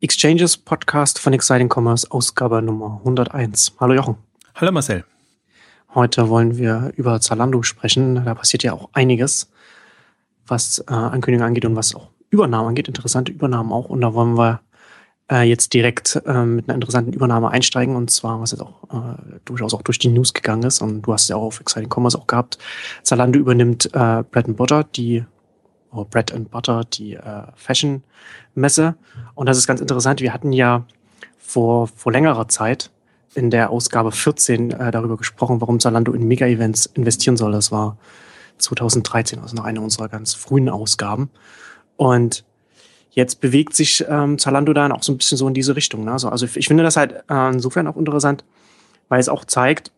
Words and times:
Exchanges 0.00 0.56
Podcast 0.56 1.18
von 1.18 1.32
Exciting 1.32 1.68
Commerce, 1.68 2.06
Ausgabe 2.08 2.62
Nummer 2.62 3.00
101. 3.00 3.72
Hallo 3.80 3.94
Jochen. 3.94 4.16
Hallo 4.54 4.70
Marcel. 4.70 5.04
Heute 5.92 6.28
wollen 6.28 6.56
wir 6.56 6.92
über 6.94 7.20
Zalando 7.20 7.64
sprechen. 7.64 8.24
Da 8.24 8.36
passiert 8.36 8.62
ja 8.62 8.74
auch 8.74 8.90
einiges, 8.92 9.50
was 10.46 10.78
äh, 10.86 10.92
Ankündigungen 10.92 11.48
angeht 11.48 11.64
und 11.64 11.74
was 11.74 11.96
auch 11.96 12.10
Übernahmen 12.30 12.68
angeht. 12.68 12.86
Interessante 12.86 13.32
Übernahmen 13.32 13.72
auch. 13.72 13.86
Und 13.86 14.00
da 14.00 14.14
wollen 14.14 14.38
wir 14.38 14.60
äh, 15.32 15.42
jetzt 15.42 15.74
direkt 15.74 16.22
äh, 16.24 16.44
mit 16.44 16.68
einer 16.68 16.76
interessanten 16.76 17.12
Übernahme 17.12 17.50
einsteigen. 17.50 17.96
Und 17.96 18.08
zwar, 18.12 18.40
was 18.40 18.52
jetzt 18.52 18.60
auch 18.60 18.84
äh, 18.92 19.40
durchaus 19.46 19.74
auch 19.74 19.82
durch 19.82 19.98
die 19.98 20.10
News 20.10 20.32
gegangen 20.32 20.62
ist. 20.62 20.80
Und 20.80 21.02
du 21.02 21.12
hast 21.12 21.28
ja 21.28 21.34
auch 21.34 21.46
auf 21.46 21.60
Exciting 21.60 21.92
Commerce 21.92 22.16
auch 22.16 22.28
gehabt. 22.28 22.56
Zalando 23.02 23.36
übernimmt 23.36 23.86
äh, 23.86 24.22
Bread 24.22 24.56
Butter, 24.56 24.84
die 24.84 25.24
Bread 25.90 26.32
and 26.32 26.50
Butter, 26.50 26.84
die 26.84 27.14
äh, 27.14 27.42
Fashion 27.54 28.02
Messe. 28.54 28.96
Und 29.34 29.46
das 29.46 29.58
ist 29.58 29.66
ganz 29.66 29.80
interessant. 29.80 30.20
Wir 30.20 30.32
hatten 30.32 30.52
ja 30.52 30.84
vor, 31.38 31.88
vor 31.88 32.12
längerer 32.12 32.48
Zeit 32.48 32.90
in 33.34 33.50
der 33.50 33.70
Ausgabe 33.70 34.12
14 34.12 34.70
äh, 34.70 34.90
darüber 34.90 35.16
gesprochen, 35.16 35.60
warum 35.60 35.80
Zalando 35.80 36.12
in 36.12 36.26
Mega-Events 36.26 36.86
investieren 36.86 37.36
soll. 37.36 37.52
Das 37.52 37.72
war 37.72 37.96
2013, 38.58 39.38
also 39.38 39.56
noch 39.56 39.64
eine 39.64 39.80
unserer 39.80 40.08
ganz 40.08 40.34
frühen 40.34 40.68
Ausgaben. 40.68 41.30
Und 41.96 42.44
jetzt 43.10 43.40
bewegt 43.40 43.74
sich 43.74 44.04
ähm, 44.08 44.38
Zalando 44.38 44.72
dann 44.72 44.92
auch 44.92 45.02
so 45.02 45.12
ein 45.12 45.18
bisschen 45.18 45.38
so 45.38 45.48
in 45.48 45.54
diese 45.54 45.76
Richtung. 45.76 46.04
Ne? 46.04 46.12
Also, 46.12 46.28
also 46.28 46.46
ich 46.54 46.68
finde 46.68 46.82
das 46.82 46.96
halt 46.96 47.24
äh, 47.30 47.48
insofern 47.52 47.86
auch 47.86 47.96
interessant, 47.96 48.44
weil 49.08 49.20
es 49.20 49.28
auch 49.28 49.44
zeigt, 49.44 49.92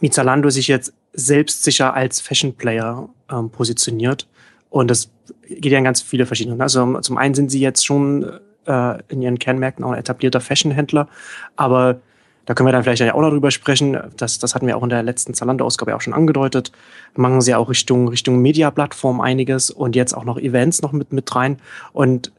wie 0.00 0.10
Zalando 0.10 0.50
sich 0.50 0.68
jetzt 0.68 0.92
selbstsicher 1.12 1.94
als 1.94 2.20
Fashion 2.20 2.54
Player 2.54 3.08
ähm, 3.30 3.50
positioniert 3.50 4.26
und 4.70 4.90
das 4.90 5.10
geht 5.48 5.72
ja 5.72 5.78
in 5.78 5.84
ganz 5.84 6.00
viele 6.00 6.26
verschiedene. 6.26 6.60
Also 6.62 7.00
zum 7.00 7.18
einen 7.18 7.34
sind 7.34 7.50
sie 7.50 7.60
jetzt 7.60 7.84
schon 7.84 8.24
äh, 8.66 8.98
in 9.08 9.20
ihren 9.20 9.38
Kernmärkten 9.38 9.84
auch 9.84 9.90
ein 9.90 9.98
etablierter 9.98 10.40
Fashionhändler, 10.40 11.08
aber 11.56 12.00
da 12.46 12.54
können 12.54 12.66
wir 12.66 12.72
dann 12.72 12.82
vielleicht 12.82 13.02
auch 13.12 13.20
noch 13.20 13.30
drüber 13.30 13.50
sprechen. 13.50 13.96
Das, 14.16 14.38
das 14.38 14.54
hatten 14.54 14.66
wir 14.66 14.76
auch 14.76 14.82
in 14.82 14.88
der 14.88 15.02
letzten 15.02 15.34
Zalando-Ausgabe 15.34 15.94
auch 15.94 16.00
schon 16.00 16.14
angedeutet. 16.14 16.72
Machen 17.14 17.40
sie 17.42 17.54
auch 17.54 17.68
Richtung, 17.68 18.08
Richtung 18.08 18.40
Media-Plattform 18.40 19.20
einiges 19.20 19.70
und 19.70 19.94
jetzt 19.94 20.14
auch 20.14 20.24
noch 20.24 20.38
Events 20.38 20.82
noch 20.82 20.90
mit, 20.90 21.12
mit 21.12 21.32
rein. 21.34 21.58
Und 21.92 22.32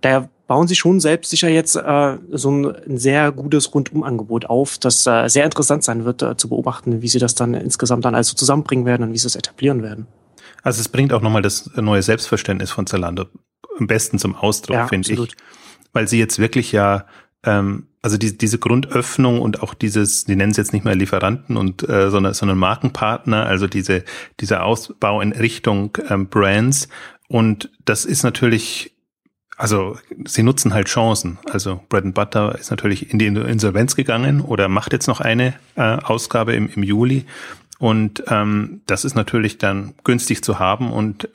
daher 0.00 0.28
bauen 0.46 0.66
sie 0.66 0.74
schon 0.74 0.98
selbst 0.98 1.30
sicher 1.30 1.48
jetzt 1.48 1.76
äh, 1.76 2.16
so 2.32 2.50
ein, 2.50 2.66
ein 2.66 2.98
sehr 2.98 3.32
gutes 3.32 3.72
Rundumangebot 3.74 4.46
auf, 4.46 4.78
das 4.78 5.06
äh, 5.06 5.28
sehr 5.28 5.44
interessant 5.44 5.84
sein 5.84 6.04
wird 6.04 6.22
äh, 6.22 6.36
zu 6.36 6.48
beobachten, 6.48 7.00
wie 7.00 7.08
sie 7.08 7.18
das 7.18 7.34
dann 7.34 7.54
insgesamt 7.54 8.04
dann 8.04 8.14
also 8.14 8.34
zusammenbringen 8.34 8.86
werden 8.86 9.04
und 9.04 9.12
wie 9.12 9.18
sie 9.18 9.26
es 9.26 9.36
etablieren 9.36 9.82
werden. 9.82 10.06
Also 10.64 10.80
es 10.80 10.88
bringt 10.88 11.12
auch 11.12 11.20
nochmal 11.20 11.42
das 11.42 11.70
neue 11.76 12.02
Selbstverständnis 12.02 12.70
von 12.70 12.86
Zalando 12.86 13.26
am 13.78 13.86
besten 13.86 14.18
zum 14.18 14.34
Ausdruck, 14.34 14.76
ja, 14.76 14.86
finde 14.88 15.12
ich. 15.12 15.36
Weil 15.92 16.08
sie 16.08 16.18
jetzt 16.18 16.38
wirklich 16.38 16.72
ja, 16.72 17.06
ähm, 17.44 17.86
also 18.02 18.16
die, 18.16 18.36
diese 18.36 18.58
Grundöffnung 18.58 19.40
und 19.40 19.62
auch 19.62 19.74
dieses, 19.74 20.24
die 20.24 20.36
nennen 20.36 20.52
es 20.52 20.56
jetzt 20.56 20.72
nicht 20.72 20.84
mehr 20.84 20.94
Lieferanten 20.94 21.56
und 21.56 21.88
äh, 21.88 22.10
sondern, 22.10 22.34
sondern 22.34 22.58
Markenpartner, 22.58 23.46
also 23.46 23.66
diese, 23.66 24.04
dieser 24.40 24.64
Ausbau 24.64 25.20
in 25.20 25.32
Richtung 25.32 25.96
ähm, 26.08 26.28
Brands. 26.28 26.88
Und 27.28 27.70
das 27.84 28.04
ist 28.04 28.22
natürlich 28.22 28.94
also 29.56 29.96
sie 30.24 30.42
nutzen 30.42 30.74
halt 30.74 30.88
Chancen. 30.88 31.38
Also 31.50 31.80
Bread 31.88 32.04
and 32.04 32.14
Butter 32.14 32.58
ist 32.58 32.70
natürlich 32.70 33.12
in 33.12 33.18
die 33.18 33.26
Insolvenz 33.26 33.94
gegangen 33.94 34.40
oder 34.40 34.68
macht 34.68 34.92
jetzt 34.92 35.06
noch 35.06 35.20
eine 35.20 35.54
äh, 35.76 35.82
Ausgabe 35.82 36.54
im, 36.54 36.68
im 36.74 36.82
Juli. 36.82 37.24
Und 37.84 38.24
ähm, 38.28 38.80
das 38.86 39.04
ist 39.04 39.14
natürlich 39.14 39.58
dann 39.58 39.92
günstig 40.04 40.42
zu 40.42 40.58
haben 40.58 40.90
und 40.90 41.28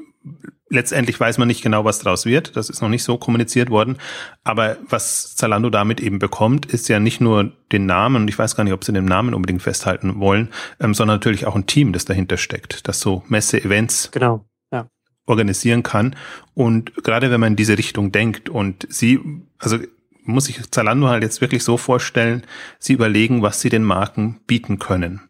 letztendlich 0.67 1.19
weiß 1.19 1.37
man 1.37 1.47
nicht 1.47 1.61
genau, 1.61 1.85
was 1.85 1.99
daraus 1.99 2.25
wird. 2.25 2.57
Das 2.57 2.71
ist 2.71 2.81
noch 2.81 2.89
nicht 2.89 3.03
so 3.03 3.19
kommuniziert 3.19 3.69
worden. 3.69 3.97
Aber 4.43 4.77
was 4.89 5.35
Zalando 5.35 5.69
damit 5.69 6.01
eben 6.01 6.17
bekommt, 6.17 6.65
ist 6.65 6.89
ja 6.89 6.99
nicht 6.99 7.21
nur 7.21 7.51
den 7.71 7.85
Namen, 7.85 8.23
und 8.23 8.27
ich 8.29 8.39
weiß 8.39 8.55
gar 8.55 8.63
nicht, 8.63 8.73
ob 8.73 8.83
sie 8.83 8.93
den 8.93 9.05
Namen 9.05 9.35
unbedingt 9.35 9.61
festhalten 9.61 10.19
wollen, 10.19 10.49
ähm, 10.79 10.95
sondern 10.95 11.17
natürlich 11.17 11.45
auch 11.45 11.55
ein 11.55 11.67
Team, 11.67 11.93
das 11.93 12.05
dahinter 12.05 12.37
steckt, 12.37 12.87
das 12.87 12.99
so 12.99 13.21
Messe-Events 13.27 14.09
genau, 14.09 14.43
ja. 14.71 14.87
organisieren 15.27 15.83
kann. 15.83 16.15
Und 16.55 16.95
gerade 17.03 17.29
wenn 17.29 17.41
man 17.41 17.53
in 17.53 17.57
diese 17.57 17.77
Richtung 17.77 18.11
denkt 18.11 18.49
und 18.49 18.87
sie, 18.89 19.19
also 19.59 19.77
muss 20.23 20.45
sich 20.45 20.59
Zalando 20.71 21.09
halt 21.09 21.21
jetzt 21.21 21.41
wirklich 21.41 21.63
so 21.63 21.77
vorstellen, 21.77 22.41
sie 22.79 22.93
überlegen, 22.93 23.43
was 23.43 23.61
sie 23.61 23.69
den 23.69 23.83
Marken 23.83 24.39
bieten 24.47 24.79
können. 24.79 25.21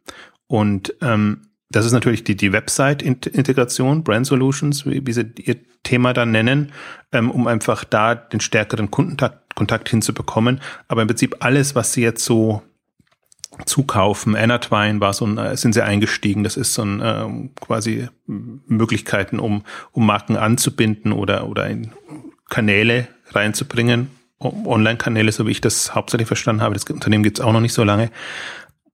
Und 0.50 0.96
ähm, 1.02 1.44
das 1.70 1.86
ist 1.86 1.92
natürlich 1.92 2.24
die, 2.24 2.36
die 2.36 2.52
Website-Integration, 2.52 4.04
Brand 4.04 4.26
Solutions, 4.26 4.86
wie, 4.88 5.06
wie 5.06 5.14
sie 5.14 5.32
ihr 5.38 5.58
Thema 5.84 6.14
dann 6.14 6.32
nennen, 6.32 6.72
ähm, 7.12 7.30
um 7.30 7.46
einfach 7.48 7.84
da 7.84 8.16
den 8.16 8.40
stärkeren 8.40 8.90
Kundenkontakt 8.90 9.90
hinzubekommen. 9.90 10.60
Aber 10.88 11.04
im 11.04 11.08
Prinzip 11.08 11.38
alles, 11.42 11.76
was 11.76 11.94
sie 11.94 12.02
jetzt 12.02 12.26
so 12.26 12.64
zukaufen, 13.66 14.36
Anatwine 14.36 15.00
war 15.00 15.14
so 15.14 15.26
ein, 15.28 15.38
äh, 15.38 15.56
sind 15.56 15.74
sie 15.74 15.84
eingestiegen. 15.84 16.44
Das 16.44 16.58
ist 16.58 16.74
so 16.74 16.82
ein 16.82 17.02
ähm, 17.04 17.52
quasi 17.62 18.08
Möglichkeiten, 18.26 19.40
um, 19.40 19.64
um 19.92 20.08
Marken 20.08 20.36
anzubinden 20.36 21.12
oder, 21.12 21.48
oder 21.48 21.68
in 21.68 21.92
Kanäle 22.50 23.08
reinzubringen. 23.32 24.10
Online-Kanäle, 24.40 25.32
so 25.32 25.46
wie 25.46 25.52
ich 25.52 25.62
das 25.62 25.94
hauptsächlich 25.94 26.28
verstanden 26.28 26.62
habe. 26.62 26.74
Das 26.74 26.86
Unternehmen 26.86 27.24
gibt 27.24 27.40
es 27.40 27.46
auch 27.46 27.52
noch 27.52 27.60
nicht 27.60 27.74
so 27.74 27.84
lange. 27.84 28.10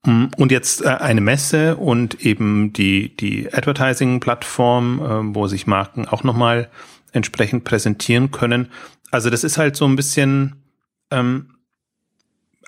Mm, 0.06 0.26
und 0.38 0.52
jetzt 0.52 0.84
äh, 0.84 0.90
eine 0.90 1.22
Messe 1.22 1.76
und 1.76 2.26
eben 2.26 2.74
die, 2.74 3.16
die 3.16 3.52
Advertising-Plattform, 3.52 5.00
äh, 5.00 5.36
wo 5.36 5.48
sich 5.48 5.68
Marken 5.68 6.08
auch 6.08 6.24
nochmal 6.24 6.70
entsprechend 7.12 7.64
präsentieren 7.64 8.32
können. 8.32 8.70
Also 9.12 9.30
das 9.30 9.44
ist 9.44 9.58
halt 9.58 9.76
so 9.76 9.86
ein 9.86 9.96
bisschen, 9.96 10.56
ähm, 11.12 11.56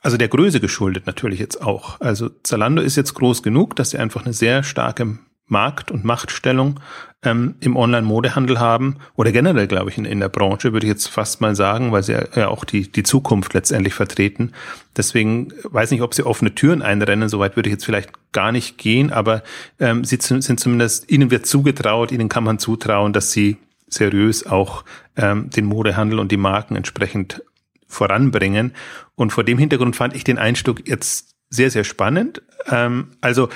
also 0.02 0.18
der 0.18 0.30
Größe 0.30 0.59
geschuldet 0.59 1.06
natürlich 1.06 1.40
jetzt 1.40 1.62
auch. 1.62 2.02
Also 2.02 2.30
Zalando 2.44 2.81
ist 2.81 2.96
jetzt 2.96 3.14
groß 3.14 3.44
genug, 3.44 3.75
dass 3.75 3.92
sie 3.92 3.98
einfach 3.98 4.25
eine 4.25 4.34
sehr 4.34 4.64
starke 4.64 5.19
Markt- 5.47 5.91
und 5.91 6.03
Machtstellung 6.03 6.80
ähm, 7.24 7.56
im 7.62 7.75
Online-Modehandel 7.75 8.59
haben 8.59 8.97
oder 9.16 9.31
generell, 9.31 9.68
glaube 9.68 9.90
ich, 9.90 9.97
in, 9.97 10.06
in 10.06 10.19
der 10.19 10.30
Branche, 10.30 10.74
würde 10.74 10.85
ich 10.85 10.91
jetzt 10.91 11.08
fast 11.08 11.41
mal 11.41 11.56
sagen, 11.56 11.91
weil 11.91 12.03
sie 12.03 12.13
ja, 12.35 12.47
auch 12.47 12.63
die, 12.63 12.91
die 12.91 13.03
Zukunft 13.03 13.53
letztendlich 13.53 13.94
vertreten. 13.94 14.53
Deswegen 14.96 15.53
weiß 15.63 15.91
nicht, 15.91 16.02
ob 16.02 16.13
sie 16.13 16.24
offene 16.24 16.53
Türen 16.53 16.81
einrennen, 16.81 17.30
soweit 17.30 17.56
würde 17.56 17.69
ich 17.69 17.74
jetzt 17.74 17.86
vielleicht 17.86 18.12
gar 18.34 18.52
nicht 18.52 18.78
gehen, 18.78 19.12
aber 19.12 19.44
ähm, 19.80 20.03
sie 20.03 20.18
sind 20.19 20.59
zumindest, 20.59 21.09
ihnen 21.09 21.31
wird 21.31 21.46
zugetraut, 21.46 22.12
ihnen 22.12 22.30
kann 22.30 22.44
man 22.44 22.59
zutrauen, 22.59 23.13
dass 23.13 23.31
sie 23.31 23.57
seriös 23.88 24.46
auch 24.46 24.84
ähm, 25.16 25.50
den 25.50 25.66
Modehandel 25.66 26.19
und 26.19 26.31
die 26.31 26.38
Marken 26.38 26.75
entsprechend 26.75 27.41
voranbringen. 27.88 28.74
Und 29.16 29.31
vor 29.31 29.44
dem 29.44 29.57
Hintergrund 29.57 29.96
fand 29.96 30.16
ich 30.16 30.24
den 30.24 30.38
Einstieg 30.38 30.88
jetzt 30.88 31.36
sehr, 31.50 31.72
sehr 31.72 31.84
spannend. 31.84 32.41
Ähm, 32.68 33.12
also 33.22 33.50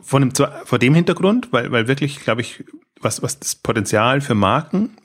von 0.00 0.22
dem, 0.22 0.32
vor 0.64 0.78
dem 0.78 0.94
Hintergrund, 0.94 1.52
weil, 1.52 1.70
weil 1.72 1.88
wirklich, 1.88 2.20
glaube 2.20 2.40
ich, 2.40 2.64
was, 3.00 3.22
was 3.22 3.38
das 3.38 3.54
Potenzial 3.54 4.20
für 4.20 4.34
Marken 4.34 4.96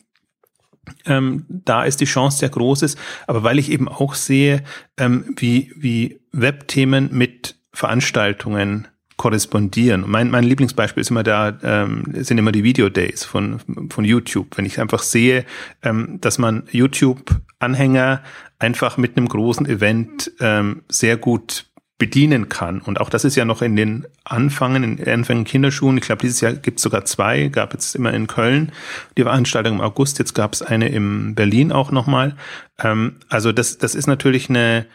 ähm, 1.05 1.45
da 1.47 1.83
ist 1.83 2.01
die 2.01 2.05
Chance 2.05 2.39
sehr 2.39 2.49
groß 2.49 2.81
ist, 2.83 2.97
aber 3.27 3.43
weil 3.43 3.59
ich 3.59 3.71
eben 3.71 3.87
auch 3.87 4.15
sehe, 4.15 4.63
ähm, 4.97 5.35
wie, 5.37 5.71
wie 5.75 6.21
Webthemen 6.31 7.09
mit 7.11 7.55
Veranstaltungen 7.73 8.87
korrespondieren. 9.17 10.03
Mein, 10.07 10.31
mein 10.31 10.43
Lieblingsbeispiel 10.43 11.01
ist 11.01 11.11
immer 11.11 11.23
da, 11.23 11.57
ähm, 11.61 12.05
sind 12.11 12.39
immer 12.39 12.51
die 12.51 12.63
Video 12.63 12.89
Days 12.89 13.23
von, 13.23 13.59
von 13.91 14.03
YouTube. 14.03 14.57
Wenn 14.57 14.65
ich 14.65 14.79
einfach 14.79 15.03
sehe, 15.03 15.45
ähm, 15.83 16.17
dass 16.21 16.39
man 16.39 16.63
YouTube-Anhänger 16.71 18.23
einfach 18.57 18.97
mit 18.97 19.17
einem 19.17 19.27
großen 19.27 19.67
Event 19.67 20.31
ähm, 20.39 20.81
sehr 20.89 21.17
gut 21.17 21.70
bedienen 22.01 22.49
kann. 22.49 22.81
Und 22.81 22.99
auch 22.99 23.11
das 23.11 23.25
ist 23.25 23.35
ja 23.35 23.45
noch 23.45 23.61
in 23.61 23.75
den 23.75 24.07
Anfangen, 24.23 24.97
in 24.97 25.07
Anfängen 25.07 25.43
Kinderschuhen. 25.43 25.99
Ich 25.99 26.05
glaube, 26.05 26.23
dieses 26.23 26.41
Jahr 26.41 26.53
gibt 26.53 26.79
es 26.79 26.83
sogar 26.83 27.05
zwei, 27.05 27.49
gab 27.49 27.73
jetzt 27.73 27.93
immer 27.93 28.11
in 28.11 28.25
Köln 28.25 28.71
die 29.19 29.21
Veranstaltung 29.21 29.75
im 29.75 29.81
August, 29.81 30.17
jetzt 30.17 30.33
gab 30.33 30.51
es 30.53 30.63
eine 30.63 30.89
in 30.89 31.35
Berlin 31.35 31.71
auch 31.71 31.91
nochmal. 31.91 32.35
Ähm, 32.79 33.17
also 33.29 33.51
das, 33.51 33.77
das 33.77 33.93
ist 33.93 34.07
natürlich 34.07 34.49
eine, 34.49 34.87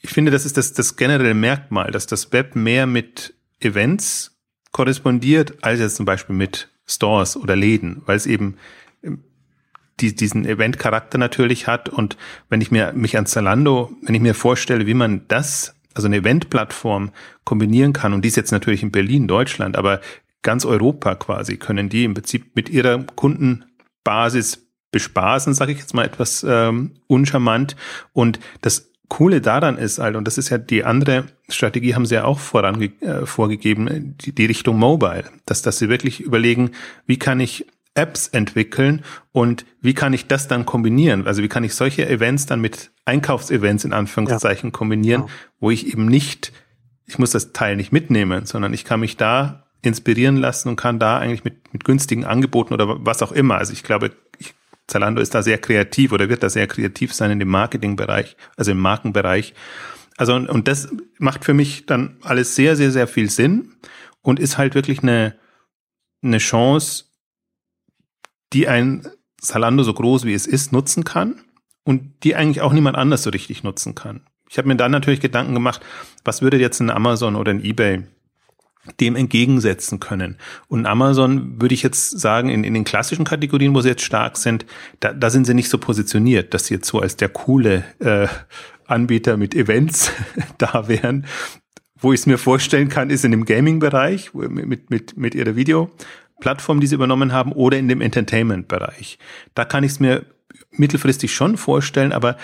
ich 0.00 0.12
finde, 0.12 0.30
das 0.32 0.46
ist 0.46 0.56
das, 0.56 0.72
das 0.72 0.96
generelle 0.96 1.34
Merkmal, 1.34 1.90
dass 1.90 2.06
das 2.06 2.32
Web 2.32 2.56
mehr 2.56 2.86
mit 2.86 3.34
Events 3.60 4.40
korrespondiert, 4.72 5.62
als 5.62 5.78
jetzt 5.78 5.96
zum 5.96 6.06
Beispiel 6.06 6.34
mit 6.34 6.70
Stores 6.86 7.36
oder 7.36 7.54
Läden, 7.54 8.00
weil 8.06 8.16
es 8.16 8.24
eben 8.24 8.56
ähm, 9.02 9.24
die, 10.00 10.14
diesen 10.14 10.46
Event-Charakter 10.46 11.18
natürlich 11.18 11.66
hat. 11.66 11.90
Und 11.90 12.16
wenn 12.48 12.62
ich 12.62 12.70
mir 12.70 12.94
mich 12.94 13.18
an 13.18 13.26
Zalando, 13.26 13.92
wenn 14.00 14.14
ich 14.14 14.22
mir 14.22 14.32
vorstelle, 14.32 14.86
wie 14.86 14.94
man 14.94 15.28
das 15.28 15.74
also 15.94 16.06
eine 16.06 16.16
Eventplattform 16.18 17.10
kombinieren 17.44 17.92
kann, 17.92 18.12
und 18.12 18.22
die 18.22 18.28
ist 18.28 18.36
jetzt 18.36 18.52
natürlich 18.52 18.82
in 18.82 18.90
Berlin, 18.90 19.28
Deutschland, 19.28 19.76
aber 19.76 20.00
ganz 20.42 20.64
Europa 20.64 21.14
quasi, 21.14 21.56
können 21.56 21.88
die 21.88 22.04
im 22.04 22.14
Prinzip 22.14 22.54
mit 22.54 22.68
ihrer 22.68 22.98
Kundenbasis 23.02 24.66
bespaßen, 24.92 25.54
sage 25.54 25.72
ich 25.72 25.78
jetzt 25.78 25.94
mal 25.94 26.04
etwas 26.04 26.46
ähm, 26.48 26.92
uncharmant. 27.08 27.74
Und 28.12 28.38
das 28.60 28.92
Coole 29.08 29.40
daran 29.40 29.76
ist 29.76 29.98
halt, 29.98 30.14
und 30.14 30.26
das 30.26 30.38
ist 30.38 30.50
ja 30.50 30.58
die 30.58 30.84
andere 30.84 31.24
Strategie, 31.48 31.94
haben 31.94 32.06
sie 32.06 32.14
ja 32.14 32.24
auch 32.24 32.38
vorange 32.38 32.92
äh, 33.00 33.26
vorgegeben, 33.26 34.16
die, 34.18 34.32
die 34.32 34.46
Richtung 34.46 34.78
Mobile, 34.78 35.24
dass, 35.46 35.62
dass 35.62 35.78
sie 35.78 35.88
wirklich 35.88 36.20
überlegen, 36.20 36.70
wie 37.06 37.18
kann 37.18 37.40
ich 37.40 37.66
Apps 37.94 38.28
entwickeln 38.28 39.04
und 39.32 39.64
wie 39.80 39.94
kann 39.94 40.12
ich 40.12 40.26
das 40.26 40.48
dann 40.48 40.66
kombinieren? 40.66 41.26
Also 41.26 41.42
wie 41.42 41.48
kann 41.48 41.64
ich 41.64 41.74
solche 41.74 42.08
Events 42.08 42.46
dann 42.46 42.60
mit 42.60 42.90
Einkaufsevents 43.04 43.84
in 43.84 43.92
Anführungszeichen 43.92 44.70
ja. 44.70 44.72
kombinieren, 44.72 45.22
ja. 45.22 45.28
wo 45.60 45.70
ich 45.70 45.86
eben 45.86 46.06
nicht, 46.06 46.52
ich 47.06 47.18
muss 47.18 47.30
das 47.30 47.52
Teil 47.52 47.76
nicht 47.76 47.92
mitnehmen, 47.92 48.46
sondern 48.46 48.74
ich 48.74 48.84
kann 48.84 49.00
mich 49.00 49.16
da 49.16 49.64
inspirieren 49.82 50.36
lassen 50.36 50.70
und 50.70 50.76
kann 50.76 50.98
da 50.98 51.18
eigentlich 51.18 51.44
mit, 51.44 51.72
mit 51.72 51.84
günstigen 51.84 52.24
Angeboten 52.24 52.74
oder 52.74 53.04
was 53.04 53.22
auch 53.22 53.32
immer. 53.32 53.58
Also 53.58 53.72
ich 53.72 53.82
glaube, 53.82 54.12
ich, 54.38 54.54
Zalando 54.86 55.20
ist 55.20 55.34
da 55.34 55.42
sehr 55.42 55.58
kreativ 55.58 56.12
oder 56.12 56.28
wird 56.28 56.42
da 56.42 56.50
sehr 56.50 56.66
kreativ 56.66 57.12
sein 57.12 57.30
in 57.30 57.38
dem 57.38 57.48
Marketingbereich, 57.48 58.36
also 58.56 58.72
im 58.72 58.78
Markenbereich. 58.78 59.54
Also 60.16 60.34
und, 60.34 60.48
und 60.48 60.68
das 60.68 60.88
macht 61.18 61.44
für 61.44 61.54
mich 61.54 61.86
dann 61.86 62.16
alles 62.22 62.54
sehr, 62.54 62.76
sehr, 62.76 62.90
sehr 62.90 63.06
viel 63.06 63.30
Sinn 63.30 63.72
und 64.22 64.40
ist 64.40 64.58
halt 64.58 64.74
wirklich 64.74 65.02
eine, 65.02 65.36
eine 66.22 66.38
Chance, 66.38 67.04
die 68.54 68.68
ein 68.68 69.06
Zalando 69.38 69.82
so 69.82 69.92
groß 69.92 70.24
wie 70.24 70.32
es 70.32 70.46
ist 70.46 70.72
nutzen 70.72 71.04
kann 71.04 71.40
und 71.84 72.24
die 72.24 72.34
eigentlich 72.34 72.62
auch 72.62 72.72
niemand 72.72 72.96
anders 72.96 73.22
so 73.22 73.30
richtig 73.30 73.62
nutzen 73.62 73.94
kann. 73.94 74.22
Ich 74.48 74.58
habe 74.58 74.68
mir 74.68 74.76
dann 74.76 74.92
natürlich 74.92 75.20
Gedanken 75.20 75.54
gemacht, 75.54 75.80
was 76.24 76.40
würde 76.40 76.58
jetzt 76.58 76.80
ein 76.80 76.90
Amazon 76.90 77.36
oder 77.36 77.50
ein 77.50 77.62
eBay 77.62 78.04
dem 79.00 79.16
entgegensetzen 79.16 79.98
können. 79.98 80.36
Und 80.68 80.86
Amazon 80.86 81.60
würde 81.60 81.74
ich 81.74 81.82
jetzt 81.82 82.20
sagen, 82.20 82.50
in, 82.50 82.64
in 82.64 82.74
den 82.74 82.84
klassischen 82.84 83.24
Kategorien, 83.24 83.74
wo 83.74 83.80
sie 83.80 83.88
jetzt 83.88 84.04
stark 84.04 84.36
sind, 84.36 84.66
da, 85.00 85.12
da 85.12 85.30
sind 85.30 85.46
sie 85.46 85.54
nicht 85.54 85.70
so 85.70 85.78
positioniert, 85.78 86.52
dass 86.52 86.66
sie 86.66 86.74
jetzt 86.74 86.88
so 86.88 87.00
als 87.00 87.16
der 87.16 87.30
coole 87.30 87.84
äh, 88.00 88.28
Anbieter 88.86 89.36
mit 89.36 89.54
Events 89.54 90.12
da 90.58 90.86
wären. 90.86 91.26
Wo 91.96 92.12
ich 92.12 92.20
es 92.20 92.26
mir 92.26 92.36
vorstellen 92.36 92.90
kann, 92.90 93.08
ist 93.08 93.24
in 93.24 93.30
dem 93.30 93.46
Gaming-Bereich 93.46 94.34
mit, 94.34 94.90
mit, 94.90 95.16
mit 95.16 95.34
ihrer 95.34 95.56
Video-Plattform, 96.34 96.80
die 96.80 96.86
sie 96.86 96.94
übernommen 96.94 97.32
haben, 97.32 97.52
oder 97.52 97.78
in 97.78 97.88
dem 97.88 98.00
Entertainment-Bereich. 98.00 99.18
Da 99.54 99.64
kann 99.64 99.84
ich 99.84 99.92
es 99.92 100.00
mir 100.00 100.24
mittelfristig 100.72 101.34
schon 101.34 101.56
vorstellen, 101.56 102.12
aber 102.12 102.36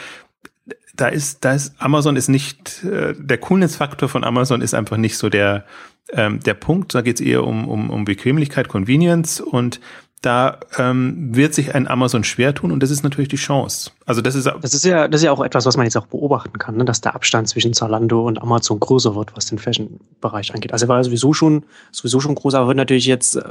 da 0.94 1.08
ist, 1.08 1.44
da 1.44 1.52
ist 1.52 1.74
Amazon 1.78 2.16
ist 2.16 2.28
nicht, 2.28 2.84
äh, 2.84 3.14
der 3.16 3.38
Coolness-Faktor 3.38 4.08
von 4.08 4.24
Amazon 4.24 4.60
ist 4.60 4.74
einfach 4.74 4.96
nicht 4.96 5.16
so 5.16 5.28
der, 5.28 5.64
ähm, 6.12 6.40
der 6.40 6.54
Punkt. 6.54 6.94
Da 6.94 7.00
geht 7.00 7.20
es 7.20 7.26
eher 7.26 7.44
um, 7.44 7.68
um, 7.68 7.90
um 7.90 8.04
Bequemlichkeit, 8.04 8.68
Convenience 8.68 9.40
und 9.40 9.80
da 10.22 10.58
ähm, 10.76 11.34
wird 11.34 11.54
sich 11.54 11.74
ein 11.74 11.88
Amazon 11.88 12.24
schwer 12.24 12.54
tun 12.54 12.72
und 12.72 12.82
das 12.82 12.90
ist 12.90 13.02
natürlich 13.02 13.28
die 13.28 13.36
Chance. 13.36 13.90
Also 14.04 14.20
das 14.20 14.34
ist 14.34 14.46
das 14.46 14.74
ist 14.74 14.84
ja 14.84 15.08
das 15.08 15.22
ist 15.22 15.24
ja 15.24 15.32
auch 15.32 15.42
etwas, 15.42 15.64
was 15.64 15.76
man 15.78 15.86
jetzt 15.86 15.96
auch 15.96 16.06
beobachten 16.06 16.58
kann, 16.58 16.76
ne? 16.76 16.84
dass 16.84 17.00
der 17.00 17.14
Abstand 17.14 17.48
zwischen 17.48 17.72
Zalando 17.72 18.26
und 18.26 18.42
Amazon 18.42 18.78
größer 18.78 19.14
wird, 19.14 19.34
was 19.34 19.46
den 19.46 19.58
Fashion-Bereich 19.58 20.54
angeht. 20.54 20.72
Also 20.72 20.84
er 20.84 20.88
war 20.90 21.02
sowieso 21.02 21.32
schon 21.32 21.64
sowieso 21.90 22.20
schon 22.20 22.34
groß, 22.34 22.54
aber 22.54 22.66
wird 22.66 22.76
natürlich 22.76 23.06
jetzt 23.06 23.36
äh, 23.36 23.42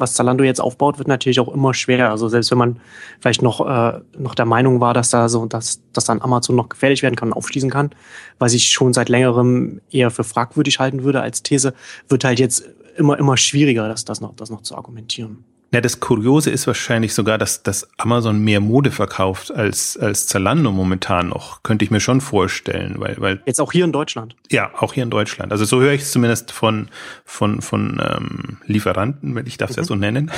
was 0.00 0.14
Zalando 0.14 0.42
jetzt 0.42 0.60
aufbaut, 0.60 0.98
wird 0.98 1.08
natürlich 1.08 1.38
auch 1.38 1.52
immer 1.52 1.74
schwerer. 1.74 2.10
Also 2.10 2.28
selbst 2.28 2.50
wenn 2.50 2.58
man 2.58 2.80
vielleicht 3.20 3.42
noch, 3.42 3.60
äh, 3.60 4.00
noch 4.18 4.34
der 4.34 4.46
Meinung 4.46 4.80
war, 4.80 4.94
dass 4.94 5.10
da 5.10 5.28
so, 5.28 5.46
dass, 5.46 5.82
dass 5.92 6.04
dann 6.04 6.22
Amazon 6.22 6.56
noch 6.56 6.70
gefährlich 6.70 7.02
werden 7.02 7.16
kann 7.16 7.28
und 7.28 7.34
aufschließen 7.34 7.70
kann, 7.70 7.90
was 8.38 8.54
ich 8.54 8.68
schon 8.68 8.92
seit 8.94 9.08
längerem 9.08 9.80
eher 9.90 10.10
für 10.10 10.24
fragwürdig 10.24 10.80
halten 10.80 11.04
würde 11.04 11.20
als 11.20 11.42
These, 11.42 11.74
wird 12.08 12.24
halt 12.24 12.40
jetzt 12.40 12.64
immer, 12.96 13.18
immer 13.18 13.36
schwieriger, 13.36 13.88
das, 13.88 14.04
das 14.04 14.20
noch, 14.20 14.34
das 14.34 14.50
noch 14.50 14.62
zu 14.62 14.74
argumentieren. 14.74 15.44
Ja, 15.72 15.80
das 15.80 16.00
Kuriose 16.00 16.50
ist 16.50 16.66
wahrscheinlich 16.66 17.14
sogar, 17.14 17.38
dass, 17.38 17.62
dass 17.62 17.88
Amazon 17.96 18.42
mehr 18.42 18.60
Mode 18.60 18.90
verkauft 18.90 19.54
als, 19.54 19.96
als 19.96 20.26
Zalando 20.26 20.72
momentan 20.72 21.28
noch. 21.28 21.62
Könnte 21.62 21.84
ich 21.84 21.92
mir 21.92 22.00
schon 22.00 22.20
vorstellen, 22.20 22.96
weil, 22.98 23.16
weil. 23.18 23.40
Jetzt 23.46 23.60
auch 23.60 23.70
hier 23.70 23.84
in 23.84 23.92
Deutschland. 23.92 24.34
Ja, 24.50 24.72
auch 24.76 24.94
hier 24.94 25.04
in 25.04 25.10
Deutschland. 25.10 25.52
Also 25.52 25.64
so 25.64 25.80
höre 25.80 25.92
ich 25.92 26.02
es 26.02 26.10
zumindest 26.10 26.50
von, 26.50 26.88
von, 27.24 27.62
von 27.62 28.02
ähm, 28.04 28.58
Lieferanten, 28.66 29.36
wenn 29.36 29.46
ich 29.46 29.58
darf 29.58 29.70
es 29.70 29.76
mhm. 29.76 29.82
ja 29.82 29.86
so 29.86 29.94
nennen, 29.94 30.32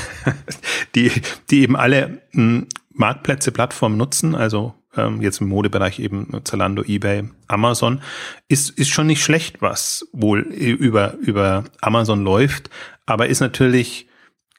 die, 0.95 1.11
die 1.51 1.63
eben 1.63 1.77
alle 1.77 2.21
m, 2.35 2.67
Marktplätze, 2.93 3.53
Plattformen 3.53 3.97
nutzen, 3.97 4.35
also 4.35 4.75
ähm, 4.99 5.23
jetzt 5.23 5.41
im 5.41 5.49
Modebereich 5.49 5.99
eben 5.99 6.29
Zalando, 6.45 6.83
eBay, 6.83 7.25
Amazon, 7.47 8.03
ist, 8.49 8.69
ist 8.71 8.91
schon 8.91 9.07
nicht 9.07 9.25
schlecht, 9.25 9.63
was 9.63 10.07
wohl 10.13 10.41
über, 10.41 11.15
über 11.15 11.65
Amazon 11.81 12.23
läuft, 12.23 12.69
aber 13.07 13.29
ist 13.29 13.41
natürlich 13.41 14.09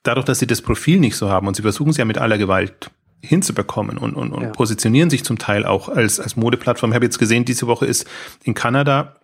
dadurch, 0.04 0.26
dass 0.26 0.40
sie 0.40 0.48
das 0.48 0.62
Profil 0.62 1.00
nicht 1.00 1.16
so 1.16 1.30
haben 1.30 1.48
und 1.48 1.56
sie 1.56 1.62
versuchen 1.62 1.90
es 1.90 1.98
ja 1.98 2.06
mit 2.06 2.18
aller 2.18 2.38
Gewalt 2.38 2.92
hinzubekommen 3.22 3.98
und, 3.98 4.16
und, 4.16 4.32
und 4.32 4.42
ja. 4.42 4.50
positionieren 4.50 5.10
sich 5.10 5.24
zum 5.24 5.38
Teil 5.38 5.66
auch 5.66 5.88
als, 5.88 6.20
als 6.20 6.36
Modeplattform. 6.36 6.92
Ich 6.92 6.96
habe 6.96 7.06
jetzt 7.06 7.20
gesehen, 7.20 7.46
diese 7.46 7.68
Woche 7.68 7.86
ist 7.86 8.06
in 8.44 8.54
Kanada 8.54 9.16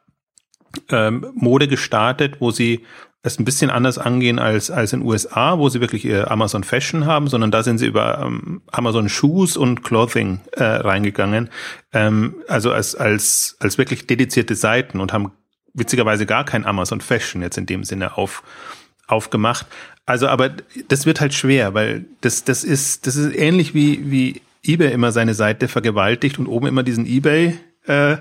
ähm, 0.90 1.28
Mode 1.36 1.68
gestartet, 1.68 2.38
wo 2.40 2.52
sie 2.52 2.86
es 3.22 3.38
ein 3.38 3.44
bisschen 3.44 3.70
anders 3.70 3.98
angehen 3.98 4.40
als, 4.40 4.72
als 4.72 4.94
in 4.94 5.02
USA, 5.02 5.58
wo 5.58 5.68
sie 5.68 5.82
wirklich 5.82 6.06
ihr 6.06 6.32
Amazon 6.32 6.64
Fashion 6.64 7.06
haben, 7.06 7.28
sondern 7.28 7.52
da 7.52 7.64
sind 7.64 7.78
sie 7.78 7.86
über 7.86 8.20
ähm, 8.20 8.62
Amazon 8.72 9.10
Shoes 9.10 9.58
und 9.58 9.84
Clothing 9.84 10.40
äh, 10.54 10.64
reingegangen. 10.64 11.50
Ähm, 11.92 12.36
also 12.48 12.72
als, 12.72 12.96
als, 12.96 13.58
als 13.60 13.78
wirklich 13.78 14.08
dedizierte 14.08 14.56
Seiten 14.56 15.02
und 15.02 15.12
haben 15.12 15.34
witzigerweise 15.74 16.26
gar 16.26 16.46
kein 16.46 16.66
Amazon 16.66 17.02
Fashion 17.02 17.42
jetzt 17.42 17.58
in 17.58 17.66
dem 17.66 17.84
Sinne 17.84 18.18
auf, 18.18 18.42
aufgemacht. 19.08 19.68
Also, 20.10 20.28
aber 20.28 20.50
das 20.88 21.06
wird 21.06 21.22
halt 21.22 21.36
schwer, 21.36 21.76
weil 21.76 22.06
das, 22.22 22.44
das 22.44 22.64
ist, 22.64 23.06
das 23.06 23.16
ist 23.16 23.32
ähnlich 23.36 23.76
wie, 23.76 24.10
wie 24.10 24.42
eBay 24.64 24.92
immer 24.92 25.12
seine 25.12 25.36
Seite 25.36 25.68
vergewaltigt 25.68 26.40
und 26.40 26.48
oben 26.48 26.66
immer 26.66 26.82
diesen 26.82 27.06
eBay, 27.06 27.60
äh, 27.86 28.14
äh, 28.14 28.18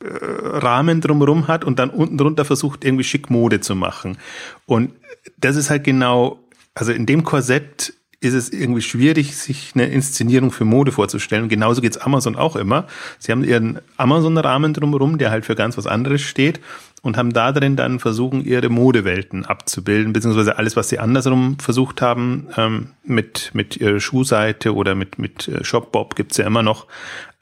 Rahmen 0.00 1.02
drumherum 1.02 1.48
hat 1.48 1.64
und 1.66 1.78
dann 1.78 1.90
unten 1.90 2.16
drunter 2.16 2.46
versucht, 2.46 2.82
irgendwie 2.82 3.04
schick 3.04 3.28
Mode 3.28 3.60
zu 3.60 3.74
machen. 3.74 4.16
Und 4.64 4.92
das 5.36 5.56
ist 5.56 5.68
halt 5.68 5.84
genau, 5.84 6.40
also 6.74 6.92
in 6.92 7.04
dem 7.04 7.24
Korsett 7.24 7.92
ist 8.20 8.34
es 8.34 8.50
irgendwie 8.50 8.82
schwierig, 8.82 9.36
sich 9.36 9.72
eine 9.74 9.86
Inszenierung 9.86 10.50
für 10.50 10.64
Mode 10.64 10.92
vorzustellen. 10.92 11.48
Genauso 11.48 11.80
geht's 11.82 11.98
Amazon 11.98 12.36
auch 12.36 12.56
immer. 12.56 12.86
Sie 13.18 13.30
haben 13.30 13.44
ihren 13.44 13.80
Amazon-Rahmen 13.96 14.72
drumherum, 14.72 15.18
der 15.18 15.30
halt 15.30 15.44
für 15.44 15.54
ganz 15.54 15.76
was 15.76 15.86
anderes 15.86 16.22
steht 16.22 16.60
und 17.02 17.16
haben 17.16 17.32
da 17.32 17.52
drin 17.52 17.76
dann 17.76 18.00
versuchen, 18.00 18.44
ihre 18.44 18.68
Modewelten 18.68 19.44
abzubilden, 19.44 20.12
beziehungsweise 20.12 20.58
alles, 20.58 20.76
was 20.76 20.88
sie 20.88 20.98
andersrum 20.98 21.58
versucht 21.58 22.02
haben, 22.02 22.48
ähm, 22.56 22.88
mit, 23.04 23.50
mit 23.52 23.76
ihrer 23.76 24.00
Schuhseite 24.00 24.74
oder 24.74 24.94
mit, 24.94 25.18
mit 25.18 25.46
äh, 25.48 25.62
Shopbob 25.62 26.16
gibt's 26.16 26.38
ja 26.38 26.46
immer 26.46 26.62
noch, 26.62 26.86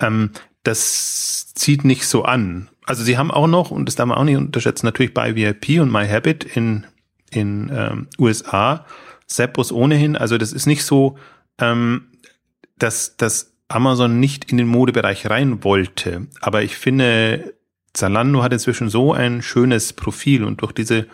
ähm, 0.00 0.30
das 0.64 1.54
zieht 1.54 1.84
nicht 1.84 2.06
so 2.06 2.24
an. 2.24 2.68
Also 2.84 3.04
sie 3.04 3.16
haben 3.16 3.30
auch 3.30 3.46
noch, 3.46 3.70
und 3.70 3.86
das 3.86 3.94
darf 3.94 4.06
man 4.06 4.18
auch 4.18 4.24
nicht 4.24 4.36
unterschätzen, 4.36 4.86
natürlich 4.86 5.14
bei 5.14 5.36
VIP 5.36 5.80
und 5.80 5.90
MyHabit 5.90 6.44
in, 6.44 6.86
in 7.30 7.70
ähm, 7.74 8.08
USA, 8.18 8.84
Seppos 9.26 9.72
ohnehin, 9.72 10.16
also 10.16 10.38
das 10.38 10.52
ist 10.52 10.66
nicht 10.66 10.84
so, 10.84 11.16
ähm, 11.58 12.08
dass, 12.78 13.16
dass 13.16 13.52
Amazon 13.68 14.20
nicht 14.20 14.50
in 14.50 14.58
den 14.58 14.68
Modebereich 14.68 15.28
rein 15.30 15.64
wollte. 15.64 16.26
Aber 16.40 16.62
ich 16.62 16.76
finde, 16.76 17.54
Zalando 17.92 18.42
hat 18.42 18.52
inzwischen 18.52 18.88
so 18.88 19.12
ein 19.12 19.42
schönes 19.42 19.92
Profil 19.92 20.44
und 20.44 20.60
durch 20.62 20.72
diese 20.72 21.06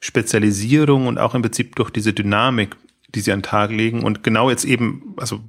Spezialisierung 0.00 1.06
und 1.06 1.18
auch 1.18 1.34
im 1.34 1.42
Prinzip 1.42 1.76
durch 1.76 1.90
diese 1.90 2.12
Dynamik, 2.12 2.76
die 3.14 3.20
sie 3.20 3.32
an 3.32 3.40
den 3.40 3.44
Tag 3.44 3.70
legen 3.70 4.02
und 4.02 4.22
genau 4.22 4.48
jetzt 4.48 4.64
eben, 4.64 5.14
also 5.16 5.40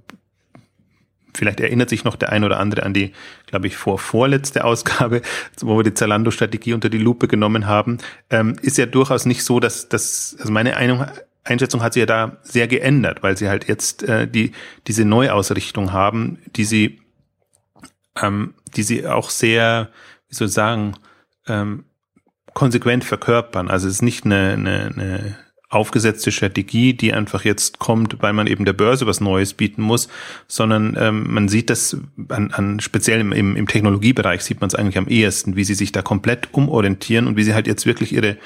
vielleicht 1.33 1.59
erinnert 1.59 1.89
sich 1.89 2.03
noch 2.03 2.15
der 2.15 2.31
ein 2.31 2.43
oder 2.43 2.59
andere 2.59 2.83
an 2.83 2.93
die, 2.93 3.13
glaube 3.45 3.67
ich, 3.67 3.77
vor 3.77 3.99
vorletzte 3.99 4.63
Ausgabe, 4.65 5.21
wo 5.61 5.77
wir 5.77 5.83
die 5.83 5.93
Zalando-Strategie 5.93 6.73
unter 6.73 6.89
die 6.89 6.97
Lupe 6.97 7.27
genommen 7.27 7.67
haben, 7.67 7.99
ähm, 8.29 8.55
ist 8.61 8.77
ja 8.77 8.85
durchaus 8.85 9.25
nicht 9.25 9.43
so, 9.43 9.59
dass 9.59 9.87
das, 9.87 10.35
also 10.39 10.51
meine 10.51 10.75
Einschätzung 11.43 11.81
hat 11.81 11.93
sich 11.93 12.01
ja 12.01 12.05
da 12.05 12.37
sehr 12.43 12.67
geändert, 12.67 13.23
weil 13.23 13.37
sie 13.37 13.49
halt 13.49 13.67
jetzt 13.67 14.03
äh, 14.03 14.27
die 14.27 14.51
diese 14.87 15.05
Neuausrichtung 15.05 15.91
haben, 15.91 16.39
die 16.55 16.65
sie, 16.65 17.01
ähm, 18.21 18.53
die 18.75 18.83
sie 18.83 19.07
auch 19.07 19.29
sehr 19.29 19.89
wie 20.31 20.35
soll 20.35 20.47
ich 20.47 20.53
sagen, 20.53 20.95
ähm, 21.47 21.83
konsequent 22.53 23.03
verkörpern. 23.03 23.69
Also 23.69 23.87
es 23.87 23.95
ist 23.95 24.01
nicht 24.01 24.25
eine, 24.25 24.53
eine, 24.53 24.91
eine 24.93 25.37
aufgesetzte 25.69 26.31
Strategie, 26.31 26.93
die 26.93 27.13
einfach 27.13 27.45
jetzt 27.45 27.79
kommt, 27.79 28.21
weil 28.21 28.33
man 28.33 28.47
eben 28.47 28.65
der 28.65 28.73
Börse 28.73 29.07
was 29.07 29.21
Neues 29.21 29.53
bieten 29.53 29.81
muss, 29.81 30.09
sondern 30.47 30.97
ähm, 30.99 31.33
man 31.33 31.47
sieht 31.47 31.69
das 31.69 31.97
an, 32.29 32.51
an 32.51 32.79
speziell 32.81 33.21
im, 33.21 33.55
im 33.55 33.67
Technologiebereich 33.67 34.41
sieht 34.41 34.59
man 34.59 34.69
es 34.69 34.75
eigentlich 34.75 34.97
am 34.97 35.07
ehesten, 35.07 35.55
wie 35.55 35.63
sie 35.63 35.75
sich 35.75 35.91
da 35.91 36.01
komplett 36.01 36.53
umorientieren 36.53 37.27
und 37.27 37.37
wie 37.37 37.43
sie 37.43 37.53
halt 37.53 37.67
jetzt 37.67 37.85
wirklich 37.85 38.13
ihre 38.13 38.37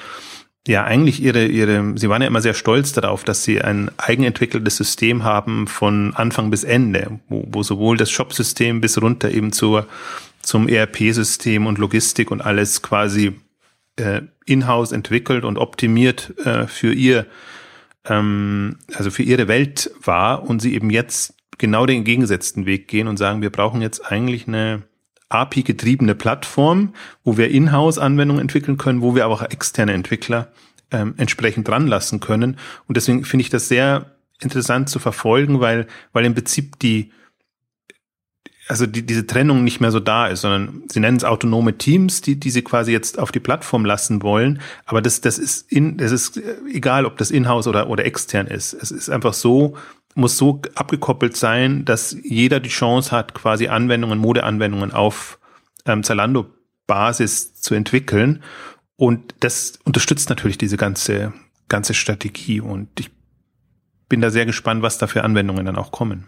ja, 0.66 0.84
eigentlich 0.84 1.22
ihre, 1.22 1.46
ihre, 1.46 1.96
sie 1.96 2.08
waren 2.08 2.22
ja 2.22 2.28
immer 2.28 2.42
sehr 2.42 2.54
stolz 2.54 2.92
darauf, 2.92 3.22
dass 3.22 3.44
sie 3.44 3.62
ein 3.62 3.90
eigenentwickeltes 3.98 4.76
System 4.76 5.22
haben 5.22 5.68
von 5.68 6.12
Anfang 6.14 6.50
bis 6.50 6.64
Ende, 6.64 7.20
wo, 7.28 7.46
wo 7.48 7.62
sowohl 7.62 7.96
das 7.96 8.10
Shop-System 8.10 8.80
bis 8.80 9.00
runter 9.00 9.30
eben 9.30 9.52
zur, 9.52 9.86
zum 10.42 10.68
ERP-System 10.68 11.66
und 11.66 11.78
Logistik 11.78 12.32
und 12.32 12.40
alles 12.40 12.82
quasi 12.82 13.36
äh, 13.94 14.22
in-house 14.44 14.90
entwickelt 14.90 15.44
und 15.44 15.56
optimiert 15.56 16.34
äh, 16.44 16.66
für 16.66 16.92
ihr, 16.92 17.26
ähm, 18.04 18.78
also 18.94 19.10
für 19.10 19.22
ihre 19.22 19.46
Welt 19.46 19.92
war 20.02 20.42
und 20.48 20.60
sie 20.60 20.74
eben 20.74 20.90
jetzt 20.90 21.34
genau 21.58 21.86
den 21.86 22.02
gegengesetzten 22.02 22.66
Weg 22.66 22.88
gehen 22.88 23.06
und 23.06 23.18
sagen, 23.18 23.40
wir 23.40 23.50
brauchen 23.50 23.82
jetzt 23.82 24.10
eigentlich 24.10 24.48
eine 24.48 24.82
API-getriebene 25.28 26.14
Plattform, 26.14 26.94
wo 27.24 27.36
wir 27.36 27.50
In-house-Anwendungen 27.50 28.40
entwickeln 28.40 28.76
können, 28.76 29.02
wo 29.02 29.14
wir 29.14 29.24
aber 29.24 29.34
auch 29.34 29.42
externe 29.42 29.92
Entwickler 29.92 30.52
ähm, 30.90 31.14
entsprechend 31.16 31.68
dran 31.68 31.86
lassen 31.86 32.20
können. 32.20 32.58
Und 32.86 32.96
deswegen 32.96 33.24
finde 33.24 33.42
ich 33.42 33.50
das 33.50 33.68
sehr 33.68 34.16
interessant 34.40 34.88
zu 34.88 34.98
verfolgen, 34.98 35.60
weil, 35.60 35.86
weil 36.12 36.24
im 36.24 36.34
Prinzip 36.34 36.78
die, 36.78 37.10
also 38.68 38.86
die, 38.86 39.02
diese 39.02 39.26
Trennung 39.26 39.64
nicht 39.64 39.80
mehr 39.80 39.90
so 39.90 40.00
da 40.00 40.26
ist, 40.26 40.42
sondern 40.42 40.82
sie 40.88 41.00
nennen 41.00 41.16
es 41.16 41.24
autonome 41.24 41.78
Teams, 41.78 42.20
die, 42.20 42.38
die 42.38 42.50
sie 42.50 42.62
quasi 42.62 42.92
jetzt 42.92 43.18
auf 43.18 43.32
die 43.32 43.40
Plattform 43.40 43.84
lassen 43.84 44.22
wollen. 44.22 44.60
Aber 44.84 45.02
das, 45.02 45.20
das 45.20 45.38
ist 45.38 45.70
in, 45.72 45.96
das 45.96 46.12
ist 46.12 46.40
egal, 46.72 47.06
ob 47.06 47.16
das 47.16 47.30
in-house 47.30 47.66
oder, 47.66 47.88
oder 47.88 48.04
extern 48.04 48.46
ist. 48.46 48.74
Es 48.74 48.90
ist 48.90 49.08
einfach 49.08 49.34
so, 49.34 49.76
muss 50.16 50.38
so 50.38 50.60
abgekoppelt 50.74 51.36
sein, 51.36 51.84
dass 51.84 52.16
jeder 52.22 52.58
die 52.58 52.70
Chance 52.70 53.10
hat, 53.10 53.34
quasi 53.34 53.68
Anwendungen, 53.68 54.18
Modeanwendungen 54.18 54.92
auf 54.92 55.38
ähm, 55.84 56.02
Zalando-Basis 56.02 57.54
zu 57.54 57.74
entwickeln. 57.74 58.42
Und 58.96 59.34
das 59.40 59.78
unterstützt 59.84 60.30
natürlich 60.30 60.56
diese 60.56 60.78
ganze, 60.78 61.34
ganze 61.68 61.92
Strategie. 61.92 62.60
Und 62.60 62.88
ich 62.98 63.10
bin 64.08 64.22
da 64.22 64.30
sehr 64.30 64.46
gespannt, 64.46 64.82
was 64.82 64.96
da 64.96 65.06
für 65.06 65.22
Anwendungen 65.22 65.66
dann 65.66 65.76
auch 65.76 65.92
kommen. 65.92 66.26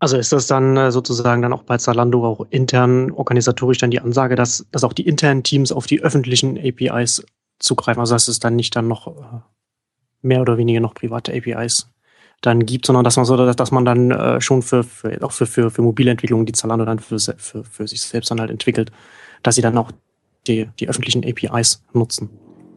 Also 0.00 0.16
ist 0.16 0.32
das 0.32 0.46
dann 0.48 0.76
äh, 0.76 0.90
sozusagen 0.90 1.42
dann 1.42 1.52
auch 1.52 1.62
bei 1.62 1.78
Zalando 1.78 2.24
auch 2.24 2.46
intern 2.50 3.10
organisatorisch 3.12 3.78
dann 3.78 3.90
die 3.90 4.00
Ansage, 4.00 4.34
dass, 4.34 4.66
dass 4.72 4.84
auch 4.84 4.92
die 4.92 5.06
internen 5.06 5.42
Teams 5.42 5.72
auf 5.72 5.86
die 5.86 6.02
öffentlichen 6.02 6.58
APIs 6.58 7.24
zugreifen? 7.60 8.00
Also 8.00 8.14
dass 8.14 8.28
es 8.28 8.40
dann 8.40 8.56
nicht 8.56 8.74
dann 8.74 8.88
noch 8.88 9.06
äh, 9.08 9.40
mehr 10.22 10.40
oder 10.40 10.56
weniger 10.56 10.80
noch 10.80 10.94
private 10.94 11.32
APIs 11.32 11.88
dann 12.40 12.66
gibt, 12.66 12.86
sondern 12.86 13.04
dass 13.04 13.16
man 13.16 13.24
so, 13.24 13.36
dass 13.36 13.70
man 13.70 13.84
dann 13.84 14.10
äh, 14.10 14.40
schon 14.40 14.62
für, 14.62 14.84
für 14.84 15.18
auch 15.22 15.32
für, 15.32 15.46
für, 15.46 15.70
für 15.70 15.82
mobile 15.82 16.10
Entwicklungen, 16.10 16.46
die 16.46 16.52
Zalando 16.52 16.84
dann 16.84 16.98
für, 16.98 17.18
für, 17.18 17.64
für 17.64 17.88
sich 17.88 18.00
selbst 18.00 18.30
dann 18.30 18.40
halt 18.40 18.50
entwickelt, 18.50 18.92
dass 19.42 19.56
sie 19.56 19.62
dann 19.62 19.76
auch 19.76 19.90
die, 20.46 20.68
die 20.78 20.88
öffentlichen 20.88 21.24
APIs 21.24 21.82
nutzen. 21.92 22.30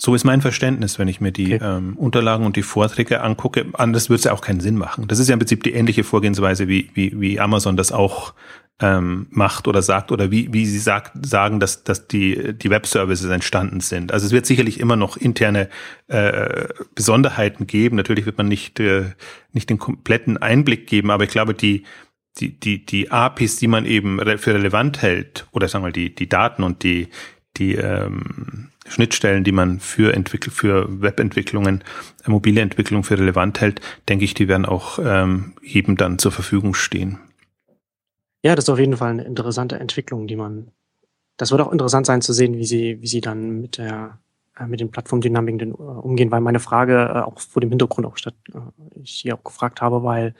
So 0.03 0.15
ist 0.15 0.24
mein 0.24 0.41
Verständnis, 0.41 0.98
wenn 0.98 1.08
ich 1.08 1.22
mir 1.22 1.32
die 1.32 1.53
okay. 1.53 1.63
ähm, 1.63 1.96
Unterlagen 1.96 2.48
und 2.48 2.56
die 2.56 2.63
Vorträge 2.63 3.22
angucke. 3.22 3.68
Anders 3.74 4.10
würde 4.10 4.18
es 4.18 4.24
ja 4.24 4.34
auch 4.34 4.41
keinen 4.41 4.60
Sinn 4.60 4.75
machen. 4.75 5.08
Das 5.08 5.20
ist 5.20 5.27
ja 5.27 5.34
im 5.34 5.39
Prinzip 5.39 5.62
die 5.62 5.74
ähnliche 5.74 6.03
Vorgehensweise, 6.03 6.68
wie, 6.68 6.89
wie, 6.96 7.22
wie 7.22 7.39
Amazon 7.39 7.77
das 7.77 7.91
auch 7.91 8.34
ähm, 8.82 9.28
macht 9.30 9.68
oder 9.68 9.82
sagt 9.82 10.12
oder 10.12 10.32
wie, 10.32 10.52
wie 10.52 10.66
sie 10.66 10.80
sagt, 10.80 11.12
sagen, 11.26 11.60
dass, 11.60 11.84
dass 11.84 12.08
die, 12.08 12.54
die 12.54 12.70
Web-Services 12.70 13.30
entstanden 13.30 13.80
sind. 13.80 14.12
Also 14.12 14.26
es 14.26 14.32
wird 14.32 14.48
sicherlich 14.48 14.80
immer 14.80 14.96
noch 14.96 15.18
interne 15.18 15.70
äh, 16.08 16.68
Besonderheiten 16.96 17.68
geben. 17.68 17.96
Natürlich 17.96 18.26
wird 18.26 18.38
man 18.38 18.48
nicht, 18.48 18.80
äh, 18.80 19.12
nicht 19.54 19.70
den 19.70 19.78
kompletten 19.78 20.38
Einblick 20.38 20.88
geben, 20.88 21.12
aber 21.12 21.24
ich 21.24 21.30
glaube, 21.30 21.54
die, 21.54 21.84
die, 22.40 22.60
die, 22.60 22.84
die 22.84 23.12
APIs, 23.12 23.58
die 23.58 23.68
man 23.68 23.86
eben 23.86 24.20
für 24.38 24.54
relevant 24.54 25.02
hält, 25.02 25.48
oder 25.52 25.68
sagen 25.68 25.86
wir 25.86 25.92
die, 25.92 26.14
die 26.16 26.28
Daten 26.30 26.64
und 26.64 26.82
die, 26.82 27.10
die 27.58 27.76
ähm, 27.76 28.70
Schnittstellen, 28.88 29.44
die 29.44 29.52
man 29.52 29.80
für 29.80 30.14
Entwickl 30.14 30.50
für 30.50 31.02
Webentwicklungen, 31.02 31.84
mobile 32.26 32.62
Entwicklung 32.62 33.04
für 33.04 33.20
relevant 33.20 33.62
hält, 33.62 33.80
denke 34.10 34.26
ich, 34.26 34.34
die 34.34 34.48
werden 34.48 34.66
auch 34.66 34.98
ähm, 35.04 35.54
jedem 35.62 35.98
dann 35.98 36.18
zur 36.18 36.32
Verfügung 36.32 36.74
stehen. 36.74 37.20
Ja, 38.44 38.56
das 38.56 38.66
ist 38.66 38.70
auf 38.70 38.80
jeden 38.80 38.98
Fall 38.98 39.12
eine 39.12 39.24
interessante 39.24 39.80
Entwicklung, 39.80 40.28
die 40.28 40.36
man. 40.36 40.72
Das 41.38 41.52
wird 41.52 41.62
auch 41.62 41.72
interessant 41.72 42.06
sein 42.06 42.22
zu 42.22 42.34
sehen, 42.34 42.58
wie 42.58 42.66
sie, 42.66 43.02
wie 43.02 43.08
sie 43.08 43.22
dann 43.22 43.62
mit 43.62 43.78
der 43.78 44.20
äh, 44.58 44.66
mit 44.68 44.80
den 44.80 44.92
Plattformdynamiken 44.92 45.72
äh, 45.72 45.74
umgehen, 45.74 46.32
weil 46.32 46.42
meine 46.42 46.60
Frage 46.60 47.12
äh, 47.14 47.20
auch 47.22 47.40
vor 47.40 47.62
dem 47.62 47.70
Hintergrund 47.70 48.06
auch 48.08 48.18
statt, 48.18 48.36
ich 48.96 49.12
hier 49.12 49.36
auch 49.36 49.44
gefragt 49.44 49.82
habe, 49.82 50.04
weil 50.04 50.34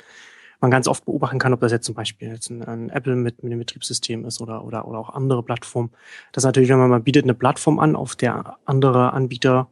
man 0.60 0.70
ganz 0.72 0.88
oft 0.88 1.06
beobachten 1.06 1.40
kann, 1.40 1.54
ob 1.54 1.62
das 1.62 1.72
jetzt 1.72 1.86
zum 1.86 1.96
Beispiel 1.96 2.30
jetzt 2.30 2.50
ein, 2.50 2.64
ein 2.64 2.90
Apple 2.90 3.16
mit, 3.16 3.42
mit 3.44 3.52
dem 3.52 3.60
Betriebssystem 3.60 4.26
ist 4.26 4.42
oder, 4.42 4.64
oder, 4.64 4.88
oder 4.88 5.00
auch 5.00 5.10
andere 5.10 5.44
Plattformen. 5.44 5.92
Das 6.34 6.44
ist 6.44 6.46
natürlich, 6.46 6.70
wenn 6.70 6.78
man 6.78 6.90
mal 6.90 7.00
bietet 7.00 7.24
eine 7.24 7.34
Plattform 7.34 7.80
an, 7.80 7.96
auf 7.96 8.16
der 8.16 8.58
andere 8.66 9.14
Anbieter 9.14 9.70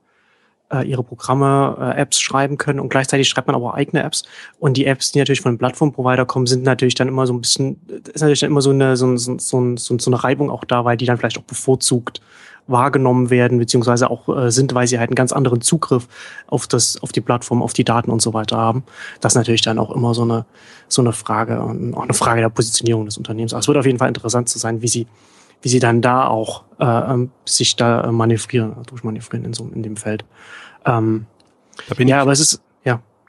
äh, 0.71 0.87
ihre 0.87 1.03
Programme, 1.03 1.77
äh, 1.79 2.01
Apps 2.01 2.19
schreiben 2.19 2.57
können 2.57 2.79
und 2.79 2.89
gleichzeitig 2.89 3.27
schreibt 3.27 3.47
man 3.47 3.55
aber 3.55 3.71
auch 3.71 3.73
eigene 3.73 4.03
Apps. 4.03 4.23
Und 4.59 4.77
die 4.77 4.85
Apps, 4.85 5.11
die 5.11 5.19
natürlich 5.19 5.41
von 5.41 5.53
den 5.53 5.57
Plattformprovider 5.57 6.25
kommen, 6.25 6.47
sind 6.47 6.63
natürlich 6.63 6.95
dann 6.95 7.07
immer 7.07 7.27
so 7.27 7.33
ein 7.33 7.41
bisschen, 7.41 7.81
ist 8.13 8.21
natürlich 8.21 8.39
dann 8.39 8.51
immer 8.51 8.61
so 8.61 8.71
eine, 8.71 8.97
so, 8.97 9.17
so, 9.17 9.37
so, 9.39 9.75
so, 9.77 10.11
eine 10.11 10.23
Reibung 10.23 10.49
auch 10.49 10.63
da, 10.63 10.85
weil 10.85 10.97
die 10.97 11.05
dann 11.05 11.17
vielleicht 11.17 11.37
auch 11.37 11.43
bevorzugt 11.43 12.21
wahrgenommen 12.69 13.29
werden, 13.31 13.57
beziehungsweise 13.57 14.09
auch 14.09 14.29
äh, 14.29 14.51
sind, 14.51 14.75
weil 14.75 14.87
sie 14.87 14.99
halt 14.99 15.09
einen 15.09 15.15
ganz 15.15 15.31
anderen 15.31 15.61
Zugriff 15.61 16.07
auf 16.47 16.67
das, 16.67 17.01
auf 17.01 17.11
die 17.11 17.21
Plattform, 17.21 17.63
auf 17.63 17.73
die 17.73 17.83
Daten 17.83 18.11
und 18.11 18.21
so 18.21 18.33
weiter 18.33 18.57
haben. 18.57 18.83
Das 19.21 19.33
ist 19.33 19.37
natürlich 19.37 19.61
dann 19.61 19.79
auch 19.79 19.89
immer 19.89 20.13
so 20.13 20.21
eine, 20.21 20.45
so 20.87 21.01
eine 21.01 21.11
Frage 21.11 21.61
und 21.61 21.95
auch 21.95 22.03
eine 22.03 22.13
Frage 22.13 22.41
der 22.41 22.49
Positionierung 22.49 23.05
des 23.05 23.17
Unternehmens. 23.17 23.53
Also 23.53 23.63
es 23.63 23.67
wird 23.69 23.77
auf 23.79 23.85
jeden 23.85 23.97
Fall 23.97 24.07
interessant 24.07 24.49
zu 24.49 24.59
sein, 24.59 24.83
wie 24.83 24.87
sie, 24.87 25.07
wie 25.61 25.69
sie 25.69 25.79
dann 25.79 26.01
da 26.01 26.27
auch 26.27 26.63
äh, 26.79 26.85
ähm, 26.85 27.31
sich 27.45 27.75
da 27.75 28.11
manövrieren, 28.11 28.75
durchmanövrieren 28.87 29.45
in 29.45 29.53
so 29.53 29.69
in 29.73 29.83
dem 29.83 29.97
Feld. 29.97 30.25
Ähm, 30.85 31.25
ja, 31.97 32.21
aber 32.21 32.31
es 32.31 32.39
ist 32.39 32.61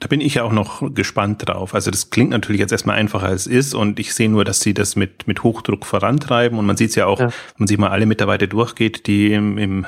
da 0.01 0.09
bin 0.09 0.21
ich 0.21 0.35
ja 0.35 0.43
auch 0.43 0.53
noch 0.53 0.95
gespannt 0.95 1.47
drauf. 1.47 1.75
Also 1.75 1.91
das 1.91 2.11
klingt 2.11 2.31
natürlich 2.31 2.61
jetzt 2.61 2.73
erstmal 2.73 2.97
einfacher 2.97 3.27
als 3.27 3.47
es 3.47 3.47
ist 3.47 3.75
und 3.75 4.01
ich 4.01 4.15
sehe 4.15 4.29
nur, 4.29 4.45
dass 4.45 4.61
sie 4.61 4.75
das 4.75 4.97
mit, 4.97 5.27
mit 5.27 5.43
Hochdruck 5.43 5.87
vorantreiben 5.87 6.59
und 6.59 6.67
man 6.67 6.77
sieht 6.77 6.91
es 6.91 6.97
ja 6.97 7.07
auch, 7.07 7.21
ja. 7.21 7.27
wenn 7.27 7.35
man 7.59 7.69
sich 7.69 7.79
mal 7.79 7.91
alle 7.91 8.07
Mitarbeiter 8.07 8.47
durchgeht, 8.47 9.07
die 9.07 9.33
im, 9.33 9.59
im 9.59 9.87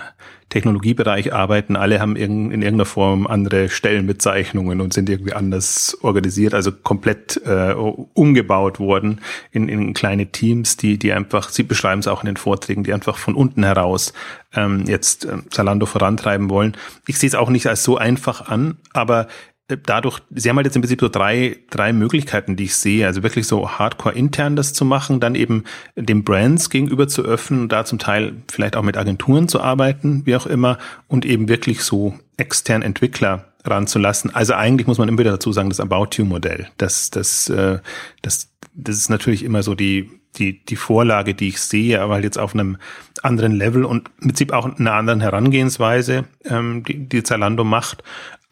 Technologiebereich 0.53 1.33
arbeiten, 1.33 1.77
alle 1.77 1.99
haben 1.99 2.15
in, 2.15 2.51
in 2.51 2.61
irgendeiner 2.61 2.85
Form 2.85 3.27
andere 3.27 3.71
Stellenbezeichnungen 3.71 4.83
und 4.83 4.93
sind 4.93 5.09
irgendwie 5.09 5.33
anders 5.33 5.97
organisiert, 6.03 6.53
also 6.53 6.73
komplett 6.73 7.41
äh, 7.47 7.73
umgebaut 7.73 8.79
worden 8.79 9.23
in, 9.51 9.71
in 9.71 9.95
kleine 9.95 10.27
Teams, 10.27 10.77
die, 10.77 10.99
die 10.99 11.15
einfach, 11.15 11.49
sie 11.49 11.63
beschreiben 11.63 12.01
es 12.01 12.07
auch 12.07 12.23
in 12.23 12.27
den 12.27 12.37
Vorträgen, 12.37 12.85
die 12.85 12.93
einfach 12.93 13.17
von 13.17 13.35
unten 13.35 13.65
heraus 13.65 14.13
ähm, 14.55 14.85
jetzt 14.87 15.25
äh, 15.25 15.39
Zalando 15.49 15.87
vorantreiben 15.87 16.51
wollen. 16.51 16.77
Ich 17.07 17.19
sehe 17.19 17.29
es 17.29 17.35
auch 17.35 17.49
nicht 17.49 17.67
als 17.67 17.83
so 17.83 17.97
einfach 17.97 18.49
an, 18.49 18.77
aber 18.93 19.29
dadurch, 19.69 20.21
Sie 20.31 20.49
haben 20.49 20.57
halt 20.57 20.67
jetzt 20.67 20.77
im 20.77 20.83
Prinzip 20.83 21.01
so 21.01 21.09
drei, 21.09 21.59
drei 21.71 21.93
Möglichkeiten, 21.93 22.57
die 22.57 22.65
ich 22.65 22.77
sehe. 22.77 23.07
Also 23.07 23.23
wirklich 23.23 23.47
so 23.47 23.69
hardcore 23.71 24.15
intern 24.15 24.57
das 24.57 24.73
zu 24.73 24.85
machen, 24.85 25.21
dann 25.21 25.35
eben 25.35 25.65
den 25.97 26.25
Brands 26.25 26.71
gegenüber 26.71 27.09
zu 27.09 27.23
öffnen 27.23 27.63
und 27.63 27.73
da 27.73 27.85
zum 27.85 27.99
Teil 27.99 28.35
vielleicht 28.51 28.77
auch 28.77 28.83
mit 28.83 28.97
Agenturen 28.97 29.49
zu 29.49 29.61
arbeiten, 29.61 30.23
wie 30.27 30.37
auch 30.37 30.47
immer, 30.47 30.79
und 31.09 31.25
eben 31.25 31.49
wirklich 31.49 31.83
so 31.83 32.15
extern 32.37 32.83
Entwickler 32.83 33.53
ranzulassen. 33.65 34.35
Also 34.35 34.55
eigentlich 34.55 34.87
muss 34.87 34.99
man 34.99 35.09
immer 35.09 35.19
wieder 35.19 35.33
dazu 35.33 35.53
sagen, 35.53 35.69
das 35.69 35.81
About 35.81 36.09
You 36.17 36.25
Modell. 36.25 36.69
Das, 36.79 37.11
das, 37.11 37.49
äh, 37.49 37.79
das, 38.23 38.51
das 38.75 38.97
ist 38.97 39.11
natürlich 39.11 39.45
immer 39.45 39.63
so 39.63 39.75
die, 39.75 40.11
die, 40.37 40.65
die 40.65 40.77
Vorlage, 40.77 41.35
die 41.35 41.49
ich 41.49 41.61
sehe, 41.61 42.01
aber 42.01 42.15
halt 42.15 42.25
jetzt 42.25 42.39
auf 42.39 42.55
einem 42.55 42.79
anderen 43.23 43.53
Level 43.53 43.85
und 43.85 44.11
im 44.21 44.29
Prinzip 44.29 44.53
auch 44.53 44.79
einer 44.79 44.95
anderen 44.95 45.21
Herangehensweise, 45.21 46.25
ähm, 46.45 46.83
die, 46.85 47.09
die 47.09 47.23
Zalando 47.23 47.65
macht. 47.65 48.03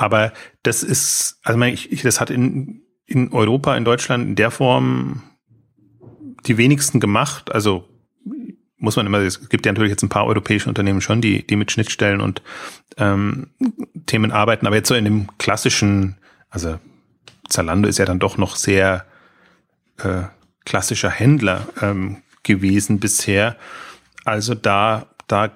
Aber 0.01 0.33
das 0.63 0.83
ist, 0.83 1.41
also 1.43 1.61
ich, 1.61 1.93
ich, 1.93 2.01
das 2.01 2.23
hat 2.23 2.31
in, 2.31 2.81
in 3.05 3.35
Europa, 3.35 3.77
in 3.77 3.85
Deutschland 3.85 4.29
in 4.29 4.35
der 4.35 4.51
Form 4.51 5.23
die 6.47 6.57
wenigsten 6.57 7.01
gemacht. 7.01 7.53
Also 7.53 7.87
muss 8.79 8.97
man 8.97 9.05
immer, 9.05 9.19
es 9.19 9.51
gibt 9.51 9.67
ja 9.67 9.73
natürlich 9.73 9.91
jetzt 9.91 10.03
ein 10.03 10.09
paar 10.09 10.25
europäische 10.25 10.71
Unternehmen 10.71 11.03
schon, 11.03 11.21
die, 11.21 11.47
die 11.47 11.55
mit 11.55 11.71
Schnittstellen 11.71 12.23
und 12.23 12.41
ähm, 12.97 13.49
Themen 14.07 14.33
arbeiten, 14.33 14.67
aber 14.67 14.77
jetzt 14.77 14.89
so 14.89 14.95
in 14.95 15.05
dem 15.05 15.37
klassischen, 15.37 16.17
also 16.49 16.79
Zalando 17.51 17.87
ist 17.87 17.99
ja 17.99 18.07
dann 18.07 18.21
doch 18.21 18.39
noch 18.39 18.57
sehr 18.57 19.05
äh, 19.99 20.23
klassischer 20.65 21.11
Händler 21.11 21.69
ähm, 21.83 22.23
gewesen 22.43 23.01
bisher. 23.01 23.55
Also 24.25 24.55
da, 24.55 25.09
da 25.27 25.51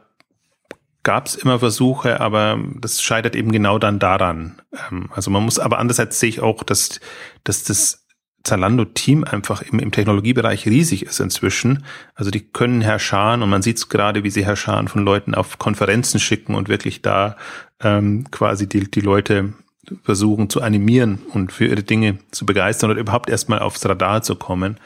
gab 1.05 1.27
es 1.27 1.37
immer 1.37 1.61
Versuche, 1.61 2.21
aber 2.21 2.59
das 2.81 3.01
scheitert 3.01 3.37
eben 3.37 3.53
genau 3.53 3.79
dann 3.79 4.01
daran. 4.01 4.61
Ähm, 4.91 5.11
also 5.15 5.31
man 5.31 5.45
muss, 5.45 5.61
aber 5.61 5.79
andererseits 5.79 6.19
sehe 6.19 6.29
ich 6.29 6.41
auch, 6.41 6.65
dass, 6.65 6.99
dass 7.45 7.63
das 7.63 8.05
Zalando-Team 8.43 9.25
einfach 9.25 9.63
im, 9.63 9.79
im 9.79 9.93
Technologiebereich 9.93 10.67
riesig 10.67 11.05
ist 11.05 11.21
inzwischen. 11.21 11.85
Also 12.15 12.31
die 12.31 12.41
können 12.41 12.81
Herr 12.81 12.99
Schahn 12.99 13.43
und 13.43 13.51
man 13.51 13.63
sieht 13.63 13.79
es 13.79 13.89
gerade, 13.89 14.25
wie 14.25 14.31
sie 14.31 14.45
Herr 14.45 14.57
Schahn 14.57 14.89
von 14.89 15.05
Leuten 15.05 15.35
auf 15.35 15.59
Konferenzen 15.59 16.21
schicken 16.21 16.55
und 16.55 16.69
wirklich 16.69 17.01
da 17.01 17.37
ähm, 17.81 18.31
quasi 18.31 18.69
die, 18.69 18.91
die 18.91 19.01
Leute 19.01 19.55
versuchen 20.03 20.49
zu 20.49 20.63
animieren 20.63 21.21
und 21.33 21.53
für 21.53 21.67
ihre 21.67 21.83
Dinge 21.83 22.19
zu 22.31 22.47
begeistern 22.47 22.91
oder 22.91 23.01
überhaupt 23.01 23.29
erstmal 23.29 23.59
aufs 23.59 23.85
Radar 23.87 24.23
zu 24.23 24.37
kommen. 24.37 24.79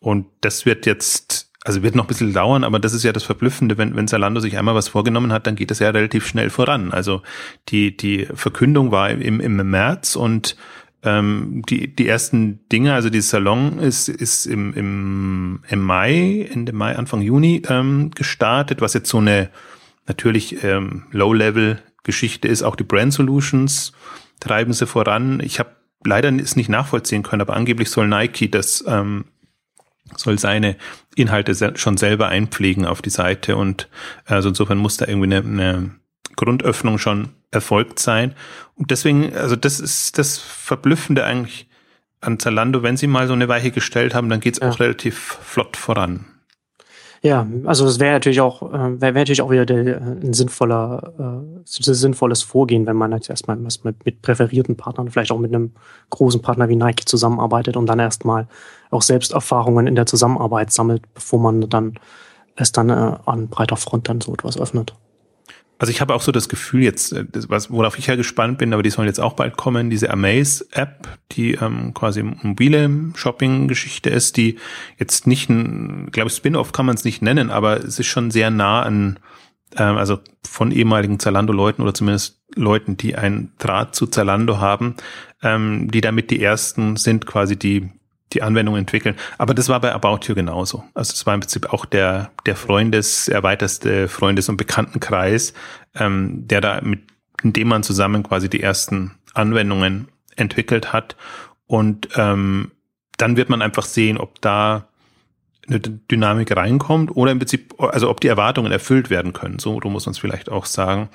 Und 0.00 0.26
das 0.42 0.66
wird 0.66 0.84
jetzt 0.84 1.50
also 1.64 1.82
wird 1.82 1.94
noch 1.94 2.04
ein 2.04 2.08
bisschen 2.08 2.34
dauern, 2.34 2.62
aber 2.62 2.78
das 2.78 2.92
ist 2.92 3.04
ja 3.04 3.12
das 3.12 3.24
Verblüffende, 3.24 3.78
wenn, 3.78 3.96
wenn 3.96 4.06
Zalando 4.06 4.38
sich 4.38 4.58
einmal 4.58 4.74
was 4.74 4.88
vorgenommen 4.88 5.32
hat, 5.32 5.46
dann 5.46 5.56
geht 5.56 5.70
es 5.70 5.78
ja 5.78 5.88
relativ 5.90 6.26
schnell 6.26 6.50
voran. 6.50 6.92
Also 6.92 7.22
die, 7.70 7.96
die 7.96 8.28
Verkündung 8.34 8.92
war 8.92 9.10
im, 9.10 9.40
im 9.40 9.56
März 9.70 10.14
und 10.14 10.56
ähm, 11.02 11.62
die, 11.68 11.94
die 11.94 12.06
ersten 12.06 12.60
Dinge, 12.68 12.92
also 12.92 13.08
dieses 13.08 13.30
Salon 13.30 13.78
ist, 13.78 14.08
ist 14.08 14.44
im, 14.44 14.74
im, 14.74 15.60
im 15.68 15.80
Mai, 15.80 16.48
Ende 16.52 16.74
Mai, 16.74 16.96
Anfang 16.96 17.22
Juni 17.22 17.62
ähm, 17.68 18.10
gestartet, 18.10 18.82
was 18.82 18.92
jetzt 18.92 19.08
so 19.08 19.18
eine 19.18 19.48
natürlich 20.06 20.62
ähm, 20.64 21.04
Low-Level-Geschichte 21.12 22.46
ist. 22.46 22.62
Auch 22.62 22.76
die 22.76 22.84
Brand 22.84 23.14
Solutions 23.14 23.92
treiben 24.38 24.74
sie 24.74 24.86
voran. 24.86 25.40
Ich 25.40 25.58
habe 25.58 25.70
leider 26.04 26.30
es 26.34 26.56
nicht 26.56 26.68
nachvollziehen 26.68 27.22
können, 27.22 27.40
aber 27.40 27.54
angeblich 27.54 27.88
soll 27.88 28.06
Nike 28.06 28.50
das 28.50 28.84
ähm, 28.86 29.24
soll 30.16 30.38
seine 30.38 30.76
Inhalte 31.16 31.76
schon 31.76 31.96
selber 31.96 32.28
einpflegen 32.28 32.86
auf 32.86 33.02
die 33.02 33.10
Seite 33.10 33.56
und 33.56 33.88
also 34.26 34.48
insofern 34.50 34.78
muss 34.78 34.96
da 34.96 35.06
irgendwie 35.06 35.34
eine, 35.34 35.38
eine 35.38 35.90
Grundöffnung 36.36 36.98
schon 36.98 37.30
erfolgt 37.50 37.98
sein. 37.98 38.34
Und 38.74 38.90
deswegen, 38.90 39.34
also 39.34 39.56
das 39.56 39.80
ist 39.80 40.18
das 40.18 40.38
Verblüffende 40.38 41.24
eigentlich 41.24 41.68
an 42.20 42.38
Zalando, 42.38 42.82
wenn 42.82 42.96
sie 42.96 43.06
mal 43.06 43.26
so 43.26 43.34
eine 43.34 43.48
Weiche 43.48 43.70
gestellt 43.70 44.14
haben, 44.14 44.28
dann 44.28 44.40
geht's 44.40 44.58
ja. 44.60 44.68
auch 44.68 44.80
relativ 44.80 45.38
flott 45.42 45.76
voran. 45.76 46.26
Ja, 47.24 47.46
also 47.64 47.86
es 47.86 47.98
wäre 48.00 48.12
natürlich 48.12 48.42
auch, 48.42 48.60
äh, 48.70 49.00
wäre 49.00 49.14
wär 49.14 49.22
natürlich 49.22 49.40
auch 49.40 49.50
wieder 49.50 49.64
der, 49.64 49.98
ein 49.98 50.34
sinnvoller, 50.34 51.14
äh, 51.18 51.62
sinnvolles 51.64 52.42
Vorgehen, 52.42 52.84
wenn 52.86 52.96
man 52.96 53.12
jetzt 53.12 53.30
erstmal 53.30 53.56
mit, 53.56 54.04
mit 54.04 54.20
präferierten 54.20 54.76
Partnern, 54.76 55.10
vielleicht 55.10 55.32
auch 55.32 55.38
mit 55.38 55.54
einem 55.54 55.72
großen 56.10 56.42
Partner 56.42 56.68
wie 56.68 56.76
Nike 56.76 57.06
zusammenarbeitet 57.06 57.78
und 57.78 57.86
dann 57.86 57.98
erstmal 57.98 58.46
auch 58.90 59.00
selbst 59.00 59.32
Erfahrungen 59.32 59.86
in 59.86 59.94
der 59.94 60.04
Zusammenarbeit 60.04 60.70
sammelt, 60.70 61.02
bevor 61.14 61.40
man 61.40 61.66
dann 61.70 61.94
es 62.56 62.72
dann 62.72 62.90
äh, 62.90 63.16
an 63.24 63.48
breiter 63.48 63.76
Front 63.76 64.10
dann 64.10 64.20
so 64.20 64.34
etwas 64.34 64.60
öffnet. 64.60 64.94
Also 65.84 65.90
ich 65.90 66.00
habe 66.00 66.14
auch 66.14 66.22
so 66.22 66.32
das 66.32 66.48
Gefühl 66.48 66.82
jetzt, 66.82 67.12
äh, 67.12 67.26
was, 67.48 67.70
worauf 67.70 67.98
ich 67.98 68.06
ja 68.06 68.16
gespannt 68.16 68.56
bin, 68.56 68.72
aber 68.72 68.82
die 68.82 68.88
sollen 68.88 69.06
jetzt 69.06 69.20
auch 69.20 69.34
bald 69.34 69.58
kommen, 69.58 69.90
diese 69.90 70.08
Amaze-App, 70.08 71.06
die 71.32 71.56
ähm, 71.56 71.92
quasi 71.92 72.22
mobile 72.22 73.12
Shopping-Geschichte 73.14 74.08
ist, 74.08 74.38
die 74.38 74.56
jetzt 74.96 75.26
nicht 75.26 75.50
ein, 75.50 76.08
glaube 76.10 76.30
ich, 76.30 76.36
Spin-off 76.36 76.72
kann 76.72 76.86
man 76.86 76.94
es 76.94 77.04
nicht 77.04 77.20
nennen, 77.20 77.50
aber 77.50 77.84
es 77.84 77.98
ist 77.98 78.06
schon 78.06 78.30
sehr 78.30 78.48
nah 78.48 78.80
an, 78.80 79.18
ähm, 79.76 79.98
also 79.98 80.20
von 80.42 80.72
ehemaligen 80.72 81.20
Zalando-Leuten 81.20 81.82
oder 81.82 81.92
zumindest 81.92 82.40
Leuten, 82.54 82.96
die 82.96 83.16
einen 83.16 83.52
Draht 83.58 83.94
zu 83.94 84.06
Zalando 84.06 84.60
haben, 84.60 84.94
ähm, 85.42 85.90
die 85.90 86.00
damit 86.00 86.30
die 86.30 86.42
ersten 86.42 86.96
sind, 86.96 87.26
quasi 87.26 87.58
die 87.58 87.90
die 88.32 88.42
Anwendung 88.42 88.76
entwickeln. 88.76 89.16
Aber 89.38 89.54
das 89.54 89.68
war 89.68 89.80
bei 89.80 89.92
About 89.92 90.20
You 90.26 90.34
genauso. 90.34 90.84
Also 90.94 91.12
es 91.12 91.26
war 91.26 91.34
im 91.34 91.40
Prinzip 91.40 91.72
auch 91.72 91.84
der, 91.84 92.30
der 92.46 92.56
Freundes, 92.56 93.28
erweiterste 93.28 94.08
Freundes- 94.08 94.48
und 94.48 94.56
Bekanntenkreis, 94.56 95.54
ähm, 95.94 96.46
der 96.48 96.60
da 96.60 96.80
mit, 96.80 97.02
in 97.42 97.52
dem 97.52 97.68
man 97.68 97.82
zusammen 97.82 98.22
quasi 98.22 98.48
die 98.48 98.62
ersten 98.62 99.12
Anwendungen 99.34 100.08
entwickelt 100.36 100.92
hat. 100.92 101.16
Und 101.66 102.08
ähm, 102.16 102.72
dann 103.16 103.36
wird 103.36 103.48
man 103.50 103.62
einfach 103.62 103.84
sehen, 103.84 104.18
ob 104.18 104.40
da 104.40 104.88
eine 105.66 105.80
Dynamik 105.80 106.54
reinkommt 106.54 107.16
oder 107.16 107.32
im 107.32 107.38
Prinzip, 107.38 107.74
also 107.78 108.10
ob 108.10 108.20
die 108.20 108.28
Erwartungen 108.28 108.72
erfüllt 108.72 109.10
werden 109.10 109.32
können. 109.32 109.58
So, 109.58 109.80
so 109.82 109.88
muss 109.88 110.06
man 110.06 110.12
es 110.12 110.18
vielleicht 110.18 110.50
auch 110.50 110.66
sagen. 110.66 111.08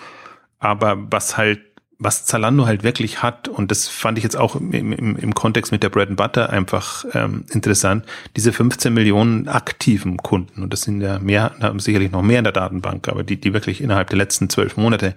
Aber 0.59 0.97
was 1.11 1.37
halt 1.37 1.68
was 2.01 2.23
Zalando 2.23 2.65
halt 2.65 2.83
wirklich 2.83 3.21
hat, 3.21 3.49
und 3.49 3.71
das 3.71 3.89
fand 3.89 4.17
ich 4.17 4.23
jetzt 4.23 4.37
auch 4.37 4.55
im, 4.55 4.71
im, 4.71 5.17
im 5.17 5.35
Kontext 5.35 5.73
mit 5.73 5.83
der 5.83 5.89
Bread 5.89 6.07
and 6.07 6.17
Butter 6.17 6.49
einfach 6.49 7.03
ähm, 7.13 7.43
interessant, 7.51 8.05
diese 8.37 8.53
15 8.53 8.93
Millionen 8.93 9.49
aktiven 9.49 10.15
Kunden, 10.15 10.63
und 10.63 10.71
das 10.71 10.81
sind 10.83 11.01
ja 11.01 11.19
mehr, 11.19 11.51
haben 11.59 11.81
sicherlich 11.81 12.11
noch 12.11 12.21
mehr 12.21 12.39
in 12.39 12.45
der 12.45 12.53
Datenbank, 12.53 13.09
aber 13.09 13.23
die, 13.23 13.35
die 13.35 13.53
wirklich 13.53 13.81
innerhalb 13.81 14.09
der 14.09 14.17
letzten 14.17 14.49
zwölf 14.49 14.77
Monate 14.77 15.13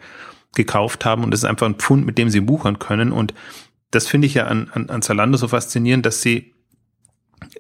gekauft 0.57 1.05
haben, 1.05 1.23
und 1.23 1.31
das 1.31 1.41
ist 1.41 1.49
einfach 1.49 1.69
ein 1.69 1.77
Pfund, 1.77 2.05
mit 2.05 2.19
dem 2.19 2.31
sie 2.31 2.41
buchern 2.41 2.81
können, 2.81 3.13
und 3.13 3.33
das 3.93 4.09
finde 4.09 4.27
ich 4.27 4.35
ja 4.35 4.47
an, 4.47 4.69
an, 4.73 4.91
an 4.91 5.03
Zalando 5.03 5.39
so 5.39 5.47
faszinierend, 5.47 6.05
dass 6.05 6.21
sie 6.21 6.53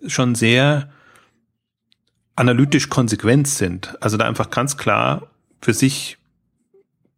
schon 0.06 0.34
sehr 0.34 0.90
analytisch 2.34 2.88
konsequent 2.88 3.46
sind. 3.46 3.96
Also 4.00 4.16
da 4.16 4.26
einfach 4.26 4.50
ganz 4.50 4.76
klar 4.76 5.28
für 5.60 5.74
sich 5.74 6.18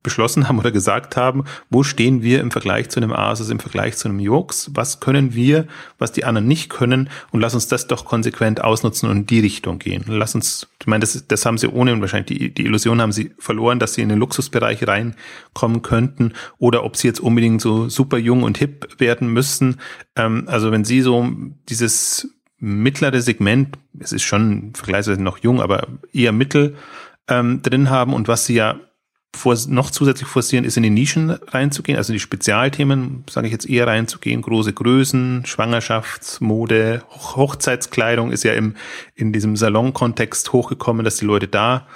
beschlossen 0.04 0.48
haben 0.48 0.60
oder 0.60 0.70
gesagt 0.70 1.16
haben, 1.16 1.42
wo 1.70 1.82
stehen 1.82 2.22
wir 2.22 2.40
im 2.40 2.52
Vergleich 2.52 2.90
zu 2.90 3.00
einem 3.00 3.12
Asus, 3.12 3.50
im 3.50 3.58
Vergleich 3.58 3.96
zu 3.96 4.06
einem 4.06 4.20
Jux, 4.20 4.70
was 4.74 5.00
können 5.00 5.34
wir, 5.34 5.66
was 5.98 6.12
die 6.12 6.24
anderen 6.24 6.46
nicht 6.46 6.70
können 6.70 7.10
und 7.32 7.40
lass 7.40 7.54
uns 7.54 7.66
das 7.66 7.88
doch 7.88 8.04
konsequent 8.04 8.62
ausnutzen 8.62 9.08
und 9.10 9.16
in 9.16 9.26
die 9.26 9.40
Richtung 9.40 9.80
gehen. 9.80 10.04
Lass 10.06 10.36
uns, 10.36 10.68
ich 10.78 10.86
meine, 10.86 11.00
das, 11.00 11.26
das 11.26 11.44
haben 11.44 11.58
sie 11.58 11.68
ohne 11.68 11.92
und 11.92 12.00
wahrscheinlich 12.02 12.38
die, 12.38 12.54
die 12.54 12.66
Illusion 12.66 13.00
haben 13.00 13.12
sie 13.12 13.32
verloren, 13.38 13.80
dass 13.80 13.94
sie 13.94 14.02
in 14.02 14.10
den 14.10 14.18
Luxusbereich 14.18 14.86
reinkommen 14.86 15.82
könnten 15.82 16.34
oder 16.58 16.84
ob 16.84 16.96
sie 16.96 17.08
jetzt 17.08 17.20
unbedingt 17.20 17.60
so 17.60 17.88
super 17.88 18.18
jung 18.18 18.44
und 18.44 18.58
hip 18.58 19.00
werden 19.00 19.28
müssen. 19.28 19.80
Ähm, 20.14 20.44
also 20.46 20.70
wenn 20.70 20.84
sie 20.84 21.00
so 21.00 21.28
dieses 21.68 22.28
mittlere 22.58 23.20
Segment, 23.20 23.78
es 23.98 24.12
ist 24.12 24.22
schon 24.22 24.72
vergleichsweise 24.74 25.22
noch 25.22 25.38
jung, 25.38 25.60
aber 25.60 25.88
eher 26.12 26.32
mittel 26.32 26.76
ähm, 27.28 27.62
drin 27.62 27.88
haben 27.90 28.12
und 28.12 28.28
was 28.28 28.46
sie 28.46 28.54
ja 28.54 28.76
noch 29.68 29.90
zusätzlich 29.90 30.28
forcieren, 30.28 30.64
ist 30.64 30.76
in 30.76 30.82
die 30.82 30.90
Nischen 30.90 31.30
reinzugehen, 31.30 31.98
also 31.98 32.12
die 32.12 32.20
Spezialthemen, 32.20 33.24
sage 33.28 33.46
ich 33.46 33.52
jetzt 33.52 33.68
eher 33.68 33.86
reinzugehen, 33.86 34.42
große 34.42 34.72
Größen, 34.72 35.44
Schwangerschaftsmode, 35.46 37.02
Hochzeitskleidung 37.10 38.32
ist 38.32 38.44
ja 38.44 38.52
im, 38.54 38.74
in 39.14 39.32
diesem 39.32 39.56
Salon-Kontext 39.56 40.52
hochgekommen, 40.52 41.04
dass 41.04 41.16
die 41.16 41.26
Leute 41.26 41.48
da 41.48 41.86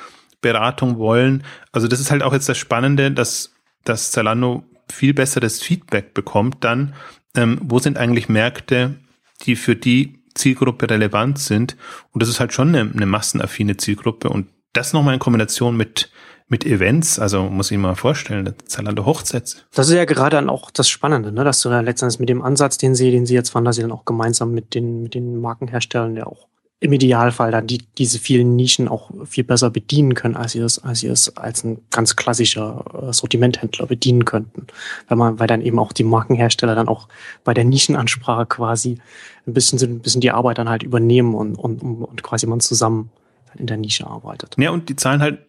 Beratung 0.41 0.99
wollen. 0.99 1.45
Also 1.73 1.89
das 1.89 2.01
ist 2.01 2.11
halt 2.11 2.23
auch 2.23 2.33
jetzt 2.33 2.49
das 2.49 2.59
Spannende, 2.59 3.11
dass, 3.11 3.53
dass 3.85 4.11
Zalando 4.11 4.65
viel 4.91 5.15
besseres 5.15 5.63
Feedback 5.63 6.15
bekommt 6.15 6.65
dann, 6.65 6.95
ähm, 7.37 7.59
wo 7.63 7.79
sind 7.79 7.99
eigentlich 7.99 8.29
Märkte, 8.29 8.97
die 9.43 9.57
für 9.57 9.77
die 9.77 10.19
Zielgruppe 10.35 10.89
relevant 10.89 11.39
sind. 11.39 11.77
Und 12.13 12.23
das 12.23 12.29
ist 12.29 12.41
halt 12.41 12.53
schon 12.53 12.69
eine, 12.69 12.91
eine 12.91 13.07
massenaffine 13.07 13.77
Zielgruppe 13.77 14.29
und 14.29 14.49
das 14.73 14.93
nochmal 14.93 15.15
in 15.15 15.21
Kombination 15.21 15.77
mit 15.77 16.11
mit 16.49 16.65
Events, 16.65 17.19
also 17.19 17.45
muss 17.45 17.71
ich 17.71 17.79
mal 17.79 17.95
vorstellen, 17.95 18.55
Zalando 18.67 19.05
Hochzeit. 19.05 19.67
Das 19.75 19.89
ist 19.89 19.95
ja 19.95 20.05
gerade 20.05 20.37
dann 20.37 20.49
auch 20.49 20.71
das 20.71 20.89
Spannende, 20.89 21.31
ne? 21.31 21.45
dass 21.45 21.61
du 21.61 21.69
ja 21.69 21.81
letztendlich 21.81 22.21
mit 22.21 22.29
dem 22.29 22.43
Ansatz, 22.43 22.79
den 22.79 22.95
sie, 22.95 23.11
den 23.11 23.27
sie 23.27 23.35
jetzt 23.35 23.51
fahren, 23.51 23.65
dass 23.65 23.77
sie 23.77 23.83
dann 23.83 23.93
auch 23.93 24.05
gemeinsam 24.05 24.53
mit 24.53 24.75
den, 24.75 25.03
mit 25.03 25.15
den 25.15 25.41
Markenherstellern 25.41 26.17
ja 26.17 26.27
auch 26.27 26.49
im 26.81 26.93
Idealfall 26.93 27.51
dann 27.51 27.67
die, 27.67 27.79
diese 27.99 28.19
vielen 28.19 28.55
Nischen 28.55 28.87
auch 28.87 29.11
viel 29.27 29.43
besser 29.43 29.71
bedienen 29.71 30.15
können, 30.15 30.37
als 30.37 30.53
sie 30.53 30.61
es, 30.61 30.79
als 30.79 31.01
sie 31.01 31.09
es 31.09 31.37
als 31.37 31.65
ein 31.65 31.83
ganz 31.91 32.15
klassischer 32.15 32.85
äh, 33.09 33.13
Sortimenthändler 33.13 33.87
bedienen 33.87 34.25
könnten. 34.25 34.69
Weil 35.09 35.19
man, 35.19 35.39
weil 35.41 35.49
dann 35.49 35.61
eben 35.61 35.79
auch 35.79 35.93
die 35.93 36.05
Markenhersteller 36.05 36.77
dann 36.77 36.87
auch 36.87 37.09
bei 37.43 37.53
der 37.53 37.65
Nischenansprache 37.65 38.47
quasi 38.47 38.99
ein 39.47 39.55
bisschen, 39.55 39.81
ein 39.81 39.99
bisschen 40.01 40.21
die 40.21 40.31
Arbeit 40.31 40.59
dann 40.59 40.69
halt 40.69 40.85
übernehmen 40.85 41.35
und, 41.35 41.57
und, 41.57 41.83
und 41.83 42.23
quasi 42.23 42.47
man 42.47 42.61
zusammen 42.61 43.11
in 43.57 43.67
der 43.67 43.77
Nische 43.77 44.07
arbeitet. 44.07 44.55
Ja, 44.57 44.71
und 44.71 44.89
die 44.89 44.95
zahlen 44.95 45.21
halt 45.21 45.48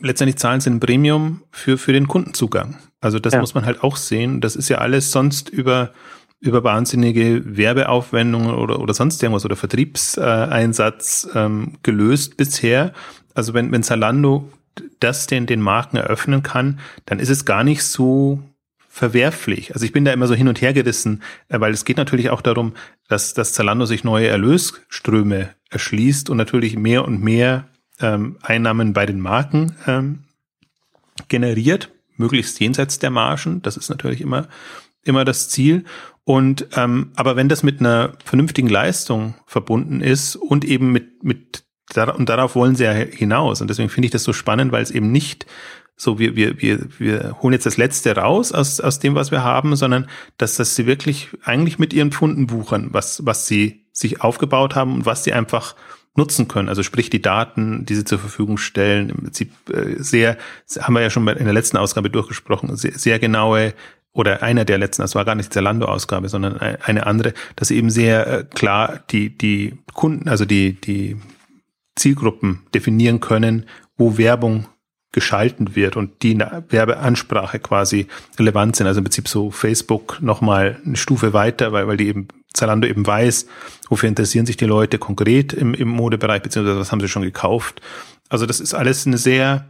letztendlich 0.00 0.36
zahlen 0.36 0.60
sie 0.60 0.70
ein 0.70 0.80
Premium 0.80 1.42
für, 1.50 1.78
für 1.78 1.92
den 1.92 2.08
Kundenzugang. 2.08 2.76
Also 3.00 3.18
das 3.18 3.34
ja. 3.34 3.40
muss 3.40 3.54
man 3.54 3.64
halt 3.64 3.82
auch 3.82 3.96
sehen. 3.96 4.40
Das 4.40 4.56
ist 4.56 4.68
ja 4.68 4.78
alles 4.78 5.12
sonst 5.12 5.48
über, 5.48 5.92
über 6.40 6.64
wahnsinnige 6.64 7.42
Werbeaufwendungen 7.44 8.54
oder, 8.54 8.80
oder 8.80 8.94
sonst 8.94 9.22
irgendwas 9.22 9.44
oder 9.44 9.56
Vertriebseinsatz 9.56 11.28
ähm, 11.34 11.78
gelöst 11.82 12.36
bisher. 12.36 12.92
Also 13.34 13.54
wenn, 13.54 13.70
wenn 13.72 13.82
Zalando 13.82 14.50
das 15.00 15.26
den, 15.26 15.46
den 15.46 15.60
Marken 15.60 15.96
eröffnen 15.96 16.42
kann, 16.42 16.80
dann 17.06 17.18
ist 17.18 17.30
es 17.30 17.44
gar 17.44 17.64
nicht 17.64 17.82
so 17.82 18.42
verwerflich. 18.88 19.74
Also 19.74 19.84
ich 19.84 19.92
bin 19.92 20.04
da 20.04 20.12
immer 20.12 20.26
so 20.26 20.34
hin 20.34 20.48
und 20.48 20.60
her 20.60 20.72
gerissen, 20.72 21.22
äh, 21.48 21.60
weil 21.60 21.72
es 21.72 21.84
geht 21.84 21.96
natürlich 21.96 22.30
auch 22.30 22.40
darum, 22.40 22.74
dass, 23.08 23.34
dass 23.34 23.52
Zalando 23.52 23.86
sich 23.86 24.02
neue 24.02 24.26
Erlösströme 24.26 25.50
erschließt 25.70 26.30
und 26.30 26.36
natürlich 26.36 26.76
mehr 26.76 27.04
und 27.04 27.22
mehr 27.22 27.68
ähm, 28.00 28.38
Einnahmen 28.42 28.92
bei 28.92 29.06
den 29.06 29.20
Marken 29.20 29.76
ähm, 29.86 30.24
generiert, 31.28 31.90
möglichst 32.16 32.60
jenseits 32.60 32.98
der 32.98 33.10
Margen. 33.10 33.62
Das 33.62 33.76
ist 33.76 33.88
natürlich 33.88 34.20
immer, 34.20 34.48
immer 35.02 35.24
das 35.24 35.48
Ziel. 35.48 35.84
Und 36.24 36.66
ähm, 36.76 37.12
aber 37.16 37.36
wenn 37.36 37.48
das 37.48 37.62
mit 37.62 37.80
einer 37.80 38.12
vernünftigen 38.24 38.68
Leistung 38.68 39.34
verbunden 39.46 40.00
ist 40.00 40.36
und 40.36 40.64
eben 40.64 40.92
mit, 40.92 41.24
mit 41.24 41.64
und 41.96 42.28
darauf 42.28 42.54
wollen 42.54 42.76
sie 42.76 42.84
ja 42.84 42.92
hinaus. 42.92 43.62
Und 43.62 43.70
deswegen 43.70 43.88
finde 43.88 44.06
ich 44.06 44.12
das 44.12 44.22
so 44.22 44.34
spannend, 44.34 44.72
weil 44.72 44.82
es 44.82 44.90
eben 44.90 45.10
nicht 45.10 45.46
so, 45.96 46.18
wir, 46.18 46.36
wir, 46.36 46.62
wir, 46.62 46.86
wir 46.98 47.36
holen 47.42 47.54
jetzt 47.54 47.66
das 47.66 47.76
Letzte 47.76 48.14
raus 48.14 48.52
aus, 48.52 48.78
aus 48.80 49.00
dem, 49.00 49.14
was 49.14 49.32
wir 49.32 49.42
haben, 49.42 49.74
sondern 49.74 50.06
dass, 50.36 50.56
dass 50.56 50.76
sie 50.76 50.86
wirklich 50.86 51.30
eigentlich 51.42 51.78
mit 51.78 51.92
ihren 51.92 52.12
Pfunden 52.12 52.46
buchern, 52.46 52.88
was, 52.92 53.26
was 53.26 53.46
sie 53.46 53.86
sich 53.92 54.20
aufgebaut 54.20 54.76
haben 54.76 54.94
und 54.94 55.06
was 55.06 55.24
sie 55.24 55.32
einfach 55.32 55.74
nutzen 56.18 56.48
können. 56.48 56.68
Also 56.68 56.82
sprich 56.82 57.08
die 57.08 57.22
Daten, 57.22 57.86
die 57.86 57.94
sie 57.94 58.04
zur 58.04 58.18
Verfügung 58.18 58.58
stellen, 58.58 59.08
im 59.08 59.22
Prinzip 59.22 59.52
äh, 59.70 59.94
sehr, 60.02 60.36
haben 60.80 60.94
wir 60.94 61.00
ja 61.00 61.10
schon 61.10 61.26
in 61.28 61.44
der 61.44 61.54
letzten 61.54 61.78
Ausgabe 61.78 62.10
durchgesprochen, 62.10 62.76
sehr, 62.76 62.98
sehr 62.98 63.18
genaue 63.18 63.72
oder 64.12 64.42
einer 64.42 64.64
der 64.64 64.78
letzten, 64.78 65.02
das 65.02 65.14
war 65.14 65.24
gar 65.24 65.36
nicht 65.36 65.50
die 65.50 65.54
Zalando-Ausgabe, 65.54 66.28
sondern 66.28 66.58
eine 66.58 67.06
andere, 67.06 67.34
dass 67.56 67.70
eben 67.70 67.88
sehr 67.88 68.26
äh, 68.26 68.44
klar 68.44 69.00
die, 69.10 69.36
die 69.36 69.78
Kunden, 69.94 70.28
also 70.28 70.44
die, 70.44 70.72
die 70.72 71.16
Zielgruppen 71.94 72.60
definieren 72.74 73.20
können, 73.20 73.66
wo 73.96 74.18
Werbung 74.18 74.66
geschalten 75.12 75.74
wird 75.74 75.96
und 75.96 76.22
die 76.22 76.38
Werbeansprache 76.38 77.58
quasi 77.60 78.08
relevant 78.38 78.76
sind. 78.76 78.86
Also 78.86 78.98
im 78.98 79.04
Prinzip 79.04 79.28
so 79.28 79.50
Facebook 79.50 80.20
nochmal 80.20 80.80
eine 80.84 80.96
Stufe 80.96 81.32
weiter, 81.32 81.72
weil, 81.72 81.86
weil 81.86 81.96
die 81.96 82.08
eben 82.08 82.28
Zalando 82.58 82.86
eben 82.86 83.06
weiß, 83.06 83.46
wofür 83.88 84.08
interessieren 84.08 84.46
sich 84.46 84.56
die 84.56 84.66
Leute 84.66 84.98
konkret 84.98 85.52
im, 85.52 85.74
im 85.74 85.88
Modebereich, 85.88 86.42
beziehungsweise 86.42 86.78
was 86.78 86.92
haben 86.92 87.00
sie 87.00 87.08
schon 87.08 87.22
gekauft. 87.22 87.80
Also 88.28 88.46
das 88.46 88.60
ist 88.60 88.74
alles 88.74 89.06
eine 89.06 89.18
sehr, 89.18 89.66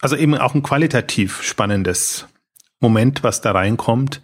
also 0.00 0.16
eben 0.16 0.34
auch 0.36 0.54
ein 0.54 0.62
qualitativ 0.62 1.42
spannendes 1.42 2.26
Moment, 2.80 3.22
was 3.22 3.40
da 3.40 3.52
reinkommt. 3.52 4.20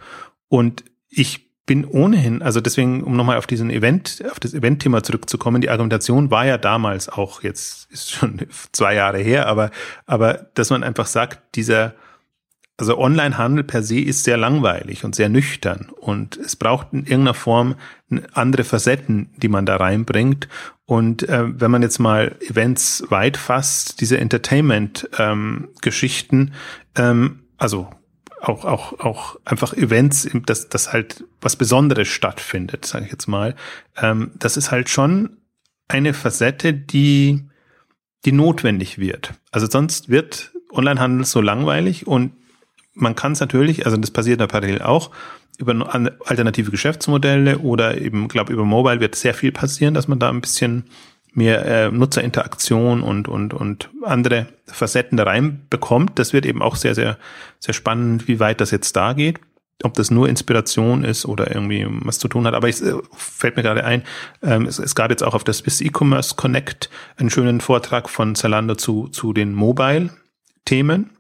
Und 0.49 0.85
ich 1.09 1.53
bin 1.65 1.85
ohnehin, 1.85 2.43
also 2.43 2.61
deswegen, 2.61 3.03
um 3.05 3.17
nochmal 3.17 3.39
auf 3.39 3.47
diesen 3.47 3.71
Event, 3.71 4.23
auf 4.31 4.41
das 4.41 4.53
Event-Thema 4.53 5.03
zurückzukommen, 5.03 5.63
die 5.63 5.71
Argumentation 5.71 6.31
war 6.31 6.45
ja 6.45 6.59
damals 6.59 7.09
auch, 7.09 7.43
jetzt 7.43 7.91
ist 7.91 8.11
schon 8.11 8.41
zwei 8.73 8.95
Jahre 8.95 9.19
her, 9.19 9.47
aber, 9.47 9.71
aber 10.07 10.47
dass 10.55 10.71
man 10.71 10.83
einfach 10.83 11.07
sagt, 11.07 11.55
dieser, 11.55 11.95
also 12.83 12.99
Onlinehandel 12.99 13.63
per 13.63 13.85
se 13.85 14.01
ist 14.01 14.25
sehr 14.25 14.37
langweilig 14.37 15.05
und 15.05 15.15
sehr 15.15 15.29
nüchtern 15.29 15.93
und 16.01 16.37
es 16.37 16.57
braucht 16.57 16.93
in 16.93 17.07
irgendeiner 17.07 17.35
Form 17.35 17.77
andere 18.33 18.65
Facetten, 18.65 19.31
die 19.37 19.47
man 19.47 19.67
da 19.67 19.77
reinbringt. 19.77 20.49
Und 20.85 21.29
äh, 21.29 21.45
wenn 21.61 21.71
man 21.71 21.83
jetzt 21.83 22.01
mal 22.01 22.35
Events 22.41 23.05
weit 23.09 23.37
fasst, 23.37 24.01
diese 24.01 24.19
Entertainment-Geschichten, 24.19 26.55
ähm, 26.97 27.05
ähm, 27.05 27.45
also 27.57 27.89
auch, 28.41 28.65
auch, 28.65 28.99
auch 28.99 29.37
einfach 29.45 29.75
Events, 29.75 30.29
dass, 30.45 30.69
dass 30.69 30.93
halt 30.93 31.23
was 31.41 31.55
Besonderes 31.55 32.09
stattfindet, 32.09 32.85
sage 32.85 33.05
ich 33.05 33.13
jetzt 33.13 33.29
mal. 33.29 33.55
Ähm, 33.97 34.33
das 34.41 34.57
ist 34.57 34.73
halt 34.73 34.89
schon 34.89 35.37
eine 35.87 36.15
Facette, 36.15 36.75
die, 36.75 37.45
die 38.25 38.33
notwendig 38.33 38.99
wird. 38.99 39.35
Also 39.53 39.69
sonst 39.71 40.09
wird 40.09 40.51
Onlinehandel 40.73 41.25
so 41.25 41.41
langweilig 41.41 42.09
und 42.09 42.33
man 42.95 43.15
kann 43.15 43.33
es 43.33 43.41
natürlich, 43.41 43.85
also 43.85 43.97
das 43.97 44.11
passiert 44.11 44.41
da 44.41 44.47
parallel 44.47 44.83
auch, 44.83 45.11
über 45.59 46.11
alternative 46.25 46.71
Geschäftsmodelle 46.71 47.59
oder 47.59 47.99
eben, 48.01 48.29
glaube 48.29 48.53
über 48.53 48.65
Mobile 48.65 49.01
wird 49.01 49.15
sehr 49.15 49.35
viel 49.35 49.53
passieren, 49.53 49.95
dass 49.95 50.09
man 50.09 50.19
da 50.19 50.29
ein 50.29 50.41
bisschen 50.41 50.85
mehr 51.35 51.65
äh, 51.65 51.91
Nutzerinteraktion 51.91 53.03
und, 53.03 53.29
und, 53.29 53.55
und 53.55 53.91
andere 54.03 54.49
Facetten 54.67 55.17
da 55.17 55.25
reinbekommt. 55.25 56.19
Das 56.19 56.33
wird 56.33 56.47
eben 56.47 56.63
auch 56.63 56.77
sehr, 56.77 56.95
sehr, 56.95 57.19
sehr 57.59 57.75
spannend, 57.75 58.29
wie 58.29 58.41
weit 58.41 58.61
das 58.61 58.71
jetzt 58.71 58.97
da 58.97 59.13
geht. 59.13 59.41
Ob 59.83 59.95
das 59.95 60.11
nur 60.11 60.29
Inspiration 60.29 61.03
ist 61.03 61.25
oder 61.25 61.53
irgendwie 61.53 61.87
was 61.89 62.19
zu 62.19 62.29
tun 62.29 62.47
hat. 62.47 62.55
Aber 62.55 62.69
es 62.69 62.83
äh, 62.83 62.95
fällt 63.17 63.57
mir 63.57 63.63
gerade 63.63 63.85
ein, 63.85 64.03
ähm, 64.43 64.67
es, 64.67 64.79
es 64.79 64.95
gab 64.95 65.11
jetzt 65.11 65.25
auch 65.25 65.35
auf 65.35 65.45
der 65.45 65.55
Swiss 65.55 65.81
E-Commerce 65.81 66.37
Connect 66.37 66.91
einen 67.17 67.31
schönen 67.31 67.61
Vortrag 67.61 68.09
von 68.09 68.35
Zalando 68.35 68.75
zu, 68.75 69.09
zu 69.09 69.33
den 69.33 69.55
Mobile-Themen. 69.55 71.11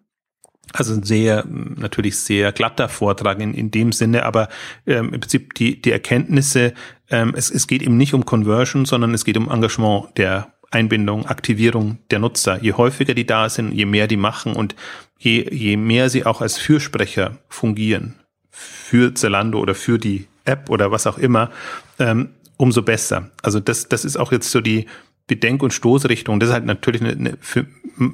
Also 0.72 0.94
ein 0.94 1.02
sehr, 1.02 1.44
natürlich 1.46 2.18
sehr 2.18 2.52
glatter 2.52 2.88
Vortrag 2.88 3.40
in, 3.40 3.54
in 3.54 3.70
dem 3.70 3.92
Sinne, 3.92 4.24
aber 4.24 4.48
ähm, 4.87 5.12
im 5.12 5.20
Prinzip 5.20 5.54
die, 5.54 5.80
die 5.80 5.92
Erkenntnisse, 5.92 6.74
ähm, 7.11 7.35
es, 7.37 7.50
es 7.50 7.66
geht 7.66 7.82
eben 7.82 7.96
nicht 7.96 8.14
um 8.14 8.24
Conversion, 8.24 8.85
sondern 8.85 9.14
es 9.14 9.24
geht 9.24 9.37
um 9.37 9.50
Engagement 9.50 10.16
der 10.16 10.52
Einbindung, 10.70 11.26
Aktivierung 11.26 11.98
der 12.11 12.18
Nutzer. 12.18 12.62
Je 12.62 12.72
häufiger 12.72 13.14
die 13.14 13.26
da 13.26 13.48
sind, 13.48 13.72
je 13.72 13.85
mehr 13.85 14.06
die 14.06 14.16
machen 14.16 14.54
und 14.54 14.74
je, 15.18 15.48
je 15.54 15.76
mehr 15.76 16.08
sie 16.08 16.24
auch 16.24 16.40
als 16.40 16.58
Fürsprecher 16.58 17.38
fungieren 17.48 18.14
für 18.50 19.14
Zalando 19.14 19.58
oder 19.58 19.74
für 19.74 19.98
die 19.98 20.26
App 20.44 20.70
oder 20.70 20.90
was 20.90 21.06
auch 21.06 21.18
immer, 21.18 21.50
ähm, 21.98 22.30
umso 22.56 22.82
besser. 22.82 23.30
Also 23.42 23.61
das, 23.61 23.88
das 23.88 24.04
ist 24.04 24.16
auch 24.16 24.32
jetzt 24.32 24.50
so 24.50 24.61
die, 24.61 24.87
Bedenk- 25.26 25.62
und 25.62 25.72
Stoßrichtung. 25.72 26.40
Das 26.40 26.48
ist 26.48 26.52
halt 26.52 26.66
natürlich 26.66 27.00
eine, 27.00 27.12
eine 27.12 27.38
für, 27.40 27.66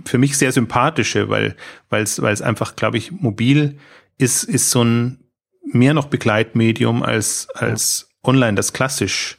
für 0.04 0.18
mich 0.18 0.36
sehr 0.36 0.52
sympathische, 0.52 1.28
weil 1.28 1.56
es 1.90 2.20
weil 2.20 2.32
es 2.32 2.42
einfach, 2.42 2.76
glaube 2.76 2.98
ich, 2.98 3.12
mobil 3.12 3.78
ist 4.18 4.44
ist 4.44 4.70
so 4.70 4.82
ein 4.82 5.18
mehr 5.62 5.94
noch 5.94 6.06
Begleitmedium 6.06 7.02
als 7.02 7.48
als 7.54 8.10
online 8.22 8.54
das 8.54 8.72
klassisch 8.72 9.38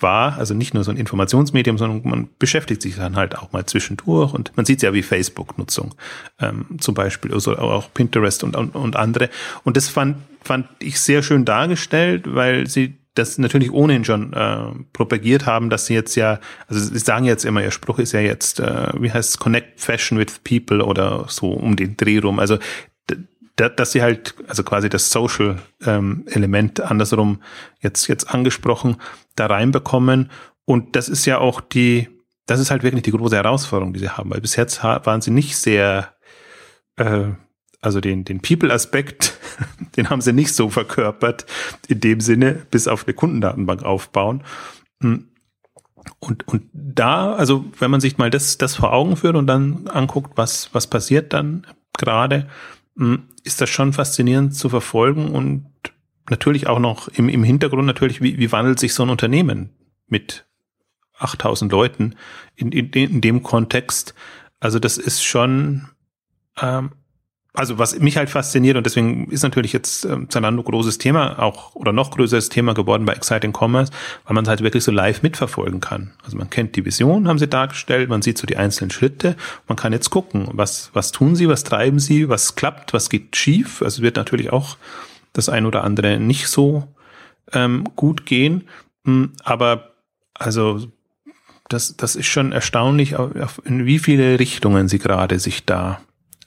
war, 0.00 0.38
also 0.38 0.54
nicht 0.54 0.74
nur 0.74 0.84
so 0.84 0.90
ein 0.90 0.96
Informationsmedium, 0.96 1.78
sondern 1.78 2.08
man 2.08 2.28
beschäftigt 2.38 2.82
sich 2.82 2.96
dann 2.96 3.16
halt 3.16 3.36
auch 3.36 3.52
mal 3.52 3.66
zwischendurch 3.66 4.32
und 4.32 4.56
man 4.56 4.64
sieht 4.64 4.82
ja 4.82 4.92
wie 4.92 5.02
Facebook-Nutzung 5.02 5.94
ähm, 6.38 6.66
zum 6.78 6.94
Beispiel, 6.94 7.32
also 7.32 7.56
auch 7.56 7.92
Pinterest 7.92 8.44
und, 8.44 8.56
und, 8.56 8.74
und 8.74 8.96
andere. 8.96 9.28
Und 9.64 9.76
das 9.76 9.88
fand, 9.88 10.18
fand 10.42 10.68
ich 10.78 11.00
sehr 11.00 11.22
schön 11.22 11.44
dargestellt, 11.44 12.24
weil 12.26 12.66
sie 12.66 12.98
das 13.18 13.38
natürlich 13.38 13.72
ohnehin 13.72 14.04
schon 14.04 14.32
äh, 14.32 14.70
propagiert 14.92 15.46
haben, 15.46 15.70
dass 15.70 15.86
sie 15.86 15.94
jetzt 15.94 16.14
ja, 16.14 16.40
also 16.66 16.80
sie 16.80 16.98
sagen 16.98 17.24
jetzt 17.24 17.44
immer, 17.44 17.62
ihr 17.62 17.70
Spruch 17.70 17.98
ist 17.98 18.12
ja 18.12 18.20
jetzt, 18.20 18.60
äh, 18.60 18.88
wie 18.98 19.12
heißt 19.12 19.30
es, 19.30 19.38
Connect 19.38 19.80
Fashion 19.80 20.18
with 20.18 20.40
People 20.44 20.84
oder 20.84 21.26
so 21.28 21.52
um 21.52 21.76
den 21.76 21.96
Dreh 21.96 22.18
rum. 22.18 22.38
Also 22.38 22.58
dass 23.58 23.92
sie 23.92 24.02
halt, 24.02 24.34
also 24.46 24.62
quasi 24.62 24.88
das 24.88 25.10
Social-Element 25.10 26.78
ähm, 26.78 26.84
andersrum 26.86 27.42
jetzt, 27.80 28.06
jetzt 28.06 28.32
angesprochen, 28.32 28.96
da 29.34 29.46
reinbekommen. 29.46 30.30
Und 30.64 30.94
das 30.94 31.08
ist 31.08 31.26
ja 31.26 31.38
auch 31.38 31.60
die, 31.60 32.08
das 32.46 32.60
ist 32.60 32.70
halt 32.70 32.82
wirklich 32.82 33.02
die 33.02 33.10
große 33.10 33.34
Herausforderung, 33.34 33.92
die 33.92 34.00
sie 34.00 34.10
haben, 34.10 34.30
weil 34.30 34.40
bis 34.40 34.54
jetzt 34.54 34.82
waren 34.84 35.20
sie 35.20 35.32
nicht 35.32 35.56
sehr, 35.56 36.14
äh, 36.96 37.24
also 37.80 38.00
den, 38.00 38.24
den 38.24 38.40
People-Aspekt 38.40 39.37
den 39.96 40.10
haben 40.10 40.20
sie 40.20 40.32
nicht 40.32 40.54
so 40.54 40.68
verkörpert 40.68 41.46
in 41.88 42.00
dem 42.00 42.20
Sinne, 42.20 42.66
bis 42.70 42.88
auf 42.88 43.06
eine 43.06 43.14
Kundendatenbank 43.14 43.82
aufbauen. 43.82 44.42
Hm. 45.00 45.28
Und, 46.20 46.48
und 46.48 46.62
da, 46.72 47.34
also 47.34 47.66
wenn 47.78 47.90
man 47.90 48.00
sich 48.00 48.18
mal 48.18 48.30
das, 48.30 48.58
das 48.58 48.76
vor 48.76 48.92
Augen 48.92 49.16
führt 49.16 49.36
und 49.36 49.46
dann 49.46 49.88
anguckt, 49.88 50.32
was, 50.36 50.70
was 50.72 50.86
passiert 50.86 51.32
dann 51.32 51.66
gerade, 51.96 52.48
hm, 52.96 53.24
ist 53.44 53.60
das 53.60 53.70
schon 53.70 53.92
faszinierend 53.92 54.54
zu 54.54 54.68
verfolgen 54.68 55.30
und 55.30 55.66
natürlich 56.30 56.66
auch 56.66 56.78
noch 56.78 57.08
im, 57.08 57.28
im 57.28 57.44
Hintergrund 57.44 57.86
natürlich, 57.86 58.20
wie, 58.20 58.38
wie 58.38 58.52
wandelt 58.52 58.78
sich 58.78 58.94
so 58.94 59.02
ein 59.02 59.10
Unternehmen 59.10 59.70
mit 60.06 60.46
8000 61.18 61.70
Leuten 61.72 62.14
in, 62.56 62.72
in, 62.72 62.90
in 62.90 63.20
dem 63.20 63.42
Kontext. 63.42 64.14
Also 64.60 64.78
das 64.78 64.98
ist 64.98 65.22
schon 65.22 65.88
ähm, 66.60 66.92
also 67.58 67.76
was 67.76 67.98
mich 67.98 68.16
halt 68.16 68.30
fasziniert 68.30 68.76
und 68.76 68.86
deswegen 68.86 69.28
ist 69.32 69.42
natürlich 69.42 69.72
jetzt 69.72 70.04
ähm, 70.04 70.30
Zalando 70.30 70.62
großes 70.62 70.98
Thema 70.98 71.40
auch 71.40 71.74
oder 71.74 71.92
noch 71.92 72.12
größeres 72.12 72.50
Thema 72.50 72.72
geworden 72.72 73.04
bei 73.04 73.14
Exciting 73.14 73.52
Commerce, 73.52 73.90
weil 74.24 74.34
man 74.34 74.44
es 74.44 74.48
halt 74.48 74.62
wirklich 74.62 74.84
so 74.84 74.92
live 74.92 75.22
mitverfolgen 75.22 75.80
kann. 75.80 76.12
Also 76.22 76.36
man 76.36 76.50
kennt 76.50 76.76
die 76.76 76.84
Vision, 76.84 77.26
haben 77.26 77.40
sie 77.40 77.48
dargestellt, 77.48 78.08
man 78.08 78.22
sieht 78.22 78.38
so 78.38 78.46
die 78.46 78.56
einzelnen 78.56 78.92
Schritte, 78.92 79.34
man 79.66 79.74
kann 79.74 79.92
jetzt 79.92 80.10
gucken, 80.10 80.46
was 80.52 80.90
was 80.92 81.10
tun 81.10 81.34
sie, 81.34 81.48
was 81.48 81.64
treiben 81.64 81.98
sie, 81.98 82.28
was 82.28 82.54
klappt, 82.54 82.94
was 82.94 83.10
geht 83.10 83.34
schief. 83.34 83.82
Also 83.82 84.02
wird 84.02 84.14
natürlich 84.14 84.52
auch 84.52 84.76
das 85.32 85.48
ein 85.48 85.66
oder 85.66 85.82
andere 85.82 86.20
nicht 86.20 86.46
so 86.46 86.86
ähm, 87.52 87.84
gut 87.96 88.24
gehen, 88.24 88.68
hm, 89.04 89.32
aber 89.42 89.94
also 90.34 90.86
das, 91.68 91.96
das 91.96 92.14
ist 92.14 92.26
schon 92.26 92.52
erstaunlich, 92.52 93.16
in 93.64 93.84
wie 93.84 93.98
viele 93.98 94.38
Richtungen 94.38 94.86
sie 94.86 95.00
gerade 95.00 95.40
sich 95.40 95.66
da 95.66 96.00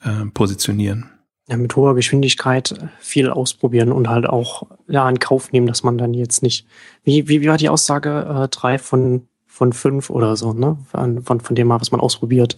äh, 0.04 0.26
positionieren. 0.34 1.10
Ja, 1.48 1.58
mit 1.58 1.76
hoher 1.76 1.96
Geschwindigkeit 1.96 2.76
viel 3.00 3.30
ausprobieren 3.30 3.92
und 3.92 4.10
halt 4.10 4.26
auch 4.26 4.64
ja, 4.88 5.10
in 5.10 5.20
Kauf 5.20 5.52
nehmen, 5.52 5.68
dass 5.68 5.84
man 5.84 5.98
dann 5.98 6.14
jetzt 6.14 6.44
nicht. 6.44 6.66
Wie, 7.04 7.28
wie, 7.28 7.42
wie 7.42 7.48
war 7.48 7.58
die 7.58 7.70
Aussage? 7.70 8.44
Äh, 8.44 8.48
drei 8.48 8.78
von, 8.78 9.28
von 9.48 9.74
fünf 9.74 10.10
oder 10.10 10.36
so, 10.36 10.54
ne? 10.54 10.78
Von, 10.90 11.24
von, 11.24 11.42
von 11.42 11.56
dem 11.56 11.68
mal, 11.68 11.82
was 11.82 11.92
man 11.92 12.00
ausprobiert. 12.00 12.56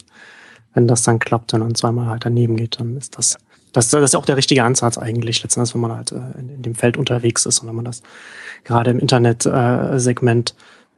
Wenn 0.74 0.88
das 0.88 1.04
dann 1.04 1.20
klappt 1.20 1.54
und 1.54 1.62
dann 1.62 1.76
zweimal 1.76 2.08
halt 2.08 2.26
daneben 2.26 2.56
geht, 2.56 2.80
dann 2.80 2.98
ist 2.98 3.18
das. 3.18 3.38
Das, 3.72 3.90
das 3.90 4.04
ist 4.04 4.16
auch 4.16 4.26
der 4.26 4.38
richtige 4.38 4.64
Ansatz 4.64 5.00
eigentlich, 5.00 5.42
letztendlich, 5.42 5.74
wenn 5.74 5.82
man 5.82 5.96
halt 5.96 6.12
äh, 6.12 6.40
in, 6.40 6.50
in 6.50 6.62
dem 6.62 6.76
Feld 6.76 6.98
unterwegs 6.98 7.46
ist 7.46 7.60
und 7.60 7.68
wenn 7.68 7.76
man 7.76 7.86
das 7.86 8.04
gerade 8.64 8.92
im 8.92 9.00
Internet-Segment 9.00 10.52
äh, 10.52 10.54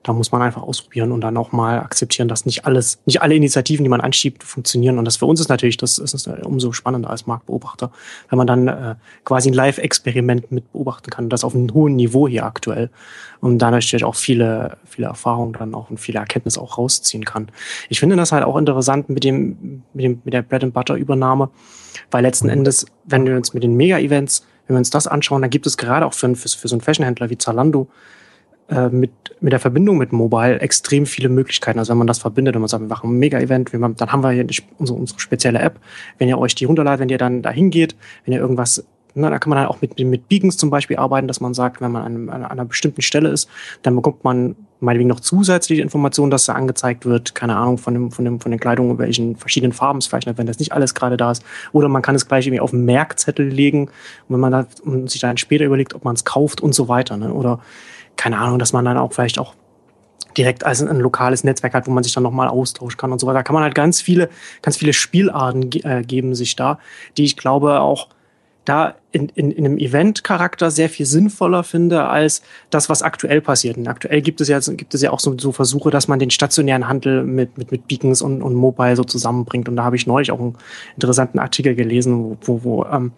da 0.06 0.14
muss 0.14 0.32
man 0.32 0.44
einfach 0.44 0.62
ausprobieren 0.62 1.12
und 1.12 1.22
dann 1.22 1.36
auch 1.36 1.52
mal 1.52 1.80
akzeptieren, 1.80 2.28
dass 2.28 2.46
nicht 2.46 2.66
alles, 2.66 3.00
nicht 3.06 3.24
alle 3.24 3.34
Initiativen, 3.34 3.84
die 3.84 3.90
man 3.90 4.02
anschiebt, 4.02 4.44
funktionieren. 4.44 5.00
Und 5.00 5.06
das 5.06 5.18
für 5.18 5.26
uns 5.26 5.40
ist 5.40 5.50
natürlich, 5.50 5.78
das 5.78 5.98
ist 5.98 6.28
umso 6.44 6.74
spannender 6.74 7.10
als 7.10 7.26
Marktbeobachter, 7.26 7.92
wenn 8.30 8.38
man 8.38 8.46
dann 8.46 8.68
äh, 8.68 8.96
quasi 9.24 9.50
ein 9.50 9.56
Live-Experiment 9.56 10.52
mit 10.52 10.72
beobachten 10.72 11.10
kann. 11.10 11.30
Das 11.30 11.44
auf 11.44 11.56
einem 11.56 11.74
hohen 11.74 11.96
Niveau 11.96 12.28
hier 12.28 12.46
aktuell. 12.46 12.92
Und 13.42 13.58
da 13.58 13.72
natürlich 13.72 14.06
auch 14.06 14.14
viele, 14.14 14.78
viele 14.86 15.08
Erfahrungen 15.08 15.54
dann 15.54 15.74
auch 15.74 15.90
und 15.90 16.00
viele 16.00 16.20
Erkenntnisse 16.20 16.62
auch 16.62 16.78
rausziehen 16.78 17.26
kann. 17.26 17.48
Ich 17.90 18.00
finde 18.00 18.16
das 18.16 18.32
halt 18.32 18.44
auch 18.44 18.58
interessant 18.58 19.10
mit 19.10 19.24
dem, 19.24 19.82
mit 19.96 20.06
dem, 20.06 20.22
mit 20.24 20.36
der 20.36 20.44
Bread 20.44 20.66
and 20.66 20.74
Butter 20.76 20.94
Übernahme, 20.94 21.50
weil 22.12 22.22
letzten 22.22 22.50
Endes, 22.50 22.86
wenn 23.06 23.26
wir 23.26 23.36
uns 23.36 23.56
mit 23.56 23.64
den 23.64 23.74
Mega-Events, 23.74 24.46
wenn 24.68 24.76
wir 24.76 24.80
uns 24.80 24.92
das 24.92 25.08
anschauen, 25.08 25.42
dann 25.42 25.50
gibt 25.50 25.66
es 25.66 25.78
gerade 25.78 26.06
auch 26.06 26.14
für, 26.14 26.36
für, 26.36 26.50
für 26.50 26.68
so 26.68 26.76
einen 26.76 26.82
Fashionhändler 26.82 27.32
wie 27.32 27.40
Zalando 27.40 27.88
äh, 28.70 28.90
mit, 28.90 29.12
mit 29.42 29.54
der 29.54 29.60
Verbindung 29.60 29.98
mit 29.98 30.12
Mobile 30.12 30.60
extrem 30.60 31.06
viele 31.06 31.30
Möglichkeiten. 31.30 31.80
Also 31.80 31.92
wenn 31.92 31.98
man 31.98 32.08
das 32.08 32.20
verbindet 32.20 32.56
und 32.56 32.62
man 32.62 32.68
sagt, 32.68 32.82
wir 32.82 32.88
machen 32.88 33.12
ein 33.12 33.20
Mega-Event, 33.20 33.72
dann 33.74 34.12
haben 34.12 34.24
wir 34.24 34.32
hier 34.32 34.46
unsere, 34.78 34.98
unsere 34.98 35.20
spezielle 35.20 35.60
App. 35.60 35.80
Wenn 36.18 36.30
ihr 36.30 36.38
euch 36.38 36.56
die 36.56 36.66
runterladet, 36.66 37.00
wenn 37.00 37.10
ihr 37.10 37.18
dann 37.18 37.42
dahin 37.42 37.70
geht, 37.70 37.96
wenn 38.26 38.34
ihr 38.34 38.40
irgendwas 38.40 38.84
na, 39.18 39.30
da 39.30 39.40
kann 39.40 39.50
man 39.50 39.60
halt 39.60 39.70
auch 39.70 39.82
mit, 39.82 39.98
mit 39.98 40.28
Beacons 40.28 40.58
zum 40.58 40.70
Beispiel 40.70 40.98
arbeiten, 40.98 41.28
dass 41.28 41.40
man 41.40 41.54
sagt, 41.54 41.80
wenn 41.80 41.92
man 41.92 42.04
an, 42.04 42.30
an 42.30 42.44
einer 42.44 42.66
bestimmten 42.66 43.02
Stelle 43.02 43.30
ist, 43.30 43.50
dann 43.82 43.96
bekommt 43.96 44.26
man 44.26 44.58
meinetwegen 44.82 45.08
noch 45.08 45.22
zusätzliche 45.22 45.82
Informationen, 45.82 46.32
dass 46.32 46.46
da 46.46 46.54
angezeigt 46.54 47.06
wird, 47.06 47.34
keine 47.34 47.56
Ahnung, 47.56 47.78
von, 47.78 47.94
dem, 47.94 48.12
von, 48.12 48.26
dem, 48.26 48.42
von 48.42 48.52
den 48.52 48.60
Kleidungen, 48.60 48.98
welchen 48.98 49.38
verschiedenen 49.38 49.72
Farben 49.72 50.00
es 50.00 50.08
vielleicht, 50.08 50.38
wenn 50.38 50.48
das 50.48 50.60
nicht 50.60 50.74
alles 50.74 50.94
gerade 50.94 51.16
da 51.16 51.32
ist. 51.32 51.46
Oder 51.72 51.88
man 51.88 52.02
kann 52.02 52.14
es 52.14 52.28
gleich 52.28 52.46
irgendwie 52.46 52.60
auf 52.60 52.74
einen 52.74 52.84
Merkzettel 52.84 53.48
legen, 53.48 53.86
und 53.86 54.34
wenn 54.34 54.40
man 54.42 54.52
da, 54.52 54.68
und 54.84 55.10
sich 55.10 55.22
dann 55.22 55.38
später 55.38 55.64
überlegt, 55.64 55.96
ob 55.96 56.04
man 56.04 56.16
es 56.16 56.26
kauft 56.26 56.60
und 56.60 56.76
so 56.76 56.90
weiter. 56.90 57.16
Ne? 57.16 57.34
Oder 57.34 57.62
keine 58.18 58.38
Ahnung, 58.38 58.60
dass 58.60 58.74
man 58.74 58.86
dann 58.86 58.98
auch 58.98 59.14
vielleicht 59.14 59.40
auch 59.40 59.56
direkt 60.38 60.66
als 60.66 60.82
ein 60.82 61.00
lokales 61.00 61.44
Netzwerk 61.44 61.74
hat, 61.74 61.88
wo 61.88 61.92
man 61.92 62.04
sich 62.04 62.14
dann 62.14 62.24
nochmal 62.24 62.48
austauschen 62.48 62.98
kann 62.98 63.12
und 63.12 63.20
so 63.20 63.28
weiter. 63.28 63.40
Da 63.40 63.44
kann 63.44 63.54
man 63.54 63.64
halt 63.64 63.76
ganz 63.76 64.02
viele, 64.02 64.30
ganz 64.62 64.78
viele 64.78 64.94
Spielarten 64.94 65.72
äh, 65.84 66.04
geben 66.04 66.36
sich 66.36 66.56
da, 66.56 66.80
die 67.18 67.24
ich 67.24 67.38
glaube 67.38 67.80
auch 67.80 68.10
da 68.66 68.96
in, 69.12 69.30
in, 69.30 69.52
in 69.52 69.66
einem 69.66 69.78
Event-Charakter 69.78 70.72
sehr 70.72 70.90
viel 70.90 71.06
sinnvoller 71.06 71.64
finde 71.64 72.06
als 72.06 72.42
das, 72.72 72.90
was 72.90 73.04
aktuell 73.04 73.40
passiert. 73.40 73.78
Und 73.78 73.88
aktuell 73.88 74.22
gibt 74.22 74.42
es 74.42 74.48
ja, 74.48 74.60
gibt 74.60 74.94
es 74.94 75.02
ja 75.02 75.12
auch 75.12 75.20
so, 75.20 75.38
so 75.38 75.52
Versuche, 75.52 75.92
dass 75.92 76.08
man 76.08 76.20
den 76.20 76.32
stationären 76.32 76.88
Handel 76.88 77.24
mit, 77.24 77.58
mit, 77.58 77.72
mit 77.72 77.88
Beacons 77.88 78.22
und, 78.24 78.42
und 78.42 78.56
Mobile 78.56 78.96
so 78.96 79.04
zusammenbringt. 79.04 79.70
Und 79.70 79.76
da 79.76 79.84
habe 79.84 79.96
ich 79.96 80.08
neulich 80.08 80.32
auch 80.32 80.40
einen 80.40 80.58
interessanten 80.96 81.40
Artikel 81.40 81.76
gelesen, 81.76 82.24
wo, 82.24 82.38
wo, 82.42 82.64
wo 82.64 82.86
ähm, 82.86 83.12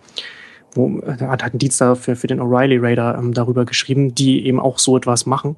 wo 0.78 1.02
da 1.02 1.30
hat 1.30 1.44
ein 1.44 1.58
Dienst 1.58 1.80
für, 1.80 2.16
für 2.16 2.28
den 2.28 2.40
O'Reilly 2.40 2.82
Raider 2.82 3.18
ähm, 3.18 3.34
darüber 3.34 3.66
geschrieben, 3.66 4.16
die 4.16 4.46
eben 4.46 4.60
auch 4.60 4.80
so 4.80 4.96
etwas 4.96 5.26
machen 5.26 5.56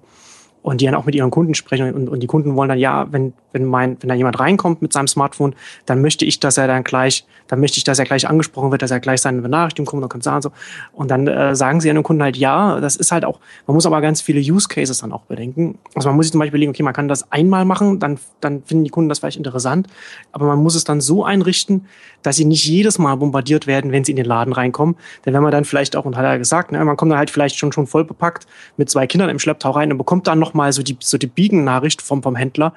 und 0.62 0.82
die 0.82 0.86
dann 0.86 0.96
auch 0.96 1.06
mit 1.06 1.16
ihren 1.16 1.32
Kunden 1.32 1.56
sprechen 1.56 1.94
und, 1.94 2.10
und 2.10 2.20
die 2.22 2.28
Kunden 2.28 2.56
wollen 2.56 2.70
dann 2.70 2.78
ja, 2.78 3.08
wenn 3.12 3.34
wenn 3.52 3.66
mein 3.66 3.98
wenn 4.02 4.10
da 4.10 4.16
jemand 4.16 4.40
reinkommt 4.40 4.82
mit 4.82 4.94
seinem 4.94 5.08
Smartphone, 5.08 5.56
dann 5.86 6.02
möchte 6.02 6.26
ich, 6.26 6.40
dass 6.40 6.58
er 6.58 6.68
dann 6.68 6.84
gleich, 6.84 7.26
dann 7.48 7.60
möchte 7.60 7.78
ich, 7.78 7.84
dass 7.84 7.98
er 7.98 8.06
gleich 8.06 8.28
angesprochen 8.28 8.72
wird, 8.72 8.82
dass 8.82 8.92
er 8.92 9.00
gleich 9.00 9.22
seine 9.22 9.42
Benachrichtigung 9.42 9.86
kommt 9.86 10.04
und 10.04 10.10
kann 10.10 10.22
sagen 10.22 10.42
so. 10.42 10.52
Und 10.94 11.10
dann 11.10 11.28
äh, 11.28 11.56
sagen 11.56 11.82
sie 11.82 11.90
den 11.90 12.04
Kunden 12.04 12.22
halt 12.22 12.38
ja, 12.38 12.80
das 12.80 12.96
ist 12.96 13.12
halt 13.12 13.26
auch, 13.26 13.40
man 13.66 13.76
muss 13.76 13.86
aber 13.86 14.02
ganz 14.02 14.22
viele 14.22 14.40
Use 14.40 14.68
Cases 14.68 14.98
dann 15.00 15.12
auch 15.12 15.24
bedenken. 15.24 15.80
Also 15.96 16.10
man 16.10 16.16
muss 16.16 16.28
sich 16.28 16.32
zum 16.34 16.40
Beispiel 16.40 16.52
überlegen, 16.56 16.72
okay, 16.72 16.84
man 16.84 16.94
kann 16.94 17.08
das 17.08 17.32
einmal 17.32 17.66
machen, 17.66 18.00
dann 18.00 18.20
dann 18.42 18.64
finden 18.64 18.84
die 18.84 18.90
Kunden 18.90 19.10
das 19.10 19.20
vielleicht 19.20 19.38
interessant, 19.38 19.88
aber 20.32 20.46
man 20.46 20.62
muss 20.62 20.76
es 20.76 20.84
dann 20.84 21.02
so 21.02 21.24
einrichten, 21.24 21.86
dass 22.22 22.36
sie 22.36 22.46
nicht 22.46 22.66
jedes 22.68 23.00
Mal 23.00 23.16
bombardiert 23.16 23.66
werden, 23.66 23.92
wenn 23.92 24.04
sie 24.04 24.12
in 24.12 24.18
den 24.18 24.26
Laden 24.26 24.54
reinkommen, 24.54 24.96
denn 25.26 25.34
wenn 25.34 25.42
man 25.42 25.52
dann 25.52 25.66
vielleicht 25.66 25.96
auch 25.96 26.06
und 26.06 26.18
hat 26.18 26.26
er 26.26 26.38
gesagt, 26.38 26.72
ne, 26.72 26.84
man 26.84 26.98
kommt 26.98 27.12
dann 27.12 27.18
halt 27.18 27.30
vielleicht 27.30 27.58
schon 27.58 27.72
schon 27.72 27.88
voll 27.88 28.04
bepackt 28.04 28.46
mit 28.78 28.90
zwei 28.90 29.08
Kindern 29.08 29.30
im 29.30 29.40
Schlepptau 29.40 29.72
rein 29.72 29.92
und 29.92 29.98
bekommt 29.98 30.28
dann 30.28 30.40
noch 30.40 30.49
nochmal 30.50 30.74
so 30.74 30.84
die, 30.84 30.98
so 31.00 31.18
die 31.18 31.28
Biegen-Nachricht 31.28 32.02
vom, 32.02 32.24
vom 32.24 32.36
Händler 32.36 32.74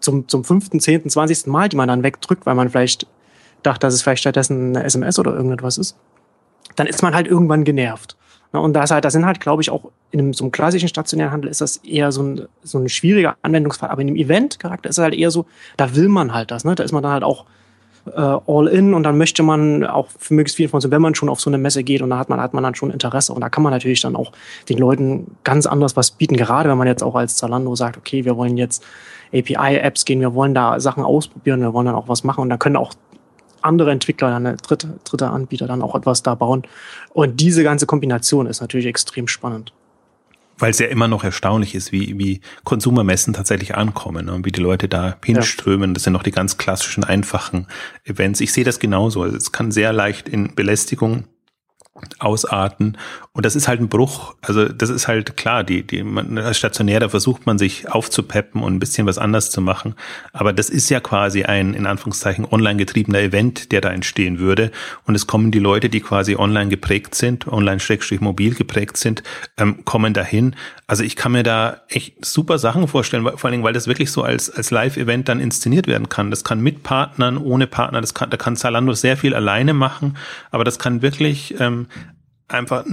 zum, 0.00 0.26
zum 0.28 0.44
fünften, 0.44 0.80
zehnten, 0.80 1.10
zwanzigsten 1.10 1.52
Mal, 1.52 1.68
die 1.68 1.76
man 1.76 1.88
dann 1.88 2.02
wegdrückt, 2.02 2.46
weil 2.46 2.54
man 2.54 2.70
vielleicht 2.70 3.06
dachte, 3.62 3.86
dass 3.86 3.94
es 3.94 4.02
vielleicht 4.02 4.20
stattdessen 4.20 4.76
eine 4.76 4.84
SMS 4.84 5.18
oder 5.18 5.34
irgendetwas 5.34 5.78
ist, 5.78 5.96
dann 6.76 6.86
ist 6.86 7.02
man 7.02 7.14
halt 7.14 7.26
irgendwann 7.26 7.64
genervt. 7.64 8.16
Und 8.52 8.72
das 8.72 8.90
halt, 8.90 9.08
sind 9.10 9.26
halt, 9.26 9.38
glaube 9.38 9.62
ich, 9.62 9.70
auch 9.70 9.90
in 10.10 10.18
einem, 10.18 10.32
so 10.32 10.44
einem 10.44 10.50
klassischen 10.50 10.88
stationären 10.88 11.32
Handel 11.32 11.50
ist 11.50 11.60
das 11.60 11.76
eher 11.78 12.10
so 12.10 12.22
ein, 12.22 12.48
so 12.62 12.78
ein 12.78 12.88
schwieriger 12.88 13.36
Anwendungsfall. 13.42 13.90
Aber 13.90 14.00
in 14.00 14.08
dem 14.08 14.16
Event-Charakter 14.16 14.88
ist 14.88 14.98
es 14.98 15.02
halt 15.02 15.14
eher 15.14 15.30
so, 15.30 15.46
da 15.76 15.94
will 15.94 16.08
man 16.08 16.34
halt 16.34 16.50
das, 16.50 16.64
ne? 16.64 16.74
Da 16.74 16.82
ist 16.82 16.90
man 16.90 17.02
dann 17.02 17.12
halt 17.12 17.22
auch 17.22 17.44
all 18.06 18.66
in 18.68 18.94
und 18.94 19.02
dann 19.02 19.18
möchte 19.18 19.42
man 19.42 19.84
auch 19.84 20.08
für 20.18 20.34
möglichst 20.34 20.56
viele 20.56 20.68
von 20.68 20.80
so, 20.80 20.90
wenn 20.90 21.02
man 21.02 21.14
schon 21.14 21.28
auf 21.28 21.40
so 21.40 21.50
eine 21.50 21.58
Messe 21.58 21.84
geht 21.84 22.02
und 22.02 22.10
da 22.10 22.18
hat 22.18 22.28
man, 22.28 22.40
hat 22.40 22.54
man 22.54 22.62
dann 22.62 22.74
schon 22.74 22.90
Interesse 22.90 23.32
und 23.32 23.40
da 23.40 23.48
kann 23.48 23.62
man 23.62 23.72
natürlich 23.72 24.00
dann 24.00 24.16
auch 24.16 24.32
den 24.68 24.78
Leuten 24.78 25.36
ganz 25.44 25.66
anders 25.66 25.96
was 25.96 26.10
bieten, 26.10 26.36
gerade 26.36 26.68
wenn 26.68 26.78
man 26.78 26.86
jetzt 26.86 27.02
auch 27.02 27.14
als 27.14 27.36
Zalando 27.36 27.74
sagt, 27.74 27.96
okay, 27.96 28.24
wir 28.24 28.36
wollen 28.36 28.56
jetzt 28.56 28.84
API-Apps 29.32 30.04
gehen, 30.04 30.20
wir 30.20 30.34
wollen 30.34 30.54
da 30.54 30.80
Sachen 30.80 31.04
ausprobieren, 31.04 31.60
wir 31.60 31.72
wollen 31.72 31.86
dann 31.86 31.94
auch 31.94 32.08
was 32.08 32.24
machen 32.24 32.40
und 32.40 32.48
da 32.48 32.56
können 32.56 32.76
auch 32.76 32.94
andere 33.62 33.90
Entwickler, 33.90 34.30
dann 34.30 34.56
dritte, 34.56 34.98
dritte 35.04 35.28
Anbieter 35.28 35.66
dann 35.66 35.82
auch 35.82 35.94
etwas 35.94 36.22
da 36.22 36.34
bauen. 36.34 36.62
Und 37.12 37.40
diese 37.40 37.62
ganze 37.62 37.84
Kombination 37.84 38.46
ist 38.46 38.62
natürlich 38.62 38.86
extrem 38.86 39.28
spannend 39.28 39.74
weil 40.60 40.70
es 40.70 40.78
ja 40.78 40.86
immer 40.86 41.08
noch 41.08 41.24
erstaunlich 41.24 41.74
ist, 41.74 41.92
wie, 41.92 42.18
wie 42.18 42.40
Konsumermessen 42.64 43.32
tatsächlich 43.32 43.74
ankommen 43.74 44.28
und 44.28 44.44
wie 44.44 44.52
die 44.52 44.60
Leute 44.60 44.88
da 44.88 45.16
hinströmen. 45.24 45.90
Ja. 45.90 45.94
Das 45.94 46.04
sind 46.04 46.12
noch 46.12 46.22
die 46.22 46.30
ganz 46.30 46.58
klassischen, 46.58 47.04
einfachen 47.04 47.66
Events. 48.04 48.40
Ich 48.40 48.52
sehe 48.52 48.64
das 48.64 48.78
genauso. 48.78 49.24
Es 49.24 49.52
kann 49.52 49.72
sehr 49.72 49.92
leicht 49.92 50.28
in 50.28 50.54
Belästigung 50.54 51.24
ausarten. 52.18 52.96
Und 53.32 53.46
das 53.46 53.56
ist 53.56 53.68
halt 53.68 53.80
ein 53.80 53.88
Bruch. 53.88 54.34
Also 54.42 54.68
das 54.68 54.90
ist 54.90 55.08
halt 55.08 55.36
klar, 55.36 55.64
die, 55.64 55.86
die, 55.86 56.02
man, 56.02 56.52
Stationär, 56.52 57.00
da 57.00 57.08
versucht 57.08 57.46
man 57.46 57.58
sich 57.58 57.88
aufzupeppen 57.90 58.62
und 58.62 58.74
ein 58.74 58.80
bisschen 58.80 59.06
was 59.06 59.18
anders 59.18 59.50
zu 59.50 59.60
machen. 59.60 59.94
Aber 60.32 60.52
das 60.52 60.68
ist 60.68 60.90
ja 60.90 61.00
quasi 61.00 61.44
ein, 61.44 61.74
in 61.74 61.86
Anführungszeichen, 61.86 62.44
online 62.44 62.76
getriebener 62.76 63.20
Event, 63.20 63.72
der 63.72 63.80
da 63.80 63.90
entstehen 63.90 64.38
würde. 64.38 64.72
Und 65.06 65.14
es 65.14 65.26
kommen 65.26 65.50
die 65.50 65.58
Leute, 65.58 65.88
die 65.88 66.00
quasi 66.00 66.36
online 66.36 66.70
geprägt 66.70 67.14
sind, 67.14 67.46
online-mobil 67.46 68.54
geprägt 68.54 68.96
sind, 68.96 69.22
ähm, 69.56 69.84
kommen 69.84 70.12
dahin. 70.12 70.56
Also 70.86 71.04
ich 71.04 71.14
kann 71.14 71.30
mir 71.30 71.44
da 71.44 71.82
echt 71.88 72.24
super 72.24 72.58
Sachen 72.58 72.88
vorstellen, 72.88 73.22
vor 73.22 73.44
allen 73.44 73.52
Dingen, 73.52 73.64
weil 73.64 73.72
das 73.72 73.86
wirklich 73.86 74.10
so 74.10 74.24
als, 74.24 74.50
als 74.50 74.72
Live-Event 74.72 75.28
dann 75.28 75.38
inszeniert 75.38 75.86
werden 75.86 76.08
kann. 76.08 76.30
Das 76.30 76.42
kann 76.42 76.60
mit 76.60 76.82
Partnern, 76.82 77.38
ohne 77.38 77.68
Partner, 77.68 78.00
das 78.00 78.12
kann, 78.12 78.28
da 78.28 78.36
kann 78.36 78.56
Zalando 78.56 78.92
sehr 78.92 79.16
viel 79.16 79.34
alleine 79.34 79.72
machen, 79.72 80.16
aber 80.50 80.64
das 80.64 80.80
kann 80.80 81.00
wirklich 81.00 81.54
ähm, 81.60 81.86
einfach 82.48 82.84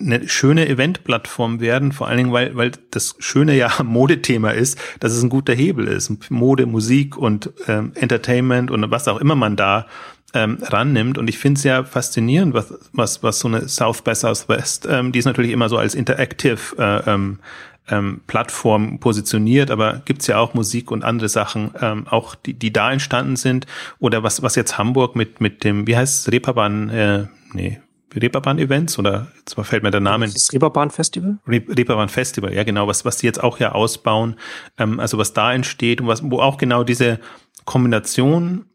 eine 0.00 0.28
schöne 0.28 0.68
Eventplattform 0.68 1.60
werden, 1.60 1.92
vor 1.92 2.08
allen 2.08 2.18
Dingen, 2.18 2.32
weil, 2.32 2.56
weil 2.56 2.72
das 2.90 3.16
schöne 3.18 3.56
ja 3.56 3.70
Modethema 3.82 4.50
ist, 4.50 4.78
dass 5.00 5.12
es 5.12 5.22
ein 5.22 5.30
guter 5.30 5.54
Hebel 5.54 5.88
ist. 5.88 6.30
Mode, 6.30 6.66
Musik 6.66 7.16
und 7.16 7.50
ähm, 7.66 7.92
Entertainment 7.94 8.70
und 8.70 8.90
was 8.90 9.08
auch 9.08 9.20
immer 9.20 9.34
man 9.34 9.56
da 9.56 9.86
ähm, 10.32 10.58
rannimmt. 10.62 11.18
Und 11.18 11.28
ich 11.28 11.38
finde 11.38 11.58
es 11.58 11.64
ja 11.64 11.84
faszinierend, 11.84 12.54
was, 12.54 12.72
was, 12.92 13.22
was 13.22 13.40
so 13.40 13.48
eine 13.48 13.68
South 13.68 14.02
by 14.02 14.14
Southwest, 14.14 14.86
ähm, 14.88 15.12
die 15.12 15.18
ist 15.18 15.24
natürlich 15.24 15.50
immer 15.50 15.68
so 15.68 15.76
als 15.76 15.94
Interactive 15.94 16.76
äh, 16.78 17.10
ähm, 17.10 17.40
ähm, 17.88 18.20
Plattform 18.28 19.00
positioniert, 19.00 19.72
aber 19.72 20.02
gibt's 20.04 20.28
ja 20.28 20.38
auch 20.38 20.54
Musik 20.54 20.92
und 20.92 21.04
andere 21.04 21.28
Sachen, 21.28 21.72
ähm, 21.80 22.06
auch 22.06 22.36
die, 22.36 22.54
die 22.54 22.72
da 22.72 22.92
entstanden 22.92 23.34
sind. 23.34 23.66
Oder 23.98 24.22
was, 24.22 24.42
was 24.42 24.54
jetzt 24.54 24.78
Hamburg 24.78 25.16
mit, 25.16 25.40
mit 25.40 25.64
dem, 25.64 25.88
wie 25.88 25.96
heißt 25.96 26.20
es, 26.20 26.32
Reeperbahn, 26.32 26.90
äh, 26.90 27.26
nee, 27.52 27.80
Reeperbahn-Events 28.14 28.98
oder 28.98 29.28
zwar 29.44 29.64
fällt 29.64 29.82
mir 29.82 29.90
der 29.90 30.00
Name. 30.00 30.26
Das 30.26 30.52
Reeperbahn-Festival? 30.52 31.38
Re 31.46 31.62
Reeperbahn-Festival, 31.68 32.52
ja 32.52 32.64
genau, 32.64 32.86
was, 32.86 33.04
was 33.04 33.18
die 33.18 33.26
jetzt 33.26 33.42
auch 33.42 33.58
ja 33.58 33.72
ausbauen, 33.72 34.36
ähm, 34.78 35.00
also 35.00 35.18
was 35.18 35.32
da 35.32 35.52
entsteht 35.52 36.00
und 36.00 36.06
was, 36.06 36.22
wo 36.28 36.40
auch 36.40 36.58
genau 36.58 36.84
diese 36.84 37.20
Kombination 37.64 38.66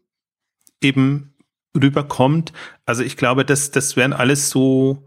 eben 0.80 1.34
rüberkommt. 1.76 2.52
Also 2.84 3.02
ich 3.02 3.16
glaube, 3.16 3.44
das, 3.44 3.70
das 3.70 3.96
wären 3.96 4.12
alles 4.12 4.50
so, 4.50 5.06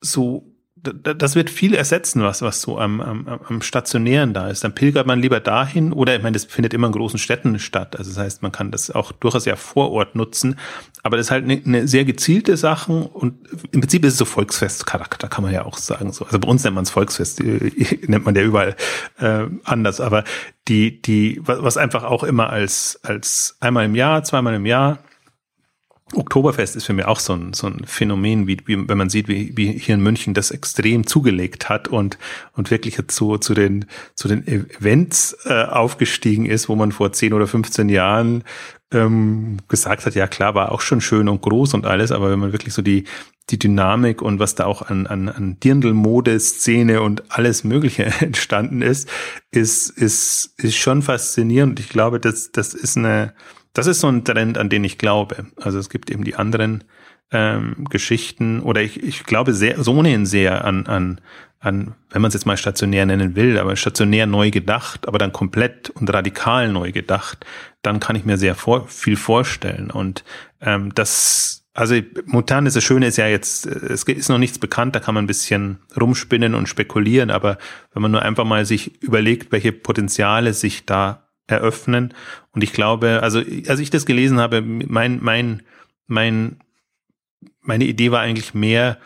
so 0.00 0.47
das 0.82 1.34
wird 1.34 1.50
viel 1.50 1.74
ersetzen, 1.74 2.22
was, 2.22 2.42
was 2.42 2.60
so 2.60 2.78
am, 2.78 3.00
am, 3.00 3.28
am 3.28 3.62
Stationären 3.62 4.34
da 4.34 4.48
ist. 4.48 4.64
Dann 4.64 4.74
pilgert 4.74 5.06
man 5.06 5.20
lieber 5.20 5.40
dahin 5.40 5.92
oder 5.92 6.16
ich 6.16 6.22
meine, 6.22 6.34
das 6.34 6.44
findet 6.44 6.74
immer 6.74 6.86
in 6.86 6.92
großen 6.92 7.18
Städten 7.18 7.58
statt. 7.58 7.96
Also 7.96 8.10
das 8.10 8.18
heißt, 8.18 8.42
man 8.42 8.52
kann 8.52 8.70
das 8.70 8.90
auch 8.90 9.12
durchaus 9.12 9.44
ja 9.44 9.56
vor 9.56 9.90
Ort 9.90 10.14
nutzen. 10.14 10.58
Aber 11.02 11.16
das 11.16 11.26
ist 11.26 11.30
halt 11.30 11.44
eine, 11.44 11.60
eine 11.64 11.88
sehr 11.88 12.04
gezielte 12.04 12.56
Sache 12.56 12.92
und 12.92 13.34
im 13.72 13.80
Prinzip 13.80 14.04
ist 14.04 14.14
es 14.14 14.18
so 14.18 14.24
Volksfestcharakter, 14.24 15.28
kann 15.28 15.44
man 15.44 15.52
ja 15.52 15.64
auch 15.64 15.78
sagen. 15.78 16.12
So. 16.12 16.24
Also 16.24 16.38
bei 16.38 16.48
uns 16.48 16.64
nennt 16.64 16.74
man 16.74 16.84
es 16.84 16.90
Volksfest, 16.90 17.40
äh, 17.40 17.70
nennt 18.06 18.24
man 18.24 18.34
ja 18.34 18.42
überall 18.42 18.76
äh, 19.18 19.44
anders. 19.64 20.00
Aber 20.00 20.24
die, 20.68 21.00
die, 21.02 21.40
was 21.42 21.76
einfach 21.76 22.04
auch 22.04 22.24
immer 22.24 22.50
als, 22.50 23.00
als 23.02 23.56
einmal 23.60 23.84
im 23.84 23.94
Jahr, 23.94 24.22
zweimal 24.24 24.54
im 24.54 24.66
Jahr 24.66 24.98
Oktoberfest 26.14 26.76
ist 26.76 26.84
für 26.84 26.92
mich 26.92 27.04
auch 27.04 27.20
so 27.20 27.34
ein, 27.34 27.52
so 27.52 27.66
ein 27.66 27.82
Phänomen, 27.84 28.46
wie, 28.46 28.58
wie, 28.66 28.88
wenn 28.88 28.98
man 28.98 29.10
sieht, 29.10 29.28
wie, 29.28 29.56
wie 29.56 29.72
hier 29.72 29.94
in 29.94 30.02
München 30.02 30.34
das 30.34 30.50
extrem 30.50 31.06
zugelegt 31.06 31.68
hat 31.68 31.88
und, 31.88 32.18
und 32.54 32.70
wirklich 32.70 32.98
zu, 33.08 33.38
zu, 33.38 33.54
den, 33.54 33.86
zu 34.14 34.28
den 34.28 34.46
Events 34.46 35.36
äh, 35.44 35.64
aufgestiegen 35.64 36.46
ist, 36.46 36.68
wo 36.68 36.76
man 36.76 36.92
vor 36.92 37.12
10 37.12 37.32
oder 37.32 37.46
15 37.46 37.88
Jahren 37.88 38.44
ähm, 38.90 39.58
gesagt 39.68 40.06
hat, 40.06 40.14
ja 40.14 40.26
klar, 40.26 40.54
war 40.54 40.72
auch 40.72 40.80
schon 40.80 41.00
schön 41.00 41.28
und 41.28 41.42
groß 41.42 41.74
und 41.74 41.84
alles, 41.84 42.10
aber 42.10 42.30
wenn 42.30 42.38
man 42.38 42.52
wirklich 42.52 42.72
so 42.72 42.82
die, 42.82 43.04
die 43.50 43.58
Dynamik 43.58 44.22
und 44.22 44.38
was 44.38 44.54
da 44.54 44.64
auch 44.64 44.82
an, 44.82 45.06
an, 45.06 45.28
an 45.28 45.58
Dirndl-Mode-Szene 45.60 47.02
und 47.02 47.22
alles 47.30 47.64
Mögliche 47.64 48.04
entstanden 48.20 48.82
ist, 48.82 49.08
ist, 49.50 49.90
ist, 49.90 50.54
ist 50.56 50.76
schon 50.76 51.02
faszinierend. 51.02 51.80
Ich 51.80 51.88
glaube, 51.88 52.20
das, 52.20 52.52
das 52.52 52.74
ist 52.74 52.96
eine, 52.96 53.34
das 53.78 53.86
ist 53.86 54.00
so 54.00 54.08
ein 54.08 54.24
Trend, 54.24 54.58
an 54.58 54.68
den 54.68 54.82
ich 54.82 54.98
glaube. 54.98 55.46
Also 55.56 55.78
es 55.78 55.88
gibt 55.88 56.10
eben 56.10 56.24
die 56.24 56.34
anderen 56.34 56.82
ähm, 57.30 57.86
Geschichten 57.88 58.58
oder 58.60 58.82
ich, 58.82 59.00
ich 59.02 59.22
glaube 59.22 59.54
sehr, 59.54 59.80
so 59.84 59.94
ohnehin 59.94 60.26
sehr 60.26 60.64
an, 60.64 60.86
an, 60.86 61.20
an, 61.60 61.94
wenn 62.10 62.20
man 62.20 62.28
es 62.28 62.34
jetzt 62.34 62.44
mal 62.44 62.56
stationär 62.56 63.06
nennen 63.06 63.36
will, 63.36 63.56
aber 63.56 63.76
stationär 63.76 64.26
neu 64.26 64.50
gedacht, 64.50 65.06
aber 65.06 65.18
dann 65.18 65.32
komplett 65.32 65.90
und 65.90 66.12
radikal 66.12 66.72
neu 66.72 66.90
gedacht, 66.90 67.46
dann 67.82 68.00
kann 68.00 68.16
ich 68.16 68.24
mir 68.24 68.36
sehr 68.36 68.56
vor, 68.56 68.88
viel 68.88 69.16
vorstellen. 69.16 69.92
Und 69.92 70.24
ähm, 70.60 70.92
das, 70.96 71.64
also 71.72 71.94
momentan 72.26 72.66
ist 72.66 72.74
das 72.74 72.82
Schöne 72.82 73.06
ist 73.06 73.16
ja 73.16 73.28
jetzt, 73.28 73.64
es 73.64 74.02
ist 74.02 74.28
noch 74.28 74.38
nichts 74.38 74.58
bekannt, 74.58 74.96
da 74.96 75.00
kann 75.00 75.14
man 75.14 75.22
ein 75.22 75.28
bisschen 75.28 75.78
rumspinnen 76.00 76.56
und 76.56 76.68
spekulieren, 76.68 77.30
aber 77.30 77.58
wenn 77.92 78.02
man 78.02 78.10
nur 78.10 78.22
einfach 78.22 78.44
mal 78.44 78.66
sich 78.66 79.00
überlegt, 79.04 79.52
welche 79.52 79.70
Potenziale 79.70 80.52
sich 80.52 80.84
da 80.84 81.27
eröffnen. 81.48 82.14
Und 82.52 82.62
ich 82.62 82.72
glaube, 82.72 83.20
also 83.22 83.40
als 83.66 83.80
ich 83.80 83.90
das 83.90 84.06
gelesen 84.06 84.38
habe, 84.38 84.62
mein, 84.62 85.18
mein, 85.20 85.62
mein, 86.06 86.60
meine 87.60 87.84
Idee 87.84 88.12
war 88.12 88.20
eigentlich 88.20 88.54
mehr, 88.54 88.98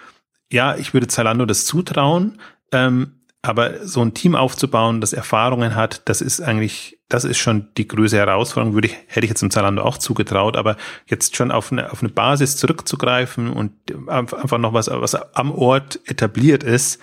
ja, 0.50 0.76
ich 0.76 0.92
würde 0.92 1.06
Zalando 1.06 1.46
das 1.46 1.64
zutrauen, 1.64 2.38
ähm, 2.72 3.22
aber 3.44 3.84
so 3.86 4.00
ein 4.02 4.14
Team 4.14 4.36
aufzubauen, 4.36 5.00
das 5.00 5.12
Erfahrungen 5.12 5.74
hat, 5.74 6.02
das 6.08 6.20
ist 6.20 6.40
eigentlich, 6.40 7.00
das 7.08 7.24
ist 7.24 7.38
schon 7.38 7.68
die 7.76 7.88
größte 7.88 8.16
Herausforderung, 8.16 8.74
würde 8.74 8.88
ich, 8.88 8.96
hätte 9.08 9.24
ich 9.24 9.30
jetzt 9.30 9.42
im 9.42 9.50
Zalando 9.50 9.82
auch 9.82 9.98
zugetraut, 9.98 10.56
aber 10.56 10.76
jetzt 11.06 11.34
schon 11.34 11.50
auf 11.50 11.72
eine, 11.72 11.90
auf 11.90 12.02
eine 12.02 12.10
Basis 12.10 12.56
zurückzugreifen 12.56 13.50
und 13.50 13.72
einfach 14.06 14.58
noch 14.58 14.74
was, 14.74 14.88
was 14.88 15.14
am 15.34 15.50
Ort 15.50 15.98
etabliert 16.04 16.62
ist, 16.62 17.00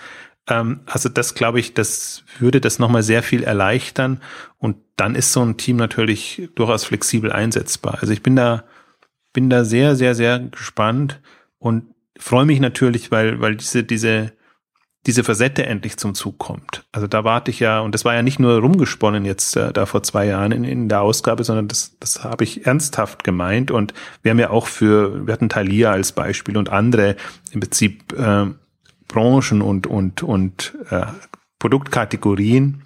also 0.50 1.08
das 1.08 1.34
glaube 1.34 1.60
ich, 1.60 1.74
das 1.74 2.24
würde 2.38 2.60
das 2.60 2.78
nochmal 2.78 3.02
sehr 3.02 3.22
viel 3.22 3.42
erleichtern 3.42 4.20
und 4.58 4.76
dann 4.96 5.14
ist 5.14 5.32
so 5.32 5.42
ein 5.42 5.56
Team 5.56 5.76
natürlich 5.76 6.48
durchaus 6.54 6.84
flexibel 6.84 7.32
einsetzbar. 7.32 7.98
Also 8.00 8.12
ich 8.12 8.22
bin 8.22 8.36
da, 8.36 8.64
bin 9.32 9.50
da 9.50 9.64
sehr, 9.64 9.96
sehr, 9.96 10.14
sehr 10.14 10.38
gespannt 10.38 11.20
und 11.58 11.84
freue 12.18 12.44
mich 12.44 12.60
natürlich, 12.60 13.10
weil, 13.10 13.40
weil 13.40 13.56
diese, 13.56 13.84
diese, 13.84 14.32
diese 15.06 15.24
Facette 15.24 15.64
endlich 15.64 15.96
zum 15.96 16.14
Zug 16.14 16.38
kommt. 16.38 16.84
Also 16.92 17.06
da 17.06 17.24
warte 17.24 17.50
ich 17.50 17.60
ja, 17.60 17.80
und 17.80 17.94
das 17.94 18.04
war 18.04 18.14
ja 18.14 18.22
nicht 18.22 18.38
nur 18.38 18.58
rumgesponnen 18.58 19.24
jetzt 19.24 19.56
äh, 19.56 19.72
da 19.72 19.86
vor 19.86 20.02
zwei 20.02 20.26
Jahren 20.26 20.52
in, 20.52 20.64
in 20.64 20.88
der 20.90 21.00
Ausgabe, 21.00 21.42
sondern 21.42 21.68
das, 21.68 21.96
das 21.98 22.22
habe 22.22 22.44
ich 22.44 22.66
ernsthaft 22.66 23.24
gemeint. 23.24 23.70
Und 23.70 23.94
wir 24.22 24.30
haben 24.30 24.38
ja 24.38 24.50
auch 24.50 24.66
für, 24.66 25.26
wir 25.26 25.32
hatten 25.32 25.48
Thalia 25.48 25.90
als 25.90 26.12
Beispiel 26.12 26.58
und 26.58 26.68
andere 26.68 27.16
im 27.52 27.60
Prinzip 27.60 28.12
äh, 28.12 28.46
Branchen 29.10 29.60
und, 29.60 29.86
und, 29.86 30.22
und 30.22 30.76
äh, 30.90 31.06
Produktkategorien, 31.58 32.82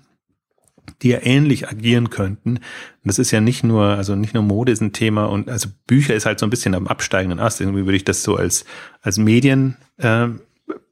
die 1.03 1.11
ja 1.11 1.19
ähnlich 1.23 1.69
agieren 1.69 2.11
könnten. 2.11 2.57
Und 2.57 2.61
das 3.05 3.19
ist 3.19 3.31
ja 3.31 3.41
nicht 3.41 3.63
nur, 3.63 3.85
also 3.85 4.17
nicht 4.17 4.35
nur 4.35 4.43
Mode 4.43 4.73
ist 4.73 4.81
ein 4.81 4.93
Thema 4.93 5.27
und 5.27 5.49
also 5.49 5.69
Bücher 5.87 6.15
ist 6.15 6.27
halt 6.27 6.39
so 6.39 6.47
ein 6.47 6.51
bisschen 6.51 6.75
am 6.75 6.87
absteigenden 6.87 7.41
Ast. 7.41 7.61
Irgendwie 7.61 7.85
würde 7.85 7.97
ich 7.97 8.05
das 8.05 8.23
so 8.23 8.37
als, 8.37 8.65
als 9.03 9.19
Medien 9.19 9.77
äh, 9.99 10.29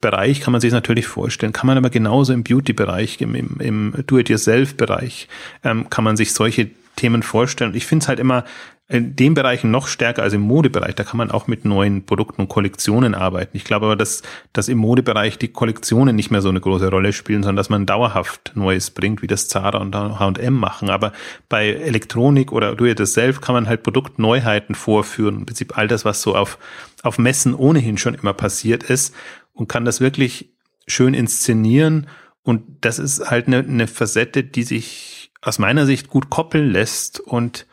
kann 0.00 0.52
man 0.52 0.60
sich 0.60 0.72
natürlich 0.72 1.06
vorstellen, 1.06 1.52
kann 1.52 1.66
man 1.66 1.78
aber 1.78 1.88
genauso 1.88 2.32
im 2.32 2.42
Beauty-Bereich, 2.42 3.20
im, 3.20 3.34
im, 3.34 3.56
im 3.60 3.94
Do-it-yourself-Bereich, 4.06 5.28
ähm, 5.64 5.88
kann 5.88 6.04
man 6.04 6.16
sich 6.16 6.32
solche 6.34 6.70
Themen 6.96 7.22
vorstellen. 7.22 7.74
Ich 7.74 7.86
finde 7.86 8.02
es 8.02 8.08
halt 8.08 8.18
immer 8.18 8.44
in 8.92 9.16
den 9.16 9.32
Bereichen 9.32 9.70
noch 9.70 9.86
stärker 9.86 10.22
als 10.22 10.34
im 10.34 10.42
Modebereich. 10.42 10.94
Da 10.94 11.02
kann 11.02 11.16
man 11.16 11.30
auch 11.30 11.46
mit 11.46 11.64
neuen 11.64 12.04
Produkten 12.04 12.42
und 12.42 12.48
Kollektionen 12.48 13.14
arbeiten. 13.14 13.56
Ich 13.56 13.64
glaube 13.64 13.86
aber, 13.86 13.96
dass, 13.96 14.22
dass 14.52 14.68
im 14.68 14.76
Modebereich 14.76 15.38
die 15.38 15.48
Kollektionen 15.48 16.14
nicht 16.14 16.30
mehr 16.30 16.42
so 16.42 16.50
eine 16.50 16.60
große 16.60 16.90
Rolle 16.90 17.14
spielen, 17.14 17.42
sondern 17.42 17.56
dass 17.56 17.70
man 17.70 17.86
dauerhaft 17.86 18.52
Neues 18.54 18.90
bringt, 18.90 19.22
wie 19.22 19.26
das 19.26 19.48
Zara 19.48 19.78
und 19.78 19.94
H&M 19.94 20.52
machen. 20.52 20.90
Aber 20.90 21.12
bei 21.48 21.68
Elektronik 21.70 22.52
oder 22.52 22.74
Do 22.76 22.84
It 22.84 22.98
Yourself 22.98 23.40
kann 23.40 23.54
man 23.54 23.66
halt 23.66 23.82
Produktneuheiten 23.82 24.74
vorführen. 24.74 25.38
Im 25.38 25.46
Prinzip 25.46 25.78
all 25.78 25.88
das, 25.88 26.04
was 26.04 26.20
so 26.20 26.36
auf, 26.36 26.58
auf 27.02 27.16
Messen 27.16 27.54
ohnehin 27.54 27.96
schon 27.96 28.12
immer 28.12 28.34
passiert 28.34 28.82
ist 28.82 29.14
und 29.54 29.68
kann 29.68 29.86
das 29.86 30.02
wirklich 30.02 30.50
schön 30.86 31.14
inszenieren. 31.14 32.08
Und 32.42 32.62
das 32.82 32.98
ist 32.98 33.30
halt 33.30 33.46
eine, 33.46 33.60
eine 33.60 33.86
Facette, 33.86 34.44
die 34.44 34.64
sich 34.64 35.32
aus 35.40 35.58
meiner 35.58 35.86
Sicht 35.86 36.08
gut 36.10 36.28
koppeln 36.28 36.70
lässt 36.70 37.20
und 37.20 37.66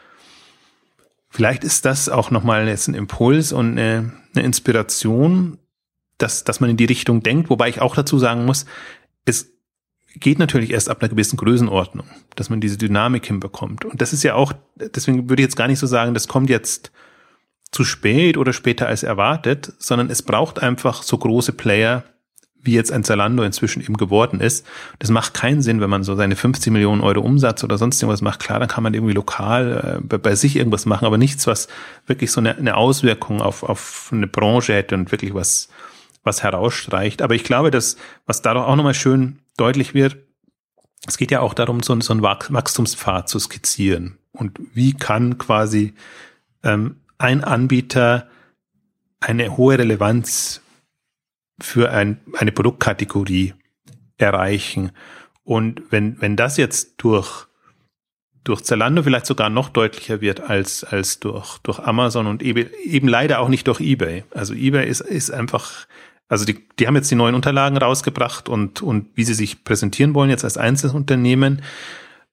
Vielleicht 1.29 1.63
ist 1.63 1.85
das 1.85 2.09
auch 2.09 2.31
nochmal 2.31 2.67
jetzt 2.67 2.87
ein 2.87 2.95
Impuls 2.95 3.53
und 3.53 3.77
eine, 3.77 4.11
eine 4.33 4.43
Inspiration, 4.43 5.59
dass, 6.17 6.43
dass 6.43 6.59
man 6.59 6.69
in 6.69 6.77
die 6.77 6.85
Richtung 6.85 7.21
denkt, 7.21 7.49
wobei 7.49 7.69
ich 7.69 7.81
auch 7.81 7.95
dazu 7.95 8.17
sagen 8.17 8.45
muss, 8.45 8.65
es 9.25 9.51
geht 10.15 10.39
natürlich 10.39 10.71
erst 10.71 10.89
ab 10.89 11.01
einer 11.01 11.09
gewissen 11.09 11.37
Größenordnung, 11.37 12.07
dass 12.35 12.49
man 12.49 12.61
diese 12.61 12.77
Dynamik 12.77 13.27
hinbekommt. 13.27 13.85
Und 13.85 14.01
das 14.01 14.11
ist 14.11 14.23
ja 14.23 14.33
auch, 14.33 14.53
deswegen 14.75 15.29
würde 15.29 15.41
ich 15.41 15.45
jetzt 15.45 15.55
gar 15.55 15.67
nicht 15.67 15.79
so 15.79 15.87
sagen, 15.87 16.13
das 16.13 16.27
kommt 16.27 16.49
jetzt 16.49 16.91
zu 17.71 17.83
spät 17.83 18.37
oder 18.37 18.51
später 18.51 18.87
als 18.87 19.03
erwartet, 19.03 19.73
sondern 19.77 20.09
es 20.09 20.23
braucht 20.23 20.59
einfach 20.59 21.03
so 21.03 21.17
große 21.17 21.53
Player, 21.53 22.03
wie 22.61 22.73
jetzt 22.73 22.91
ein 22.91 23.03
Zalando 23.03 23.43
inzwischen 23.43 23.81
eben 23.81 23.95
geworden 23.95 24.41
ist. 24.41 24.65
Das 24.99 25.09
macht 25.09 25.33
keinen 25.33 25.61
Sinn, 25.61 25.81
wenn 25.81 25.89
man 25.89 26.03
so 26.03 26.15
seine 26.15 26.35
50 26.35 26.73
Millionen 26.73 27.01
Euro 27.01 27.21
Umsatz 27.21 27.63
oder 27.63 27.77
sonst 27.77 28.01
irgendwas 28.01 28.21
macht. 28.21 28.41
Klar, 28.41 28.59
dann 28.59 28.67
kann 28.67 28.83
man 28.83 28.93
irgendwie 28.93 29.13
lokal 29.13 30.01
äh, 30.11 30.17
bei 30.17 30.35
sich 30.35 30.55
irgendwas 30.55 30.85
machen, 30.85 31.05
aber 31.05 31.17
nichts, 31.17 31.47
was 31.47 31.67
wirklich 32.05 32.31
so 32.31 32.41
eine, 32.41 32.57
eine 32.57 32.75
Auswirkung 32.75 33.41
auf, 33.41 33.63
auf 33.63 34.09
eine 34.11 34.27
Branche 34.27 34.73
hätte 34.73 34.95
und 34.95 35.11
wirklich 35.11 35.33
was, 35.33 35.69
was 36.23 36.43
herausstreicht. 36.43 37.21
Aber 37.21 37.35
ich 37.35 37.43
glaube, 37.43 37.71
dass, 37.71 37.97
was 38.25 38.41
dadurch 38.41 38.65
auch 38.65 38.75
nochmal 38.75 38.93
schön 38.93 39.39
deutlich 39.57 39.93
wird, 39.93 40.17
es 41.07 41.17
geht 41.17 41.31
ja 41.31 41.39
auch 41.39 41.53
darum, 41.53 41.81
so, 41.81 41.99
so 42.01 42.13
einen 42.13 42.21
Wachstumspfad 42.21 43.29
zu 43.29 43.39
skizzieren. 43.39 44.17
Und 44.33 44.59
wie 44.73 44.93
kann 44.93 45.37
quasi 45.37 45.93
ähm, 46.63 46.97
ein 47.17 47.43
Anbieter 47.43 48.27
eine 49.19 49.57
hohe 49.57 49.77
Relevanz 49.77 50.61
für 51.61 51.91
ein, 51.91 52.19
eine 52.37 52.51
Produktkategorie 52.51 53.53
erreichen. 54.17 54.91
Und 55.43 55.81
wenn, 55.89 56.21
wenn 56.21 56.35
das 56.35 56.57
jetzt 56.57 56.95
durch, 56.97 57.47
durch 58.43 58.61
Zalando 58.61 59.03
vielleicht 59.03 59.25
sogar 59.25 59.49
noch 59.49 59.69
deutlicher 59.69 60.21
wird 60.21 60.41
als, 60.41 60.83
als 60.83 61.19
durch, 61.19 61.57
durch 61.59 61.79
Amazon 61.79 62.27
und 62.27 62.43
eBay, 62.43 62.69
eben 62.83 63.07
leider 63.07 63.39
auch 63.39 63.49
nicht 63.49 63.67
durch 63.67 63.79
eBay. 63.79 64.23
Also 64.31 64.53
eBay 64.53 64.87
ist, 64.87 65.01
ist 65.01 65.31
einfach, 65.31 65.87
also 66.27 66.45
die, 66.45 66.67
die 66.77 66.87
haben 66.87 66.95
jetzt 66.95 67.09
die 67.09 67.15
neuen 67.15 67.35
Unterlagen 67.35 67.77
rausgebracht 67.77 68.49
und, 68.49 68.81
und 68.81 69.07
wie 69.15 69.23
sie 69.23 69.33
sich 69.33 69.63
präsentieren 69.63 70.13
wollen 70.13 70.29
jetzt 70.29 70.43
als 70.43 70.57
Einzelunternehmen. 70.57 71.61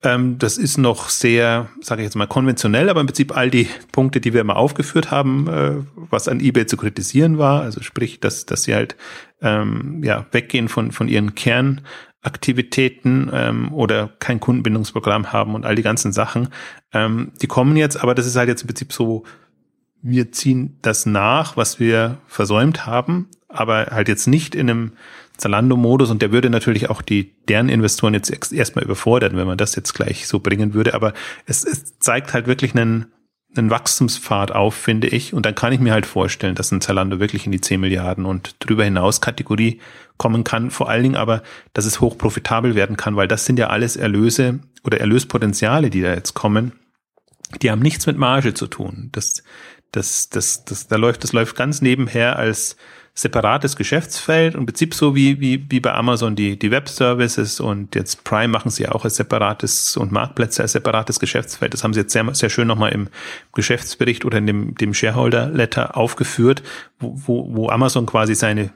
Ähm, 0.03 0.39
das 0.39 0.59
ist 0.59 0.77
noch 0.77 1.09
sehr, 1.09 1.71
sage 1.81 2.03
ich 2.03 2.07
jetzt 2.07 2.17
mal, 2.17 2.27
konventionell, 2.27 2.91
aber 2.91 3.01
im 3.01 3.07
Prinzip 3.07 3.35
all 3.37 3.51
die 3.51 3.69
Punkte, 3.93 4.21
die 4.21 4.35
wir 4.35 4.43
immer 4.43 4.57
aufgeführt 4.57 5.11
haben, 5.11 5.49
äh, 5.49 5.77
was 5.95 6.29
an 6.29 6.41
eBay 6.41 6.67
zu 6.67 6.77
kritisieren 6.77 7.39
war, 7.39 7.63
also 7.63 7.83
sprich, 7.83 8.21
dass, 8.21 8.45
dass 8.45 8.65
sie 8.65 8.75
halt 8.75 8.97
ähm, 9.41 10.03
ja, 10.05 10.27
weggehen 10.33 10.69
von, 10.69 10.93
von 10.93 11.09
ihren 11.09 11.35
Kernaktivitäten 11.35 13.31
ähm, 13.33 13.73
oder 13.73 14.11
kein 14.19 14.39
Kundenbindungsprogramm 14.39 15.33
haben 15.33 15.55
und 15.55 15.65
all 15.65 15.77
die 15.77 15.83
ganzen 15.83 16.13
Sachen, 16.13 16.49
ähm, 16.93 17.33
die 17.41 17.47
kommen 17.47 17.77
jetzt, 17.77 17.97
aber 17.97 18.15
das 18.15 18.27
ist 18.27 18.37
halt 18.37 18.49
jetzt 18.49 18.63
im 18.63 18.69
Prinzip 18.69 18.93
so, 18.93 19.25
wir 20.03 20.31
ziehen 20.31 20.79
das 20.83 21.07
nach, 21.07 21.57
was 21.57 21.81
wir 21.81 22.19
versäumt 22.27 22.85
haben, 22.87 23.29
aber 23.49 23.87
halt 23.91 24.09
jetzt 24.09 24.27
nicht 24.27 24.55
in 24.55 24.69
einem 24.69 24.93
Zalando-Modus 25.37 26.11
und 26.11 26.23
der 26.23 26.33
würde 26.33 26.51
natürlich 26.51 26.91
auch 26.91 27.03
die 27.03 27.35
deren 27.49 27.69
Investoren 27.69 28.15
jetzt 28.15 28.53
erstmal 28.53 28.85
überfordern, 28.85 29.37
wenn 29.37 29.47
man 29.47 29.59
das 29.59 29.75
jetzt 29.77 29.93
gleich 29.95 30.27
so 30.27 30.41
bringen 30.41 30.75
würde. 30.75 30.95
Aber 30.95 31.13
es, 31.47 31.65
es 31.65 31.99
zeigt 31.99 32.33
halt 32.33 32.47
wirklich 32.47 32.75
einen, 32.75 33.07
einen 33.57 33.71
Wachstumspfad 33.71 34.53
auf, 34.53 34.75
finde 34.75 35.09
ich. 35.09 35.35
Und 35.35 35.47
dann 35.47 35.55
kann 35.55 35.73
ich 35.73 35.81
mir 35.81 35.93
halt 35.93 36.07
vorstellen, 36.07 36.55
dass 36.55 36.73
ein 36.73 36.81
Zalando 36.81 37.21
wirklich 37.21 37.47
in 37.47 37.53
die 37.53 37.61
10 37.61 37.81
Milliarden 37.81 38.25
und 38.25 38.57
drüber 38.61 38.85
hinaus 38.85 39.21
Kategorie 39.21 39.81
kommen 40.17 40.45
kann. 40.45 40.71
Vor 40.71 40.89
allen 40.89 41.03
Dingen 41.03 41.17
aber, 41.17 41.43
dass 41.73 41.85
es 41.85 42.01
hoch 42.01 42.17
profitabel 42.17 42.75
werden 42.75 42.97
kann, 42.97 43.17
weil 43.17 43.29
das 43.29 43.45
sind 43.45 43.59
ja 43.59 43.69
alles 43.69 43.97
Erlöse 43.97 44.61
oder 44.85 45.01
Erlöspotenziale, 45.01 45.91
die 45.91 46.03
da 46.03 46.15
jetzt 46.15 46.35
kommen. 46.35 46.73
Die 47.63 47.71
haben 47.71 47.81
nichts 47.81 48.07
mit 48.07 48.17
Marge 48.17 48.55
zu 48.55 48.67
tun. 48.67 49.11
Das, 49.13 49.43
das, 49.93 50.29
das, 50.31 50.65
das, 50.65 50.89
da 50.89 50.97
läuft, 50.97 51.25
das 51.25 51.33
läuft 51.33 51.57
ganz 51.57 51.81
nebenher 51.81 52.37
als 52.37 52.77
separates 53.19 53.77
Geschäftsfeld 53.77 54.55
und 54.55 54.61
im 54.61 54.67
Prinzip 54.67 54.93
so 54.93 55.15
wie, 55.15 55.41
wie, 55.41 55.71
wie 55.71 55.81
bei 55.81 55.95
Amazon 55.95 56.37
die, 56.37 56.59
die 56.59 56.71
Web-Services 56.71 57.61
und 57.61 57.95
jetzt 57.95 58.25
Prime 58.25 58.49
machen 58.49 58.71
sie 58.71 58.83
ja 58.83 58.93
auch 58.93 59.05
als 59.05 59.17
separates 59.17 59.97
und 59.97 60.13
Marktplätze 60.13 60.61
als 60.61 60.73
separates 60.73 61.19
Geschäftsfeld. 61.19 61.73
Das 61.73 61.83
haben 61.83 61.95
sie 61.95 62.01
jetzt 62.01 62.13
sehr, 62.13 62.35
sehr 62.35 62.51
schön 62.51 62.69
nochmal 62.69 62.93
im 62.93 63.09
Geschäftsbericht 63.55 64.27
oder 64.27 64.37
in 64.37 64.47
dem, 64.47 64.75
dem 64.75 64.93
Shareholder-Letter 64.93 65.97
aufgeführt, 65.97 66.63
wo, 66.99 67.17
wo, 67.55 67.71
Amazon 67.71 68.05
quasi 68.05 68.35
seine 68.35 68.71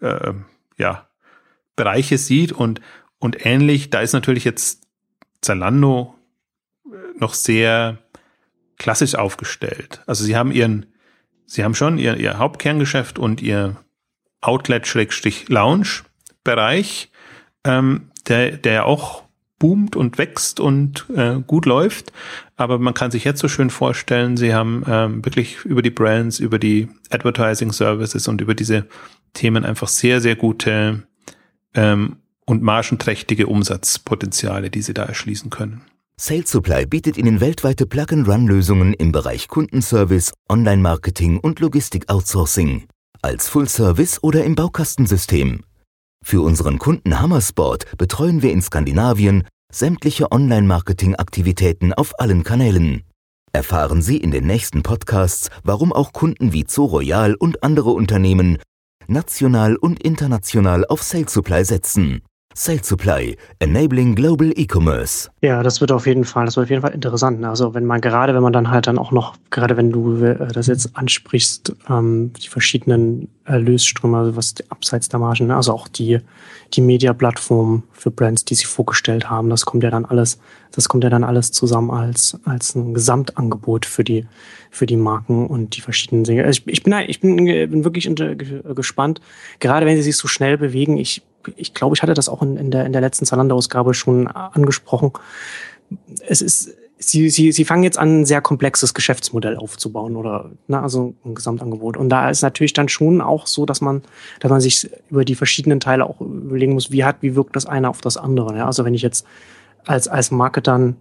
äh, 0.00 0.32
ja, 0.76 1.08
Bereiche 1.76 2.18
sieht 2.18 2.50
und, 2.50 2.80
und 3.20 3.46
ähnlich, 3.46 3.90
da 3.90 4.00
ist 4.00 4.12
natürlich 4.12 4.42
jetzt 4.42 4.82
Zalando 5.40 6.16
äh, 6.84 6.96
noch 7.20 7.34
sehr 7.34 7.98
klassisch 8.76 9.14
aufgestellt. 9.14 10.02
Also 10.06 10.24
sie 10.24 10.34
haben 10.34 10.50
ihren, 10.50 10.86
sie 11.46 11.62
haben 11.62 11.76
schon 11.76 11.96
ihr, 11.96 12.16
ihr 12.16 12.38
Hauptkerngeschäft 12.38 13.20
und 13.20 13.40
ihr 13.40 13.76
Outlet-Lounge-Bereich, 14.44 17.10
ähm, 17.64 18.10
der, 18.28 18.52
der 18.52 18.86
auch 18.86 19.24
boomt 19.58 19.96
und 19.96 20.18
wächst 20.18 20.60
und 20.60 21.06
äh, 21.14 21.40
gut 21.46 21.66
läuft. 21.66 22.12
Aber 22.56 22.78
man 22.78 22.94
kann 22.94 23.10
sich 23.10 23.24
jetzt 23.24 23.40
so 23.40 23.48
schön 23.48 23.70
vorstellen, 23.70 24.36
sie 24.36 24.54
haben 24.54 24.84
ähm, 24.86 25.24
wirklich 25.24 25.64
über 25.64 25.80
die 25.80 25.90
Brands, 25.90 26.38
über 26.38 26.58
die 26.58 26.88
Advertising 27.10 27.72
Services 27.72 28.28
und 28.28 28.40
über 28.40 28.54
diese 28.54 28.86
Themen 29.32 29.64
einfach 29.64 29.88
sehr, 29.88 30.20
sehr 30.20 30.36
gute 30.36 31.04
ähm, 31.74 32.16
und 32.46 32.62
margenträchtige 32.62 33.46
Umsatzpotenziale, 33.46 34.70
die 34.70 34.82
sie 34.82 34.92
da 34.92 35.04
erschließen 35.04 35.48
können. 35.50 35.82
Sales 36.16 36.50
Supply 36.50 36.86
bietet 36.86 37.16
Ihnen 37.16 37.40
weltweite 37.40 37.86
Plug-and-Run-Lösungen 37.86 38.92
im 38.92 39.10
Bereich 39.10 39.48
Kundenservice, 39.48 40.32
Online-Marketing 40.48 41.40
und 41.40 41.58
Logistik-Outsourcing 41.58 42.86
als 43.24 43.48
Full-Service 43.48 44.22
oder 44.22 44.44
im 44.44 44.54
Baukastensystem. 44.54 45.64
Für 46.22 46.42
unseren 46.42 46.78
Kunden 46.78 47.20
Hammersport 47.20 47.96
betreuen 47.96 48.42
wir 48.42 48.52
in 48.52 48.60
Skandinavien 48.60 49.44
sämtliche 49.72 50.30
Online-Marketing-Aktivitäten 50.30 51.94
auf 51.94 52.20
allen 52.20 52.44
Kanälen. 52.44 53.02
Erfahren 53.50 54.02
Sie 54.02 54.18
in 54.18 54.30
den 54.30 54.46
nächsten 54.46 54.82
Podcasts, 54.82 55.48
warum 55.62 55.90
auch 55.90 56.12
Kunden 56.12 56.52
wie 56.52 56.66
Zoo 56.68 56.84
Royal 56.84 57.34
und 57.34 57.62
andere 57.62 57.92
Unternehmen 57.92 58.58
national 59.06 59.76
und 59.76 60.02
international 60.02 60.84
auf 60.84 61.02
Sales 61.02 61.32
Supply 61.32 61.64
setzen. 61.64 62.20
Sales 62.56 62.86
Supply, 62.86 63.36
Enabling 63.58 64.14
Global 64.14 64.52
E-Commerce. 64.54 65.28
Ja, 65.42 65.64
das 65.64 65.80
wird 65.80 65.90
auf 65.90 66.06
jeden 66.06 66.24
Fall, 66.24 66.44
das 66.44 66.56
wird 66.56 66.66
auf 66.66 66.70
jeden 66.70 66.82
Fall 66.82 66.92
interessant. 66.92 67.40
Ne? 67.40 67.48
Also 67.48 67.74
wenn 67.74 67.84
man 67.84 68.00
gerade, 68.00 68.32
wenn 68.32 68.44
man 68.44 68.52
dann 68.52 68.70
halt 68.70 68.86
dann 68.86 68.96
auch 68.96 69.10
noch, 69.10 69.34
gerade 69.50 69.76
wenn 69.76 69.90
du 69.90 70.22
äh, 70.22 70.52
das 70.52 70.68
jetzt 70.68 70.96
ansprichst, 70.96 71.74
ähm, 71.88 72.32
die 72.34 72.46
verschiedenen 72.46 73.28
Erlösströme, 73.44 74.18
also 74.18 74.36
was 74.36 74.54
die, 74.54 74.70
abseits 74.70 75.08
der 75.08 75.18
Margen, 75.18 75.48
ne? 75.48 75.56
also 75.56 75.72
auch 75.72 75.88
die, 75.88 76.20
die 76.74 76.80
Media-Plattform 76.80 77.82
für 77.92 78.12
Brands, 78.12 78.44
die 78.44 78.54
sie 78.54 78.66
vorgestellt 78.66 79.28
haben, 79.28 79.50
das 79.50 79.66
kommt 79.66 79.82
ja 79.82 79.90
dann 79.90 80.04
alles, 80.04 80.38
das 80.70 80.88
kommt 80.88 81.02
ja 81.02 81.10
dann 81.10 81.24
alles 81.24 81.50
zusammen 81.50 81.90
als, 81.90 82.38
als 82.44 82.76
ein 82.76 82.94
Gesamtangebot 82.94 83.84
für 83.84 84.04
die, 84.04 84.26
für 84.70 84.86
die 84.86 84.96
Marken 84.96 85.48
und 85.48 85.76
die 85.76 85.80
verschiedenen 85.80 86.22
Dinge. 86.22 86.44
Also 86.44 86.62
ich, 86.66 86.72
ich 86.72 86.82
bin, 86.84 86.94
ich 87.08 87.20
bin, 87.20 87.36
bin 87.36 87.82
wirklich 87.82 88.08
gespannt, 88.76 89.20
gerade 89.58 89.86
wenn 89.86 89.96
sie 89.96 90.02
sich 90.02 90.16
so 90.16 90.28
schnell 90.28 90.56
bewegen. 90.56 90.98
Ich 90.98 91.22
ich 91.56 91.74
glaube, 91.74 91.94
ich 91.94 92.02
hatte 92.02 92.14
das 92.14 92.28
auch 92.28 92.42
in, 92.42 92.56
in 92.56 92.70
der, 92.70 92.86
in 92.86 92.92
der 92.92 93.00
letzten 93.00 93.26
Zalando-Ausgabe 93.26 93.94
schon 93.94 94.26
angesprochen. 94.26 95.12
Es 96.26 96.40
ist, 96.42 96.74
sie, 96.98 97.30
sie, 97.30 97.52
sie 97.52 97.64
fangen 97.64 97.82
jetzt 97.82 97.98
an, 97.98 98.20
ein 98.20 98.24
sehr 98.24 98.40
komplexes 98.40 98.94
Geschäftsmodell 98.94 99.56
aufzubauen 99.56 100.16
oder 100.16 100.50
ne, 100.68 100.80
also 100.80 101.14
ein 101.24 101.34
Gesamtangebot. 101.34 101.96
Und 101.96 102.08
da 102.08 102.30
ist 102.30 102.42
natürlich 102.42 102.72
dann 102.72 102.88
schon 102.88 103.20
auch 103.20 103.46
so, 103.46 103.66
dass 103.66 103.80
man, 103.80 104.02
dass 104.40 104.50
man 104.50 104.60
sich 104.60 104.90
über 105.10 105.24
die 105.24 105.34
verschiedenen 105.34 105.80
Teile 105.80 106.06
auch 106.06 106.20
überlegen 106.20 106.74
muss, 106.74 106.90
wie 106.90 107.04
hat, 107.04 107.16
wie 107.20 107.34
wirkt 107.36 107.56
das 107.56 107.66
eine 107.66 107.88
auf 107.88 108.00
das 108.00 108.16
andere. 108.16 108.56
Ja? 108.56 108.66
Also 108.66 108.84
wenn 108.84 108.94
ich 108.94 109.02
jetzt 109.02 109.26
als, 109.84 110.08
als 110.08 110.30
Marketer 110.30 110.94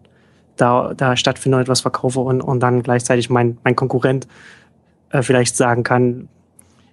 da, 0.58 0.94
da 0.94 1.16
stattfinde 1.16 1.58
und 1.58 1.64
etwas 1.64 1.82
verkaufe 1.82 2.20
und, 2.20 2.41
und 2.41 2.60
dann 2.60 2.84
gleichzeitig 2.84 3.30
mein, 3.30 3.58
mein 3.64 3.76
Konkurrent 3.76 4.28
äh, 5.10 5.22
vielleicht 5.22 5.56
sagen 5.56 5.84
kann, 5.84 6.28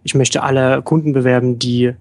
ich 0.03 0.15
möchte 0.15 0.43
alle 0.43 0.83
Kunden 0.83 1.13
bewerben, 1.13 1.59
die 1.59 1.95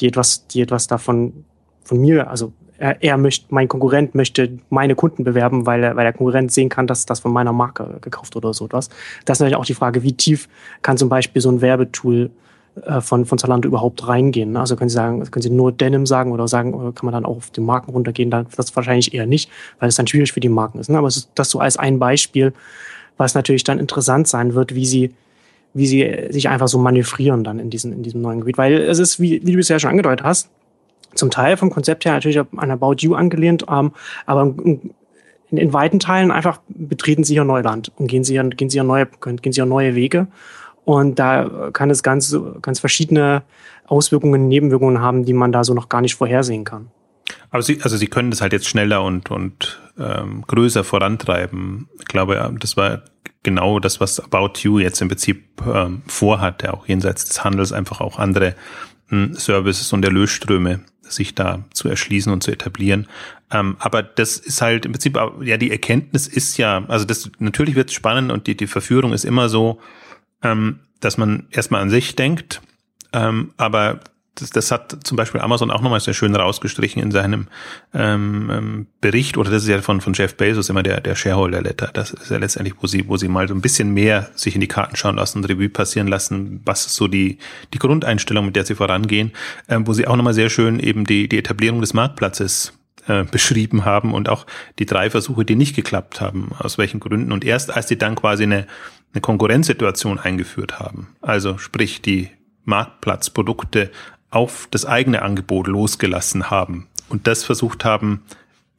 die 0.00 0.08
etwas, 0.08 0.46
die 0.46 0.60
etwas 0.62 0.86
davon 0.86 1.44
von 1.84 2.00
mir, 2.00 2.30
also 2.30 2.52
er, 2.78 3.02
er 3.02 3.18
möchte, 3.18 3.46
mein 3.50 3.68
Konkurrent 3.68 4.14
möchte 4.14 4.58
meine 4.70 4.94
Kunden 4.94 5.24
bewerben, 5.24 5.66
weil, 5.66 5.82
er, 5.82 5.96
weil 5.96 6.04
der 6.04 6.12
Konkurrent 6.12 6.52
sehen 6.52 6.68
kann, 6.68 6.86
dass 6.86 7.06
das 7.06 7.20
von 7.20 7.32
meiner 7.32 7.52
Marke 7.52 7.98
gekauft 8.00 8.36
oder 8.36 8.54
so 8.54 8.66
etwas. 8.66 8.88
Das 9.24 9.36
ist 9.36 9.40
natürlich 9.40 9.56
auch 9.56 9.66
die 9.66 9.74
Frage, 9.74 10.02
wie 10.02 10.12
tief 10.12 10.48
kann 10.82 10.96
zum 10.96 11.08
Beispiel 11.08 11.42
so 11.42 11.50
ein 11.50 11.60
Werbetool 11.60 12.30
äh, 12.84 13.00
von, 13.00 13.24
von 13.26 13.38
Zalando 13.38 13.68
überhaupt 13.68 14.06
reingehen. 14.06 14.56
Also 14.56 14.76
können 14.76 14.90
Sie 14.90 14.94
sagen, 14.94 15.28
können 15.30 15.42
Sie 15.42 15.50
nur 15.50 15.72
Denim 15.72 16.06
sagen 16.06 16.32
oder 16.32 16.46
sagen, 16.46 16.72
kann 16.94 17.04
man 17.04 17.12
dann 17.12 17.24
auch 17.24 17.38
auf 17.38 17.50
die 17.50 17.60
Marken 17.60 17.90
runtergehen? 17.90 18.30
Dann, 18.30 18.46
das 18.56 18.74
wahrscheinlich 18.76 19.12
eher 19.12 19.26
nicht, 19.26 19.50
weil 19.80 19.88
es 19.88 19.96
dann 19.96 20.06
schwierig 20.06 20.32
für 20.32 20.40
die 20.40 20.48
Marken 20.48 20.78
ist. 20.78 20.88
Ne? 20.88 20.98
Aber 20.98 21.08
das 21.08 21.50
so 21.50 21.58
als 21.58 21.76
ein 21.76 21.98
Beispiel, 21.98 22.52
was 23.16 23.34
natürlich 23.34 23.64
dann 23.64 23.80
interessant 23.80 24.28
sein 24.28 24.54
wird, 24.54 24.74
wie 24.74 24.86
Sie 24.86 25.14
wie 25.78 25.86
sie 25.86 26.26
sich 26.30 26.48
einfach 26.48 26.68
so 26.68 26.78
manövrieren 26.78 27.44
dann 27.44 27.60
in, 27.60 27.70
diesen, 27.70 27.92
in 27.92 28.02
diesem 28.02 28.20
neuen 28.20 28.40
Gebiet. 28.40 28.58
Weil 28.58 28.74
es 28.74 28.98
ist, 28.98 29.20
wie, 29.20 29.40
wie 29.46 29.52
du 29.52 29.60
es 29.60 29.68
ja 29.68 29.78
schon 29.78 29.90
angedeutet 29.90 30.24
hast, 30.24 30.50
zum 31.14 31.30
Teil 31.30 31.56
vom 31.56 31.70
Konzept 31.70 32.04
her 32.04 32.12
natürlich 32.12 32.38
an 32.38 32.70
About 32.70 32.96
You 32.98 33.14
angelehnt, 33.14 33.64
ähm, 33.70 33.92
aber 34.26 34.42
in, 34.42 34.90
in, 35.50 35.72
weiten 35.72 36.00
Teilen 36.00 36.30
einfach 36.30 36.60
betreten 36.68 37.24
sie 37.24 37.34
hier 37.34 37.44
Neuland 37.44 37.92
und 37.96 38.08
gehen 38.08 38.24
sie 38.24 38.34
hier, 38.34 38.44
gehen 38.44 38.70
sie 38.70 38.76
hier 38.76 38.84
neue, 38.84 39.06
gehen 39.06 39.52
sie 39.52 39.60
hier 39.60 39.66
neue 39.66 39.94
Wege. 39.94 40.26
Und 40.84 41.18
da 41.18 41.70
kann 41.72 41.90
es 41.90 42.02
ganz, 42.02 42.36
ganz 42.62 42.80
verschiedene 42.80 43.42
Auswirkungen, 43.86 44.48
Nebenwirkungen 44.48 45.00
haben, 45.00 45.24
die 45.24 45.32
man 45.32 45.52
da 45.52 45.62
so 45.62 45.74
noch 45.74 45.88
gar 45.88 46.00
nicht 46.00 46.14
vorhersehen 46.14 46.64
kann. 46.64 46.90
Aber 47.50 47.62
Sie, 47.62 47.80
also 47.82 47.96
Sie 47.96 48.06
können 48.06 48.30
das 48.30 48.40
halt 48.40 48.52
jetzt 48.52 48.66
schneller 48.66 49.02
und, 49.02 49.30
und 49.30 49.80
ähm, 49.98 50.44
größer 50.46 50.84
vorantreiben. 50.84 51.88
Ich 51.98 52.06
glaube, 52.06 52.54
das 52.58 52.76
war 52.76 53.02
genau 53.42 53.78
das, 53.78 54.00
was 54.00 54.20
About 54.20 54.60
You 54.60 54.78
jetzt 54.78 55.00
im 55.00 55.08
Prinzip 55.08 55.44
ähm, 55.66 56.02
vorhat, 56.06 56.62
der 56.62 56.74
auch 56.74 56.86
jenseits 56.86 57.24
des 57.24 57.44
Handels 57.44 57.72
einfach 57.72 58.00
auch 58.00 58.18
andere 58.18 58.54
ähm, 59.10 59.34
Services 59.34 59.92
und 59.92 60.04
Erlösströme 60.04 60.80
sich 61.02 61.34
da 61.34 61.64
zu 61.72 61.88
erschließen 61.88 62.32
und 62.32 62.42
zu 62.42 62.50
etablieren. 62.50 63.06
Ähm, 63.50 63.76
aber 63.78 64.02
das 64.02 64.36
ist 64.36 64.60
halt 64.60 64.84
im 64.84 64.92
Prinzip, 64.92 65.18
ja, 65.42 65.56
die 65.56 65.70
Erkenntnis 65.70 66.26
ist 66.26 66.58
ja, 66.58 66.84
also 66.88 67.04
das 67.04 67.30
natürlich 67.38 67.74
wird 67.74 67.92
spannend 67.92 68.30
und 68.30 68.46
die, 68.46 68.56
die 68.56 68.66
Verführung 68.66 69.12
ist 69.12 69.24
immer 69.24 69.48
so, 69.48 69.80
ähm, 70.42 70.80
dass 71.00 71.16
man 71.16 71.46
erstmal 71.50 71.80
an 71.80 71.90
sich 71.90 72.14
denkt, 72.16 72.60
ähm, 73.12 73.52
aber 73.56 74.00
das, 74.40 74.50
das 74.50 74.70
hat 74.70 74.96
zum 75.04 75.16
Beispiel 75.16 75.40
Amazon 75.40 75.70
auch 75.70 75.80
nochmal 75.80 76.00
sehr 76.00 76.14
schön 76.14 76.34
rausgestrichen 76.34 77.02
in 77.02 77.10
seinem 77.10 77.48
ähm, 77.94 78.50
ähm, 78.52 78.86
Bericht, 79.00 79.36
oder 79.36 79.50
das 79.50 79.62
ist 79.64 79.68
ja 79.68 79.80
von, 79.82 80.00
von 80.00 80.12
Jeff 80.12 80.36
Bezos 80.36 80.68
immer 80.68 80.82
der, 80.82 81.00
der 81.00 81.14
Shareholder-Letter. 81.14 81.90
Das 81.92 82.12
ist 82.12 82.30
ja 82.30 82.38
letztendlich, 82.38 82.74
wo 82.80 82.86
sie, 82.86 83.08
wo 83.08 83.16
sie 83.16 83.28
mal 83.28 83.48
so 83.48 83.54
ein 83.54 83.60
bisschen 83.60 83.92
mehr 83.92 84.30
sich 84.34 84.54
in 84.54 84.60
die 84.60 84.68
Karten 84.68 84.96
schauen 84.96 85.16
lassen 85.16 85.44
Revue 85.44 85.68
passieren 85.68 86.08
lassen, 86.08 86.60
was 86.64 86.94
so 86.94 87.08
die, 87.08 87.38
die 87.72 87.78
Grundeinstellung, 87.78 88.46
mit 88.46 88.56
der 88.56 88.64
sie 88.64 88.74
vorangehen, 88.74 89.32
ähm, 89.68 89.86
wo 89.86 89.92
sie 89.92 90.06
auch 90.06 90.16
nochmal 90.16 90.34
sehr 90.34 90.50
schön 90.50 90.80
eben 90.80 91.04
die, 91.04 91.28
die 91.28 91.38
Etablierung 91.38 91.80
des 91.80 91.94
Marktplatzes 91.94 92.72
äh, 93.06 93.24
beschrieben 93.24 93.84
haben 93.84 94.14
und 94.14 94.28
auch 94.28 94.46
die 94.78 94.86
drei 94.86 95.10
Versuche, 95.10 95.44
die 95.44 95.56
nicht 95.56 95.74
geklappt 95.74 96.20
haben, 96.20 96.50
aus 96.58 96.78
welchen 96.78 97.00
Gründen. 97.00 97.32
Und 97.32 97.44
erst 97.44 97.74
als 97.74 97.88
sie 97.88 97.96
dann 97.96 98.14
quasi 98.14 98.44
eine, 98.44 98.66
eine 99.12 99.20
Konkurrenzsituation 99.20 100.18
eingeführt 100.18 100.78
haben, 100.78 101.08
also 101.22 101.58
sprich 101.58 102.02
die 102.02 102.28
Marktplatzprodukte 102.64 103.90
auf 104.30 104.68
das 104.70 104.84
eigene 104.84 105.22
Angebot 105.22 105.66
losgelassen 105.66 106.50
haben 106.50 106.86
und 107.08 107.26
das 107.26 107.44
versucht 107.44 107.84
haben, 107.84 108.22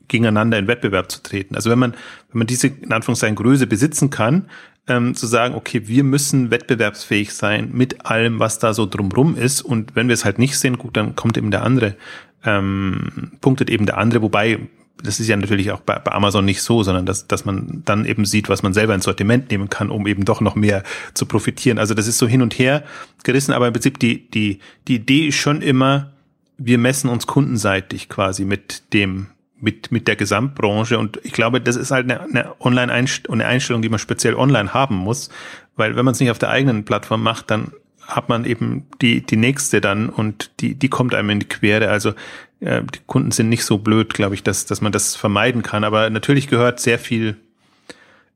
gegeneinander 0.08 0.58
in 0.58 0.68
Wettbewerb 0.68 1.12
zu 1.12 1.22
treten. 1.24 1.56
Also 1.56 1.70
wenn 1.70 1.80
man, 1.80 1.94
wenn 2.32 2.40
man 2.40 2.48
diese 2.48 2.68
in 2.68 2.92
Anführungszeichen 2.92 3.36
Größe 3.36 3.68
besitzen 3.68 4.10
kann, 4.10 4.50
ähm, 4.88 5.16
zu 5.16 5.28
sagen, 5.28 5.56
okay, 5.56 5.88
wir 5.88 6.04
müssen 6.04 6.52
wettbewerbsfähig 6.52 7.34
sein 7.34 7.70
mit 7.72 8.06
allem, 8.06 8.40
was 8.40 8.60
da 8.60 8.74
so 8.74 8.86
drumrum 8.86 9.38
ist. 9.38 9.62
Und 9.62 9.96
wenn 9.96 10.08
wir 10.08 10.14
es 10.14 10.26
halt 10.26 10.40
nicht 10.40 10.58
sehen, 10.58 10.78
gut, 10.78 10.98
dann 10.98 11.16
kommt 11.16 11.38
eben 11.38 11.52
der 11.52 11.64
andere, 11.64 11.96
ähm, 12.44 13.32
punktet 13.40 13.70
eben 13.70 13.86
der 13.86 13.98
andere, 13.98 14.22
wobei 14.22 14.60
das 15.04 15.20
ist 15.20 15.28
ja 15.28 15.38
natürlich 15.38 15.72
auch 15.72 15.80
bei, 15.82 15.98
bei, 16.00 16.12
Amazon 16.12 16.46
nicht 16.46 16.62
so, 16.62 16.84
sondern 16.84 17.06
dass, 17.06 17.28
dass 17.28 17.46
man 17.46 17.82
dann 17.86 18.06
eben 18.06 18.26
sieht, 18.26 18.50
was 18.50 18.64
man 18.64 18.74
selber 18.74 18.96
ins 18.96 19.06
Sortiment 19.06 19.52
nehmen 19.52 19.70
kann, 19.70 19.90
um 19.90 20.08
eben 20.08 20.26
doch 20.26 20.42
noch 20.42 20.56
mehr 20.56 20.84
zu 21.14 21.26
profitieren. 21.26 21.80
Also 21.80 21.94
das 21.94 22.08
ist 22.08 22.18
so 22.18 22.28
hin 22.28 22.42
und 22.42 22.58
her 22.58 22.84
gerissen, 23.24 23.54
aber 23.54 23.68
im 23.68 23.74
Prinzip 23.74 24.00
die, 24.00 24.30
die, 24.30 24.60
die 24.88 24.96
Idee 24.96 25.28
ist 25.28 25.36
schon 25.36 25.62
immer, 25.62 26.12
wir 26.58 26.78
messen 26.78 27.10
uns 27.10 27.28
kundenseitig 27.28 28.10
quasi 28.10 28.46
mit 28.46 28.94
dem, 28.94 29.28
mit, 29.60 29.92
mit 29.92 30.08
der 30.08 30.16
Gesamtbranche. 30.16 30.98
Und 30.98 31.20
ich 31.24 31.34
glaube, 31.34 31.62
das 31.62 31.76
ist 31.76 31.92
halt 31.92 32.10
eine, 32.10 32.22
eine 32.22 32.62
Online-Einstellung, 32.62 33.82
die 33.82 33.90
man 33.90 34.00
speziell 34.00 34.36
online 34.36 34.74
haben 34.74 34.96
muss, 34.96 35.30
weil 35.76 35.96
wenn 35.96 36.06
man 36.06 36.14
es 36.14 36.20
nicht 36.20 36.32
auf 36.32 36.40
der 36.40 36.50
eigenen 36.50 36.86
Plattform 36.86 37.24
macht, 37.24 37.52
dann 37.52 37.72
hat 38.06 38.28
man 38.28 38.44
eben 38.46 38.88
die, 39.02 39.22
die 39.22 39.38
nächste 39.38 39.82
dann 39.82 40.10
und 40.10 40.52
die, 40.62 40.76
die 40.76 40.90
kommt 40.90 41.14
einem 41.14 41.30
in 41.30 41.40
die 41.40 41.48
Quere. 41.48 41.90
Also 41.90 42.14
die 42.62 43.00
Kunden 43.06 43.32
sind 43.32 43.50
nicht 43.50 43.64
so 43.64 43.78
blöd, 43.78 44.14
glaube 44.14 44.36
ich, 44.36 44.44
dass, 44.44 44.66
dass 44.66 44.82
man 44.82 44.92
das 44.92 45.16
vermeiden 45.16 45.64
kann. 45.64 45.84
Aber 45.84 46.10
natürlich 46.10 46.48
gehört 46.48 46.80
sehr 46.80 47.00
viel 47.00 47.38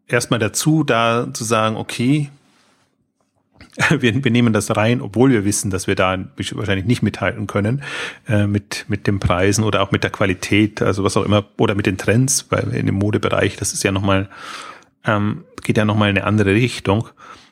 erstmal 0.07 0.39
dazu, 0.39 0.83
da 0.83 1.27
zu 1.33 1.43
sagen, 1.43 1.75
okay, 1.75 2.29
wir, 3.89 4.23
wir 4.23 4.31
nehmen 4.31 4.53
das 4.53 4.75
rein, 4.75 5.01
obwohl 5.01 5.31
wir 5.31 5.45
wissen, 5.45 5.71
dass 5.71 5.87
wir 5.87 5.95
da 5.95 6.17
wahrscheinlich 6.53 6.85
nicht 6.85 7.01
mithalten 7.01 7.47
können 7.47 7.81
äh, 8.27 8.47
mit, 8.47 8.85
mit 8.87 9.07
den 9.07 9.19
Preisen 9.19 9.63
oder 9.63 9.81
auch 9.81 9.91
mit 9.91 10.03
der 10.03 10.11
Qualität, 10.11 10.81
also 10.81 11.03
was 11.03 11.17
auch 11.17 11.25
immer, 11.25 11.45
oder 11.57 11.75
mit 11.75 11.85
den 11.85 11.97
Trends, 11.97 12.47
weil 12.49 12.73
in 12.73 12.85
dem 12.85 12.95
Modebereich, 12.95 13.55
das 13.55 13.73
ist 13.73 13.83
ja 13.83 13.91
nochmal, 13.91 14.29
ähm, 15.05 15.43
geht 15.63 15.77
ja 15.77 15.85
nochmal 15.85 16.09
in 16.09 16.17
eine 16.17 16.27
andere 16.27 16.53
Richtung. 16.53 17.09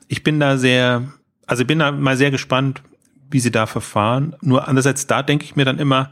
Ich 0.08 0.24
bin 0.24 0.40
da 0.40 0.58
sehr, 0.58 1.04
also 1.48 1.62
ich 1.62 1.68
bin 1.68 1.80
da 1.80 1.92
mal 1.92 2.18
sehr 2.18 2.32
gespannt, 2.32 2.82
wie 3.30 3.40
sie 3.40 3.52
da 3.52 3.66
verfahren. 3.66 4.36
Nur 4.42 4.68
andererseits, 4.68 5.08
da 5.08 5.24
denke 5.24 5.46
ich 5.46 5.56
mir 5.56 5.66
dann 5.66 5.80
immer, 5.80 6.12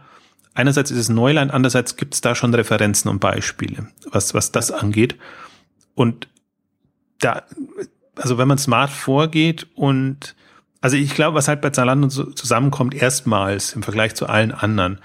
einerseits 0.54 0.92
ist 0.92 0.98
es 0.98 1.10
Neuland, 1.10 1.52
andererseits 1.52 1.96
gibt 1.96 2.14
es 2.14 2.22
da 2.22 2.36
schon 2.36 2.54
Referenzen 2.54 3.10
und 3.10 3.20
Beispiele, 3.20 3.88
was, 4.12 4.34
was 4.34 4.52
das 4.52 4.72
angeht. 4.72 5.16
Und 5.96 6.28
da, 7.20 7.44
also 8.16 8.38
wenn 8.38 8.48
man 8.48 8.58
smart 8.58 8.90
vorgeht 8.90 9.68
und 9.76 10.36
also 10.82 10.96
ich 10.96 11.14
glaube, 11.14 11.36
was 11.36 11.48
halt 11.48 11.62
bei 11.62 11.72
Zalando 11.72 12.08
zusammenkommt, 12.08 12.94
erstmals 12.94 13.74
im 13.74 13.84
Vergleich 13.84 14.16
zu 14.16 14.28
allen 14.28 14.54
anderen, 14.54 15.00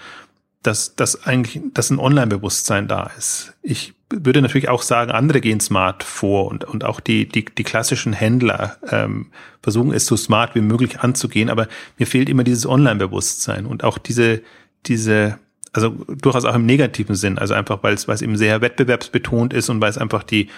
dass, 0.63 0.95
dass 0.97 1.27
eigentlich, 1.27 1.61
dass 1.75 1.91
ein 1.91 1.99
Online-Bewusstsein 1.99 2.89
da 2.89 3.11
ist. 3.19 3.53
Ich 3.63 3.95
würde 4.11 4.41
natürlich 4.41 4.69
auch 4.69 4.83
sagen, 4.83 5.11
andere 5.11 5.41
gehen 5.41 5.61
smart 5.61 6.03
vor 6.03 6.47
und, 6.47 6.65
und 6.65 6.85
auch 6.85 7.01
die, 7.01 7.29
die, 7.29 7.45
die 7.45 7.65
klassischen 7.65 8.13
Händler 8.13 8.77
ähm, 8.89 9.31
versuchen 9.63 9.93
es 9.93 10.07
so 10.07 10.17
smart 10.17 10.55
wie 10.55 10.61
möglich 10.61 11.01
anzugehen, 11.01 11.51
aber 11.51 11.69
mir 11.99 12.07
fehlt 12.07 12.29
immer 12.29 12.45
dieses 12.45 12.67
Online-Bewusstsein 12.67 13.67
und 13.67 13.85
auch 13.85 13.99
diese, 13.99 14.43
diese, 14.87 15.39
also 15.73 15.91
durchaus 16.21 16.45
auch 16.45 16.55
im 16.55 16.67
negativen 16.67 17.15
Sinn, 17.15 17.39
also 17.39 17.55
einfach, 17.55 17.83
weil 17.83 17.95
es, 17.95 18.09
weil 18.09 18.15
es 18.15 18.23
eben 18.23 18.37
sehr 18.37 18.61
wettbewerbsbetont 18.61 19.53
ist 19.53 19.69
und 19.69 19.81
weil 19.81 19.91
es 19.91 19.99
einfach 19.99 20.23
die 20.23 20.49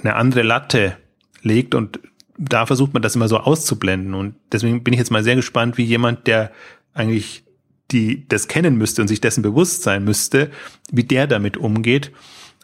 eine 0.00 0.14
andere 0.14 0.42
Latte 0.42 0.96
legt 1.42 1.74
und 1.74 2.00
da 2.38 2.66
versucht 2.66 2.94
man 2.94 3.02
das 3.02 3.14
immer 3.14 3.28
so 3.28 3.38
auszublenden 3.38 4.14
und 4.14 4.34
deswegen 4.50 4.82
bin 4.82 4.94
ich 4.94 4.98
jetzt 4.98 5.10
mal 5.10 5.22
sehr 5.22 5.36
gespannt, 5.36 5.78
wie 5.78 5.84
jemand, 5.84 6.26
der 6.26 6.50
eigentlich 6.94 7.44
die 7.90 8.26
das 8.28 8.48
kennen 8.48 8.76
müsste 8.76 9.02
und 9.02 9.08
sich 9.08 9.20
dessen 9.20 9.42
bewusst 9.42 9.82
sein 9.82 10.04
müsste, 10.04 10.50
wie 10.90 11.04
der 11.04 11.26
damit 11.26 11.56
umgeht. 11.56 12.10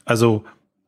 Also 0.04 0.44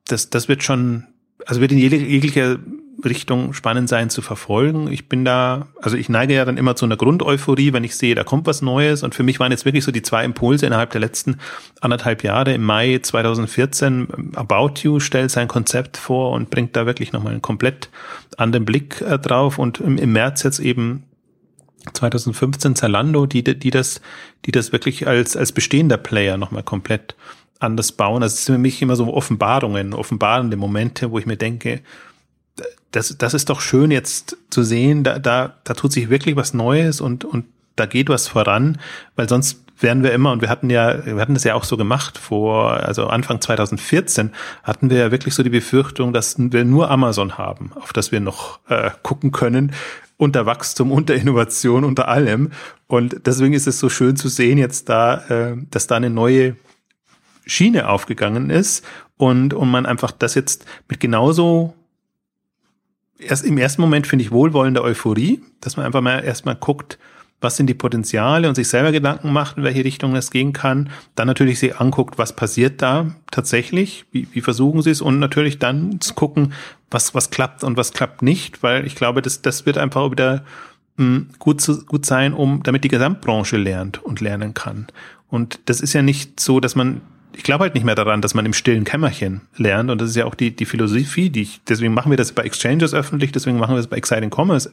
das, 0.07 0.31
das 0.31 0.49
wird 0.49 0.63
schon, 0.63 1.07
also 1.47 1.61
wird 1.61 1.73
in 1.73 1.79
jeglicher 1.79 2.59
Richtung 3.05 3.53
spannend 3.53 3.89
sein 3.89 4.11
zu 4.11 4.23
verfolgen. 4.23 4.91
Ich 4.91 5.09
bin 5.09 5.25
da, 5.25 5.69
also 5.81 5.97
ich 5.97 6.09
neige 6.09 6.35
ja 6.35 6.45
dann 6.45 6.57
immer 6.57 6.77
zu 6.77 6.85
einer 6.85 6.97
Grundeuphorie, 6.97 7.73
wenn 7.73 7.85
ich 7.85 7.97
sehe, 7.97 8.15
da 8.15 8.25
kommt 8.25 8.47
was 8.47 8.63
Neues. 8.63 9.03
Und 9.03 9.15
für 9.15 9.23
mich 9.23 9.41
waren 9.41 9.53
jetzt 9.53 9.65
wirklich 9.65 9.85
so 9.85 9.93
die 9.93 10.03
zwei 10.03 10.25
Impulse 10.25 10.67
innerhalb 10.67 10.91
der 10.91 11.01
letzten 11.01 11.39
anderthalb 11.81 12.23
Jahre. 12.25 12.53
Im 12.53 12.63
Mai 12.63 12.99
2014 13.03 14.35
About 14.35 14.75
You 14.83 15.01
stellt 15.01 15.31
sein 15.31 15.49
Konzept 15.49 15.97
vor 15.97 16.33
und 16.33 16.51
bringt 16.51 16.77
da 16.77 16.87
wirklich 16.87 17.13
nochmal 17.13 17.33
einen 17.33 17.43
komplett 17.43 17.91
anderen 18.37 18.65
Blick 18.65 19.01
äh, 19.01 19.19
drauf. 19.19 19.59
Und 19.59 19.81
im, 19.81 19.99
im 19.99 20.13
März 20.13 20.43
jetzt 20.43 20.59
eben 20.59 21.05
2015 21.93 22.77
Zalando, 22.77 23.27
die, 23.27 23.43
die 23.43 23.71
das, 23.71 24.01
die 24.45 24.53
das 24.53 24.73
wirklich 24.73 25.07
als, 25.07 25.37
als 25.37 25.53
bestehender 25.53 25.97
Player 25.97 26.37
nochmal 26.37 26.63
komplett 26.63 27.15
anders 27.59 27.93
bauen. 27.93 28.23
Also 28.23 28.35
es 28.35 28.45
sind 28.45 28.57
für 28.57 28.61
mich 28.61 28.83
immer 28.83 28.97
so 28.97 29.13
Offenbarungen, 29.13 29.95
offenbarende 29.95 30.57
Momente, 30.57 31.11
wo 31.11 31.19
ich 31.19 31.27
mir 31.27 31.37
denke, 31.37 31.81
das, 32.91 33.17
das 33.19 33.35
ist 33.35 33.51
doch 33.51 33.61
schön 33.61 33.91
jetzt 33.91 34.37
zu 34.51 34.63
sehen, 34.63 35.05
da, 35.05 35.19
da, 35.19 35.55
da 35.65 35.75
tut 35.75 35.93
sich 35.93 36.11
wirklich 36.11 36.37
was 36.37 36.55
Neues 36.55 37.01
und, 37.01 37.25
und 37.25 37.45
da 37.77 37.87
geht 37.87 38.09
was 38.09 38.29
voran, 38.29 38.79
weil 39.17 39.29
sonst 39.29 39.65
werden 39.83 40.03
wir 40.03 40.13
immer, 40.13 40.33
und 40.33 40.43
wir 40.43 40.49
hatten 40.49 40.69
ja, 40.69 41.05
wir 41.07 41.21
hatten 41.21 41.35
das 41.35 41.45
ja 41.45 41.55
auch 41.55 41.65
so 41.65 41.77
gemacht 41.77 42.19
vor, 42.19 42.73
also 42.73 43.07
Anfang 43.07 43.41
2014 43.41 44.31
hatten 44.63 44.91
wir 44.91 44.99
ja 44.99 45.11
wirklich 45.11 45.35
so 45.35 45.43
die 45.43 45.51
Befürchtung, 45.51 46.13
dass 46.13 46.37
wir 46.39 46.65
nur 46.65 46.91
Amazon 46.91 47.39
haben, 47.39 47.73
auf 47.75 47.93
das 47.93 48.13
wir 48.13 48.21
noch 48.21 48.61
äh, 48.69 48.91
gucken 49.03 49.33
können, 49.33 49.73
unter 50.17 50.45
Wachstum, 50.45 50.93
unter 50.93 51.15
Innovation, 51.15 51.85
unter 51.85 52.09
allem. 52.09 52.51
Und 52.89 53.27
deswegen 53.27 53.55
ist 53.55 53.67
es 53.67 53.79
so 53.79 53.89
schön 53.89 54.17
zu 54.17 54.29
sehen 54.29 54.59
jetzt 54.59 54.91
da, 54.91 55.25
äh, 55.29 55.57
dass 55.71 55.87
da 55.87 55.97
eine 55.97 56.11
neue 56.11 56.57
Schiene 57.47 57.89
aufgegangen 57.89 58.51
ist 58.51 58.85
und, 59.17 59.55
und 59.55 59.71
man 59.71 59.87
einfach 59.87 60.13
das 60.13 60.35
jetzt 60.35 60.67
mit 60.89 61.01
genauso 61.01 61.75
erst 63.21 63.45
im 63.45 63.59
ersten 63.59 63.83
Moment 63.83 64.07
finde 64.07 64.25
ich 64.25 64.31
wohlwollende 64.31 64.83
Euphorie, 64.83 65.41
dass 65.61 65.77
man 65.77 65.87
einfach 65.87 66.01
mal 66.01 66.25
erstmal 66.25 66.57
guckt, 66.57 66.99
was 67.41 67.57
sind 67.57 67.69
die 67.69 67.75
Potenziale 67.75 68.49
und 68.49 68.55
sich 68.55 68.69
selber 68.69 68.93
Gedanken 68.93 69.33
macht, 69.33 69.57
in 69.57 69.63
welche 69.65 69.85
Richtung 69.85 70.15
es 70.15 70.31
gehen 70.31 70.53
kann. 70.53 70.91
Dann 71.15 71.27
natürlich 71.27 71.59
sich 71.59 71.81
anguckt, 71.81 72.19
was 72.19 72.37
passiert 72.37 72.83
da 72.83 73.15
tatsächlich, 73.31 74.05
wie, 74.13 74.29
wie 74.33 74.41
versuchen 74.43 74.83
sie 74.83 74.91
es 74.91 75.01
und 75.01 75.19
natürlich 75.19 75.59
dann 75.59 76.01
zu 76.01 76.15
gucken, 76.15 76.53
was, 76.91 77.15
was 77.15 77.31
klappt 77.31 77.65
und 77.65 77.77
was 77.77 77.93
klappt 77.93 78.23
nicht, 78.23 78.63
weil 78.63 78.87
ich 78.87 78.95
glaube, 78.95 79.23
das, 79.23 79.41
das 79.41 79.65
wird 79.65 79.79
einfach 79.79 80.11
wieder 80.11 80.45
mh, 80.97 81.05
hm, 81.05 81.27
gut, 81.39 81.61
zu, 81.61 81.85
gut 81.87 82.05
sein, 82.05 82.35
um, 82.35 82.63
damit 82.63 82.85
die 82.85 82.89
Gesamtbranche 82.89 83.57
lernt 83.57 84.05
und 84.05 84.21
lernen 84.21 84.53
kann. 84.53 84.89
Und 85.29 85.61
das 85.67 85.81
ist 85.81 85.93
ja 85.93 86.03
nicht 86.03 86.41
so, 86.41 86.61
dass 86.61 86.75
man 86.75 87.01
ich 87.35 87.43
glaube 87.43 87.65
halt 87.65 87.75
nicht 87.75 87.85
mehr 87.85 87.95
daran, 87.95 88.21
dass 88.21 88.35
man 88.35 88.47
im 88.47 88.53
stillen 88.53 88.85
Kämmerchen 88.85 89.43
lernt. 89.57 89.91
Und 89.91 90.01
das 90.01 90.11
ist 90.11 90.17
ja 90.17 90.25
auch 90.25 90.35
die, 90.35 90.55
die 90.55 90.67
Philosophie, 90.67 91.31
die 91.31 91.43
ich, 91.43 91.61
deswegen 91.69 91.95
machen 91.95 92.11
wir 92.11 92.17
das 92.17 92.33
bei 92.33 92.43
Exchanges 92.43 92.95
öffentlich, 92.95 93.33
deswegen 93.33 93.59
machen 93.59 93.73
wir 93.73 93.79
das 93.79 93.89
bei 93.89 93.97
Exciting 93.97 94.31
Commerce 94.31 94.73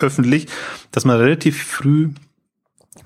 öffentlich, 0.00 0.46
dass 0.90 1.04
man 1.04 1.18
relativ 1.18 1.62
früh 1.62 2.10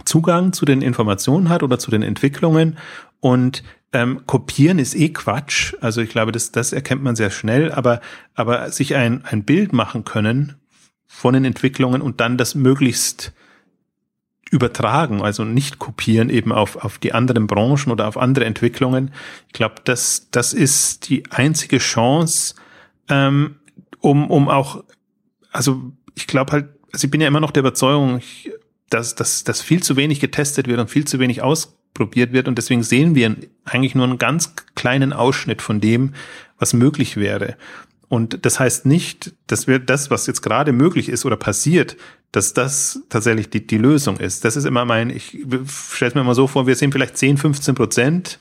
Zugang 0.05 0.53
zu 0.53 0.65
den 0.65 0.83
Informationen 0.83 1.49
hat 1.49 1.63
oder 1.63 1.79
zu 1.79 1.91
den 1.91 2.03
Entwicklungen 2.03 2.79
und 3.21 3.63
ähm, 3.93 4.23
kopieren 4.27 4.79
ist 4.79 4.95
eh 4.95 5.11
Quatsch. 5.11 5.75
Also 5.81 6.01
ich 6.01 6.11
glaube, 6.11 6.33
das, 6.33 6.51
das 6.51 6.73
erkennt 6.73 7.03
man 7.03 7.15
sehr 7.17 7.31
schnell, 7.31 7.71
aber, 7.71 8.01
aber 8.35 8.71
sich 8.71 8.95
ein, 8.95 9.25
ein 9.25 9.45
Bild 9.45 9.73
machen 9.73 10.05
können 10.05 10.57
von 11.07 11.35
den 11.35 11.45
Entwicklungen 11.45 12.01
und 12.01 12.21
dann 12.21 12.39
das 12.39 12.55
möglichst 12.55 13.33
übertragen, 14.53 15.23
also 15.23 15.45
nicht 15.45 15.79
kopieren 15.79 16.29
eben 16.29 16.53
auf, 16.53 16.77
auf 16.77 16.99
die 16.99 17.15
anderen 17.15 17.47
Branchen 17.47 17.91
oder 17.91 18.07
auf 18.07 18.19
andere 18.19 18.45
Entwicklungen. 18.45 19.11
Ich 19.47 19.55
glaube, 19.55 19.77
das, 19.85 20.29
das 20.31 20.53
ist 20.53 21.09
die 21.09 21.25
einzige 21.31 21.79
Chance, 21.79 22.55
ähm, 23.09 23.57
um, 24.01 24.31
um 24.31 24.51
auch, 24.51 24.85
also 25.53 25.93
ich 26.15 26.27
glaube 26.27 26.53
halt, 26.53 26.69
also 26.93 27.07
ich 27.07 27.11
bin 27.11 27.23
ja 27.23 27.29
immer 27.29 27.41
noch 27.41 27.51
der 27.51 27.63
Überzeugung, 27.63 28.21
dass, 28.91 29.15
dass, 29.15 29.43
dass 29.43 29.63
viel 29.63 29.83
zu 29.83 29.97
wenig 29.97 30.21
getestet 30.21 30.69
wird 30.69 30.79
und 30.79 30.91
viel 30.91 31.07
zu 31.07 31.19
wenig 31.19 31.41
ausprobiert 31.41 32.35
wird 32.35 32.47
und 32.47 32.59
deswegen 32.59 32.83
sehen 32.83 33.15
wir 33.15 33.35
eigentlich 33.65 33.95
nur 33.95 34.05
einen 34.05 34.19
ganz 34.19 34.55
kleinen 34.75 35.15
Ausschnitt 35.15 35.63
von 35.63 35.81
dem, 35.81 36.13
was 36.59 36.75
möglich 36.75 37.17
wäre. 37.17 37.57
Und 38.13 38.45
das 38.45 38.61
heißt 38.61 38.85
nicht, 38.85 39.33
dass 39.47 39.67
wir 39.67 39.79
das, 39.79 40.11
was 40.11 40.27
jetzt 40.27 40.43
gerade 40.43 40.73
möglich 40.73 41.09
ist 41.09 41.25
oder 41.25 41.37
passiert, 41.37 41.97
dass 42.31 42.53
das 42.53 43.01
tatsächlich 43.09 43.49
die, 43.49 43.67
die 43.67 43.79
Lösung 43.79 44.19
ist. 44.19 44.45
Das 44.45 44.55
ist 44.55 44.67
immer 44.67 44.85
mein, 44.85 45.09
ich 45.09 45.39
stelle 45.67 46.11
es 46.11 46.15
mir 46.15 46.21
immer 46.21 46.35
so 46.35 46.47
vor, 46.47 46.67
wir 46.67 46.77
sehen 46.77 46.93
vielleicht 46.93 47.17
10, 47.17 47.39
15 47.39 47.75
Prozent 47.75 48.39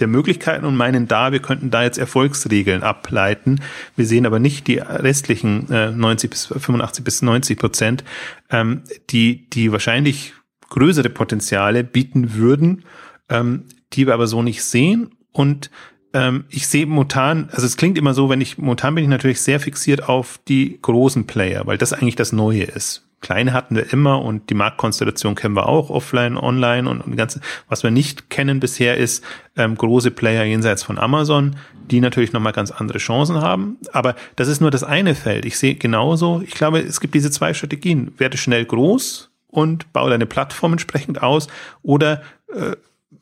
der 0.00 0.08
Möglichkeiten 0.08 0.64
und 0.64 0.74
meinen 0.74 1.06
da, 1.06 1.30
wir 1.30 1.38
könnten 1.38 1.70
da 1.70 1.84
jetzt 1.84 1.98
Erfolgsregeln 1.98 2.82
ableiten. 2.82 3.60
Wir 3.94 4.06
sehen 4.06 4.26
aber 4.26 4.40
nicht 4.40 4.66
die 4.66 4.78
restlichen 4.78 5.70
äh, 5.70 5.92
90 5.92 6.28
bis 6.28 6.46
85 6.46 7.04
bis 7.04 7.22
90 7.22 7.58
Prozent, 7.60 8.02
ähm, 8.50 8.82
die, 9.10 9.48
die 9.50 9.70
wahrscheinlich 9.70 10.34
größere 10.68 11.10
Potenziale 11.10 11.84
bieten 11.84 12.34
würden, 12.34 12.82
ähm, 13.28 13.66
die 13.92 14.08
wir 14.08 14.14
aber 14.14 14.26
so 14.26 14.42
nicht 14.42 14.64
sehen 14.64 15.12
und 15.30 15.70
ähm, 16.12 16.44
ich 16.48 16.66
sehe 16.66 16.86
momentan, 16.86 17.48
also 17.52 17.66
es 17.66 17.76
klingt 17.76 17.98
immer 17.98 18.14
so, 18.14 18.28
wenn 18.28 18.40
ich, 18.40 18.58
momentan 18.58 18.94
bin 18.94 19.04
ich 19.04 19.10
natürlich 19.10 19.40
sehr 19.40 19.60
fixiert 19.60 20.08
auf 20.08 20.40
die 20.48 20.78
großen 20.80 21.26
Player, 21.26 21.66
weil 21.66 21.78
das 21.78 21.92
eigentlich 21.92 22.16
das 22.16 22.32
Neue 22.32 22.64
ist. 22.64 23.06
Kleine 23.20 23.52
hatten 23.52 23.76
wir 23.76 23.92
immer 23.92 24.22
und 24.22 24.48
die 24.48 24.54
Marktkonstellation 24.54 25.34
kennen 25.34 25.54
wir 25.54 25.68
auch, 25.68 25.90
offline, 25.90 26.38
online 26.38 26.88
und, 26.88 27.02
und 27.02 27.16
ganze, 27.16 27.40
was 27.68 27.82
wir 27.82 27.90
nicht 27.90 28.30
kennen 28.30 28.60
bisher 28.60 28.96
ist 28.96 29.22
ähm, 29.56 29.76
große 29.76 30.10
Player 30.10 30.44
jenseits 30.44 30.82
von 30.82 30.98
Amazon, 30.98 31.56
die 31.90 32.00
natürlich 32.00 32.32
nochmal 32.32 32.54
ganz 32.54 32.70
andere 32.70 32.98
Chancen 32.98 33.42
haben. 33.42 33.76
Aber 33.92 34.14
das 34.36 34.48
ist 34.48 34.60
nur 34.60 34.70
das 34.70 34.84
eine 34.84 35.14
Feld. 35.14 35.44
Ich 35.44 35.58
sehe 35.58 35.74
genauso, 35.74 36.40
ich 36.42 36.54
glaube, 36.54 36.80
es 36.80 37.00
gibt 37.00 37.14
diese 37.14 37.30
zwei 37.30 37.52
Strategien. 37.52 38.14
Werde 38.16 38.38
schnell 38.38 38.64
groß 38.64 39.30
und 39.48 39.92
baue 39.92 40.08
deine 40.08 40.26
Plattform 40.26 40.72
entsprechend 40.72 41.22
aus 41.22 41.48
oder 41.82 42.22
äh, 42.54 42.76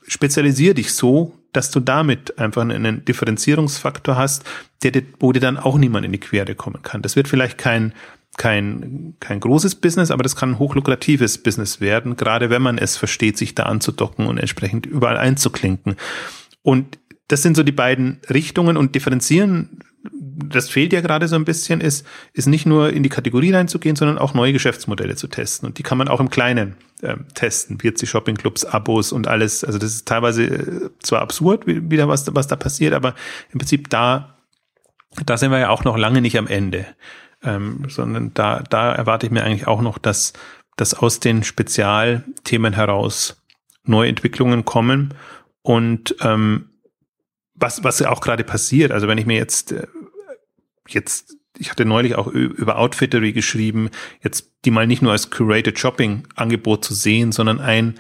spezialisiere 0.07 0.75
dich 0.75 0.95
so, 0.95 1.35
dass 1.53 1.71
du 1.71 1.81
damit 1.81 2.39
einfach 2.39 2.63
einen 2.63 3.05
Differenzierungsfaktor 3.05 4.17
hast, 4.17 4.45
der, 4.83 5.03
wo 5.19 5.33
dir 5.33 5.41
dann 5.41 5.57
auch 5.57 5.79
niemand 5.79 6.07
in 6.07 6.13
die 6.13 6.21
Quere 6.21 6.55
kommen 6.55 6.83
kann. 6.83 7.03
Das 7.03 7.17
wird 7.17 7.29
vielleicht 7.29 7.59
kein, 7.59 7.93
kein, 8.37 9.15
kein 9.21 9.41
großes 9.41 9.77
Business, 9.77 10.11
aber 10.11 10.23
das 10.23 10.37
kann 10.37 10.53
ein 10.53 10.59
hochlukratives 10.59 11.39
Business 11.39 11.81
werden, 11.81 12.17
gerade 12.17 12.51
wenn 12.51 12.63
man 12.63 12.79
es 12.79 12.97
versteht, 12.97 13.37
sich 13.39 13.55
da 13.55 13.65
anzudocken 13.65 14.27
und 14.27 14.39
entsprechend 14.39 14.87
überall 14.87 15.17
einzuklinken. 15.17 15.97
Und 16.63 16.99
das 17.29 17.43
sind 17.43 17.57
so 17.57 17.63
die 17.63 17.73
beiden 17.73 18.21
Richtungen 18.31 18.77
und 18.77 18.95
differenzieren 18.95 19.81
das 20.03 20.71
fehlt 20.71 20.93
ja 20.93 21.01
gerade 21.01 21.29
so 21.29 21.37
ein 21.37 21.45
bisschen, 21.45 21.81
ist, 21.81 22.07
ist 22.33 22.47
nicht 22.47 22.67
nur 22.67 22.93
in 22.93 23.03
die 23.03 23.09
Kategorie 23.09 23.53
reinzugehen, 23.53 23.97
sondern 23.97 24.19
auch 24.19 24.35
neue 24.35 24.53
Geschäftsmodelle 24.53 25.17
zu 25.17 25.27
testen. 25.27 25.69
Und 25.69 25.79
die 25.79 25.83
kann 25.83 25.99
man 25.99 26.09
auch 26.09 26.21
im 26.21 26.31
Kleinen 26.31 26.77
äh, 27.03 27.17
testen. 27.35 27.83
Wird 27.83 27.99
sie 27.99 28.07
Shoppingclubs, 28.07 28.65
Abos 28.65 29.13
und 29.13 29.27
alles. 29.27 29.65
Also 29.65 29.79
das 29.79 29.93
ist 29.95 30.09
teilweise 30.09 30.45
äh, 30.45 30.91
zwar 31.01 31.21
absurd, 31.21 31.67
wie, 31.67 31.91
wieder 31.91 32.09
was, 32.09 32.33
was 32.35 32.47
da 32.47 32.57
passiert, 32.57 32.95
aber 32.95 33.15
im 33.53 33.59
Prinzip 33.59 33.91
da, 33.91 34.39
da 35.27 35.37
sind 35.37 35.51
wir 35.51 35.59
ja 35.59 35.71
auch 35.71 35.85
noch 35.85 35.97
lange 35.97 36.21
nicht 36.21 36.39
am 36.39 36.47
Ende. 36.47 36.87
Ähm, 37.43 37.85
sondern 37.89 38.35
da, 38.35 38.63
da 38.69 38.93
erwarte 38.93 39.27
ich 39.27 39.33
mir 39.33 39.45
eigentlich 39.45 39.69
auch 39.69 39.81
noch, 39.81 39.99
dass, 39.99 40.33
dass 40.77 40.95
aus 40.95 41.21
den 41.21 41.45
Spezialthemen 41.45 42.73
heraus 42.73 43.43
neue 43.85 44.09
Entwicklungen 44.09 44.65
kommen 44.65 45.15
und 45.63 46.17
ähm, 46.21 46.71
was, 47.59 47.85
was 47.85 47.99
ja 47.99 48.11
auch 48.11 48.21
gerade 48.21 48.45
passiert, 48.45 48.93
also 48.93 49.09
wenn 49.09 49.19
ich 49.19 49.27
mir 49.27 49.37
jetzt, 49.37 49.73
äh, 49.73 49.87
jetzt, 50.89 51.37
ich 51.59 51.71
hatte 51.71 51.85
neulich 51.85 52.15
auch 52.15 52.29
über 52.29 52.79
Outfittery 52.79 53.33
geschrieben, 53.33 53.91
jetzt 54.23 54.53
die 54.65 54.71
mal 54.71 54.87
nicht 54.87 55.03
nur 55.03 55.13
als 55.13 55.31
Curated 55.31 55.79
Shopping 55.79 56.25
Angebot 56.37 56.85
zu 56.85 56.95
sehen, 56.95 57.33
sondern 57.33 57.61
ein, 57.61 57.95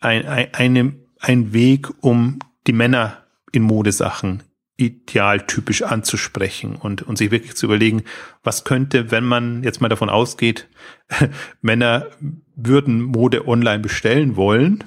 ein, 0.00 0.26
ein, 0.26 1.00
ein 1.20 1.52
Weg, 1.52 1.88
um 2.00 2.38
die 2.66 2.72
Männer 2.72 3.24
in 3.52 3.62
Modesachen 3.62 4.42
idealtypisch 4.78 5.82
anzusprechen 5.82 6.76
und, 6.76 7.02
und 7.02 7.18
sich 7.18 7.30
wirklich 7.32 7.56
zu 7.56 7.66
überlegen, 7.66 8.04
was 8.44 8.64
könnte, 8.64 9.10
wenn 9.10 9.24
man 9.24 9.64
jetzt 9.64 9.80
mal 9.80 9.88
davon 9.88 10.08
ausgeht, 10.08 10.68
Männer 11.60 12.06
würden 12.54 13.02
Mode 13.02 13.46
online 13.48 13.80
bestellen 13.80 14.36
wollen, 14.36 14.84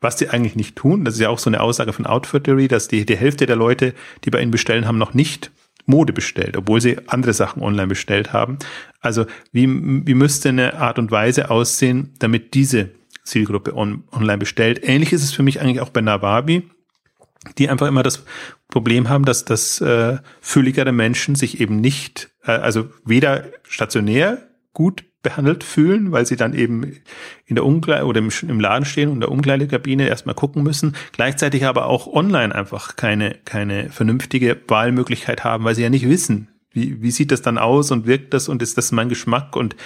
was 0.00 0.16
die 0.16 0.30
eigentlich 0.30 0.56
nicht 0.56 0.76
tun. 0.76 1.04
Das 1.04 1.14
ist 1.14 1.20
ja 1.20 1.28
auch 1.28 1.38
so 1.38 1.50
eine 1.50 1.60
Aussage 1.60 1.92
von 1.92 2.06
Outfittery, 2.06 2.68
dass 2.68 2.88
die, 2.88 3.04
die 3.04 3.16
Hälfte 3.16 3.46
der 3.46 3.56
Leute, 3.56 3.94
die 4.24 4.30
bei 4.30 4.40
ihnen 4.40 4.50
bestellen, 4.50 4.86
haben 4.86 4.98
noch 4.98 5.14
nicht 5.14 5.50
Mode 5.86 6.12
bestellt, 6.12 6.56
obwohl 6.56 6.80
sie 6.80 6.98
andere 7.08 7.32
Sachen 7.32 7.62
online 7.62 7.88
bestellt 7.88 8.32
haben. 8.32 8.58
Also 9.00 9.26
wie, 9.52 9.66
wie 9.66 10.14
müsste 10.14 10.50
eine 10.50 10.78
Art 10.78 10.98
und 10.98 11.10
Weise 11.10 11.50
aussehen, 11.50 12.14
damit 12.18 12.54
diese 12.54 12.90
Zielgruppe 13.24 13.74
on, 13.74 14.04
online 14.12 14.38
bestellt? 14.38 14.80
Ähnlich 14.82 15.12
ist 15.12 15.24
es 15.24 15.32
für 15.32 15.42
mich 15.42 15.60
eigentlich 15.60 15.80
auch 15.80 15.90
bei 15.90 16.00
Nawabi, 16.00 16.68
die 17.58 17.68
einfach 17.68 17.88
immer 17.88 18.02
das 18.02 18.24
Problem 18.68 19.08
haben, 19.08 19.24
dass 19.24 19.44
das 19.44 19.80
äh, 19.80 20.18
fülligere 20.40 20.92
Menschen 20.92 21.34
sich 21.34 21.60
eben 21.60 21.80
nicht, 21.80 22.30
äh, 22.44 22.52
also 22.52 22.88
weder 23.04 23.44
stationär 23.64 24.48
gut 24.72 25.04
behandelt 25.22 25.64
fühlen, 25.64 26.12
weil 26.12 26.24
sie 26.26 26.36
dann 26.36 26.54
eben 26.54 26.96
in 27.46 27.56
der 27.56 27.64
Umkleide 27.64 28.06
oder 28.06 28.20
im, 28.20 28.60
Laden 28.60 28.84
stehen 28.84 29.08
und 29.08 29.16
in 29.16 29.20
der 29.20 29.30
Umkleidekabine 29.30 30.08
erstmal 30.08 30.34
gucken 30.34 30.62
müssen, 30.62 30.96
gleichzeitig 31.12 31.66
aber 31.66 31.86
auch 31.86 32.06
online 32.06 32.54
einfach 32.54 32.96
keine, 32.96 33.36
keine 33.44 33.90
vernünftige 33.90 34.56
Wahlmöglichkeit 34.68 35.44
haben, 35.44 35.64
weil 35.64 35.74
sie 35.74 35.82
ja 35.82 35.90
nicht 35.90 36.08
wissen, 36.08 36.48
wie, 36.72 37.02
wie 37.02 37.10
sieht 37.10 37.32
das 37.32 37.42
dann 37.42 37.58
aus 37.58 37.90
und 37.90 38.06
wirkt 38.06 38.32
das 38.32 38.48
und 38.48 38.62
ist 38.62 38.78
das 38.78 38.92
mein 38.92 39.08
Geschmack? 39.08 39.56
Und 39.56 39.76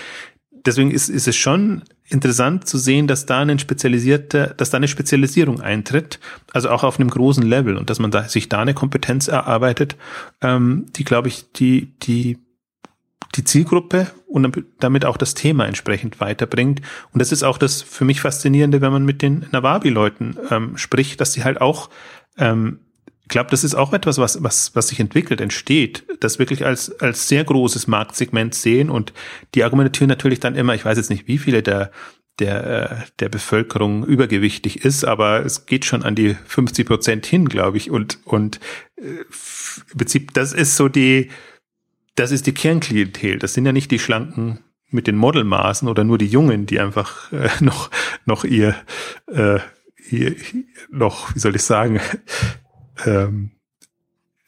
deswegen 0.65 0.91
ist, 0.91 1.09
ist 1.09 1.27
es 1.27 1.37
schon 1.37 1.83
interessant 2.07 2.69
zu 2.69 2.79
sehen, 2.79 3.07
dass 3.07 3.27
da 3.27 3.41
eine 3.41 3.59
spezialisierte, 3.59 4.55
dass 4.57 4.71
da 4.71 4.77
eine 4.77 4.89
Spezialisierung 4.89 5.61
eintritt, 5.61 6.21
also 6.53 6.71
auch 6.71 6.85
auf 6.85 7.01
einem 7.01 7.11
großen 7.11 7.43
Level 7.43 7.77
und 7.77 7.91
dass 7.91 7.99
man 7.99 8.11
da, 8.11 8.29
sich 8.29 8.49
da 8.49 8.61
eine 8.61 8.75
Kompetenz 8.75 9.29
erarbeitet, 9.29 9.97
ähm, 10.43 10.87
die, 10.97 11.05
glaube 11.05 11.29
ich, 11.29 11.51
die, 11.53 11.95
die, 12.03 12.39
die 13.35 13.45
Zielgruppe 13.45 14.11
und 14.27 14.65
damit 14.81 15.05
auch 15.05 15.17
das 15.17 15.35
Thema 15.35 15.67
entsprechend 15.67 16.21
weiterbringt. 16.21 16.81
Und 17.13 17.21
das 17.21 17.33
ist 17.33 17.43
auch 17.43 17.59
das 17.59 17.83
für 17.83 18.05
mich 18.05 18.21
Faszinierende, 18.21 18.81
wenn 18.81 18.93
man 18.93 19.05
mit 19.05 19.23
den 19.23 19.47
Nawabi-Leuten 19.51 20.37
ähm, 20.51 20.77
spricht, 20.77 21.21
dass 21.21 21.33
sie 21.33 21.45
halt 21.45 21.61
auch 21.61 21.91
ähm, 22.39 22.81
ich 23.25 23.29
glaube, 23.29 23.51
das 23.51 23.65
ist 23.65 23.75
auch 23.75 23.95
etwas, 23.95 24.19
was, 24.19 24.43
was, 24.43 24.77
was 24.77 24.89
sich 24.89 25.01
entwickelt, 25.01 25.41
entsteht, 25.41 26.05
das 26.21 26.39
wirklich 26.39 26.67
als, 26.67 27.01
als 27.01 27.27
sehr 27.27 27.43
großes 27.43 27.87
Marktsegment 27.87 28.55
sehen 28.55 28.91
und 28.91 29.15
die 29.55 29.65
argumentieren 29.65 30.11
natürlich 30.11 30.41
dann 30.41 30.55
immer, 30.57 30.75
ich 30.75 30.85
weiß 30.85 30.99
jetzt 30.99 31.09
nicht, 31.09 31.27
wie 31.27 31.39
viele 31.39 31.63
der, 31.63 31.91
der, 32.39 32.67
äh, 32.67 32.97
der 33.21 33.31
Bevölkerung 33.31 34.05
übergewichtig 34.05 34.85
ist, 34.85 35.05
aber 35.05 35.45
es 35.45 35.65
geht 35.65 35.87
schon 35.87 36.03
an 36.03 36.15
die 36.15 36.37
50 36.47 36.87
Prozent 36.87 37.25
hin, 37.25 37.49
glaube 37.49 37.79
ich. 37.79 37.91
Und, 37.91 38.19
und 38.25 38.61
äh, 38.97 39.03
im 39.93 39.99
Prinzip, 39.99 40.35
das 40.35 40.53
ist 40.53 40.77
so 40.77 40.89
die, 40.89 41.31
das 42.15 42.31
ist 42.31 42.47
die 42.47 42.55
Kernklientel. 42.55 43.39
Das 43.39 43.55
sind 43.55 43.67
ja 43.67 43.73
nicht 43.73 43.91
die 43.91 43.99
Schlanken 43.99 44.61
mit 44.91 45.07
den 45.07 45.17
Modelmaßen 45.17 45.89
oder 45.89 46.05
nur 46.05 46.19
die 46.19 46.27
Jungen, 46.27 46.67
die 46.67 46.81
einfach 46.81 47.33
äh, 47.33 47.49
noch, 47.61 47.91
noch 48.25 48.45
ihr, 48.45 48.77
äh, 49.27 49.59
ihr, 50.09 50.37
noch, 50.91 51.35
wie 51.35 51.39
soll 51.39 51.57
ich 51.57 51.63
sagen, 51.63 52.01
ähm, 53.07 53.51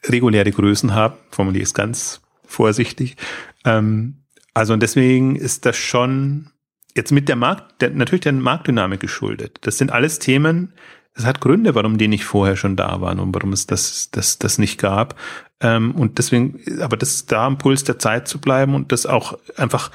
reguläre 0.05 0.53
Größen 0.53 0.95
haben, 0.95 1.17
formuliere 1.31 1.62
ich 1.62 1.69
es 1.71 1.75
ganz 1.75 2.23
vorsichtig. 2.45 3.17
Ähm, 3.64 4.23
also 4.55 4.73
und 4.73 4.83
deswegen 4.83 5.37
ist 5.37 5.67
das 5.67 5.77
schon 5.77 6.51
jetzt 6.95 7.12
mit 7.12 7.29
der 7.29 7.37
Markt, 7.37 7.83
der, 7.83 7.91
natürlich 7.91 8.23
der 8.23 8.33
Marktdynamik 8.33 9.01
geschuldet. 9.01 9.59
Das 9.62 9.79
sind 9.79 9.93
alles 9.93 10.19
Themen, 10.19 10.73
es 11.17 11.25
hat 11.25 11.41
Gründe, 11.41 11.75
warum 11.75 11.97
die 11.97 12.09
nicht 12.09 12.25
vorher 12.25 12.57
schon 12.57 12.77
da 12.77 13.01
waren 13.01 13.21
und 13.21 13.35
warum 13.35 13.53
es 13.53 13.67
das, 13.67 14.11
das, 14.11 14.39
das 14.39 14.59
nicht 14.59 14.79
gab. 14.79 15.19
Ähm, 15.61 15.95
und 15.95 16.19
deswegen, 16.19 16.61
aber 16.81 16.97
das 16.97 17.27
da 17.27 17.47
am 17.47 17.59
Puls 17.59 17.85
der 17.85 17.99
Zeit 17.99 18.29
zu 18.29 18.41
bleiben 18.41 18.75
und 18.75 18.93
das 18.93 19.07
auch 19.07 19.39
einfach, 19.57 19.91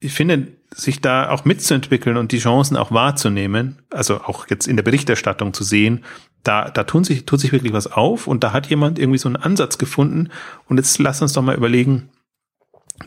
ich 0.00 0.12
finde, 0.12 0.48
sich 0.74 1.00
da 1.00 1.30
auch 1.30 1.44
mitzuentwickeln 1.44 2.16
und 2.16 2.32
die 2.32 2.38
Chancen 2.38 2.76
auch 2.76 2.92
wahrzunehmen, 2.92 3.82
also 3.90 4.20
auch 4.20 4.48
jetzt 4.48 4.68
in 4.68 4.76
der 4.76 4.82
Berichterstattung 4.82 5.52
zu 5.52 5.64
sehen, 5.64 6.04
da, 6.42 6.70
da 6.70 6.84
tun 6.84 7.04
sich, 7.04 7.26
tut 7.26 7.40
sich 7.40 7.52
wirklich 7.52 7.72
was 7.72 7.86
auf 7.86 8.26
und 8.26 8.44
da 8.44 8.52
hat 8.52 8.66
jemand 8.68 8.98
irgendwie 8.98 9.18
so 9.18 9.28
einen 9.28 9.36
Ansatz 9.36 9.78
gefunden 9.78 10.30
und 10.68 10.78
jetzt 10.78 10.98
lass 10.98 11.20
uns 11.20 11.32
doch 11.32 11.42
mal 11.42 11.56
überlegen, 11.56 12.10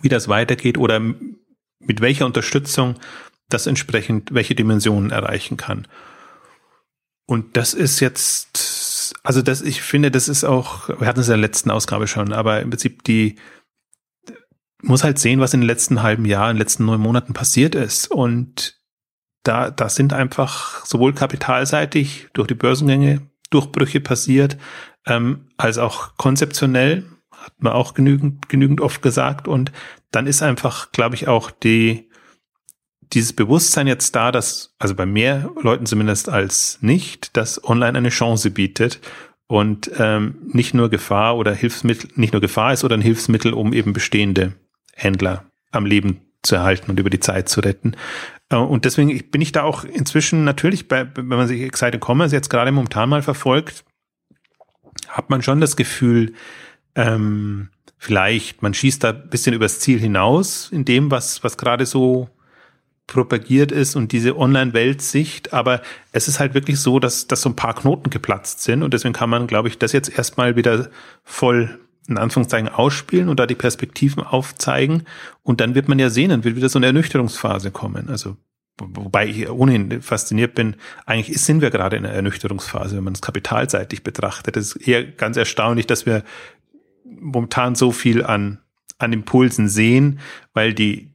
wie 0.01 0.09
das 0.09 0.27
weitergeht 0.27 0.77
oder 0.77 0.99
mit 0.99 2.01
welcher 2.01 2.25
Unterstützung 2.25 2.95
das 3.49 3.67
entsprechend 3.67 4.33
welche 4.33 4.55
Dimensionen 4.55 5.11
erreichen 5.11 5.57
kann. 5.57 5.87
Und 7.25 7.55
das 7.57 7.73
ist 7.73 7.99
jetzt, 7.99 8.57
also 9.23 9.41
das, 9.41 9.61
ich 9.61 9.81
finde, 9.81 10.11
das 10.11 10.27
ist 10.27 10.43
auch, 10.43 10.89
wir 10.89 11.07
hatten 11.07 11.19
es 11.19 11.27
in 11.27 11.33
der 11.33 11.37
letzten 11.37 11.71
Ausgabe 11.71 12.07
schon, 12.07 12.33
aber 12.33 12.61
im 12.61 12.69
Prinzip 12.69 13.03
die, 13.03 13.37
muss 14.81 15.03
halt 15.03 15.19
sehen, 15.19 15.39
was 15.39 15.53
in 15.53 15.61
den 15.61 15.67
letzten 15.67 16.03
halben 16.03 16.25
Jahr, 16.25 16.49
in 16.49 16.55
den 16.55 16.61
letzten 16.61 16.85
neun 16.85 16.99
Monaten 16.99 17.33
passiert 17.33 17.73
ist. 17.73 18.11
Und 18.11 18.79
da, 19.43 19.71
da 19.71 19.89
sind 19.89 20.13
einfach 20.13 20.85
sowohl 20.85 21.13
kapitalseitig 21.13 22.27
durch 22.33 22.47
die 22.47 22.55
Börsengänge 22.55 23.21
Durchbrüche 23.49 24.01
passiert, 24.01 24.57
ähm, 25.05 25.49
als 25.57 25.77
auch 25.77 26.17
konzeptionell, 26.17 27.05
hat 27.31 27.53
man 27.59 27.73
auch 27.73 27.93
genügend, 27.93 28.49
genügend 28.49 28.81
oft 28.81 29.01
gesagt. 29.01 29.47
Und 29.47 29.71
dann 30.11 30.27
ist 30.27 30.41
einfach, 30.41 30.91
glaube 30.91 31.15
ich, 31.15 31.27
auch 31.27 31.51
die, 31.51 32.09
dieses 33.13 33.33
Bewusstsein 33.33 33.87
jetzt 33.87 34.15
da, 34.15 34.31
dass, 34.31 34.73
also 34.79 34.95
bei 34.95 35.05
mehr 35.05 35.51
Leuten 35.61 35.85
zumindest 35.85 36.29
als 36.29 36.79
nicht, 36.81 37.35
dass 37.37 37.63
online 37.63 37.97
eine 37.97 38.09
Chance 38.09 38.51
bietet 38.51 38.99
und 39.47 39.91
ähm, 39.97 40.35
nicht 40.51 40.73
nur 40.73 40.89
Gefahr 40.89 41.37
oder 41.37 41.53
Hilfsmittel, 41.53 42.09
nicht 42.15 42.33
nur 42.33 42.41
Gefahr 42.41 42.73
ist 42.73 42.83
oder 42.83 42.97
ein 42.97 43.01
Hilfsmittel, 43.01 43.53
um 43.53 43.73
eben 43.73 43.93
bestehende 43.93 44.53
Händler 44.93 45.45
am 45.71 45.85
Leben 45.85 46.21
zu 46.41 46.55
erhalten 46.55 46.91
und 46.91 46.99
über 46.99 47.09
die 47.09 47.19
Zeit 47.19 47.49
zu 47.49 47.61
retten. 47.61 47.95
Äh, 48.49 48.57
und 48.57 48.85
deswegen 48.85 49.17
bin 49.29 49.41
ich 49.41 49.51
da 49.51 49.63
auch 49.63 49.83
inzwischen 49.83 50.43
natürlich, 50.43 50.87
bei, 50.87 51.07
wenn 51.15 51.27
man 51.27 51.47
sich 51.47 51.61
Excited 51.61 52.03
Commerce 52.03 52.35
jetzt 52.35 52.49
gerade 52.49 52.71
momentan 52.71 53.09
mal 53.09 53.21
verfolgt, 53.21 53.85
hat 55.07 55.29
man 55.29 55.41
schon 55.41 55.61
das 55.61 55.75
Gefühl, 55.75 56.33
ähm, 56.95 57.69
vielleicht, 57.97 58.61
man 58.61 58.73
schießt 58.73 59.03
da 59.03 59.09
ein 59.09 59.29
bisschen 59.29 59.53
übers 59.53 59.79
Ziel 59.79 59.99
hinaus 59.99 60.69
in 60.71 60.85
dem, 60.85 61.11
was, 61.11 61.43
was 61.43 61.57
gerade 61.57 61.85
so 61.85 62.29
propagiert 63.07 63.71
ist 63.71 63.95
und 63.95 64.11
diese 64.11 64.37
Online-Weltsicht, 64.37 65.53
aber 65.53 65.81
es 66.11 66.27
ist 66.27 66.39
halt 66.39 66.53
wirklich 66.53 66.79
so, 66.79 66.99
dass, 66.99 67.27
dass 67.27 67.41
so 67.41 67.49
ein 67.49 67.55
paar 67.55 67.75
Knoten 67.75 68.09
geplatzt 68.09 68.61
sind 68.61 68.81
und 68.81 68.93
deswegen 68.93 69.13
kann 69.13 69.29
man, 69.29 69.47
glaube 69.47 69.67
ich, 69.67 69.77
das 69.77 69.91
jetzt 69.91 70.17
erstmal 70.17 70.55
wieder 70.55 70.89
voll 71.23 71.79
in 72.07 72.17
Anführungszeichen 72.17 72.69
ausspielen 72.69 73.29
und 73.29 73.39
da 73.39 73.45
die 73.45 73.55
Perspektiven 73.55 74.23
aufzeigen. 74.23 75.03
Und 75.41 75.61
dann 75.61 75.75
wird 75.75 75.87
man 75.87 75.99
ja 75.99 76.09
sehen, 76.09 76.29
dann 76.29 76.43
wird 76.43 76.55
wieder 76.55 76.69
so 76.69 76.79
eine 76.79 76.87
Ernüchterungsphase 76.87 77.71
kommen. 77.71 78.09
Also, 78.09 78.35
wobei 78.77 79.27
ich 79.27 79.49
ohnehin 79.49 80.01
fasziniert 80.01 80.55
bin, 80.55 80.75
eigentlich 81.05 81.41
sind 81.41 81.61
wir 81.61 81.69
gerade 81.69 81.95
in 81.95 82.05
einer 82.05 82.13
Ernüchterungsphase, 82.13 82.97
wenn 82.97 83.03
man 83.03 83.13
es 83.13 83.21
kapitalseitig 83.21 84.03
betrachtet. 84.03 84.57
Es 84.57 84.75
ist 84.75 84.87
eher 84.87 85.03
ganz 85.03 85.37
erstaunlich, 85.37 85.87
dass 85.87 86.05
wir 86.05 86.23
momentan 87.05 87.75
so 87.75 87.91
viel 87.91 88.23
an, 88.23 88.59
an 88.97 89.13
Impulsen 89.13 89.69
sehen, 89.69 90.19
weil 90.53 90.73
die, 90.73 91.12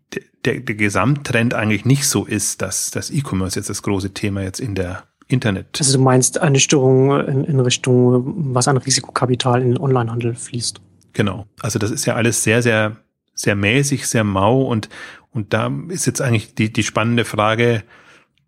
der, 0.49 0.61
der 0.61 0.75
Gesamttrend 0.75 1.55
eigentlich 1.55 1.85
nicht 1.85 2.07
so 2.07 2.25
ist, 2.25 2.63
dass 2.63 2.91
das 2.91 3.11
E-Commerce 3.11 3.59
jetzt 3.59 3.69
das 3.69 3.83
große 3.83 4.15
Thema 4.15 4.43
jetzt 4.43 4.61
in 4.61 4.75
der 4.75 5.05
Internet. 5.29 5.77
Also 5.79 5.99
du 5.99 6.03
meinst 6.03 6.41
eine 6.41 6.59
Störung 6.59 7.21
in, 7.27 7.45
in 7.45 7.61
Richtung, 7.61 8.55
was 8.55 8.67
an 8.67 8.79
Risikokapital 8.79 9.61
in 9.61 9.73
den 9.73 9.79
Onlinehandel 9.79 10.35
fließt. 10.35 10.81
Genau. 11.13 11.47
Also 11.61 11.79
das 11.79 11.91
ist 11.91 12.07
ja 12.07 12.15
alles 12.15 12.43
sehr, 12.43 12.63
sehr, 12.63 12.97
sehr 13.35 13.55
mäßig, 13.55 14.07
sehr 14.07 14.25
mau 14.25 14.63
und, 14.63 14.89
und 15.33 15.53
da 15.53 15.71
ist 15.89 16.07
jetzt 16.07 16.23
eigentlich 16.23 16.55
die, 16.55 16.73
die 16.73 16.83
spannende 16.83 17.27
Frage, 17.27 17.83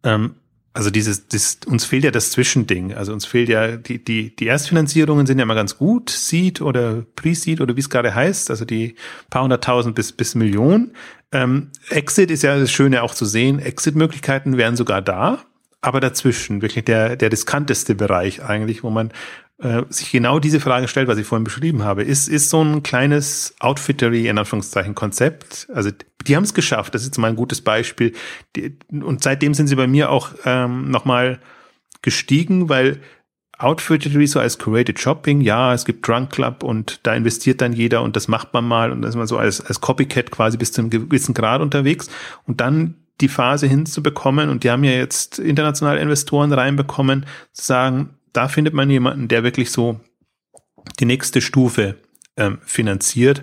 ähm, 0.02 0.36
also 0.72 0.90
dieses, 0.90 1.26
das, 1.26 1.58
uns 1.66 1.84
fehlt 1.84 2.04
ja 2.04 2.10
das 2.10 2.30
Zwischending. 2.30 2.94
Also 2.94 3.12
uns 3.12 3.26
fehlt 3.26 3.48
ja, 3.48 3.76
die, 3.76 4.02
die, 4.02 4.34
die 4.34 4.46
Erstfinanzierungen 4.46 5.26
sind 5.26 5.38
ja 5.38 5.42
immer 5.42 5.54
ganz 5.54 5.76
gut, 5.76 6.10
Seed 6.10 6.60
oder 6.60 7.04
Pre-Seed 7.16 7.60
oder 7.60 7.76
wie 7.76 7.80
es 7.80 7.90
gerade 7.90 8.14
heißt, 8.14 8.50
also 8.50 8.64
die 8.64 8.94
paar 9.30 9.42
hunderttausend 9.42 9.94
bis, 9.94 10.12
bis 10.12 10.34
Millionen. 10.34 10.92
Ähm, 11.32 11.70
Exit 11.88 12.30
ist 12.30 12.42
ja 12.42 12.58
das 12.58 12.70
Schöne 12.70 13.02
auch 13.02 13.14
zu 13.14 13.24
sehen. 13.24 13.58
Exit-Möglichkeiten 13.58 14.56
wären 14.56 14.76
sogar 14.76 15.02
da 15.02 15.44
aber 15.82 16.00
dazwischen, 16.00 16.62
wirklich 16.62 16.84
der, 16.84 17.16
der 17.16 17.32
riskanteste 17.32 17.94
Bereich 17.94 18.42
eigentlich, 18.42 18.82
wo 18.82 18.90
man 18.90 19.12
äh, 19.60 19.82
sich 19.88 20.10
genau 20.10 20.38
diese 20.38 20.60
Frage 20.60 20.88
stellt, 20.88 21.08
was 21.08 21.18
ich 21.18 21.26
vorhin 21.26 21.44
beschrieben 21.44 21.82
habe. 21.82 22.02
Ist, 22.02 22.28
ist 22.28 22.50
so 22.50 22.62
ein 22.62 22.82
kleines 22.82 23.54
Outfittery, 23.60 24.28
in 24.28 24.38
Anführungszeichen, 24.38 24.94
Konzept, 24.94 25.68
also 25.74 25.90
die 26.26 26.36
haben 26.36 26.44
es 26.44 26.54
geschafft, 26.54 26.94
das 26.94 27.02
ist 27.02 27.18
mal 27.18 27.28
ein 27.28 27.36
gutes 27.36 27.60
Beispiel. 27.60 28.12
Und 28.90 29.22
seitdem 29.22 29.54
sind 29.54 29.68
sie 29.68 29.76
bei 29.76 29.86
mir 29.86 30.10
auch 30.10 30.30
ähm, 30.44 30.90
nochmal 30.90 31.40
gestiegen, 32.02 32.68
weil 32.68 33.00
Outfittery 33.58 34.26
so 34.26 34.40
als 34.40 34.58
Curated 34.58 34.98
Shopping, 34.98 35.42
ja, 35.42 35.74
es 35.74 35.84
gibt 35.84 36.06
Drunk 36.06 36.30
Club 36.30 36.62
und 36.62 37.00
da 37.02 37.14
investiert 37.14 37.60
dann 37.60 37.74
jeder 37.74 38.02
und 38.02 38.16
das 38.16 38.28
macht 38.28 38.54
man 38.54 38.66
mal 38.66 38.90
und 38.90 39.02
da 39.02 39.08
ist 39.08 39.16
man 39.16 39.26
so 39.26 39.36
als, 39.36 39.60
als 39.60 39.80
Copycat 39.80 40.30
quasi 40.30 40.56
bis 40.56 40.72
zu 40.72 40.80
einem 40.80 40.90
gewissen 40.90 41.34
Grad 41.34 41.60
unterwegs 41.60 42.08
und 42.46 42.60
dann 42.60 42.94
die 43.20 43.28
Phase 43.28 43.66
hinzubekommen, 43.66 44.48
und 44.48 44.64
die 44.64 44.70
haben 44.70 44.82
ja 44.82 44.92
jetzt 44.92 45.38
internationale 45.38 46.00
Investoren 46.00 46.52
reinbekommen, 46.52 47.26
zu 47.52 47.64
sagen, 47.64 48.10
da 48.32 48.48
findet 48.48 48.74
man 48.74 48.90
jemanden, 48.90 49.28
der 49.28 49.42
wirklich 49.42 49.70
so 49.70 50.00
die 50.98 51.04
nächste 51.04 51.40
Stufe 51.40 51.96
ähm, 52.36 52.58
finanziert. 52.64 53.42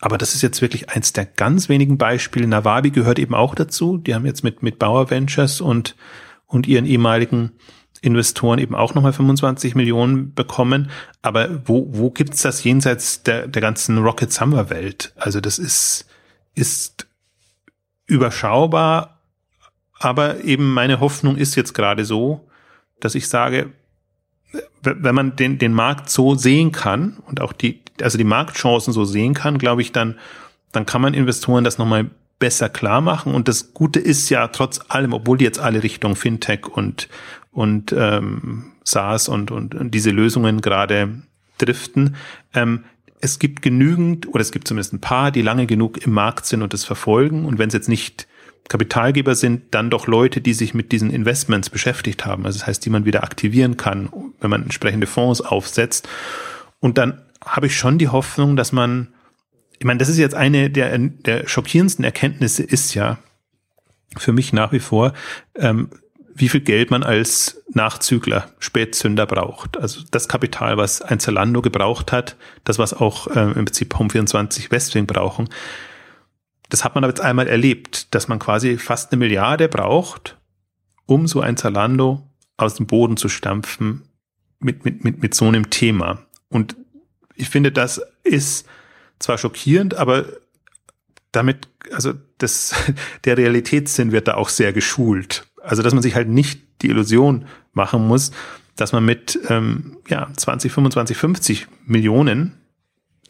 Aber 0.00 0.18
das 0.18 0.34
ist 0.34 0.42
jetzt 0.42 0.60
wirklich 0.60 0.90
eins 0.90 1.12
der 1.12 1.24
ganz 1.24 1.68
wenigen 1.68 1.96
Beispiele. 1.96 2.46
Nawabi 2.46 2.90
gehört 2.90 3.18
eben 3.18 3.34
auch 3.34 3.54
dazu. 3.54 3.96
Die 3.96 4.14
haben 4.14 4.26
jetzt 4.26 4.44
mit, 4.44 4.62
mit 4.62 4.78
Bauer 4.78 5.10
Ventures 5.10 5.60
und, 5.60 5.96
und 6.46 6.66
ihren 6.66 6.84
ehemaligen 6.84 7.52
Investoren 8.02 8.58
eben 8.58 8.74
auch 8.74 8.94
nochmal 8.94 9.14
25 9.14 9.74
Millionen 9.74 10.34
bekommen. 10.34 10.90
Aber 11.22 11.66
wo, 11.66 11.86
wo 11.90 12.10
gibt's 12.10 12.42
das 12.42 12.62
jenseits 12.64 13.22
der, 13.22 13.48
der 13.48 13.62
ganzen 13.62 13.96
Rocket 13.98 14.30
Summer 14.30 14.68
Welt? 14.68 15.14
Also 15.16 15.40
das 15.40 15.58
ist, 15.58 16.06
ist 16.54 17.06
überschaubar, 18.06 19.20
aber 19.98 20.44
eben 20.44 20.74
meine 20.74 21.00
Hoffnung 21.00 21.36
ist 21.36 21.54
jetzt 21.54 21.72
gerade 21.72 22.04
so, 22.04 22.46
dass 23.00 23.14
ich 23.14 23.28
sage, 23.28 23.72
wenn 24.84 25.14
man 25.14 25.36
den, 25.36 25.58
den 25.58 25.72
Markt 25.72 26.10
so 26.10 26.34
sehen 26.34 26.72
kann 26.72 27.18
und 27.26 27.40
auch 27.40 27.52
die, 27.52 27.80
also 28.00 28.18
die 28.18 28.24
Marktchancen 28.24 28.92
so 28.92 29.04
sehen 29.04 29.34
kann, 29.34 29.58
glaube 29.58 29.82
ich, 29.82 29.92
dann, 29.92 30.16
dann 30.72 30.86
kann 30.86 31.00
man 31.00 31.14
Investoren 31.14 31.64
das 31.64 31.78
nochmal 31.78 32.10
besser 32.38 32.68
klar 32.68 33.00
machen. 33.00 33.34
Und 33.34 33.48
das 33.48 33.74
Gute 33.74 34.00
ist 34.00 34.28
ja 34.30 34.48
trotz 34.48 34.80
allem, 34.88 35.12
obwohl 35.12 35.38
die 35.38 35.44
jetzt 35.44 35.58
alle 35.58 35.82
Richtung 35.82 36.16
Fintech 36.16 36.66
und, 36.66 37.08
und 37.52 37.94
ähm, 37.96 38.72
SaaS 38.84 39.28
und, 39.28 39.50
und, 39.50 39.74
und 39.74 39.92
diese 39.92 40.10
Lösungen 40.10 40.60
gerade 40.60 41.22
driften, 41.58 42.16
ähm, 42.52 42.84
es 43.20 43.38
gibt 43.38 43.62
genügend, 43.62 44.28
oder 44.28 44.42
es 44.42 44.52
gibt 44.52 44.68
zumindest 44.68 44.92
ein 44.92 45.00
paar, 45.00 45.30
die 45.30 45.40
lange 45.40 45.66
genug 45.66 46.04
im 46.04 46.12
Markt 46.12 46.44
sind 46.44 46.60
und 46.60 46.74
das 46.74 46.84
verfolgen. 46.84 47.46
Und 47.46 47.58
wenn 47.58 47.68
es 47.68 47.74
jetzt 47.74 47.88
nicht 47.88 48.26
Kapitalgeber 48.68 49.34
sind, 49.34 49.74
dann 49.74 49.90
doch 49.90 50.06
Leute, 50.06 50.40
die 50.40 50.54
sich 50.54 50.74
mit 50.74 50.90
diesen 50.92 51.10
Investments 51.10 51.70
beschäftigt 51.70 52.24
haben. 52.24 52.46
Also 52.46 52.58
das 52.58 52.66
heißt, 52.66 52.84
die 52.84 52.90
man 52.90 53.04
wieder 53.04 53.22
aktivieren 53.22 53.76
kann, 53.76 54.08
wenn 54.40 54.50
man 54.50 54.62
entsprechende 54.62 55.06
Fonds 55.06 55.40
aufsetzt. 55.40 56.08
Und 56.80 56.98
dann 56.98 57.20
habe 57.44 57.66
ich 57.66 57.76
schon 57.76 57.98
die 57.98 58.08
Hoffnung, 58.08 58.56
dass 58.56 58.72
man, 58.72 59.08
ich 59.78 59.84
meine, 59.84 59.98
das 59.98 60.08
ist 60.08 60.18
jetzt 60.18 60.34
eine 60.34 60.70
der, 60.70 60.96
der 60.98 61.46
schockierendsten 61.46 62.04
Erkenntnisse 62.04 62.62
ist 62.62 62.94
ja 62.94 63.18
für 64.16 64.32
mich 64.32 64.52
nach 64.52 64.72
wie 64.72 64.80
vor, 64.80 65.12
ähm, 65.56 65.90
wie 66.34 66.48
viel 66.48 66.60
Geld 66.60 66.90
man 66.90 67.02
als 67.04 67.62
Nachzügler, 67.72 68.48
Spätzünder 68.58 69.26
braucht. 69.26 69.76
Also 69.76 70.00
das 70.10 70.28
Kapital, 70.28 70.76
was 70.76 71.00
ein 71.00 71.20
Zalando 71.20 71.62
gebraucht 71.62 72.10
hat, 72.10 72.36
das, 72.64 72.78
was 72.78 72.92
auch 72.92 73.28
äh, 73.28 73.40
im 73.40 73.66
Prinzip 73.66 73.94
Home24 73.94 74.70
Westwing 74.70 75.06
brauchen, 75.06 75.48
das 76.74 76.82
hat 76.82 76.96
man 76.96 77.04
aber 77.04 77.12
jetzt 77.12 77.20
einmal 77.20 77.46
erlebt, 77.46 78.12
dass 78.16 78.26
man 78.26 78.40
quasi 78.40 78.78
fast 78.78 79.12
eine 79.12 79.20
Milliarde 79.20 79.68
braucht, 79.68 80.36
um 81.06 81.28
so 81.28 81.40
ein 81.40 81.56
Zalando 81.56 82.28
aus 82.56 82.74
dem 82.74 82.88
Boden 82.88 83.16
zu 83.16 83.28
stampfen 83.28 84.08
mit, 84.58 84.84
mit, 84.84 85.04
mit, 85.04 85.22
mit 85.22 85.34
so 85.34 85.46
einem 85.46 85.70
Thema. 85.70 86.26
Und 86.48 86.74
ich 87.36 87.48
finde, 87.48 87.70
das 87.70 88.02
ist 88.24 88.66
zwar 89.20 89.38
schockierend, 89.38 89.94
aber 89.94 90.24
damit, 91.30 91.68
also 91.92 92.12
das, 92.38 92.74
der 93.24 93.38
Realitätssinn 93.38 94.10
wird 94.10 94.26
da 94.26 94.34
auch 94.34 94.48
sehr 94.48 94.72
geschult. 94.72 95.46
Also, 95.62 95.80
dass 95.80 95.94
man 95.94 96.02
sich 96.02 96.16
halt 96.16 96.28
nicht 96.28 96.60
die 96.82 96.88
Illusion 96.88 97.46
machen 97.72 98.04
muss, 98.04 98.32
dass 98.74 98.90
man 98.90 99.04
mit 99.04 99.38
ähm, 99.48 99.98
ja, 100.08 100.28
20, 100.36 100.72
25, 100.72 101.16
50 101.16 101.66
Millionen 101.86 102.63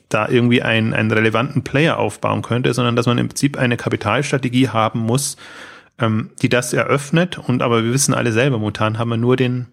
da 0.09 0.29
irgendwie 0.29 0.63
einen, 0.63 0.93
einen 0.93 1.11
relevanten 1.11 1.65
Player 1.65 1.99
aufbauen 1.99 2.43
könnte, 2.43 2.73
sondern 2.75 2.97
dass 2.97 3.07
man 3.07 3.19
im 3.19 3.29
Prinzip 3.29 3.57
eine 3.57 3.77
Kapitalstrategie 3.77 4.69
haben 4.69 5.01
muss, 5.01 5.37
ähm, 5.99 6.31
die 6.43 6.49
das 6.49 6.73
eröffnet. 6.73 7.39
Und 7.39 7.63
aber 7.63 7.85
wir 7.85 7.93
wissen 7.93 8.15
alle 8.15 8.33
selber, 8.33 8.59
momentan 8.59 8.99
haben 8.99 9.11
wir 9.11 9.17
nur 9.17 9.37
den, 9.37 9.67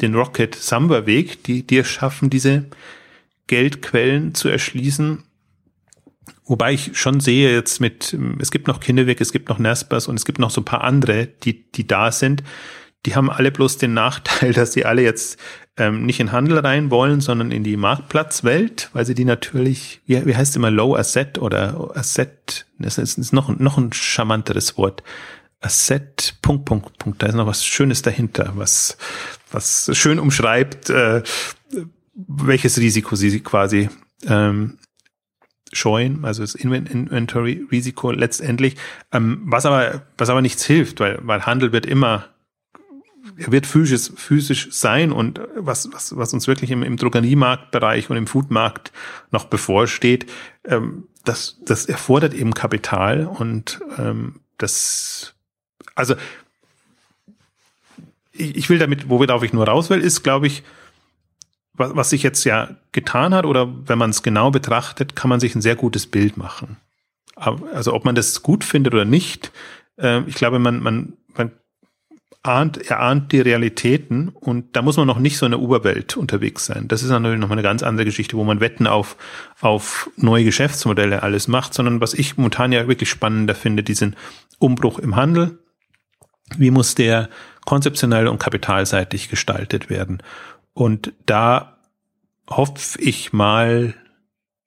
den 0.00 0.14
Rocket 0.14 0.54
Samba 0.54 1.06
Weg, 1.06 1.44
die, 1.44 1.66
die 1.66 1.78
es 1.78 1.88
schaffen, 1.88 2.30
diese 2.30 2.64
Geldquellen 3.46 4.34
zu 4.34 4.48
erschließen. 4.48 5.22
Wobei 6.46 6.72
ich 6.74 6.98
schon 6.98 7.20
sehe 7.20 7.52
jetzt 7.52 7.80
mit, 7.80 8.16
es 8.38 8.50
gibt 8.50 8.66
noch 8.68 8.80
Kinderweg, 8.80 9.20
es 9.20 9.32
gibt 9.32 9.48
noch 9.48 9.58
Nespers 9.58 10.08
und 10.08 10.16
es 10.16 10.24
gibt 10.24 10.38
noch 10.38 10.50
so 10.50 10.60
ein 10.60 10.66
paar 10.66 10.84
andere, 10.84 11.26
die, 11.26 11.70
die 11.72 11.86
da 11.86 12.12
sind. 12.12 12.42
Die 13.06 13.14
haben 13.14 13.30
alle 13.30 13.50
bloß 13.50 13.78
den 13.78 13.94
Nachteil, 13.94 14.52
dass 14.54 14.72
sie 14.72 14.84
alle 14.84 15.02
jetzt 15.02 15.38
ähm, 15.76 16.06
nicht 16.06 16.20
in 16.20 16.32
Handel 16.32 16.58
rein 16.58 16.90
wollen, 16.90 17.20
sondern 17.20 17.50
in 17.50 17.64
die 17.64 17.76
Marktplatzwelt, 17.76 18.90
weil 18.92 19.04
sie 19.04 19.14
die 19.14 19.24
natürlich, 19.24 20.00
wie, 20.06 20.24
wie 20.24 20.36
heißt 20.36 20.56
immer, 20.56 20.70
Low 20.70 20.94
Asset 20.96 21.38
oder 21.38 21.96
Asset, 21.96 22.66
das 22.78 22.98
ist, 22.98 23.18
ist 23.18 23.32
noch, 23.32 23.56
noch 23.58 23.78
ein 23.78 23.92
charmanteres 23.92 24.78
Wort. 24.78 25.02
Asset, 25.60 26.36
Punkt, 26.42 26.66
Punkt, 26.66 26.98
Punkt, 26.98 27.22
da 27.22 27.26
ist 27.26 27.34
noch 27.34 27.46
was 27.46 27.64
Schönes 27.64 28.02
dahinter, 28.02 28.52
was, 28.54 28.98
was 29.50 29.90
schön 29.94 30.18
umschreibt, 30.18 30.90
äh, 30.90 31.22
welches 32.14 32.78
Risiko 32.78 33.16
sie 33.16 33.40
quasi 33.40 33.88
ähm, 34.26 34.78
scheuen, 35.72 36.24
also 36.24 36.42
das 36.42 36.54
Inventory-Risiko 36.54 38.12
letztendlich, 38.12 38.76
ähm, 39.10 39.42
was 39.46 39.66
aber, 39.66 40.02
was 40.18 40.30
aber 40.30 40.42
nichts 40.42 40.64
hilft, 40.64 41.00
weil, 41.00 41.18
weil 41.22 41.46
Handel 41.46 41.72
wird 41.72 41.86
immer 41.86 42.26
er 43.36 43.52
wird 43.52 43.66
physisch, 43.66 44.10
physisch 44.16 44.68
sein 44.70 45.12
und 45.12 45.40
was, 45.56 45.92
was, 45.92 46.16
was 46.16 46.32
uns 46.32 46.46
wirklich 46.46 46.70
im, 46.70 46.82
im 46.82 46.96
Drogeriemarktbereich 46.96 48.10
und 48.10 48.16
im 48.16 48.26
Foodmarkt 48.26 48.92
noch 49.30 49.46
bevorsteht, 49.46 50.30
ähm, 50.64 51.08
das, 51.24 51.58
das 51.64 51.86
erfordert 51.86 52.34
eben 52.34 52.54
Kapital 52.54 53.26
und 53.26 53.80
ähm, 53.98 54.40
das, 54.58 55.34
also 55.94 56.14
ich, 58.32 58.56
ich 58.56 58.70
will 58.70 58.78
damit, 58.78 59.08
worauf 59.08 59.42
ich 59.42 59.52
nur 59.52 59.66
raus 59.66 59.90
will, 59.90 60.00
ist, 60.00 60.22
glaube 60.22 60.46
ich, 60.46 60.62
was, 61.72 61.96
was 61.96 62.10
sich 62.10 62.22
jetzt 62.22 62.44
ja 62.44 62.76
getan 62.92 63.34
hat 63.34 63.46
oder 63.46 63.72
wenn 63.88 63.98
man 63.98 64.10
es 64.10 64.22
genau 64.22 64.50
betrachtet, 64.50 65.16
kann 65.16 65.28
man 65.28 65.40
sich 65.40 65.54
ein 65.54 65.62
sehr 65.62 65.76
gutes 65.76 66.06
Bild 66.06 66.36
machen. 66.36 66.76
Also 67.36 67.94
ob 67.94 68.04
man 68.04 68.14
das 68.14 68.42
gut 68.42 68.62
findet 68.62 68.94
oder 68.94 69.04
nicht, 69.04 69.50
äh, 69.98 70.22
ich 70.22 70.36
glaube, 70.36 70.58
man, 70.58 70.82
man 70.82 71.14
ahnt, 72.44 72.90
er 72.90 73.00
ahnt 73.00 73.32
die 73.32 73.40
Realitäten 73.40 74.28
und 74.28 74.76
da 74.76 74.82
muss 74.82 74.98
man 74.98 75.06
noch 75.06 75.18
nicht 75.18 75.38
so 75.38 75.46
in 75.46 75.52
der 75.52 75.60
Oberwelt 75.60 76.16
unterwegs 76.16 76.66
sein. 76.66 76.88
Das 76.88 77.02
ist 77.02 77.08
natürlich 77.08 77.40
noch 77.40 77.48
mal 77.48 77.54
eine 77.54 77.62
ganz 77.62 77.82
andere 77.82 78.04
Geschichte, 78.04 78.36
wo 78.36 78.44
man 78.44 78.60
Wetten 78.60 78.86
auf, 78.86 79.16
auf 79.60 80.10
neue 80.16 80.44
Geschäftsmodelle 80.44 81.22
alles 81.22 81.48
macht, 81.48 81.72
sondern 81.72 82.02
was 82.02 82.12
ich 82.12 82.36
momentan 82.36 82.70
ja 82.70 82.86
wirklich 82.86 83.08
spannender 83.08 83.54
finde, 83.54 83.82
diesen 83.82 84.14
Umbruch 84.58 84.98
im 84.98 85.16
Handel. 85.16 85.58
Wie 86.58 86.70
muss 86.70 86.94
der 86.94 87.30
konzeptionell 87.64 88.28
und 88.28 88.38
kapitalseitig 88.38 89.30
gestaltet 89.30 89.88
werden? 89.88 90.22
Und 90.74 91.14
da 91.24 91.78
hoffe 92.48 93.00
ich 93.00 93.32
mal, 93.32 93.94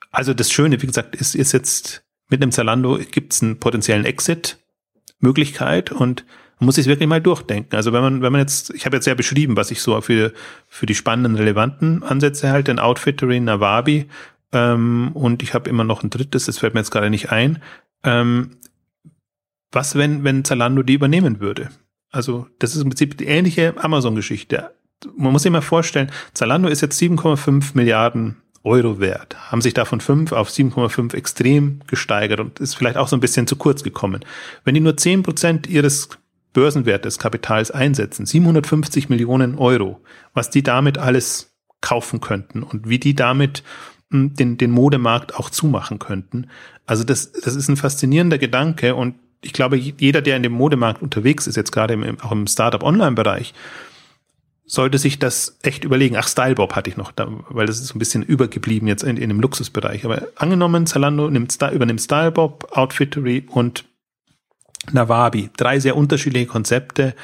also 0.10 0.34
das 0.34 0.52
Schöne, 0.52 0.82
wie 0.82 0.88
gesagt, 0.88 1.16
ist, 1.16 1.36
ist 1.36 1.52
jetzt 1.52 2.04
mit 2.28 2.42
einem 2.42 2.52
Zalando 2.52 2.98
gibt 2.98 3.34
es 3.34 3.44
einen 3.44 3.60
potenziellen 3.60 4.04
Exit-Möglichkeit 4.04 5.92
und 5.92 6.26
muss 6.60 6.76
sich 6.76 6.88
wirklich 6.88 7.08
mal 7.08 7.22
durchdenken. 7.22 7.76
Also 7.76 7.94
wenn 7.94 8.02
man, 8.02 8.22
wenn 8.22 8.32
man 8.32 8.42
jetzt, 8.42 8.74
ich 8.74 8.86
habe 8.86 8.96
jetzt 8.98 9.06
ja 9.06 9.14
beschrieben, 9.14 9.56
was 9.56 9.72
ich 9.72 9.82
so 9.82 10.00
für, 10.02 10.34
für 10.68 10.86
die 10.86 10.96
spannenden, 10.96 11.36
relevanten 11.36 12.04
Ansätze 12.04 12.50
halte, 12.52 12.72
ein 12.72 12.80
Outfittery, 12.80 13.40
Nawabi, 13.40 14.08
ähm, 14.54 15.12
und 15.14 15.44
ich 15.44 15.54
habe 15.54 15.70
immer 15.70 15.84
noch 15.84 16.04
ein 16.04 16.10
drittes, 16.10 16.46
das 16.46 16.60
fällt 16.60 16.74
mir 16.74 16.80
jetzt 16.80 16.92
gerade 16.92 17.10
nicht 17.10 17.32
ein. 17.32 17.62
Ähm, 18.04 18.58
was, 19.72 19.96
wenn, 19.96 20.24
wenn 20.24 20.46
Zalando 20.46 20.84
die 20.84 20.94
übernehmen 20.94 21.40
würde? 21.40 21.70
Also, 22.12 22.48
das 22.60 22.76
ist 22.76 22.82
im 22.82 22.90
Prinzip 22.90 23.18
die 23.18 23.28
ähnliche 23.28 23.76
Amazon-Geschichte. 23.78 24.72
Man 25.16 25.34
muss 25.34 25.44
sich 25.44 25.52
mal 25.52 25.62
vorstellen, 25.62 26.10
Zalando 26.34 26.70
ist 26.70 26.82
jetzt 26.82 27.00
7,5 27.00 27.72
Milliarden 27.74 28.38
Euro 28.64 29.00
wert, 29.00 29.36
haben 29.52 29.62
sich 29.62 29.74
davon 29.74 30.02
5 30.02 30.32
auf 30.32 30.50
7,5 30.50 31.14
extrem 31.14 31.82
gesteigert 31.88 32.40
und 32.40 32.60
ist 32.60 32.76
vielleicht 32.76 32.98
auch 32.98 33.08
so 33.08 33.16
ein 33.16 33.20
bisschen 33.20 33.48
zu 33.48 33.56
kurz 33.56 33.84
gekommen. 33.84 34.26
Wenn 34.64 34.74
die 34.74 34.82
nur 34.82 34.98
10 34.98 35.24
Prozent 35.24 35.68
ihres 35.68 36.10
Börsenwert 36.54 37.06
des 37.06 37.20
Kapitals 37.20 37.72
einsetzen, 37.72 38.26
750 38.26 39.10
Millionen 39.10 39.58
Euro, 39.58 40.02
was 40.34 40.50
die 40.50 40.64
damit 40.64 40.98
alles 40.98 41.56
kaufen 41.82 42.22
könnten 42.22 42.64
und 42.64 42.90
wie 42.90 43.00
die 43.00 43.16
damit 43.16 43.64
hm, 44.12 44.34
den, 44.34 44.58
den 44.58 44.72
Modemarkt 44.72 45.36
auch 45.36 45.50
zumachen 45.50 46.00
könnten. 46.00 46.48
Also 46.86 47.04
das, 47.04 47.32
das 47.32 47.56
ist 47.56 47.68
ein 47.68 47.78
faszinierender 47.78 48.38
Gedanke 48.38 48.96
und 48.96 49.16
ich 49.42 49.54
glaube, 49.54 49.78
jeder, 49.78 50.22
der 50.22 50.36
in 50.36 50.44
dem 50.44 50.54
Modemarkt 50.54 51.02
unterwegs 51.02 51.46
ist, 51.46 51.56
jetzt 51.56 51.72
gerade 51.72 51.94
im, 51.94 52.20
auch 52.22 52.32
im 52.32 52.48
Startup-Online-Bereich, 52.48 53.54
sollte 54.66 54.98
sich 54.98 55.20
das 55.20 55.58
echt 55.62 55.86
überlegen. 55.86 56.18
Ach, 56.18 56.28
Stylebob 56.28 56.76
hatte 56.76 56.90
ich 56.90 56.98
noch, 56.98 57.12
da, 57.12 57.28
weil 57.50 57.68
das 57.68 57.80
ist 57.80 57.88
so 57.88 57.96
ein 57.96 58.00
bisschen 58.00 58.24
übergeblieben 58.24 58.88
jetzt 58.88 59.04
in, 59.04 59.16
in 59.16 59.30
dem 59.30 59.40
Luxusbereich. 59.40 60.04
Aber 60.04 60.28
angenommen, 60.36 60.86
Zalando 60.86 61.30
nimmt, 61.30 61.58
übernimmt 61.72 62.02
Stylebob, 62.02 62.68
Outfittery 62.72 63.46
und 63.48 63.86
Nawabi. 64.92 65.50
Drei 65.56 65.80
sehr 65.80 65.96
unterschiedliche 65.96 66.48
Konzepte 66.48 67.16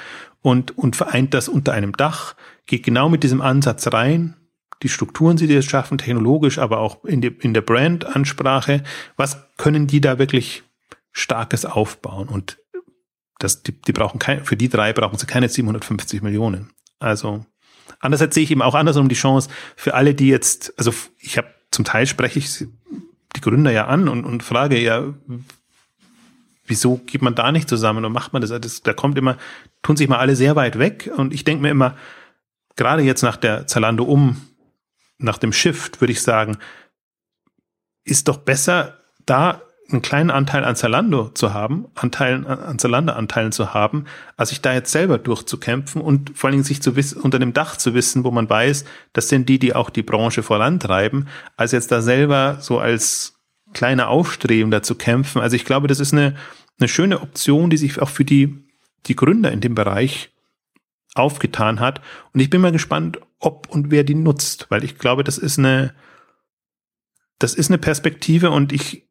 und, 0.42 0.78
und 0.78 0.96
vereint 0.96 1.34
das 1.34 1.48
unter 1.48 1.74
einem 1.74 1.94
Dach, 1.94 2.36
geht 2.66 2.84
genau 2.84 3.10
mit 3.10 3.24
diesem 3.24 3.42
Ansatz 3.42 3.88
rein. 3.92 4.36
Die 4.82 4.90
Strukturen, 4.90 5.38
die 5.38 5.46
jetzt 5.46 5.70
schaffen, 5.70 5.98
technologisch, 5.98 6.60
aber 6.60 6.80
auch 6.80 7.06
in, 7.06 7.22
die, 7.22 7.28
in 7.28 7.54
der 7.54 7.62
Brand-Ansprache. 7.62 8.84
Was 9.16 9.38
können 9.58 9.88
die 9.88 10.02
da 10.02 10.20
wirklich 10.20 10.64
Starkes 11.12 11.66
aufbauen? 11.66 12.28
Und 12.28 12.58
das, 13.40 13.64
die, 13.64 13.72
die 13.72 13.94
brauchen 13.94 14.20
kein, 14.20 14.44
für 14.44 14.58
die 14.58 14.70
drei 14.70 14.92
brauchen 14.92 15.18
sie 15.18 15.26
keine 15.26 15.48
750 15.48 16.22
Millionen. 16.22 16.72
Also, 17.00 17.46
andererseits 18.00 18.36
sehe 18.36 18.44
ich 18.44 18.52
eben 18.52 18.62
auch 18.62 18.76
andersrum 18.76 19.10
die 19.10 19.16
Chance 19.16 19.50
für 19.76 19.94
alle, 19.94 20.14
die 20.14 20.28
jetzt, 20.28 20.74
also 20.78 20.94
ich 21.20 21.38
habe 21.38 21.48
zum 21.72 21.86
Teil 21.86 22.06
spreche 22.06 22.40
ich 22.40 22.66
die 23.36 23.42
Gründer 23.42 23.72
ja 23.72 23.88
an 23.88 24.08
und, 24.08 24.26
und 24.26 24.44
frage 24.44 24.80
ja, 24.80 25.14
wieso 26.74 26.98
geht 26.98 27.22
man 27.22 27.36
da 27.36 27.52
nicht 27.52 27.70
zusammen 27.70 28.04
und 28.04 28.12
macht 28.12 28.34
man 28.34 28.42
das? 28.42 28.50
das? 28.50 28.82
Da 28.82 28.94
kommt 28.94 29.16
immer, 29.16 29.38
tun 29.84 29.96
sich 29.96 30.10
mal 30.10 30.18
alle 30.18 30.36
sehr 30.36 30.56
weit 30.56 30.80
weg 30.80 31.12
und 31.16 31.32
ich 31.32 31.44
denke 31.44 31.62
mir 31.62 31.70
immer, 31.70 31.96
gerade 32.76 33.04
jetzt 33.04 33.22
nach 33.22 33.38
der 33.38 33.68
Zalando 33.68 34.04
um, 34.04 34.42
nach 35.20 35.38
dem 35.38 35.54
Shift, 35.54 36.02
würde 36.02 36.12
ich 36.12 36.24
sagen, 36.24 36.58
ist 38.04 38.28
doch 38.28 38.38
besser, 38.38 38.98
da 39.28 39.62
einen 39.92 40.02
kleinen 40.02 40.32
Anteil 40.32 40.66
an 40.66 40.76
Zalando 40.76 41.30
zu 41.30 41.54
haben, 41.54 41.86
Anteilen, 41.94 42.48
an 42.48 42.80
Zalando-Anteilen 42.80 43.52
zu 43.52 43.76
haben, 43.76 44.06
als 44.36 44.50
sich 44.50 44.62
da 44.62 44.74
jetzt 44.74 44.92
selber 44.92 45.20
durchzukämpfen 45.20 46.02
und 46.02 46.36
vor 46.36 46.48
allen 46.48 46.54
Dingen 46.54 46.64
sich 46.64 46.82
zu 46.82 46.96
wissen, 46.96 47.22
unter 47.22 47.38
dem 47.38 47.54
Dach 47.54 47.78
zu 47.78 47.94
wissen, 47.94 48.24
wo 48.24 48.32
man 48.32 48.50
weiß, 48.50 48.86
das 49.12 49.30
sind 49.30 49.48
die, 49.48 49.60
die 49.60 49.76
auch 49.76 49.92
die 49.92 50.02
Branche 50.02 50.42
vorantreiben, 50.42 51.28
als 51.56 51.72
jetzt 51.72 51.92
da 51.92 52.02
selber 52.02 52.58
so 52.62 52.80
als 52.80 53.36
kleiner 53.74 54.08
Aufstrebender 54.08 54.84
zu 54.84 54.96
kämpfen. 54.96 55.42
Also 55.42 55.56
ich 55.56 55.66
glaube, 55.66 55.88
das 55.88 56.00
ist 56.00 56.14
eine, 56.14 56.36
eine 56.80 56.88
schöne 56.88 57.22
Option, 57.22 57.70
die 57.70 57.78
sich 57.78 58.02
auch 58.02 58.10
für 58.10 58.26
die, 58.26 58.68
die 59.06 59.16
Gründer 59.16 59.52
in 59.52 59.62
dem 59.62 59.76
Bereich 59.76 60.32
aufgetan 61.16 61.80
hat. 61.80 62.02
Und 62.34 62.40
ich 62.40 62.50
bin 62.50 62.62
mal 62.62 62.72
gespannt, 62.72 63.20
ob 63.40 63.70
und 63.70 63.92
wer 63.92 64.04
die 64.04 64.16
nutzt, 64.16 64.68
weil 64.70 64.84
ich 64.84 64.98
glaube, 64.98 65.24
das 65.24 65.38
ist 65.38 65.60
eine, 65.60 65.94
das 67.40 67.54
ist 67.54 67.70
eine 67.70 67.78
Perspektive 67.78 68.52
und 68.52 68.72
ich 68.72 69.08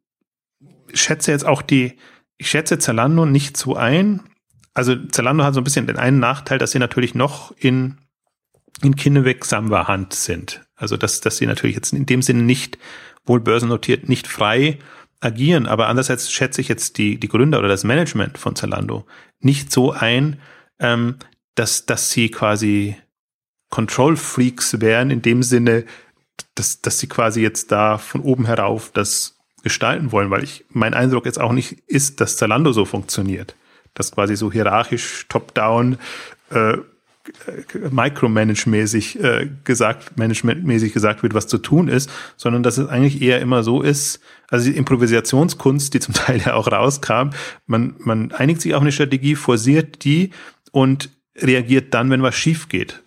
schätze 0.95 1.31
jetzt 1.31 1.47
auch 1.47 1.63
die, 1.63 1.99
ich 2.39 2.51
schätze 2.51 2.79
Zalando 2.79 3.27
nicht 3.27 3.57
so 3.57 3.77
ein. 3.77 4.23
Also 4.75 4.97
Zalando 5.07 5.45
hat 5.45 5.55
so 5.55 5.61
ein 5.61 5.65
bisschen 5.65 5.87
den 5.87 5.99
einen 5.99 6.19
Nachteil, 6.19 6.59
dass 6.59 6.73
sie 6.73 6.79
natürlich 6.79 7.15
noch 7.15 7.53
in, 7.57 7.99
in 8.83 8.97
Kinneweg 8.97 9.45
Samba 9.45 9.87
Hand 9.87 10.15
sind. 10.15 10.67
Also 10.75 10.97
dass, 10.97 11.21
dass 11.21 11.37
sie 11.37 11.47
natürlich 11.47 11.77
jetzt 11.77 11.93
in 11.93 12.07
dem 12.07 12.23
Sinne 12.23 12.43
nicht 12.43 12.79
wohl 13.25 13.41
börsennotiert, 13.41 14.09
nicht 14.09 14.27
frei 14.27 14.79
agieren. 15.23 15.67
Aber 15.67 15.89
andererseits 15.89 16.31
schätze 16.31 16.61
ich 16.61 16.69
jetzt 16.69 16.99
die, 16.99 17.19
die 17.19 17.29
Gründer 17.29 17.59
oder 17.59 17.69
das 17.69 17.85
Management 17.85 18.39
von 18.39 18.57
Zalando 18.57 19.07
nicht 19.41 19.73
so 19.73 19.93
ein, 19.93 20.41
ähm, 20.79 21.17
dass, 21.55 21.87
dass 21.87 22.11
sie 22.11 22.31
quasi 22.31 22.97
Control 23.71 24.17
Freaks 24.17 24.81
wären, 24.81 25.11
in 25.11 25.23
dem 25.23 25.43
Sinne, 25.43 25.85
dass, 26.55 26.81
dass 26.83 26.99
sie 26.99 27.09
quasi 27.09 27.41
jetzt 27.41 27.73
da 27.73 27.99
von 27.99 28.21
oben 28.21 28.47
herauf 28.47 28.91
das 28.93 29.39
gestalten 29.63 30.13
wollen, 30.13 30.31
weil 30.31 30.45
ich, 30.45 30.65
mein 30.71 30.95
Eindruck 30.95 31.25
jetzt 31.25 31.41
auch 31.41 31.53
nicht 31.53 31.79
ist, 31.87 32.21
dass 32.21 32.37
Zalando 32.37 32.73
so 32.73 32.85
funktioniert. 32.85 33.55
Dass 33.95 34.13
quasi 34.13 34.37
so 34.37 34.51
hierarchisch, 34.51 35.27
top-down, 35.29 35.99
äh, 36.51 36.79
micromanage-mäßig 37.91 39.21
äh, 39.23 39.49
gesagt, 39.65 40.19
managementmäßig 40.19 40.93
gesagt 40.93 41.23
wird, 41.23 41.35
was 41.35 41.47
zu 41.47 41.59
tun 41.59 41.89
ist, 41.89 42.11
sondern 42.37 42.63
dass 42.63 42.79
es 42.79 42.89
eigentlich 42.89 43.23
eher 43.23 43.41
immer 43.41 43.63
so 43.63 43.83
ist, 43.83 44.21
also 44.49 44.71
die 44.71 44.77
Improvisationskunst, 44.77 45.95
die 45.95 46.01
zum 46.01 46.15
Teil 46.15 46.41
ja 46.41 46.55
auch 46.55 46.71
rauskam, 46.71 47.31
man, 47.67 47.95
man 47.99 48.33
einigt 48.33 48.61
sich 48.61 48.75
auf 48.75 48.83
eine 48.83 48.93
Strategie, 48.93 49.35
forciert 49.37 50.05
die 50.05 50.31
und 50.73 51.11
reagiert 51.37 51.95
dann, 51.95 52.11
wenn 52.11 52.23
was 52.23 52.35
schief 52.35 52.69
geht. 52.69 53.03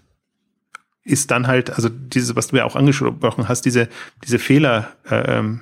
Ist 1.03 1.29
dann 1.29 1.45
halt, 1.45 1.69
also 1.69 1.89
dieses, 1.89 2.35
was 2.35 2.47
du 2.47 2.57
ja 2.57 2.65
auch 2.65 2.75
angesprochen 2.75 3.47
hast, 3.47 3.61
diese, 3.65 3.89
diese 4.23 4.39
Fehler, 4.39 4.93
äh, 5.09 5.37
ähm, 5.37 5.61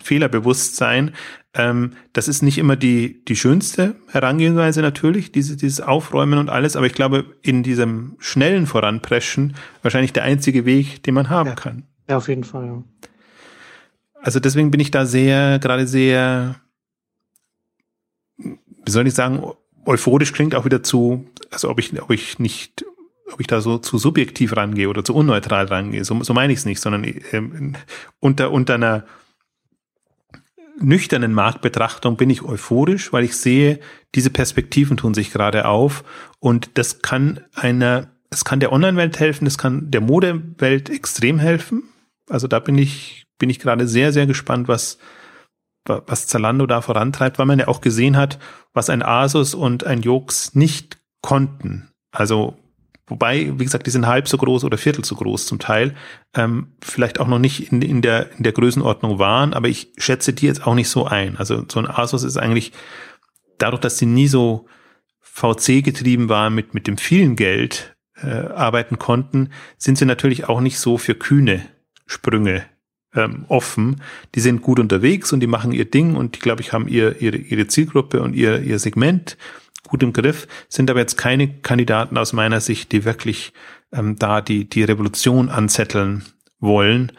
Fehlerbewusstsein, 0.00 1.12
ähm, 1.54 1.92
das 2.12 2.28
ist 2.28 2.42
nicht 2.42 2.58
immer 2.58 2.76
die, 2.76 3.24
die 3.26 3.36
schönste 3.36 3.96
Herangehensweise 4.08 4.80
natürlich, 4.80 5.32
diese, 5.32 5.56
dieses 5.56 5.80
Aufräumen 5.80 6.38
und 6.38 6.48
alles, 6.48 6.76
aber 6.76 6.86
ich 6.86 6.94
glaube, 6.94 7.26
in 7.42 7.62
diesem 7.62 8.16
schnellen 8.18 8.66
Voranpreschen 8.66 9.54
wahrscheinlich 9.82 10.14
der 10.14 10.24
einzige 10.24 10.64
Weg, 10.64 11.02
den 11.02 11.14
man 11.14 11.28
haben 11.28 11.50
ja. 11.50 11.54
kann. 11.54 11.82
Ja, 12.08 12.16
auf 12.16 12.28
jeden 12.28 12.44
Fall, 12.44 12.66
ja. 12.66 12.82
Also 14.22 14.40
deswegen 14.40 14.70
bin 14.70 14.80
ich 14.80 14.90
da 14.90 15.04
sehr, 15.04 15.58
gerade 15.58 15.86
sehr, 15.86 16.56
wie 18.38 18.90
soll 18.90 19.06
ich 19.06 19.14
sagen, 19.14 19.42
euphorisch 19.84 20.32
klingt 20.32 20.54
auch 20.54 20.64
wieder 20.64 20.82
zu, 20.82 21.26
also 21.50 21.68
ob 21.68 21.80
ich, 21.80 22.00
ob 22.00 22.10
ich 22.12 22.38
nicht, 22.38 22.84
ob 23.30 23.40
ich 23.40 23.46
da 23.46 23.60
so 23.60 23.78
zu 23.78 23.98
subjektiv 23.98 24.56
rangehe 24.56 24.88
oder 24.88 25.04
zu 25.04 25.14
unneutral 25.14 25.66
rangehe, 25.66 26.04
so, 26.04 26.22
so 26.22 26.32
meine 26.32 26.52
ich 26.52 26.60
es 26.60 26.64
nicht, 26.64 26.80
sondern 26.80 27.04
ähm, 27.32 27.74
unter, 28.20 28.52
unter 28.52 28.74
einer 28.74 29.04
nüchternen 30.82 31.32
Marktbetrachtung 31.32 32.16
bin 32.16 32.30
ich 32.30 32.42
euphorisch, 32.42 33.12
weil 33.12 33.24
ich 33.24 33.36
sehe, 33.36 33.80
diese 34.14 34.30
Perspektiven 34.30 34.96
tun 34.96 35.14
sich 35.14 35.32
gerade 35.32 35.66
auf 35.66 36.04
und 36.40 36.70
das 36.74 37.02
kann 37.02 37.40
einer, 37.54 38.08
es 38.30 38.44
kann 38.44 38.60
der 38.60 38.72
Online-Welt 38.72 39.18
helfen, 39.18 39.46
es 39.46 39.58
kann 39.58 39.90
der 39.90 40.00
Modewelt 40.00 40.90
extrem 40.90 41.38
helfen. 41.38 41.84
Also 42.28 42.48
da 42.48 42.58
bin 42.58 42.78
ich, 42.78 43.24
bin 43.38 43.50
ich 43.50 43.58
gerade 43.58 43.86
sehr, 43.88 44.12
sehr 44.12 44.26
gespannt, 44.26 44.68
was, 44.68 44.98
was 45.84 46.26
Zalando 46.26 46.66
da 46.66 46.80
vorantreibt, 46.80 47.38
weil 47.38 47.46
man 47.46 47.58
ja 47.58 47.68
auch 47.68 47.80
gesehen 47.80 48.16
hat, 48.16 48.38
was 48.72 48.90
ein 48.90 49.02
Asus 49.02 49.54
und 49.54 49.84
ein 49.84 50.02
Jokes 50.02 50.54
nicht 50.54 50.98
konnten. 51.22 51.90
Also 52.12 52.56
Wobei, 53.12 53.52
wie 53.58 53.64
gesagt, 53.64 53.86
die 53.86 53.90
sind 53.90 54.06
halb 54.06 54.26
so 54.26 54.38
groß 54.38 54.64
oder 54.64 54.78
viertel 54.78 55.04
so 55.04 55.14
groß 55.16 55.44
zum 55.44 55.58
Teil. 55.58 55.94
Ähm, 56.32 56.68
vielleicht 56.80 57.20
auch 57.20 57.26
noch 57.26 57.38
nicht 57.38 57.70
in, 57.70 57.82
in, 57.82 58.00
der, 58.00 58.30
in 58.38 58.42
der 58.42 58.52
Größenordnung 58.52 59.18
waren, 59.18 59.52
aber 59.52 59.68
ich 59.68 59.92
schätze 59.98 60.32
die 60.32 60.46
jetzt 60.46 60.66
auch 60.66 60.74
nicht 60.74 60.88
so 60.88 61.04
ein. 61.04 61.36
Also 61.36 61.62
so 61.70 61.78
ein 61.78 61.86
Asus 61.86 62.22
ist 62.22 62.38
eigentlich 62.38 62.72
dadurch, 63.58 63.82
dass 63.82 63.98
sie 63.98 64.06
nie 64.06 64.28
so 64.28 64.64
VC 65.20 65.84
getrieben 65.84 66.30
waren 66.30 66.54
mit, 66.54 66.72
mit 66.72 66.86
dem 66.86 66.96
vielen 66.96 67.36
Geld 67.36 67.94
äh, 68.16 68.30
arbeiten 68.30 68.98
konnten, 68.98 69.50
sind 69.76 69.98
sie 69.98 70.06
natürlich 70.06 70.48
auch 70.48 70.62
nicht 70.62 70.78
so 70.78 70.96
für 70.96 71.14
kühne 71.14 71.60
Sprünge 72.06 72.64
ähm, 73.14 73.44
offen. 73.48 74.00
Die 74.34 74.40
sind 74.40 74.62
gut 74.62 74.80
unterwegs 74.80 75.34
und 75.34 75.40
die 75.40 75.46
machen 75.46 75.72
ihr 75.72 75.84
Ding 75.84 76.16
und 76.16 76.36
die, 76.36 76.40
glaube 76.40 76.62
ich, 76.62 76.72
haben 76.72 76.88
ihr, 76.88 77.20
ihre, 77.20 77.36
ihre 77.36 77.66
Zielgruppe 77.66 78.22
und 78.22 78.34
ihr, 78.34 78.62
ihr 78.62 78.78
Segment 78.78 79.36
gut 79.88 80.02
im 80.02 80.12
Griff, 80.12 80.46
sind 80.68 80.90
aber 80.90 81.00
jetzt 81.00 81.16
keine 81.16 81.48
Kandidaten 81.60 82.16
aus 82.16 82.32
meiner 82.32 82.60
Sicht, 82.60 82.92
die 82.92 83.04
wirklich 83.04 83.52
ähm, 83.92 84.16
da 84.18 84.40
die, 84.40 84.68
die 84.68 84.84
Revolution 84.84 85.48
anzetteln 85.48 86.24
wollen. 86.60 87.12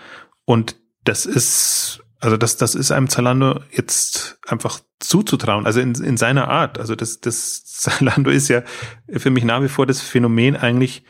Und 0.45 0.76
das 1.03 1.26
ist, 1.26 2.03
also 2.20 2.38
das, 2.38 2.57
das 2.57 2.76
ist 2.76 2.91
einem 2.91 3.09
Zalando 3.09 3.59
jetzt 3.72 4.39
einfach 4.47 4.80
zuzutrauen, 4.99 5.66
also 5.66 5.80
in, 5.80 5.93
in 5.95 6.18
seiner 6.18 6.47
Art. 6.47 6.80
Also 6.80 6.95
das, 6.95 7.20
das 7.20 7.64
Zalando 7.66 8.32
ist 8.32 8.47
ja 8.47 8.64
für 9.09 9.30
mich 9.30 9.43
nach 9.43 9.61
wie 9.61 9.70
vor 9.70 9.86
das 9.86 10.01
Phänomen 10.01 10.55
eigentlich, 10.55 11.03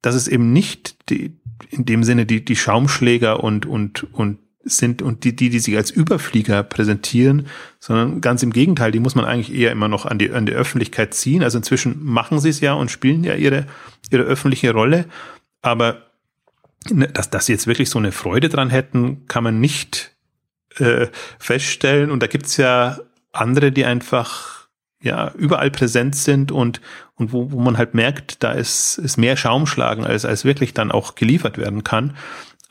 dass 0.00 0.14
es 0.14 0.28
eben 0.28 0.52
nicht 0.52 1.10
die, 1.10 1.38
in 1.70 1.84
dem 1.84 2.04
Sinne 2.04 2.26
die, 2.26 2.44
die 2.44 2.56
Schaumschläger 2.56 3.42
und, 3.42 3.66
und, 3.66 4.04
und 4.12 4.38
sind 4.64 5.02
und 5.02 5.24
die, 5.24 5.36
die, 5.36 5.50
die 5.50 5.58
sich 5.58 5.76
als 5.76 5.90
Überflieger 5.90 6.62
präsentieren, 6.62 7.46
sondern 7.80 8.20
ganz 8.20 8.42
im 8.42 8.52
Gegenteil, 8.52 8.92
die 8.92 9.00
muss 9.00 9.14
man 9.14 9.24
eigentlich 9.24 9.54
eher 9.54 9.72
immer 9.72 9.88
noch 9.88 10.06
an 10.06 10.18
die, 10.18 10.30
an 10.30 10.46
die 10.46 10.52
Öffentlichkeit 10.52 11.14
ziehen. 11.14 11.42
Also 11.42 11.58
inzwischen 11.58 12.02
machen 12.02 12.40
sie 12.40 12.48
es 12.48 12.60
ja 12.60 12.72
und 12.72 12.90
spielen 12.90 13.24
ja 13.24 13.34
ihre, 13.34 13.66
ihre 14.10 14.22
öffentliche 14.22 14.72
Rolle. 14.72 15.04
Aber 15.60 16.06
ne, 16.90 17.08
dass, 17.08 17.30
dass 17.30 17.46
sie 17.46 17.52
jetzt 17.52 17.66
wirklich 17.66 17.90
so 17.90 17.98
eine 17.98 18.12
Freude 18.12 18.48
dran 18.48 18.70
hätten, 18.70 19.26
kann 19.28 19.44
man 19.44 19.60
nicht 19.60 20.12
äh, 20.76 21.08
feststellen. 21.38 22.10
Und 22.10 22.22
da 22.22 22.26
gibt's 22.26 22.56
ja 22.56 22.98
andere, 23.32 23.72
die 23.72 23.84
einfach 23.84 24.68
ja 25.02 25.32
überall 25.36 25.70
präsent 25.70 26.16
sind 26.16 26.50
und 26.50 26.80
und 27.16 27.32
wo, 27.32 27.52
wo 27.52 27.60
man 27.60 27.78
halt 27.78 27.94
merkt, 27.94 28.42
da 28.42 28.50
ist, 28.52 28.98
ist 28.98 29.18
mehr 29.18 29.36
Schaumschlagen, 29.36 30.04
als 30.04 30.24
als 30.24 30.44
wirklich 30.44 30.74
dann 30.74 30.90
auch 30.90 31.14
geliefert 31.14 31.58
werden 31.58 31.84
kann. 31.84 32.16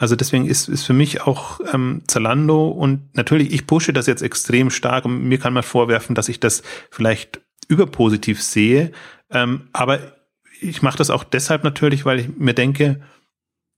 Also 0.04 0.18
deswegen 0.18 0.46
ist, 0.46 0.68
ist 0.68 0.84
für 0.84 0.92
mich 0.92 1.22
auch 1.22 1.62
ähm, 1.72 2.02
Zalando 2.08 2.68
und 2.68 3.16
natürlich, 3.16 3.54
ich 3.54 3.66
pushe 3.66 3.94
das 3.94 4.06
jetzt 4.06 4.22
extrem 4.22 4.70
stark 4.70 5.06
und 5.06 5.24
mir 5.24 5.40
kann 5.40 5.54
man 5.54 5.64
vorwerfen, 5.64 6.14
dass 6.14 6.28
ich 6.28 6.42
das 6.42 6.62
vielleicht 6.92 7.40
überpositiv 7.70 8.44
sehe. 8.44 8.92
Ähm, 9.30 9.70
aber 9.72 10.18
ich 10.60 10.82
mache 10.82 10.98
das 10.98 11.10
auch 11.10 11.24
deshalb 11.24 11.64
natürlich, 11.64 12.04
weil 12.04 12.20
ich 12.20 12.28
mir 12.36 12.54
denke, 12.54 13.00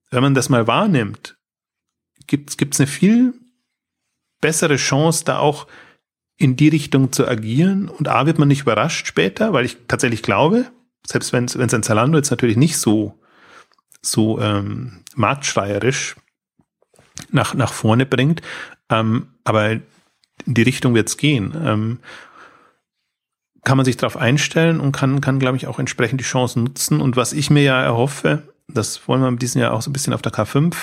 wenn 0.10 0.24
man 0.24 0.34
das 0.34 0.50
mal 0.50 0.66
wahrnimmt, 0.66 1.38
gibt 2.26 2.50
es 2.58 2.80
eine 2.80 2.88
viel 2.88 3.36
bessere 4.42 4.78
Chance, 4.78 5.26
da 5.26 5.38
auch 5.38 5.68
in 6.38 6.56
die 6.56 6.70
Richtung 6.70 7.12
zu 7.12 7.28
agieren. 7.28 7.88
Und 7.88 8.08
A 8.08 8.26
wird 8.26 8.40
man 8.40 8.48
nicht 8.48 8.62
überrascht 8.62 9.06
später, 9.06 9.54
weil 9.54 9.66
ich 9.66 9.78
tatsächlich 9.88 10.24
glaube, 10.24 10.66
selbst 11.06 11.34
wenn 11.34 11.46
es 11.46 11.56
ein 11.56 11.84
Zalando 11.84 12.18
jetzt 12.18 12.32
natürlich 12.32 12.58
nicht 12.58 12.80
so 12.80 13.14
so 14.06 14.40
ähm, 14.40 15.04
marktschreierisch 15.16 16.16
nach, 17.32 17.54
nach 17.54 17.74
vorne 17.74 18.06
bringt. 18.06 18.42
Ähm, 18.90 19.28
aber 19.44 19.72
in 19.72 19.84
die 20.46 20.64
Richtung 20.64 20.94
wird 20.94 21.10
es 21.10 21.18
gehen. 21.18 21.54
Ähm, 21.64 22.00
kann 23.64 23.78
man 23.78 23.86
sich 23.86 23.98
darauf 23.98 24.18
einstellen 24.18 24.80
und 24.80 24.92
kann, 24.92 25.22
kann, 25.22 25.40
glaube 25.40 25.58
ich, 25.58 25.68
auch 25.68 25.80
entsprechend 25.80 26.22
die 26.22 26.26
Chancen 26.26 26.64
nutzen. 26.64 27.02
Und 27.02 27.16
was 27.16 27.34
ich 27.34 27.50
mir 27.50 27.64
ja 27.64 27.82
erhoffe, 27.82 28.44
das 28.68 29.08
wollen 29.08 29.22
wir 29.22 29.28
in 29.28 29.38
diesem 29.38 29.62
Jahr 29.62 29.74
auch 29.74 29.82
so 29.82 29.90
ein 29.90 29.94
bisschen 29.94 30.14
auf 30.14 30.22
der 30.22 30.32
K5 30.32 30.76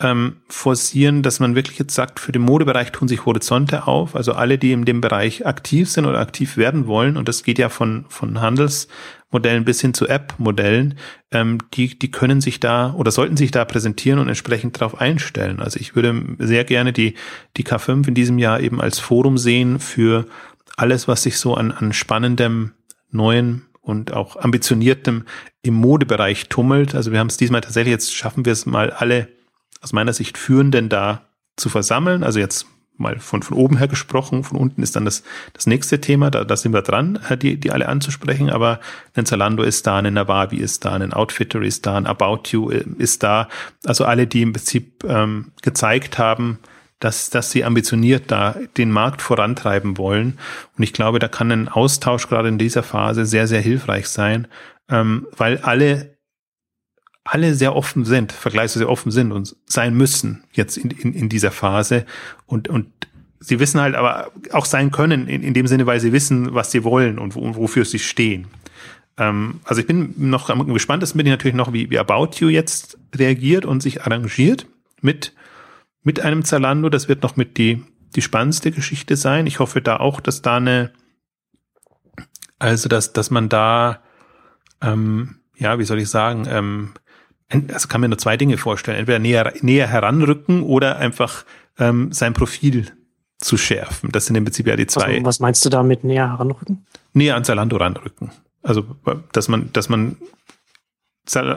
ähm, 0.00 0.38
forcieren, 0.48 1.22
dass 1.22 1.38
man 1.38 1.54
wirklich 1.54 1.78
jetzt 1.78 1.94
sagt, 1.94 2.18
für 2.18 2.32
den 2.32 2.42
Modebereich 2.42 2.90
tun 2.90 3.06
sich 3.06 3.26
Horizonte 3.26 3.86
auf. 3.86 4.16
Also 4.16 4.32
alle, 4.32 4.58
die 4.58 4.72
in 4.72 4.84
dem 4.84 5.00
Bereich 5.00 5.46
aktiv 5.46 5.88
sind 5.88 6.06
oder 6.06 6.18
aktiv 6.18 6.56
werden 6.56 6.86
wollen, 6.86 7.16
und 7.16 7.28
das 7.28 7.44
geht 7.44 7.58
ja 7.58 7.68
von, 7.68 8.04
von 8.08 8.40
Handelsmodellen 8.40 9.64
bis 9.64 9.80
hin 9.80 9.94
zu 9.94 10.08
App-Modellen, 10.08 10.98
ähm, 11.30 11.58
die, 11.74 11.96
die 11.96 12.10
können 12.10 12.40
sich 12.40 12.58
da 12.58 12.92
oder 12.94 13.12
sollten 13.12 13.36
sich 13.36 13.52
da 13.52 13.64
präsentieren 13.64 14.18
und 14.18 14.28
entsprechend 14.28 14.80
darauf 14.80 15.00
einstellen. 15.00 15.60
Also 15.60 15.78
ich 15.78 15.94
würde 15.94 16.36
sehr 16.38 16.64
gerne 16.64 16.92
die, 16.92 17.14
die 17.56 17.64
K5 17.64 18.08
in 18.08 18.14
diesem 18.14 18.38
Jahr 18.38 18.60
eben 18.60 18.80
als 18.80 18.98
Forum 18.98 19.38
sehen 19.38 19.78
für 19.78 20.26
alles, 20.76 21.06
was 21.06 21.22
sich 21.22 21.38
so 21.38 21.54
an, 21.54 21.70
an 21.70 21.92
spannendem, 21.92 22.72
neuen 23.12 23.66
und 23.80 24.12
auch 24.12 24.36
ambitioniertem 24.36 25.24
im 25.62 25.74
Modebereich 25.74 26.48
tummelt. 26.48 26.96
Also 26.96 27.12
wir 27.12 27.20
haben 27.20 27.28
es 27.28 27.36
diesmal 27.36 27.60
tatsächlich, 27.60 27.92
jetzt 27.92 28.12
schaffen 28.12 28.44
wir 28.44 28.52
es 28.52 28.66
mal 28.66 28.90
alle 28.90 29.28
aus 29.84 29.92
meiner 29.92 30.14
Sicht 30.14 30.38
Führenden 30.38 30.88
da 30.88 31.28
zu 31.56 31.68
versammeln. 31.68 32.24
Also 32.24 32.40
jetzt 32.40 32.66
mal 32.96 33.18
von, 33.18 33.42
von 33.42 33.56
oben 33.56 33.76
her 33.76 33.88
gesprochen, 33.88 34.44
von 34.44 34.56
unten 34.56 34.82
ist 34.82 34.96
dann 34.96 35.04
das, 35.04 35.24
das 35.52 35.66
nächste 35.66 36.00
Thema, 36.00 36.30
da, 36.30 36.44
da 36.44 36.56
sind 36.56 36.72
wir 36.72 36.82
dran, 36.82 37.18
äh, 37.28 37.36
die, 37.36 37.58
die 37.58 37.70
alle 37.70 37.88
anzusprechen, 37.88 38.50
aber 38.50 38.80
ein 39.14 39.26
Zalando 39.26 39.62
ist 39.62 39.86
da, 39.86 39.98
ein 39.98 40.14
Nawabi 40.14 40.56
ist 40.56 40.84
da, 40.84 40.92
ein 40.92 41.12
Outfitter 41.12 41.60
ist 41.62 41.86
da, 41.86 41.96
ein 41.96 42.06
About 42.06 42.42
You 42.50 42.70
äh, 42.70 42.84
ist 42.98 43.22
da, 43.22 43.48
also 43.84 44.04
alle, 44.04 44.26
die 44.26 44.42
im 44.42 44.52
Prinzip 44.52 45.04
ähm, 45.04 45.52
gezeigt 45.62 46.18
haben, 46.18 46.58
dass, 47.00 47.30
dass 47.30 47.50
sie 47.50 47.64
ambitioniert 47.64 48.30
da 48.30 48.56
den 48.76 48.90
Markt 48.90 49.20
vorantreiben 49.20 49.98
wollen. 49.98 50.38
Und 50.78 50.84
ich 50.84 50.92
glaube, 50.92 51.18
da 51.18 51.28
kann 51.28 51.50
ein 51.50 51.68
Austausch 51.68 52.28
gerade 52.28 52.48
in 52.48 52.58
dieser 52.58 52.84
Phase 52.84 53.26
sehr, 53.26 53.48
sehr 53.48 53.60
hilfreich 53.60 54.08
sein, 54.08 54.46
ähm, 54.88 55.26
weil 55.36 55.58
alle 55.58 56.13
alle 57.24 57.54
sehr 57.54 57.74
offen 57.74 58.04
sind, 58.04 58.32
vergleichsweise 58.32 58.88
offen 58.88 59.10
sind 59.10 59.32
und 59.32 59.56
sein 59.66 59.94
müssen 59.94 60.44
jetzt 60.52 60.76
in, 60.76 60.90
in, 60.90 61.14
in 61.14 61.28
dieser 61.28 61.50
Phase 61.50 62.04
und, 62.46 62.68
und 62.68 62.86
sie 63.40 63.60
wissen 63.60 63.80
halt 63.80 63.94
aber 63.94 64.30
auch 64.52 64.66
sein 64.66 64.90
können 64.90 65.26
in, 65.26 65.42
in 65.42 65.54
dem 65.54 65.66
Sinne, 65.66 65.86
weil 65.86 66.00
sie 66.00 66.12
wissen, 66.12 66.54
was 66.54 66.70
sie 66.70 66.84
wollen 66.84 67.18
und, 67.18 67.34
wo, 67.34 67.56
wofür 67.56 67.84
sie 67.84 67.98
stehen. 67.98 68.46
Ähm, 69.16 69.60
also 69.64 69.80
ich 69.80 69.86
bin 69.86 70.14
noch 70.16 70.50
am 70.50 70.72
gespanntesten 70.72 71.18
bin 71.18 71.26
ich 71.26 71.32
natürlich 71.32 71.56
noch, 71.56 71.72
wie, 71.72 71.90
wie 71.90 71.98
About 71.98 72.36
You 72.38 72.48
jetzt 72.48 72.98
reagiert 73.14 73.64
und 73.64 73.82
sich 73.82 74.02
arrangiert 74.02 74.66
mit, 75.00 75.34
mit 76.02 76.20
einem 76.20 76.44
Zalando. 76.44 76.88
Das 76.88 77.08
wird 77.08 77.22
noch 77.22 77.36
mit 77.36 77.58
die, 77.58 77.82
die 78.16 78.22
spannendste 78.22 78.70
Geschichte 78.70 79.16
sein. 79.16 79.46
Ich 79.46 79.58
hoffe 79.58 79.80
da 79.80 79.98
auch, 79.98 80.20
dass 80.20 80.42
da 80.42 80.56
eine, 80.56 80.92
also 82.58 82.88
dass, 82.88 83.12
dass 83.12 83.30
man 83.30 83.48
da, 83.48 84.02
ähm, 84.82 85.36
ja, 85.56 85.78
wie 85.78 85.84
soll 85.84 86.00
ich 86.00 86.08
sagen, 86.08 86.46
ähm, 86.48 86.92
also 87.72 87.88
kann 87.88 88.00
mir 88.00 88.08
nur 88.08 88.18
zwei 88.18 88.36
Dinge 88.36 88.56
vorstellen. 88.58 88.98
Entweder 88.98 89.18
näher, 89.18 89.52
näher 89.60 89.86
heranrücken 89.86 90.62
oder 90.62 90.96
einfach 90.96 91.44
ähm, 91.78 92.12
sein 92.12 92.32
Profil 92.34 92.92
zu 93.38 93.56
schärfen. 93.56 94.10
Das 94.12 94.26
sind 94.26 94.36
im 94.36 94.44
Prinzip 94.44 94.66
ja 94.66 94.76
die 94.76 94.86
zwei. 94.86 95.14
Also, 95.14 95.24
was 95.24 95.40
meinst 95.40 95.64
du 95.64 95.68
damit 95.68 96.04
näher 96.04 96.30
heranrücken? 96.30 96.86
Näher 97.12 97.36
an 97.36 97.44
Zalando 97.44 97.76
ranrücken. 97.76 98.30
Also, 98.62 98.84
dass 99.32 99.48
man, 99.48 99.70
dass 99.72 99.88
man, 99.88 100.16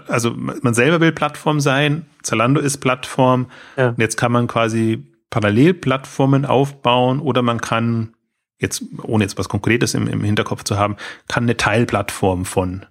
also 0.08 0.34
man 0.36 0.74
selber 0.74 1.00
will 1.00 1.12
Plattform 1.12 1.60
sein, 1.60 2.06
Zalando 2.22 2.60
ist 2.60 2.78
Plattform. 2.78 3.48
Ja. 3.78 3.90
Und 3.90 4.00
jetzt 4.00 4.18
kann 4.18 4.32
man 4.32 4.48
quasi 4.48 5.06
Parallelplattformen 5.30 6.46
aufbauen 6.46 7.20
oder 7.20 7.42
man 7.42 7.62
kann 7.62 8.14
jetzt, 8.60 8.84
ohne 9.04 9.24
jetzt 9.24 9.38
was 9.38 9.50
Konkretes 9.50 9.94
im, 9.94 10.08
im 10.08 10.24
Hinterkopf 10.24 10.64
zu 10.64 10.78
haben, 10.78 10.98
kann 11.28 11.44
eine 11.44 11.58
Teilplattform 11.58 12.46
von 12.46 12.86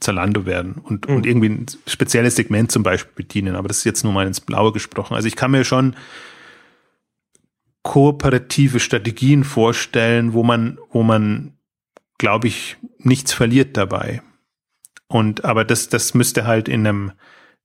Zalando 0.00 0.46
werden 0.46 0.74
und, 0.74 1.08
mhm. 1.08 1.16
und 1.16 1.26
irgendwie 1.26 1.48
ein 1.48 1.66
spezielles 1.86 2.36
Segment 2.36 2.70
zum 2.70 2.82
Beispiel 2.82 3.12
bedienen. 3.14 3.56
Aber 3.56 3.68
das 3.68 3.78
ist 3.78 3.84
jetzt 3.84 4.04
nur 4.04 4.12
mal 4.12 4.26
ins 4.26 4.40
Blaue 4.40 4.72
gesprochen. 4.72 5.14
Also 5.14 5.26
ich 5.28 5.36
kann 5.36 5.50
mir 5.50 5.64
schon 5.64 5.96
kooperative 7.82 8.80
Strategien 8.80 9.44
vorstellen, 9.44 10.32
wo 10.32 10.42
man, 10.42 10.78
wo 10.90 11.02
man, 11.02 11.54
glaube 12.18 12.48
ich, 12.48 12.76
nichts 12.98 13.32
verliert 13.32 13.76
dabei. 13.76 14.22
Und 15.08 15.44
aber 15.44 15.64
das, 15.64 15.88
das 15.88 16.14
müsste 16.14 16.46
halt 16.46 16.68
in 16.68 16.86
einem, 16.86 17.12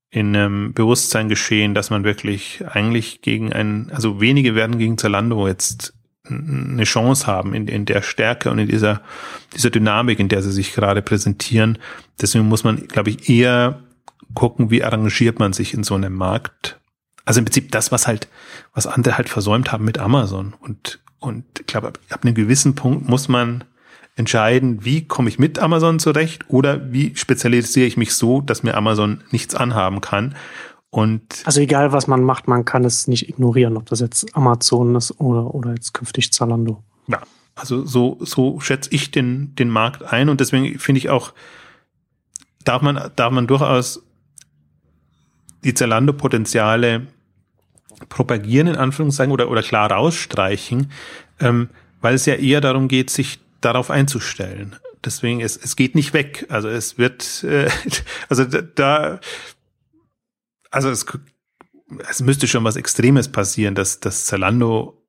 in 0.10 0.36
einem 0.36 0.74
Bewusstsein 0.74 1.28
geschehen, 1.28 1.74
dass 1.74 1.90
man 1.90 2.04
wirklich 2.04 2.64
eigentlich 2.66 3.22
gegen 3.22 3.52
ein, 3.52 3.92
also 3.92 4.22
wenige 4.22 4.56
werden 4.56 4.78
gegen 4.78 4.98
Zalando 4.98 5.48
jetzt 5.48 5.94
eine 6.30 6.84
Chance 6.84 7.28
haben 7.28 7.54
in, 7.54 7.68
in 7.68 7.86
der 7.86 8.02
Stärke 8.02 8.50
und 8.50 8.60
in 8.60 8.68
dieser, 8.68 9.02
dieser 9.54 9.70
Dynamik, 9.70 10.20
in 10.20 10.30
der 10.30 10.42
sie 10.42 10.52
sich 10.52 10.74
gerade 10.74 11.02
präsentieren. 11.02 11.78
Deswegen 12.22 12.48
muss 12.48 12.64
man, 12.64 12.88
glaube 12.88 13.10
ich, 13.10 13.30
eher 13.30 13.82
gucken, 14.34 14.72
wie 14.72 14.84
arrangiert 14.84 15.40
man 15.40 15.54
sich 15.54 15.74
in 15.74 15.84
so 15.84 15.96
einem 15.96 16.14
Markt. 16.14 16.80
Also 17.26 17.40
im 17.40 17.46
Prinzip 17.46 17.72
das, 17.72 17.92
was 17.92 18.08
halt, 18.08 18.28
was 18.74 18.88
andere 18.88 19.18
halt 19.18 19.30
versäumt 19.30 19.72
haben 19.72 19.86
mit 19.86 19.98
Amazon. 19.98 20.54
Und, 20.60 21.00
und 21.20 21.46
ich 21.60 21.68
glaube, 21.68 21.88
ab 21.88 22.24
einem 22.24 22.36
gewissen 22.36 22.76
Punkt 22.76 23.08
muss 23.08 23.28
man 23.28 23.66
entscheiden, 24.16 24.86
wie 24.86 25.06
komme 25.06 25.30
ich 25.30 25.40
mit 25.40 25.60
Amazon 25.60 26.00
zurecht 26.00 26.46
oder 26.48 26.92
wie 26.94 27.16
spezialisiere 27.16 27.88
ich 27.88 27.98
mich 27.98 28.14
so, 28.14 28.42
dass 28.42 28.64
mir 28.64 28.76
Amazon 28.76 29.24
nichts 29.32 29.56
anhaben 29.56 30.02
kann. 30.02 30.36
Und 30.94 31.42
also 31.46 31.60
egal, 31.60 31.92
was 31.92 32.06
man 32.06 32.22
macht, 32.22 32.48
man 32.48 32.66
kann 32.66 32.86
es 32.86 33.08
nicht 33.08 33.28
ignorieren, 33.28 33.78
ob 33.78 33.88
das 33.88 34.00
jetzt 34.00 34.38
Amazon 34.38 34.94
ist 34.94 35.20
oder, 35.20 35.56
oder 35.56 35.72
jetzt 35.72 35.96
künftig 35.96 36.32
Zalando. 36.32 36.84
Ja, 37.08 37.20
also 37.56 37.84
so, 37.84 38.20
so 38.20 38.60
schätze 38.60 38.92
ich 38.94 39.10
den, 39.10 39.56
den 39.56 39.70
Markt 39.70 40.04
ein 40.04 40.30
und 40.30 40.40
deswegen 40.40 40.78
finde 40.78 41.00
ich 41.00 41.10
auch, 41.10 41.34
darf 42.64 42.84
man, 42.84 43.10
darf 43.16 43.32
man 43.32 43.48
durchaus 43.48 44.04
die 45.64 45.74
Zalando-Potenziale 45.74 47.08
propagieren, 48.10 48.68
in 48.68 48.76
Anführungszeichen, 48.76 49.34
oder, 49.34 49.50
oder 49.50 49.64
klar 49.64 49.92
rausstreichen, 49.92 50.92
ähm, 51.40 51.70
weil 52.02 52.14
es 52.14 52.28
ja 52.28 52.36
eher 52.36 52.62
darum 52.62 52.88
geht, 52.88 53.10
sich 53.10 53.40
darauf 53.62 53.90
einzustellen. 53.90 54.76
Deswegen, 55.04 55.42
es, 55.42 55.58
es 55.58 55.76
geht 55.76 55.96
nicht 55.96 56.14
weg. 56.14 56.46
Also 56.50 56.70
es 56.70 57.00
wird, 57.00 57.44
äh, 57.44 57.68
also 58.30 58.46
da, 58.46 59.20
also 60.74 60.90
es, 60.90 61.06
es 62.10 62.22
müsste 62.22 62.48
schon 62.48 62.64
was 62.64 62.76
Extremes 62.76 63.32
passieren, 63.32 63.76
dass, 63.76 64.00
dass 64.00 64.26
Zalando 64.26 65.03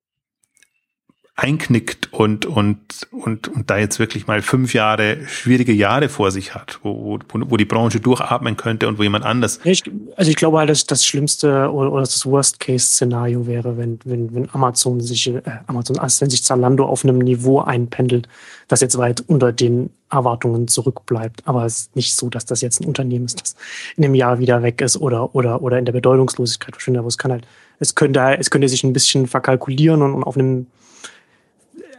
einknickt 1.36 2.12
und, 2.12 2.46
und, 2.46 2.78
und, 3.10 3.48
und 3.48 3.68
da 3.68 3.76
jetzt 3.76 3.98
wirklich 3.98 4.28
mal 4.28 4.40
fünf 4.40 4.72
Jahre 4.72 5.26
schwierige 5.26 5.72
Jahre 5.72 6.08
vor 6.08 6.30
sich 6.30 6.54
hat, 6.54 6.78
wo, 6.84 7.18
wo, 7.28 7.40
wo 7.50 7.56
die 7.56 7.64
Branche 7.64 7.98
durchatmen 7.98 8.56
könnte 8.56 8.86
und 8.86 8.98
wo 8.98 9.02
jemand 9.02 9.24
anders. 9.24 9.58
Ich, 9.64 9.82
also 10.14 10.30
ich 10.30 10.36
glaube 10.36 10.58
halt, 10.58 10.70
dass 10.70 10.86
das 10.86 11.04
Schlimmste 11.04 11.72
oder, 11.72 11.92
oder 11.92 12.02
das 12.02 12.24
Worst-Case-Szenario 12.24 13.48
wäre, 13.48 13.76
wenn, 13.76 13.98
wenn, 14.04 14.32
wenn 14.32 14.48
Amazon 14.52 15.00
sich, 15.00 15.26
äh, 15.26 15.42
Amazon, 15.66 15.98
also 15.98 16.20
wenn 16.20 16.30
sich 16.30 16.44
Zalando 16.44 16.86
auf 16.86 17.02
einem 17.02 17.18
Niveau 17.18 17.60
einpendelt, 17.60 18.28
das 18.68 18.80
jetzt 18.80 18.96
weit 18.96 19.24
unter 19.26 19.52
den 19.52 19.90
Erwartungen 20.10 20.68
zurückbleibt. 20.68 21.42
Aber 21.46 21.64
es 21.64 21.78
ist 21.78 21.96
nicht 21.96 22.14
so, 22.14 22.28
dass 22.28 22.44
das 22.44 22.60
jetzt 22.60 22.80
ein 22.80 22.86
Unternehmen 22.86 23.24
ist, 23.24 23.40
das 23.40 23.56
in 23.96 24.04
einem 24.04 24.14
Jahr 24.14 24.38
wieder 24.38 24.62
weg 24.62 24.80
ist 24.80 24.98
oder, 24.98 25.34
oder, 25.34 25.62
oder 25.62 25.78
in 25.80 25.84
der 25.84 25.92
Bedeutungslosigkeit 25.92 26.76
verschwindet. 26.76 27.00
Aber 27.00 27.08
es 27.08 27.18
kann 27.18 27.32
halt, 27.32 27.44
es 27.80 27.96
könnte, 27.96 28.36
es 28.38 28.50
könnte 28.50 28.68
sich 28.68 28.84
ein 28.84 28.92
bisschen 28.92 29.26
verkalkulieren 29.26 30.00
und, 30.00 30.14
und 30.14 30.22
auf 30.22 30.36
einem 30.36 30.68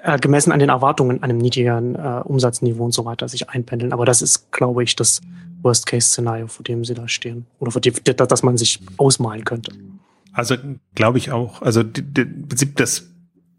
äh, 0.05 0.19
gemessen 0.19 0.51
an 0.51 0.59
den 0.59 0.69
Erwartungen, 0.69 1.23
einem 1.23 1.39
niedrigeren 1.39 1.95
äh, 1.95 2.21
Umsatzniveau 2.23 2.85
und 2.85 2.93
so 2.93 3.05
weiter 3.05 3.27
sich 3.27 3.49
einpendeln. 3.49 3.91
Aber 3.91 4.05
das 4.05 4.21
ist, 4.21 4.51
glaube 4.51 4.83
ich, 4.83 4.95
das 4.95 5.21
Worst-Case-Szenario, 5.63 6.47
vor 6.47 6.63
dem 6.63 6.85
sie 6.85 6.93
da 6.93 7.07
stehen. 7.07 7.47
Oder 7.59 7.71
vor 7.71 7.81
dem, 7.81 7.95
das 8.03 8.43
man 8.43 8.55
sich 8.55 8.79
ausmalen 8.97 9.43
könnte. 9.45 9.71
Also 10.31 10.57
glaube 10.93 11.17
ich 11.17 11.31
auch. 11.31 11.63
Also 11.63 11.81
die, 11.81 12.03
die, 12.03 12.75
das, 12.75 13.07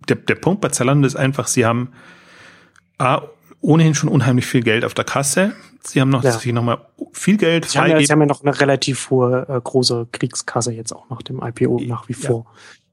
der, 0.09 0.17
der 0.17 0.37
Punkt 0.37 0.61
bei 0.61 0.69
Zalando 0.69 1.07
ist 1.07 1.17
einfach, 1.17 1.49
sie 1.49 1.67
haben 1.67 1.91
A, 2.99 3.23
ohnehin 3.61 3.97
schon 3.97 4.09
unheimlich 4.09 4.47
viel 4.47 4.63
Geld 4.63 4.85
auf 4.85 4.95
der 4.95 5.05
Kasse. 5.05 5.53
Sie 5.83 6.01
haben 6.01 6.11
noch, 6.11 6.23
ja. 6.23 6.53
noch 6.53 6.63
mal 6.63 6.79
viel 7.13 7.39
Geld 7.39 7.65
sie 7.65 7.79
haben, 7.79 7.91
ja, 7.91 8.01
sie 8.01 8.07
haben 8.07 8.21
ja 8.21 8.27
noch 8.27 8.43
eine 8.43 8.61
relativ 8.61 9.11
hohe, 9.11 9.47
äh, 9.49 9.61
große 9.61 10.07
Kriegskasse 10.13 10.73
jetzt 10.73 10.95
auch 10.95 11.11
nach 11.11 11.23
dem 11.23 11.43
IPO 11.43 11.81
nach 11.87 12.09
wie 12.09 12.15
vor. 12.15 12.45
Ja. 12.45 12.51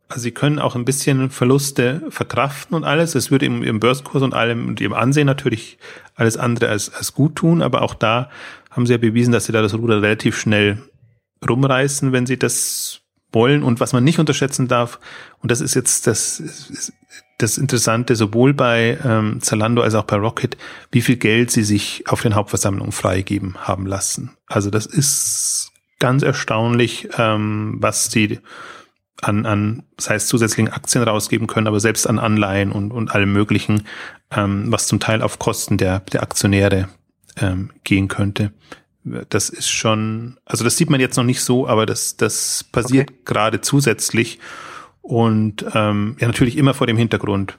Also 0.10 0.24
sie 0.24 0.32
können 0.32 0.60
auch 0.60 0.76
ein 0.76 0.86
bisschen 0.86 1.30
Verluste 1.30 2.04
verkraften 2.10 2.76
und 2.76 2.84
alles. 2.84 3.16
Es 3.16 3.32
würde 3.32 3.46
im, 3.46 3.64
im 3.64 3.80
Börsenkurs 3.80 4.24
und 4.24 4.34
allem 4.34 4.68
und 4.68 4.82
ihrem 4.82 4.94
Ansehen 4.94 5.26
natürlich 5.26 5.78
alles 6.16 6.38
andere 6.38 6.70
als, 6.70 6.94
als 6.94 7.14
gut 7.14 7.36
tun, 7.36 7.62
aber 7.62 7.82
auch 7.82 7.96
da 7.96 8.30
haben 8.70 8.86
sie 8.86 8.94
ja 8.94 8.98
bewiesen, 8.98 9.32
dass 9.32 9.46
sie 9.46 9.52
da 9.52 9.62
das 9.62 9.74
Ruder 9.74 10.02
relativ 10.02 10.38
schnell 10.38 10.78
rumreißen, 11.48 12.12
wenn 12.12 12.26
sie 12.26 12.38
das 12.38 13.02
wollen. 13.32 13.64
Und 13.64 13.80
was 13.80 13.94
man 13.94 14.04
nicht 14.04 14.20
unterschätzen 14.20 14.68
darf, 14.68 15.00
und 15.42 15.52
das 15.52 15.62
ist 15.62 15.74
jetzt 15.74 16.08
das, 16.08 16.92
das 17.38 17.58
Interessante, 17.58 18.16
sowohl 18.16 18.54
bei 18.54 18.98
ähm, 19.04 19.42
Zalando 19.42 19.82
als 19.82 19.96
auch 19.96 20.04
bei 20.04 20.18
Rocket, 20.18 20.58
wie 20.92 21.02
viel 21.02 21.18
Geld 21.18 21.52
sie 21.52 21.64
sich 21.64 22.04
auf 22.08 22.22
den 22.22 22.36
Hauptversammlungen 22.36 22.92
freigeben 22.92 23.56
haben 23.58 23.86
lassen. 23.86 24.32
Also 24.48 24.70
das 24.70 24.86
ist 24.86 25.72
ganz 26.00 26.24
erstaunlich, 26.24 27.10
ähm, 27.18 27.78
was 27.80 28.10
die 28.10 28.40
an, 29.24 29.46
an, 29.46 29.84
das 29.98 30.10
heißt 30.10 30.28
zusätzlichen 30.28 30.72
Aktien 30.72 31.04
rausgeben 31.04 31.48
können, 31.48 31.68
aber 31.68 31.80
selbst 31.80 32.08
an 32.08 32.20
Anleihen 32.20 32.72
und, 32.72 32.92
und 32.92 33.14
allem 33.14 33.34
möglichen, 33.34 33.84
ähm, 34.32 34.72
was 34.72 34.88
zum 34.88 35.00
Teil 35.00 35.22
auf 35.22 35.40
Kosten 35.40 35.78
der, 35.78 36.00
der 36.00 36.24
Aktionäre 36.24 36.90
ähm, 37.38 37.72
gehen 37.84 38.08
könnte. 38.08 38.52
Das 39.04 39.50
ist 39.50 39.70
schon, 39.70 40.38
also 40.46 40.64
das 40.64 40.78
sieht 40.78 40.90
man 40.90 41.02
jetzt 41.02 41.18
noch 41.18 41.24
nicht 41.24 41.42
so, 41.42 41.68
aber 41.68 41.86
das, 41.86 42.16
das 42.16 42.64
passiert 42.72 43.10
okay. 43.10 43.20
gerade 43.26 43.62
zusätzlich 43.62 44.40
und 45.02 45.66
ähm, 45.74 46.16
ja 46.20 46.28
natürlich 46.28 46.58
immer 46.58 46.74
vor 46.74 46.88
dem 46.88 46.98
Hintergrund. 46.98 47.58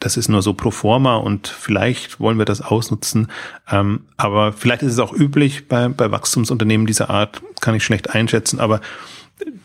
Das 0.00 0.16
ist 0.16 0.28
nur 0.28 0.42
so 0.42 0.54
pro 0.54 0.70
forma 0.70 1.16
und 1.16 1.48
vielleicht 1.48 2.20
wollen 2.20 2.38
wir 2.38 2.44
das 2.44 2.62
ausnutzen. 2.62 3.28
Ähm, 3.70 4.06
aber 4.16 4.52
vielleicht 4.52 4.82
ist 4.82 4.92
es 4.92 4.98
auch 4.98 5.12
üblich 5.12 5.68
bei, 5.68 5.88
bei 5.88 6.10
Wachstumsunternehmen 6.10 6.86
dieser 6.86 7.10
Art, 7.10 7.42
kann 7.60 7.74
ich 7.74 7.84
schlecht 7.84 8.14
einschätzen, 8.14 8.60
aber 8.60 8.80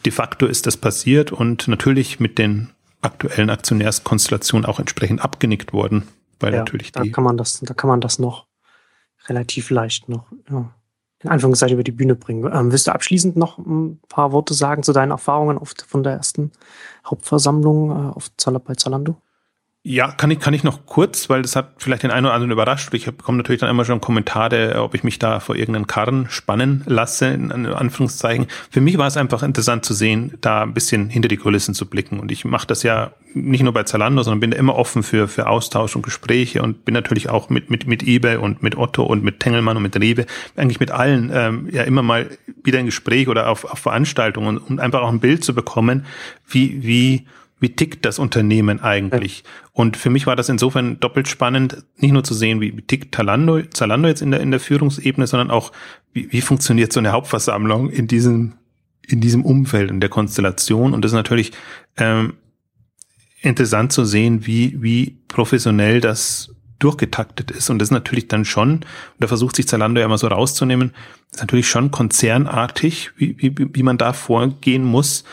de 0.06 0.12
facto 0.12 0.46
ist 0.46 0.68
das 0.68 0.78
passiert 0.78 1.32
und 1.32 1.68
natürlich 1.68 2.20
mit 2.20 2.38
den 2.38 2.70
aktuellen 3.02 3.50
Aktionärskonstellationen 3.50 4.66
auch 4.66 4.80
entsprechend 4.80 5.22
abgenickt 5.22 5.74
worden, 5.74 6.08
weil 6.40 6.54
ja, 6.54 6.60
natürlich 6.60 6.92
da 6.92 7.04
kann 7.06 7.24
man 7.24 7.38
das, 7.38 7.60
da 7.60 7.74
kann 7.74 7.90
man 7.90 8.02
das 8.02 8.20
noch 8.20 8.48
relativ 9.28 9.70
leicht 9.70 10.10
noch 10.10 10.32
ja, 10.50 10.74
in 11.24 11.30
Anführungszeichen 11.30 11.76
über 11.76 11.84
die 11.84 11.92
Bühne 11.92 12.16
bringen. 12.16 12.50
Ähm, 12.54 12.72
willst 12.72 12.88
du 12.88 12.92
abschließend 12.92 13.38
noch 13.38 13.58
ein 13.58 14.00
paar 14.10 14.32
Worte 14.32 14.54
sagen 14.54 14.84
zu 14.84 14.92
deinen 14.92 15.12
Erfahrungen 15.12 15.58
auf, 15.58 15.74
von 15.88 16.04
der 16.04 16.14
ersten 16.14 16.52
Hauptversammlung 17.06 17.92
äh, 17.92 18.14
auf 18.14 18.30
Zala, 18.38 18.60
bei 18.60 18.76
Zalando? 18.76 19.16
Ja, 19.86 20.14
kann 20.14 20.32
ich, 20.32 20.40
kann 20.40 20.54
ich 20.54 20.64
noch 20.64 20.86
kurz, 20.86 21.30
weil 21.30 21.42
das 21.42 21.58
hat 21.58 21.74
vielleicht 21.76 22.04
den 22.04 22.12
einen 22.12 22.26
oder 22.26 22.34
anderen 22.34 22.52
überrascht. 22.52 22.94
Ich 22.94 23.06
bekomme 23.06 23.40
natürlich 23.40 23.60
dann 23.60 23.70
immer 23.70 23.84
schon 23.84 24.00
Kommentare, 24.00 24.82
ob 24.82 24.96
ich 24.96 25.04
mich 25.04 25.20
da 25.20 25.42
vor 25.42 25.58
irgendeinen 25.58 25.88
Karren 25.88 26.30
spannen 26.30 26.84
lasse, 26.86 27.28
in 27.28 27.52
Anführungszeichen. 27.52 28.48
Für 28.72 28.80
mich 28.80 28.98
war 28.98 29.08
es 29.08 29.18
einfach 29.18 29.44
interessant 29.44 29.84
zu 29.84 29.94
sehen, 29.94 30.38
da 30.40 30.62
ein 30.62 30.74
bisschen 30.74 31.10
hinter 31.10 31.28
die 31.28 31.36
Kulissen 31.36 31.74
zu 31.74 31.86
blicken. 31.86 32.22
Und 32.22 32.32
ich 32.32 32.46
mache 32.46 32.66
das 32.66 32.84
ja 32.84 33.12
nicht 33.34 33.62
nur 33.62 33.74
bei 33.74 33.84
Zalando, 33.84 34.24
sondern 34.24 34.40
bin 34.40 34.52
da 34.52 34.58
immer 34.58 34.76
offen 34.76 35.04
für, 35.04 35.28
für 35.28 35.48
Austausch 35.48 35.98
und 35.98 36.02
Gespräche 36.04 36.62
und 36.62 36.86
bin 36.86 36.94
natürlich 36.94 37.28
auch 37.28 37.50
mit, 37.50 37.70
mit, 37.70 37.86
mit 37.86 38.04
eBay 38.04 38.38
und 38.38 38.64
mit 38.64 38.78
Otto 38.78 39.04
und 39.04 39.22
mit 39.22 39.42
Tengelmann 39.42 39.76
und 39.76 39.84
mit 39.84 40.00
Rewe, 40.00 40.28
eigentlich 40.56 40.80
mit 40.80 40.92
allen 40.92 41.30
ähm, 41.34 41.68
ja 41.70 41.84
immer 41.84 42.04
mal 42.04 42.30
wieder 42.64 42.80
ein 42.80 42.86
Gespräch 42.86 43.28
oder 43.28 43.50
auf, 43.50 43.66
auf 43.66 43.80
Veranstaltungen, 43.80 44.60
um 44.60 44.80
einfach 44.80 45.02
auch 45.02 45.10
ein 45.10 45.20
Bild 45.20 45.44
zu 45.44 45.54
bekommen, 45.54 46.06
wie, 46.48 46.84
wie 46.84 47.26
wie 47.64 47.74
tickt 47.74 48.04
das 48.04 48.20
Unternehmen 48.20 48.82
eigentlich? 48.82 49.46
Und 49.72 49.96
für 49.96 50.10
mich 50.10 50.28
war 50.28 50.36
das 50.36 50.50
insofern 50.50 51.00
doppelt 51.00 51.30
spannend, 51.30 51.86
nicht 51.96 52.12
nur 52.12 52.26
zu 52.26 52.34
sehen, 52.34 52.60
wie, 52.60 52.76
wie 52.76 52.82
tickt 52.82 53.16
Zalando, 53.16 53.62
Zalando 53.62 54.10
jetzt 54.10 54.22
in 54.22 54.32
der, 54.32 54.42
in 54.42 54.52
der 54.52 54.60
Führungsebene, 54.60 55.26
sondern 55.28 55.50
auch, 55.50 55.72
wie, 56.12 56.30
wie 56.30 56.42
funktioniert 56.42 56.92
so 56.92 57.00
eine 57.00 57.14
Hauptversammlung 57.14 57.90
in 57.90 58.08
diesem, 58.08 58.56
in 59.08 59.22
diesem 59.22 59.46
Umfeld, 59.46 59.92
in 59.92 60.02
der 60.02 60.10
Konstellation. 60.10 60.94
Und 60.94 61.06
das 61.06 61.14
ist 61.14 61.16
natürlich 61.16 61.54
ähm, 61.96 62.34
interessant 63.40 63.94
zu 63.94 64.04
sehen, 64.04 64.46
wie, 64.46 64.84
wie 64.84 65.18
professionell 65.30 66.02
das 66.02 66.54
durchgetaktet 66.80 67.50
ist. 67.50 67.70
Und 67.70 67.80
das 67.80 67.88
ist 67.88 67.94
natürlich 67.94 68.28
dann 68.28 68.44
schon, 68.44 68.72
und 68.74 68.86
da 69.20 69.28
versucht 69.28 69.56
sich 69.56 69.70
Zalando 69.70 70.02
ja 70.02 70.06
immer 70.06 70.18
so 70.18 70.28
rauszunehmen, 70.28 70.92
ist 71.32 71.40
natürlich 71.40 71.70
schon 71.70 71.92
konzernartig, 71.92 73.12
wie, 73.16 73.38
wie, 73.38 73.74
wie 73.74 73.84
man 73.84 73.98
da 73.98 74.12
vorgehen 74.12 74.84
muss 74.84 75.24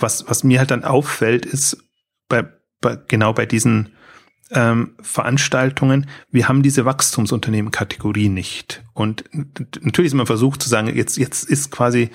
was, 0.00 0.28
was 0.28 0.44
mir 0.44 0.58
halt 0.58 0.70
dann 0.70 0.84
auffällt, 0.84 1.46
ist 1.46 1.78
bei, 2.28 2.44
bei 2.80 2.98
genau 3.08 3.32
bei 3.32 3.46
diesen 3.46 3.90
ähm, 4.50 4.94
Veranstaltungen, 5.00 6.08
wir 6.30 6.48
haben 6.48 6.62
diese 6.62 6.84
Wachstumsunternehmen-Kategorie 6.84 8.28
nicht. 8.28 8.82
Und 8.94 9.24
natürlich 9.80 10.08
ist 10.08 10.14
man 10.14 10.26
versucht 10.26 10.62
zu 10.62 10.68
sagen, 10.68 10.94
jetzt, 10.94 11.18
jetzt 11.18 11.44
ist 11.44 11.70
quasi 11.70 12.10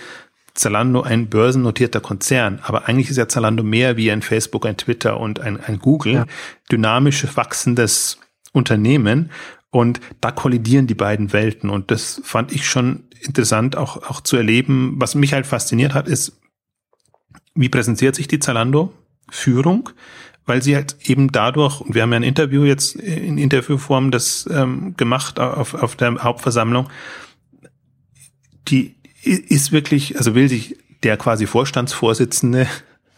Zalando 0.56 1.02
ein 1.02 1.30
börsennotierter 1.30 2.00
Konzern, 2.00 2.60
aber 2.64 2.88
eigentlich 2.88 3.10
ist 3.10 3.18
ja 3.18 3.28
Zalando 3.28 3.64
mehr 3.64 3.98
wie 3.98 4.12
ein 4.12 4.22
Facebook, 4.22 4.66
ein 4.66 4.78
Twitter 4.78 5.20
und 5.20 5.40
ein, 5.40 5.60
ein 5.60 5.80
Google, 5.80 6.14
ja. 6.14 6.26
dynamisch 6.72 7.26
wachsendes 7.36 8.20
Unternehmen. 8.52 9.32
Und 9.72 10.00
da 10.22 10.30
kollidieren 10.30 10.86
die 10.86 10.94
beiden 10.94 11.34
Welten. 11.34 11.72
Und 11.72 11.90
das 11.90 12.22
fand 12.24 12.52
ich 12.52 12.68
schon 12.68 13.06
interessant 13.22 13.76
auch, 13.76 14.08
auch 14.08 14.22
zu 14.22 14.38
erleben. 14.38 14.94
Was 14.98 15.16
mich 15.16 15.34
halt 15.34 15.48
fasziniert 15.48 15.96
hat, 15.96 16.08
ist, 16.08 16.40
wie 17.56 17.70
präsentiert 17.70 18.16
sich 18.16 18.28
die 18.28 18.40
Zalando-Führung? 18.40 19.90
Weil 20.46 20.62
sie 20.62 20.76
halt 20.76 20.98
eben 21.06 21.32
dadurch, 21.32 21.80
und 21.80 21.96
wir 21.96 22.02
haben 22.02 22.12
ja 22.12 22.18
ein 22.18 22.24
Interview 22.24 22.66
jetzt 22.66 22.96
in 22.96 23.38
Interviewform 23.38 24.12
das 24.12 24.48
ähm, 24.52 24.96
gemacht 24.98 25.40
auf, 25.40 25.74
auf 25.74 25.96
der 25.96 26.22
Hauptversammlung, 26.22 26.90
die 28.68 28.96
ist 29.24 29.72
wirklich, 29.72 30.18
also 30.18 30.36
will 30.36 30.50
sich 30.50 30.78
der 31.04 31.16
quasi 31.16 31.48
Vorstandsvorsitzende 31.48 32.68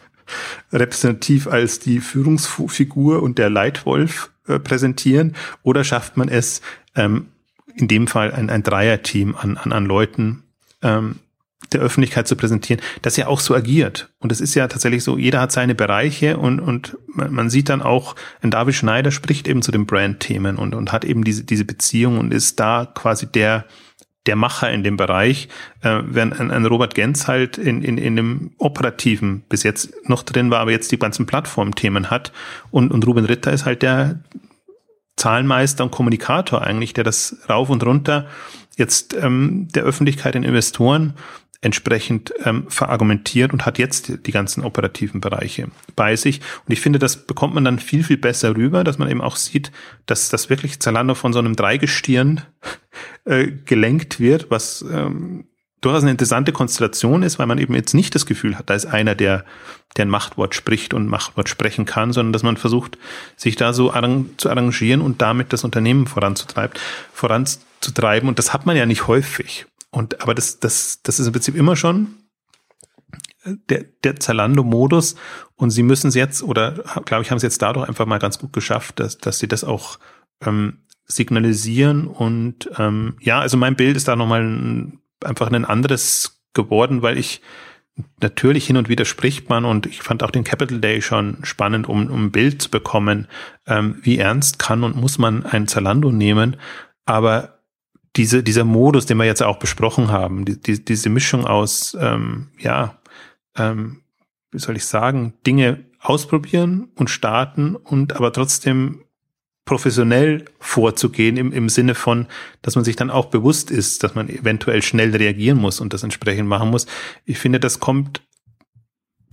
repräsentativ 0.73 1.47
als 1.47 1.79
die 1.79 1.99
Führungsfigur 1.99 3.23
und 3.23 3.39
der 3.39 3.49
Leitwolf 3.49 4.31
äh, 4.47 4.59
präsentieren 4.59 5.36
oder 5.63 5.83
schafft 5.83 6.17
man 6.17 6.29
es, 6.29 6.61
ähm, 6.95 7.27
in 7.75 7.88
dem 7.88 8.07
Fall 8.07 8.31
ein, 8.31 8.49
ein 8.49 8.63
Dreierteam 8.63 9.36
an, 9.36 9.57
an, 9.57 9.71
an 9.71 9.86
Leuten 9.86 10.43
ähm, 10.81 11.19
der 11.71 11.81
Öffentlichkeit 11.81 12.27
zu 12.27 12.35
präsentieren, 12.35 12.81
dass 13.01 13.17
er 13.17 13.27
auch 13.27 13.39
so 13.39 13.55
agiert. 13.55 14.09
Und 14.19 14.31
es 14.31 14.41
ist 14.41 14.55
ja 14.55 14.67
tatsächlich 14.67 15.03
so, 15.03 15.17
jeder 15.17 15.41
hat 15.41 15.51
seine 15.51 15.75
Bereiche 15.75 16.37
und, 16.37 16.59
und 16.59 16.97
man, 17.07 17.33
man 17.33 17.49
sieht 17.49 17.69
dann 17.69 17.81
auch, 17.81 18.15
ein 18.41 18.51
David 18.51 18.75
Schneider 18.75 19.11
spricht 19.11 19.47
eben 19.47 19.61
zu 19.61 19.71
den 19.71 19.85
Brand-Themen 19.85 20.57
und, 20.57 20.75
und 20.75 20.91
hat 20.91 21.05
eben 21.05 21.23
diese, 21.23 21.43
diese 21.43 21.65
Beziehung 21.65 22.19
und 22.19 22.33
ist 22.33 22.59
da 22.59 22.85
quasi 22.93 23.25
der, 23.25 23.65
der 24.25 24.35
Macher 24.35 24.71
in 24.71 24.83
dem 24.83 24.97
Bereich, 24.97 25.49
äh, 25.81 26.01
während 26.05 26.39
ein, 26.39 26.51
ein 26.51 26.65
Robert 26.65 26.95
Gens 26.95 27.27
halt 27.27 27.57
in, 27.57 27.81
in, 27.81 27.97
in 27.97 28.15
dem 28.15 28.51
Operativen 28.57 29.43
bis 29.49 29.63
jetzt 29.63 29.93
noch 30.07 30.23
drin 30.23 30.51
war, 30.51 30.59
aber 30.59 30.71
jetzt 30.71 30.91
die 30.91 30.99
ganzen 30.99 31.25
Plattformthemen 31.25 32.09
hat. 32.09 32.31
Und, 32.71 32.91
und 32.91 33.05
Ruben 33.07 33.25
Ritter 33.25 33.53
ist 33.53 33.65
halt 33.65 33.81
der 33.81 34.19
Zahlenmeister 35.15 35.83
und 35.83 35.91
Kommunikator 35.91 36.61
eigentlich, 36.61 36.93
der 36.93 37.03
das 37.03 37.37
rauf 37.49 37.69
und 37.69 37.85
runter 37.85 38.27
jetzt 38.77 39.13
ähm, 39.13 39.67
der 39.73 39.83
Öffentlichkeit, 39.83 40.35
den 40.35 40.43
Investoren 40.43 41.13
entsprechend 41.66 42.32
ähm, 42.43 42.66
verargumentiert 42.70 43.51
und 43.51 43.66
hat 43.66 43.80
jetzt 43.80 44.28
die 44.28 44.32
ganzen 44.32 44.63
operativen 44.63 45.20
Bereiche 45.20 45.70
bei 45.95 46.16
sich. 46.16 46.39
Und 46.66 46.72
ich 46.72 46.80
finde, 46.80 46.99
das 46.99 47.26
bekommt 47.26 47.55
man 47.55 47.66
dann 47.66 47.80
viel, 47.80 48.03
viel 48.03 48.18
besser 48.18 48.55
rüber, 48.55 48.84
dass 48.84 48.99
man 48.99 49.09
eben 49.09 49.20
auch 49.20 49.36
sieht, 49.36 49.72
dass 50.05 50.30
das 50.30 50.47
wirklich 50.51 50.80
Zalando 50.80 51.16
von 51.16 51.34
so 51.34 51.39
einem 51.39 51.55
Dreigestirn 51.55 52.41
äh, 53.26 53.47
gelenkt 53.66 54.20
wird, 54.20 54.51
was 54.51 54.86
ähm, 54.91 55.45
durchaus 55.82 56.03
eine 56.03 56.11
interessante 56.11 56.51
Konstellation 56.51 57.24
ist, 57.24 57.39
weil 57.39 57.47
man 57.47 57.57
eben 57.57 57.74
jetzt 57.74 57.95
nicht 57.95 58.13
das 58.13 58.28
Gefühl 58.28 58.59
hat, 58.59 58.70
da 58.70 58.76
ist 58.76 58.86
einer, 58.86 59.16
der, 59.16 59.43
der 59.97 60.05
ein 60.05 60.09
Machtwort 60.09 60.53
spricht 60.53 60.93
und 60.93 61.07
Machtwort 61.07 61.49
sprechen 61.49 61.86
kann, 61.86 62.13
sondern 62.13 62.32
dass 62.32 62.43
man 62.43 62.57
versucht, 62.57 62.99
sich 63.38 63.55
da 63.55 63.74
so 63.74 63.91
arrang 63.91 64.30
zu 64.38 64.51
arrangieren 64.51 65.01
und 65.01 65.24
damit 65.24 65.51
das 65.51 65.63
Unternehmen 65.63 66.05
voranzutreiben, 66.05 66.78
voranzutreiben. 67.11 68.30
Und 68.30 68.38
das 68.38 68.53
hat 68.53 68.68
man 68.68 68.78
ja 68.78 68.86
nicht 68.86 69.07
häufig. 69.07 69.66
Und 69.95 70.21
aber 70.21 70.35
das, 70.35 70.59
das, 70.59 71.01
das 71.03 71.21
ist 71.21 71.27
im 71.27 71.31
Prinzip 71.31 71.55
immer 71.55 71.77
schon 71.77 72.07
der, 73.45 73.85
der 74.03 74.17
Zalando-Modus. 74.17 75.15
Und 75.55 75.69
sie 75.69 75.83
müssen 75.83 76.09
es 76.09 76.15
jetzt, 76.15 76.43
oder 76.43 76.83
glaube 77.05 77.23
ich, 77.23 77.31
haben 77.31 77.37
es 77.37 77.43
jetzt 77.43 77.61
dadurch 77.61 77.87
einfach 77.87 78.05
mal 78.05 78.19
ganz 78.19 78.37
gut 78.37 78.51
geschafft, 78.51 78.99
dass, 78.99 79.17
dass 79.17 79.39
sie 79.39 79.47
das 79.47 79.63
auch 79.63 79.97
ähm, 80.41 80.79
signalisieren. 81.05 82.07
Und 82.07 82.69
ähm, 82.77 83.15
ja, 83.21 83.39
also 83.39 83.55
mein 83.55 83.77
Bild 83.77 83.95
ist 83.95 84.09
da 84.09 84.17
nochmal 84.17 84.43
ein, 84.43 84.99
einfach 85.23 85.49
ein 85.49 85.63
anderes 85.63 86.41
geworden, 86.53 87.01
weil 87.01 87.17
ich 87.17 87.41
natürlich 88.19 88.67
hin 88.67 88.75
und 88.75 88.89
wieder 88.89 89.05
spricht 89.05 89.47
man 89.47 89.63
und 89.63 89.85
ich 89.85 90.01
fand 90.01 90.23
auch 90.23 90.31
den 90.31 90.43
Capital 90.43 90.81
Day 90.81 91.01
schon 91.01 91.37
spannend, 91.43 91.87
um, 91.87 92.07
um 92.11 92.25
ein 92.25 92.31
Bild 92.31 92.61
zu 92.61 92.69
bekommen, 92.69 93.29
ähm, 93.65 93.97
wie 94.01 94.17
ernst 94.17 94.59
kann 94.59 94.83
und 94.83 94.97
muss 94.97 95.17
man 95.17 95.45
ein 95.45 95.69
Zalando 95.69 96.11
nehmen, 96.11 96.57
aber 97.05 97.54
diese, 98.16 98.43
dieser 98.43 98.63
Modus, 98.63 99.05
den 99.05 99.18
wir 99.18 99.26
jetzt 99.26 99.43
auch 99.43 99.57
besprochen 99.57 100.09
haben, 100.09 100.45
die, 100.45 100.59
die, 100.59 100.84
diese 100.84 101.09
Mischung 101.09 101.45
aus, 101.45 101.97
ähm, 101.99 102.47
ja, 102.59 102.99
ähm, 103.57 104.01
wie 104.51 104.59
soll 104.59 104.78
ich 104.78 104.86
sagen, 104.86 105.34
Dinge 105.45 105.86
ausprobieren 105.99 106.89
und 106.95 107.09
starten 107.09 107.76
und 107.76 108.16
aber 108.16 108.32
trotzdem 108.32 109.01
professionell 109.66 110.45
vorzugehen 110.59 111.38
im, 111.38 111.51
im 111.51 111.70
Sinne 111.70 111.95
von, 111.95 112.28
dass 112.61 112.76
man 112.76 112.86
sich 112.86 112.95
dann 112.95 113.09
auch 113.09 113.26
bewusst 113.26 113.72
ist, 113.72 114.03
dass 114.03 114.13
man 114.13 114.30
eventuell 114.30 114.84
schnell 114.84 115.16
reagieren 115.16 115.57
muss 115.57 115.80
und 115.80 115.91
das 115.91 116.03
entsprechend 116.03 116.47
machen 116.47 116.70
muss. 116.70 116.86
Ich 117.26 117.39
finde, 117.39 117.59
das 117.59 117.80
kommt 117.80 118.22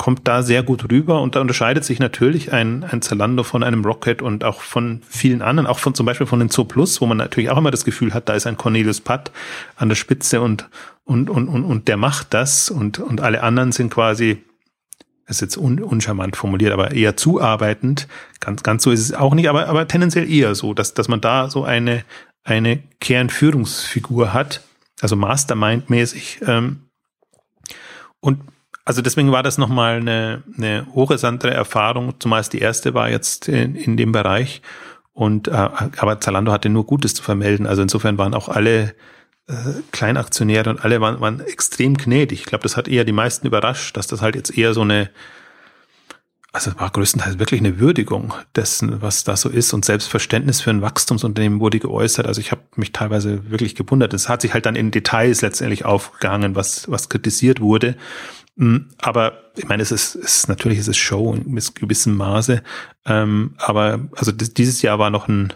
kommt 0.03 0.27
da 0.27 0.43
sehr 0.43 0.65
gut 0.65 0.91
rüber 0.91 1.21
und 1.21 1.37
da 1.37 1.41
unterscheidet 1.41 1.85
sich 1.85 2.01
natürlich 2.01 2.53
ein, 2.53 2.83
ein 2.83 3.03
Zalando 3.03 3.45
von 3.45 3.63
einem 3.63 3.85
Rocket 3.85 4.21
und 4.21 4.43
auch 4.43 4.61
von 4.61 5.01
vielen 5.09 5.43
anderen, 5.43 5.69
auch 5.69 5.79
von 5.79 5.95
zum 5.95 6.07
Beispiel 6.07 6.27
von 6.27 6.41
den 6.41 6.51
Zo 6.51 6.65
Plus, 6.65 7.01
wo 7.01 7.07
man 7.07 7.19
natürlich 7.19 7.51
auch 7.51 7.57
immer 7.57 7.71
das 7.71 7.85
Gefühl 7.85 8.13
hat, 8.13 8.29
da 8.29 8.33
ist 8.33 8.49
ein 8.49 8.57
Cornelius 8.57 9.01
Patt 9.01 9.31
an 9.77 9.89
der 9.89 9.95
Spitze 9.95 10.41
und, 10.41 10.69
und, 11.05 11.31
und, 11.31 11.47
und, 11.47 11.63
und 11.63 11.87
der 11.87 11.97
macht 11.97 12.35
das 12.35 12.69
und, 12.69 12.99
und 12.99 13.21
alle 13.21 13.45
anderen 13.45 13.71
sind 13.71 13.95
quasi, 13.95 14.43
ist 15.29 15.41
jetzt 15.41 15.57
un, 15.57 15.81
uncharmant 15.81 16.35
formuliert, 16.35 16.73
aber 16.73 16.91
eher 16.91 17.17
zuarbeitend. 17.17 18.09
Ganz, 18.41 18.65
ganz 18.65 18.83
so 18.83 18.91
ist 18.91 18.99
es 18.99 19.15
auch 19.15 19.35
nicht, 19.35 19.49
aber, 19.49 19.69
aber 19.69 19.87
tendenziell 19.87 20.29
eher 20.29 20.57
so, 20.57 20.75
dass, 20.75 20.95
dass 20.95 21.07
man 21.07 21.21
da 21.21 21.49
so 21.49 21.63
eine, 21.63 22.03
eine 22.43 22.83
Kernführungsfigur 22.99 24.33
hat, 24.33 24.63
also 25.01 25.15
Mastermind-mäßig, 25.15 26.41
ähm, 26.45 26.81
und 28.19 28.41
also 28.85 29.03
deswegen 29.03 29.31
war 29.31 29.43
das 29.43 29.59
nochmal 29.59 29.97
eine, 29.97 30.43
eine 30.57 30.87
hochinteressantere 30.93 31.55
Erfahrung, 31.55 32.15
zumal 32.19 32.41
es 32.41 32.49
die 32.49 32.59
erste 32.59 32.95
war 32.95 33.09
jetzt 33.11 33.49
in, 33.49 33.77
in 33.77 33.97
dem 33.97 34.13
Bereich. 34.13 34.63
Und 35.13 35.49
äh, 35.49 35.53
aber 35.53 36.21
Zalando 36.21 36.53
hatte 36.53 36.69
nur 36.69 36.87
Gutes 36.87 37.15
zu 37.15 37.23
vermelden. 37.23 37.67
Also 37.67 37.83
insofern 37.83 38.19
waren 38.19 38.35
auch 38.35 38.49
alle 38.49 38.95
äh, 39.47 39.55
Kleinaktionäre 39.93 40.71
und 40.71 40.85
alle 40.85 41.01
waren, 41.01 41.21
waren 41.21 41.41
extrem 41.41 41.97
gnädig. 41.97 42.41
Ich 42.41 42.47
glaube, 42.47 42.63
das 42.63 42.77
hat 42.77 42.89
eher 42.89 43.05
die 43.05 43.13
meisten 43.13 43.47
überrascht, 43.47 43.97
dass 43.97 44.07
das 44.07 44.23
halt 44.23 44.35
jetzt 44.35 44.57
eher 44.57 44.73
so 44.75 44.81
eine, 44.81 45.11
also 46.53 46.73
war 46.79 46.91
größtenteils 46.91 47.39
wirklich 47.39 47.61
eine 47.61 47.79
Würdigung 47.79 48.35
dessen, 48.57 49.03
was 49.03 49.25
da 49.25 49.37
so 49.37 49.49
ist 49.49 49.73
und 49.73 49.85
Selbstverständnis 49.85 50.61
für 50.61 50.71
ein 50.71 50.83
Wachstumsunternehmen 50.83 51.61
wurde 51.61 51.79
geäußert. 51.79 52.27
Also 52.27 52.41
ich 52.41 52.51
habe 52.51 52.63
mich 52.77 52.93
teilweise 52.93 53.51
wirklich 53.51 53.75
gewundert. 53.75 54.15
Es 54.15 54.29
hat 54.29 54.43
sich 54.43 54.55
halt 54.55 54.67
dann 54.67 54.77
in 54.77 54.91
Details 54.91 55.43
letztendlich 55.43 55.85
aufgehangen, 55.85 56.57
was, 56.57 56.91
was 56.91 57.09
kritisiert 57.09 57.61
wurde. 57.61 57.97
Hm, 58.59 58.91
aber 58.99 59.53
ich 59.57 59.67
meine, 59.67 59.83
es 59.83 59.93
ist, 59.93 60.15
es 60.15 60.37
ist 60.37 60.49
natürlich 60.49 60.79
ist 60.79 60.89
es 60.89 60.97
Show 60.97 61.35
in 61.35 61.55
gewissem 61.75 62.17
Maße. 62.17 62.63
Ähm, 63.07 63.55
aber 63.59 64.01
also 64.17 64.33
dieses 64.33 64.83
Jahr 64.83 64.99
war 64.99 65.11
noch 65.11 65.29
ein 65.29 65.53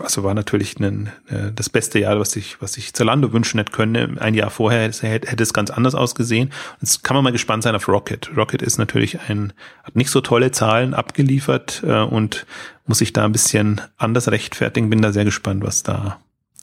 also 0.00 0.22
war 0.22 0.34
natürlich 0.34 0.78
ein, 0.78 1.10
äh, 1.28 1.52
das 1.54 1.68
beste 1.68 1.98
Jahr, 1.98 2.18
was 2.18 2.36
ich, 2.36 2.60
was 2.60 2.76
ich 2.76 2.94
Zalando 2.94 3.32
wünschen 3.32 3.58
hätte 3.58 3.72
können. 3.72 4.18
Ein 4.18 4.34
Jahr 4.34 4.50
vorher 4.50 4.90
hätte, 4.90 5.06
hätte 5.06 5.42
es 5.42 5.52
ganz 5.52 5.70
anders 5.70 5.94
ausgesehen. 5.94 6.50
Jetzt 6.80 7.04
kann 7.04 7.14
man 7.14 7.24
mal 7.24 7.32
gespannt 7.32 7.62
sein 7.62 7.74
auf 7.74 7.88
Rocket. 7.88 8.30
Rocket 8.36 8.62
ist 8.62 8.78
natürlich 8.78 9.20
ein, 9.28 9.52
hat 9.82 9.96
nicht 9.96 10.10
so 10.10 10.20
tolle 10.20 10.50
Zahlen 10.50 10.94
abgeliefert 10.94 11.82
äh, 11.86 12.00
und 12.00 12.46
muss 12.86 12.98
sich 12.98 13.12
da 13.12 13.24
ein 13.24 13.32
bisschen 13.32 13.80
anders 13.96 14.30
rechtfertigen. 14.30 14.90
Bin 14.90 15.02
da 15.02 15.12
sehr 15.12 15.24
gespannt, 15.24 15.62
was 15.64 15.82
da, 15.82 16.20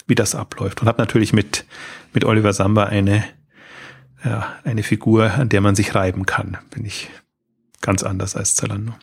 wie 0.07 0.15
das 0.15 0.35
abläuft. 0.35 0.81
Und 0.81 0.87
habe 0.87 1.01
natürlich 1.01 1.33
mit, 1.33 1.65
mit 2.13 2.25
Oliver 2.25 2.53
Samba 2.53 2.85
eine, 2.85 3.23
ja, 4.23 4.47
eine 4.63 4.83
Figur, 4.83 5.31
an 5.31 5.49
der 5.49 5.61
man 5.61 5.75
sich 5.75 5.95
reiben 5.95 6.25
kann. 6.25 6.57
Bin 6.71 6.85
ich 6.85 7.09
ganz 7.81 8.03
anders 8.03 8.35
als 8.35 8.55
Zalando. 8.55 8.93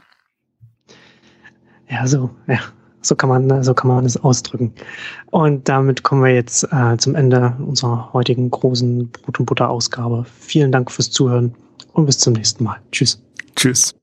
Ja, 1.89 2.07
so, 2.07 2.31
ja. 2.47 2.61
So 3.03 3.15
kann 3.15 3.29
man, 3.29 3.63
so 3.63 3.73
kann 3.73 3.87
man 3.87 4.05
es 4.05 4.17
ausdrücken. 4.17 4.75
Und 5.31 5.69
damit 5.69 6.03
kommen 6.03 6.25
wir 6.25 6.35
jetzt 6.35 6.65
äh, 6.73 6.97
zum 6.97 7.15
Ende 7.15 7.57
unserer 7.61 8.13
heutigen 8.13 8.51
großen 8.51 9.11
Brot- 9.11 9.39
und 9.39 9.47
Butter-Ausgabe. 9.47 10.27
Vielen 10.41 10.73
Dank 10.73 10.91
fürs 10.91 11.13
Zuhören 11.13 11.55
und 11.93 12.07
bis 12.07 12.19
zum 12.19 12.33
nächsten 12.33 12.65
Mal. 12.65 12.79
Tschüss. 12.91 13.23
Tschüss. 13.55 13.95